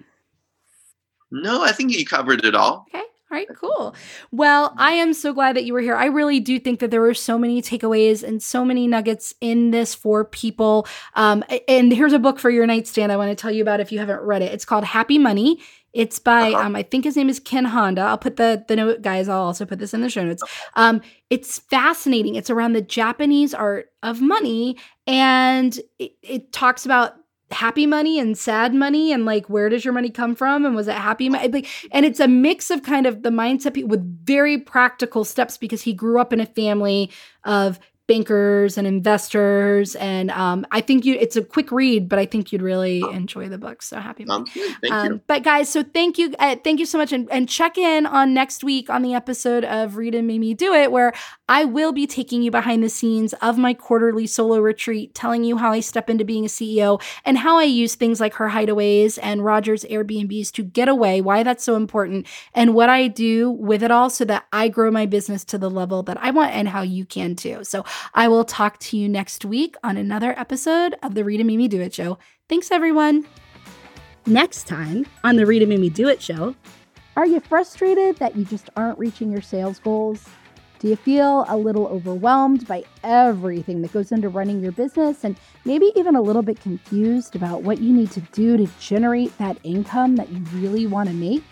No, 1.31 1.63
I 1.63 1.71
think 1.71 1.97
you 1.97 2.05
covered 2.05 2.43
it 2.43 2.55
all. 2.55 2.85
Okay. 2.93 3.03
All 3.31 3.37
right, 3.37 3.47
cool. 3.55 3.95
Well, 4.33 4.73
I 4.77 4.91
am 4.91 5.13
so 5.13 5.31
glad 5.31 5.55
that 5.55 5.63
you 5.63 5.71
were 5.71 5.79
here. 5.79 5.95
I 5.95 6.07
really 6.07 6.41
do 6.41 6.59
think 6.59 6.81
that 6.81 6.91
there 6.91 6.99
were 6.99 7.13
so 7.13 7.37
many 7.37 7.61
takeaways 7.61 8.23
and 8.23 8.43
so 8.43 8.65
many 8.65 8.87
nuggets 8.87 9.33
in 9.39 9.71
this 9.71 9.95
for 9.95 10.25
people. 10.25 10.85
Um, 11.15 11.41
and 11.65 11.93
here's 11.93 12.11
a 12.11 12.19
book 12.19 12.39
for 12.39 12.49
your 12.49 12.67
nightstand 12.67 13.09
I 13.09 13.15
want 13.15 13.29
to 13.29 13.41
tell 13.41 13.49
you 13.49 13.61
about 13.61 13.79
if 13.79 13.89
you 13.89 13.99
haven't 13.99 14.19
read 14.19 14.41
it. 14.41 14.51
It's 14.51 14.65
called 14.65 14.83
Happy 14.83 15.17
Money 15.17 15.61
it's 15.93 16.19
by 16.19 16.53
uh-huh. 16.53 16.65
um, 16.65 16.75
I 16.75 16.83
think 16.83 17.03
his 17.03 17.17
name 17.17 17.29
is 17.29 17.39
Ken 17.39 17.65
Honda. 17.65 18.01
I'll 18.01 18.17
put 18.17 18.37
the 18.37 18.63
the 18.67 18.75
note, 18.75 19.01
guys. 19.01 19.27
I'll 19.27 19.41
also 19.41 19.65
put 19.65 19.79
this 19.79 19.93
in 19.93 20.01
the 20.01 20.09
show 20.09 20.23
notes. 20.23 20.43
Um, 20.75 21.01
it's 21.29 21.59
fascinating. 21.59 22.35
It's 22.35 22.49
around 22.49 22.73
the 22.73 22.81
Japanese 22.81 23.53
art 23.53 23.91
of 24.03 24.21
money, 24.21 24.77
and 25.05 25.77
it, 25.99 26.13
it 26.21 26.51
talks 26.51 26.85
about 26.85 27.15
happy 27.51 27.85
money 27.85 28.17
and 28.17 28.37
sad 28.37 28.73
money 28.73 29.11
and 29.11 29.25
like 29.25 29.49
where 29.49 29.69
does 29.69 29.83
your 29.83 29.93
money 29.93 30.09
come 30.09 30.35
from 30.35 30.65
and 30.65 30.73
was 30.73 30.87
it 30.87 30.95
happy 30.95 31.27
money 31.27 31.49
like 31.49 31.67
and 31.91 32.05
it's 32.05 32.19
a 32.19 32.27
mix 32.27 32.71
of 32.71 32.81
kind 32.83 33.05
of 33.05 33.23
the 33.23 33.29
mindset 33.29 33.85
with 33.85 34.25
very 34.25 34.57
practical 34.57 35.25
steps 35.25 35.57
because 35.57 35.81
he 35.81 35.91
grew 35.91 36.19
up 36.19 36.31
in 36.31 36.39
a 36.39 36.45
family 36.45 37.11
of 37.43 37.77
bankers 38.07 38.77
and 38.77 38.85
investors. 38.87 39.95
And 39.95 40.31
um, 40.31 40.65
I 40.71 40.81
think 40.81 41.05
you 41.05 41.15
it's 41.19 41.35
a 41.35 41.43
quick 41.43 41.71
read, 41.71 42.09
but 42.09 42.19
I 42.19 42.25
think 42.25 42.51
you'd 42.51 42.61
really 42.61 42.99
enjoy 43.13 43.47
the 43.47 43.57
book. 43.57 43.81
So 43.81 43.99
happy. 43.99 44.25
Um, 44.27 44.45
thank 44.45 44.93
um, 44.93 45.05
you. 45.07 45.21
But 45.27 45.43
guys, 45.43 45.69
so 45.69 45.83
thank 45.83 46.17
you, 46.17 46.33
uh, 46.39 46.57
thank 46.63 46.79
you 46.79 46.85
so 46.85 46.97
much, 46.97 47.13
and, 47.13 47.31
and 47.31 47.47
check 47.47 47.77
in 47.77 48.05
on 48.05 48.33
next 48.33 48.63
week 48.63 48.89
on 48.89 49.01
the 49.01 49.13
episode 49.13 49.63
of 49.63 49.97
Rita 49.97 50.21
Made 50.21 50.39
Me 50.39 50.53
Do 50.53 50.73
It, 50.73 50.91
where 50.91 51.13
I 51.47 51.65
will 51.65 51.91
be 51.91 52.07
taking 52.07 52.41
you 52.41 52.51
behind 52.51 52.83
the 52.83 52.89
scenes 52.89 53.33
of 53.35 53.57
my 53.57 53.73
quarterly 53.73 54.27
solo 54.27 54.59
retreat, 54.59 55.13
telling 55.13 55.43
you 55.43 55.57
how 55.57 55.71
I 55.71 55.79
step 55.79 56.09
into 56.09 56.25
being 56.25 56.45
a 56.45 56.49
CEO 56.49 57.01
and 57.23 57.37
how 57.37 57.57
I 57.59 57.63
use 57.63 57.95
things 57.95 58.19
like 58.19 58.33
her 58.35 58.49
hideaways 58.49 59.19
and 59.21 59.45
Roger's 59.45 59.83
Airbnbs 59.85 60.51
to 60.53 60.63
get 60.63 60.89
away, 60.89 61.21
why 61.21 61.43
that's 61.43 61.63
so 61.63 61.75
important, 61.75 62.27
and 62.53 62.73
what 62.73 62.89
I 62.89 63.07
do 63.07 63.51
with 63.51 63.83
it 63.83 63.91
all 63.91 64.09
so 64.09 64.25
that 64.25 64.47
I 64.51 64.67
grow 64.67 64.91
my 64.91 65.05
business 65.05 65.43
to 65.45 65.57
the 65.57 65.69
level 65.69 66.03
that 66.03 66.17
I 66.21 66.31
want 66.31 66.51
and 66.51 66.67
how 66.67 66.81
you 66.81 67.05
can 67.05 67.35
too. 67.35 67.63
So 67.63 67.85
I 68.13 68.27
will 68.27 68.43
talk 68.43 68.79
to 68.79 68.97
you 68.97 69.07
next 69.07 69.45
week 69.45 69.75
on 69.83 69.97
another 69.97 70.37
episode 70.37 70.95
of 71.03 71.15
the 71.15 71.23
Rita 71.23 71.43
Me 71.43 71.67
Do 71.67 71.81
It 71.81 71.93
Show. 71.93 72.17
Thanks, 72.49 72.71
everyone. 72.71 73.25
Next 74.25 74.67
time 74.67 75.05
on 75.23 75.35
the 75.35 75.45
Rita 75.45 75.65
Me 75.65 75.89
Do 75.89 76.07
It 76.07 76.21
Show, 76.21 76.55
are 77.15 77.25
you 77.25 77.39
frustrated 77.39 78.17
that 78.17 78.35
you 78.35 78.45
just 78.45 78.69
aren't 78.75 78.99
reaching 78.99 79.31
your 79.31 79.41
sales 79.41 79.79
goals? 79.79 80.25
Do 80.79 80.87
you 80.87 80.95
feel 80.95 81.45
a 81.47 81.55
little 81.55 81.85
overwhelmed 81.87 82.67
by 82.67 82.83
everything 83.03 83.83
that 83.83 83.93
goes 83.93 84.11
into 84.11 84.29
running 84.29 84.61
your 84.61 84.71
business 84.71 85.23
and 85.23 85.37
maybe 85.63 85.91
even 85.95 86.15
a 86.15 86.21
little 86.21 86.41
bit 86.41 86.59
confused 86.59 87.35
about 87.35 87.61
what 87.61 87.79
you 87.79 87.93
need 87.93 88.09
to 88.11 88.21
do 88.31 88.57
to 88.57 88.67
generate 88.79 89.37
that 89.37 89.59
income 89.63 90.15
that 90.15 90.31
you 90.31 90.39
really 90.53 90.87
want 90.87 91.07
to 91.07 91.13
make? 91.13 91.43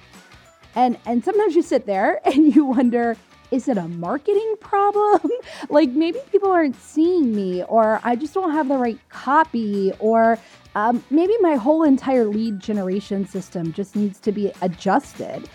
And 0.76 0.98
and 1.06 1.24
sometimes 1.24 1.56
you 1.56 1.61
sit 1.61 1.86
there 1.86 2.20
and 2.26 2.56
you 2.56 2.66
wonder, 2.66 3.18
is 3.52 3.68
it 3.68 3.78
a 3.78 3.88
marketing 3.88 4.56
problem? 4.60 5.22
like 5.70 5.90
maybe 5.90 6.20
people 6.32 6.52
aren't 6.52 6.80
seeing 6.82 7.36
me, 7.36 7.64
or 7.64 8.00
I 8.04 8.16
just 8.16 8.34
don't 8.34 8.52
have 8.52 8.68
the 8.68 8.78
right 8.78 9.00
copy, 9.10 9.92
or 10.00 10.38
um, 10.76 11.04
maybe 11.10 11.34
my 11.42 11.56
whole 11.56 11.84
entire 11.84 12.26
lead 12.26 12.60
generation 12.60 13.28
system 13.28 13.74
just 13.74 13.96
needs 13.96 14.20
to 14.20 14.32
be 14.32 14.52
adjusted. 14.62 15.50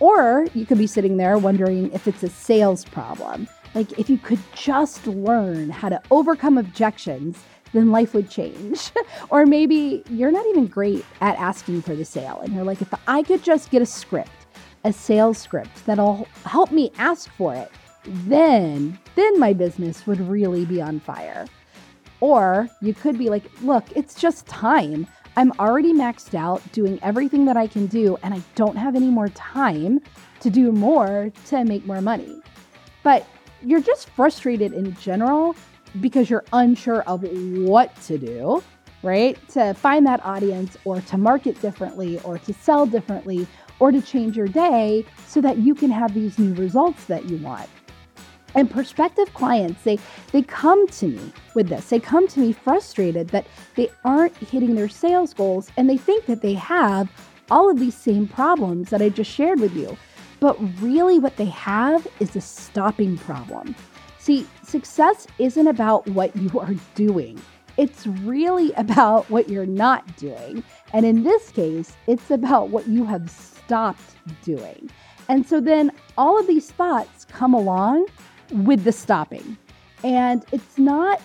Or 0.00 0.46
you 0.54 0.64
could 0.64 0.78
be 0.78 0.86
sitting 0.86 1.18
there 1.18 1.36
wondering 1.38 1.92
if 1.92 2.08
it's 2.08 2.22
a 2.22 2.28
sales 2.28 2.84
problem. 2.84 3.46
Like 3.74 3.98
if 3.98 4.10
you 4.10 4.18
could 4.18 4.40
just 4.54 5.06
learn 5.06 5.70
how 5.70 5.90
to 5.90 6.00
overcome 6.10 6.58
objections 6.58 7.38
then 7.72 7.90
life 7.90 8.14
would 8.14 8.30
change. 8.30 8.90
or 9.30 9.46
maybe 9.46 10.02
you're 10.10 10.32
not 10.32 10.46
even 10.46 10.66
great 10.66 11.04
at 11.20 11.38
asking 11.38 11.82
for 11.82 11.94
the 11.94 12.04
sale 12.04 12.40
and 12.40 12.52
you're 12.52 12.64
like, 12.64 12.82
if 12.82 12.92
I 13.06 13.22
could 13.22 13.42
just 13.42 13.70
get 13.70 13.82
a 13.82 13.86
script, 13.86 14.30
a 14.84 14.92
sales 14.92 15.38
script 15.38 15.84
that'll 15.86 16.26
help 16.44 16.72
me 16.72 16.90
ask 16.98 17.30
for 17.32 17.54
it, 17.54 17.70
then 18.04 18.98
then 19.14 19.38
my 19.38 19.52
business 19.52 20.06
would 20.06 20.20
really 20.20 20.64
be 20.64 20.80
on 20.80 21.00
fire. 21.00 21.46
Or 22.20 22.68
you 22.80 22.94
could 22.94 23.18
be 23.18 23.28
like, 23.28 23.44
look, 23.62 23.84
it's 23.96 24.14
just 24.14 24.46
time. 24.46 25.06
I'm 25.36 25.52
already 25.58 25.92
maxed 25.92 26.34
out 26.34 26.60
doing 26.72 26.98
everything 27.02 27.44
that 27.46 27.56
I 27.56 27.66
can 27.66 27.86
do, 27.86 28.18
and 28.22 28.34
I 28.34 28.42
don't 28.56 28.76
have 28.76 28.96
any 28.96 29.08
more 29.08 29.28
time 29.30 30.00
to 30.40 30.50
do 30.50 30.72
more 30.72 31.32
to 31.46 31.64
make 31.64 31.86
more 31.86 32.00
money. 32.00 32.40
But 33.02 33.26
you're 33.62 33.80
just 33.80 34.10
frustrated 34.10 34.72
in 34.72 34.94
general 34.96 35.54
because 36.00 36.30
you're 36.30 36.44
unsure 36.52 37.02
of 37.02 37.22
what 37.22 37.94
to 38.02 38.18
do, 38.18 38.62
right? 39.02 39.36
To 39.50 39.74
find 39.74 40.06
that 40.06 40.24
audience 40.24 40.76
or 40.84 41.00
to 41.00 41.16
market 41.16 41.60
differently 41.60 42.20
or 42.20 42.38
to 42.38 42.52
sell 42.54 42.86
differently 42.86 43.46
or 43.80 43.90
to 43.90 44.00
change 44.00 44.36
your 44.36 44.48
day 44.48 45.04
so 45.26 45.40
that 45.40 45.58
you 45.58 45.74
can 45.74 45.90
have 45.90 46.14
these 46.14 46.38
new 46.38 46.54
results 46.54 47.06
that 47.06 47.28
you 47.28 47.38
want. 47.38 47.68
And 48.54 48.70
prospective 48.70 49.32
clients, 49.34 49.82
they 49.82 49.98
they 50.32 50.42
come 50.42 50.86
to 50.88 51.06
me 51.06 51.32
with 51.54 51.68
this. 51.68 51.88
They 51.88 52.00
come 52.00 52.26
to 52.28 52.40
me 52.40 52.52
frustrated 52.52 53.28
that 53.28 53.46
they 53.76 53.90
aren't 54.04 54.36
hitting 54.36 54.74
their 54.74 54.88
sales 54.88 55.34
goals 55.34 55.70
and 55.76 55.88
they 55.88 55.96
think 55.96 56.26
that 56.26 56.42
they 56.42 56.54
have 56.54 57.10
all 57.50 57.70
of 57.70 57.78
these 57.78 57.96
same 57.96 58.26
problems 58.26 58.90
that 58.90 59.02
I 59.02 59.08
just 59.08 59.30
shared 59.30 59.60
with 59.60 59.74
you. 59.74 59.96
But 60.40 60.56
really 60.80 61.18
what 61.18 61.36
they 61.36 61.46
have 61.46 62.06
is 62.18 62.34
a 62.34 62.40
stopping 62.40 63.18
problem. 63.18 63.74
See, 64.18 64.46
success 64.62 65.26
isn't 65.38 65.66
about 65.66 66.06
what 66.08 66.34
you 66.36 66.58
are 66.58 66.74
doing. 66.94 67.40
It's 67.76 68.06
really 68.06 68.72
about 68.76 69.28
what 69.30 69.48
you're 69.48 69.66
not 69.66 70.16
doing. 70.16 70.64
And 70.92 71.06
in 71.06 71.22
this 71.22 71.50
case, 71.50 71.96
it's 72.06 72.30
about 72.30 72.70
what 72.70 72.88
you 72.88 73.04
have 73.04 73.30
stopped 73.70 74.16
doing. 74.42 74.90
And 75.28 75.46
so 75.46 75.60
then 75.60 75.92
all 76.18 76.36
of 76.40 76.48
these 76.48 76.72
thoughts 76.72 77.24
come 77.26 77.54
along 77.54 78.06
with 78.50 78.82
the 78.82 78.90
stopping. 78.90 79.56
And 80.02 80.44
it's 80.50 80.76
not 80.76 81.22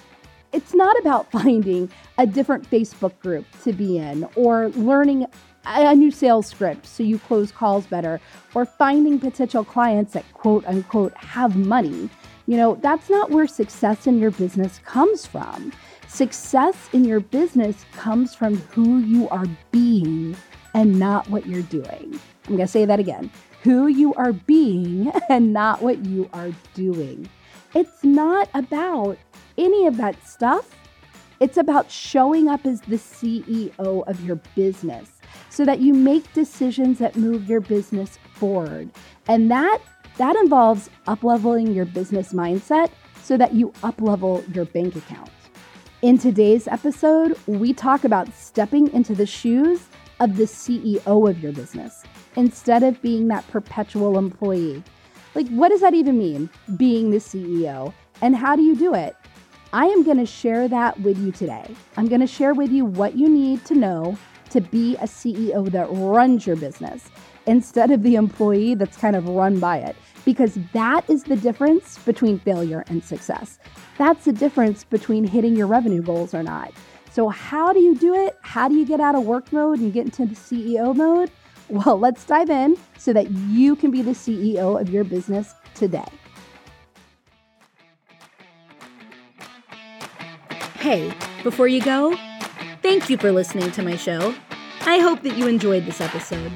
it's 0.53 0.75
not 0.75 0.95
about 0.99 1.31
finding 1.39 1.89
a 2.19 2.27
different 2.27 2.69
Facebook 2.69 3.17
group 3.17 3.47
to 3.63 3.73
be 3.73 3.97
in 3.97 4.27
or 4.35 4.69
learning 4.69 5.25
a 5.65 5.95
new 5.95 6.11
sales 6.11 6.45
script 6.45 6.85
so 6.85 7.01
you 7.01 7.17
close 7.17 7.51
calls 7.51 7.87
better 7.87 8.21
or 8.53 8.63
finding 8.63 9.19
potential 9.19 9.63
clients 9.63 10.13
that 10.13 10.31
quote 10.35 10.63
unquote 10.67 11.15
have 11.17 11.55
money. 11.55 12.11
You 12.45 12.57
know, 12.57 12.75
that's 12.75 13.09
not 13.09 13.31
where 13.31 13.47
success 13.47 14.05
in 14.05 14.19
your 14.19 14.29
business 14.29 14.79
comes 14.85 15.25
from. 15.25 15.73
Success 16.07 16.89
in 16.93 17.05
your 17.05 17.21
business 17.21 17.87
comes 17.91 18.35
from 18.35 18.57
who 18.57 18.99
you 18.99 19.27
are 19.29 19.47
being 19.71 20.35
and 20.75 20.99
not 20.99 21.27
what 21.29 21.47
you're 21.47 21.63
doing. 21.63 22.19
I'm 22.45 22.57
going 22.57 22.59
to 22.59 22.67
say 22.67 22.85
that 22.85 22.99
again 22.99 23.31
who 23.63 23.87
you 23.87 24.13
are 24.13 24.31
being 24.31 25.11
and 25.29 25.51
not 25.51 25.81
what 25.81 26.05
you 26.05 26.29
are 26.33 26.51
doing. 26.75 27.27
It's 27.73 28.03
not 28.03 28.47
about 28.53 29.17
any 29.57 29.87
of 29.87 29.97
that 29.97 30.23
stuff. 30.27 30.75
It's 31.39 31.57
about 31.57 31.89
showing 31.89 32.47
up 32.47 32.63
as 32.67 32.81
the 32.81 32.97
CEO 32.97 34.07
of 34.07 34.23
your 34.23 34.35
business 34.55 35.09
so 35.49 35.65
that 35.65 35.79
you 35.79 35.93
make 35.95 36.31
decisions 36.33 36.99
that 36.99 37.15
move 37.15 37.49
your 37.49 37.59
business 37.59 38.19
forward. 38.35 38.91
And 39.27 39.49
that 39.49 39.79
that 40.17 40.35
involves 40.35 40.89
upleveling 41.07 41.73
your 41.75 41.85
business 41.85 42.33
mindset 42.33 42.91
so 43.23 43.35
that 43.35 43.53
you 43.53 43.71
uplevel 43.83 44.55
your 44.55 44.65
bank 44.65 44.95
account. 44.95 45.31
In 46.01 46.17
today's 46.17 46.67
episode, 46.67 47.37
we 47.47 47.73
talk 47.73 48.03
about 48.03 48.33
stepping 48.33 48.93
into 48.93 49.15
the 49.15 49.25
shoes 49.25 49.87
of 50.19 50.37
the 50.37 50.43
CEO 50.43 51.29
of 51.29 51.41
your 51.41 51.51
business 51.51 52.03
instead 52.35 52.83
of 52.83 53.01
being 53.01 53.27
that 53.27 53.47
perpetual 53.47 54.17
employee. 54.17 54.83
Like, 55.33 55.47
what 55.49 55.69
does 55.69 55.81
that 55.81 55.93
even 55.93 56.17
mean, 56.17 56.49
being 56.77 57.11
the 57.11 57.17
CEO? 57.17 57.93
And 58.21 58.35
how 58.35 58.55
do 58.55 58.61
you 58.61 58.75
do 58.75 58.93
it? 58.93 59.15
I 59.73 59.85
am 59.87 60.03
going 60.03 60.17
to 60.17 60.25
share 60.25 60.67
that 60.69 60.99
with 61.01 61.17
you 61.17 61.31
today. 61.31 61.75
I'm 61.97 62.07
going 62.07 62.21
to 62.21 62.27
share 62.27 62.53
with 62.53 62.71
you 62.71 62.85
what 62.85 63.17
you 63.17 63.27
need 63.27 63.65
to 63.65 63.75
know 63.75 64.17
to 64.51 64.61
be 64.61 64.95
a 64.97 65.03
CEO 65.03 65.69
that 65.71 65.87
runs 65.89 66.47
your 66.47 66.55
business 66.55 67.09
instead 67.45 67.91
of 67.91 68.01
the 68.03 68.15
employee 68.15 68.75
that's 68.75 68.95
kind 68.95 69.15
of 69.15 69.27
run 69.27 69.59
by 69.59 69.79
it. 69.79 69.95
Because 70.23 70.57
that 70.73 71.07
is 71.09 71.25
the 71.25 71.35
difference 71.35 71.99
between 71.99 72.39
failure 72.39 72.85
and 72.87 73.03
success. 73.03 73.59
That's 73.97 74.25
the 74.25 74.33
difference 74.33 74.83
between 74.85 75.25
hitting 75.25 75.55
your 75.55 75.67
revenue 75.67 76.01
goals 76.01 76.33
or 76.33 76.41
not. 76.41 76.73
So, 77.15 77.29
how 77.29 77.71
do 77.71 77.79
you 77.79 77.95
do 77.95 78.13
it? 78.13 78.37
How 78.41 78.67
do 78.67 78.75
you 78.75 78.85
get 78.85 78.99
out 78.99 79.15
of 79.15 79.23
work 79.23 79.53
mode 79.53 79.79
and 79.79 79.93
get 79.93 80.03
into 80.03 80.25
the 80.25 80.35
CEO 80.35 80.93
mode? 80.93 81.31
Well, 81.69 81.97
let's 81.97 82.25
dive 82.25 82.49
in 82.49 82.75
so 82.97 83.13
that 83.13 83.31
you 83.31 83.77
can 83.77 83.89
be 83.89 84.01
the 84.01 84.11
CEO 84.11 84.79
of 84.81 84.89
your 84.89 85.05
business 85.05 85.53
today. 85.75 86.03
Hey, 90.79 91.13
before 91.41 91.69
you 91.69 91.81
go, 91.81 92.17
thank 92.81 93.09
you 93.09 93.15
for 93.15 93.31
listening 93.31 93.71
to 93.71 93.81
my 93.81 93.95
show. 93.95 94.35
I 94.81 94.99
hope 94.99 95.21
that 95.21 95.37
you 95.37 95.47
enjoyed 95.47 95.85
this 95.85 96.01
episode. 96.01 96.51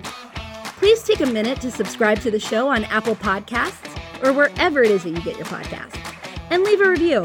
Please 0.76 1.02
take 1.04 1.22
a 1.22 1.26
minute 1.26 1.62
to 1.62 1.72
subscribe 1.72 2.20
to 2.20 2.32
the 2.32 2.40
show 2.40 2.68
on 2.68 2.84
Apple 2.84 3.16
Podcasts 3.16 3.98
or 4.22 4.34
wherever 4.34 4.84
it 4.84 4.92
is 4.92 5.04
that 5.04 5.12
you 5.12 5.22
get 5.22 5.38
your 5.38 5.46
podcast 5.46 5.98
and 6.50 6.64
leave 6.64 6.82
a 6.82 6.90
review. 6.90 7.24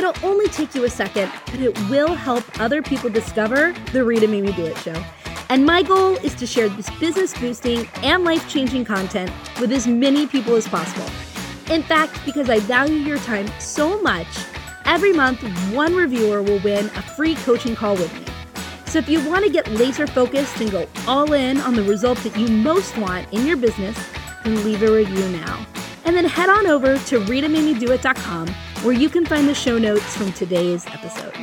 It'll 0.00 0.28
only 0.28 0.48
take 0.48 0.74
you 0.74 0.84
a 0.84 0.90
second, 0.90 1.30
but 1.46 1.60
it 1.60 1.78
will 1.90 2.14
help 2.14 2.44
other 2.58 2.82
people 2.82 3.10
discover 3.10 3.74
the 3.92 4.02
Rita 4.02 4.26
Me 4.26 4.40
Do 4.50 4.64
It 4.64 4.78
show 4.78 5.04
and 5.50 5.66
my 5.66 5.82
goal 5.82 6.14
is 6.18 6.32
to 6.36 6.46
share 6.46 6.68
this 6.68 6.88
business 7.00 7.36
boosting 7.36 7.88
and 8.04 8.22
life 8.22 8.48
changing 8.48 8.84
content 8.84 9.32
with 9.60 9.72
as 9.72 9.86
many 9.86 10.28
people 10.28 10.54
as 10.54 10.66
possible. 10.66 11.10
In 11.74 11.82
fact, 11.82 12.24
because 12.24 12.48
I 12.48 12.60
value 12.60 12.98
your 12.98 13.18
time 13.18 13.48
so 13.58 14.00
much, 14.00 14.28
every 14.84 15.12
month 15.12 15.42
one 15.74 15.96
reviewer 15.96 16.40
will 16.40 16.60
win 16.60 16.86
a 16.86 17.02
free 17.02 17.34
coaching 17.34 17.74
call 17.74 17.96
with 17.96 18.14
me. 18.14 18.26
So 18.86 19.00
if 19.00 19.08
you 19.08 19.28
want 19.28 19.44
to 19.44 19.50
get 19.50 19.68
laser 19.72 20.06
focused 20.06 20.60
and 20.60 20.70
go 20.70 20.88
all 21.08 21.32
in 21.32 21.58
on 21.58 21.74
the 21.74 21.82
result 21.82 22.18
that 22.18 22.36
you 22.36 22.46
most 22.46 22.96
want 22.96 23.32
in 23.32 23.44
your 23.44 23.56
business, 23.56 23.98
then 24.44 24.64
leave 24.64 24.84
a 24.84 24.92
review 24.92 25.28
now. 25.30 25.66
And 26.04 26.14
then 26.14 26.24
head 26.26 26.48
on 26.48 26.68
over 26.68 26.96
to 26.96 27.20
RitaMadeMeDoIt.com 27.20 28.54
where 28.82 28.94
you 28.94 29.10
can 29.10 29.26
find 29.26 29.46
the 29.46 29.54
show 29.54 29.78
notes 29.78 30.16
from 30.16 30.32
today's 30.32 30.86
episode. 30.86 31.34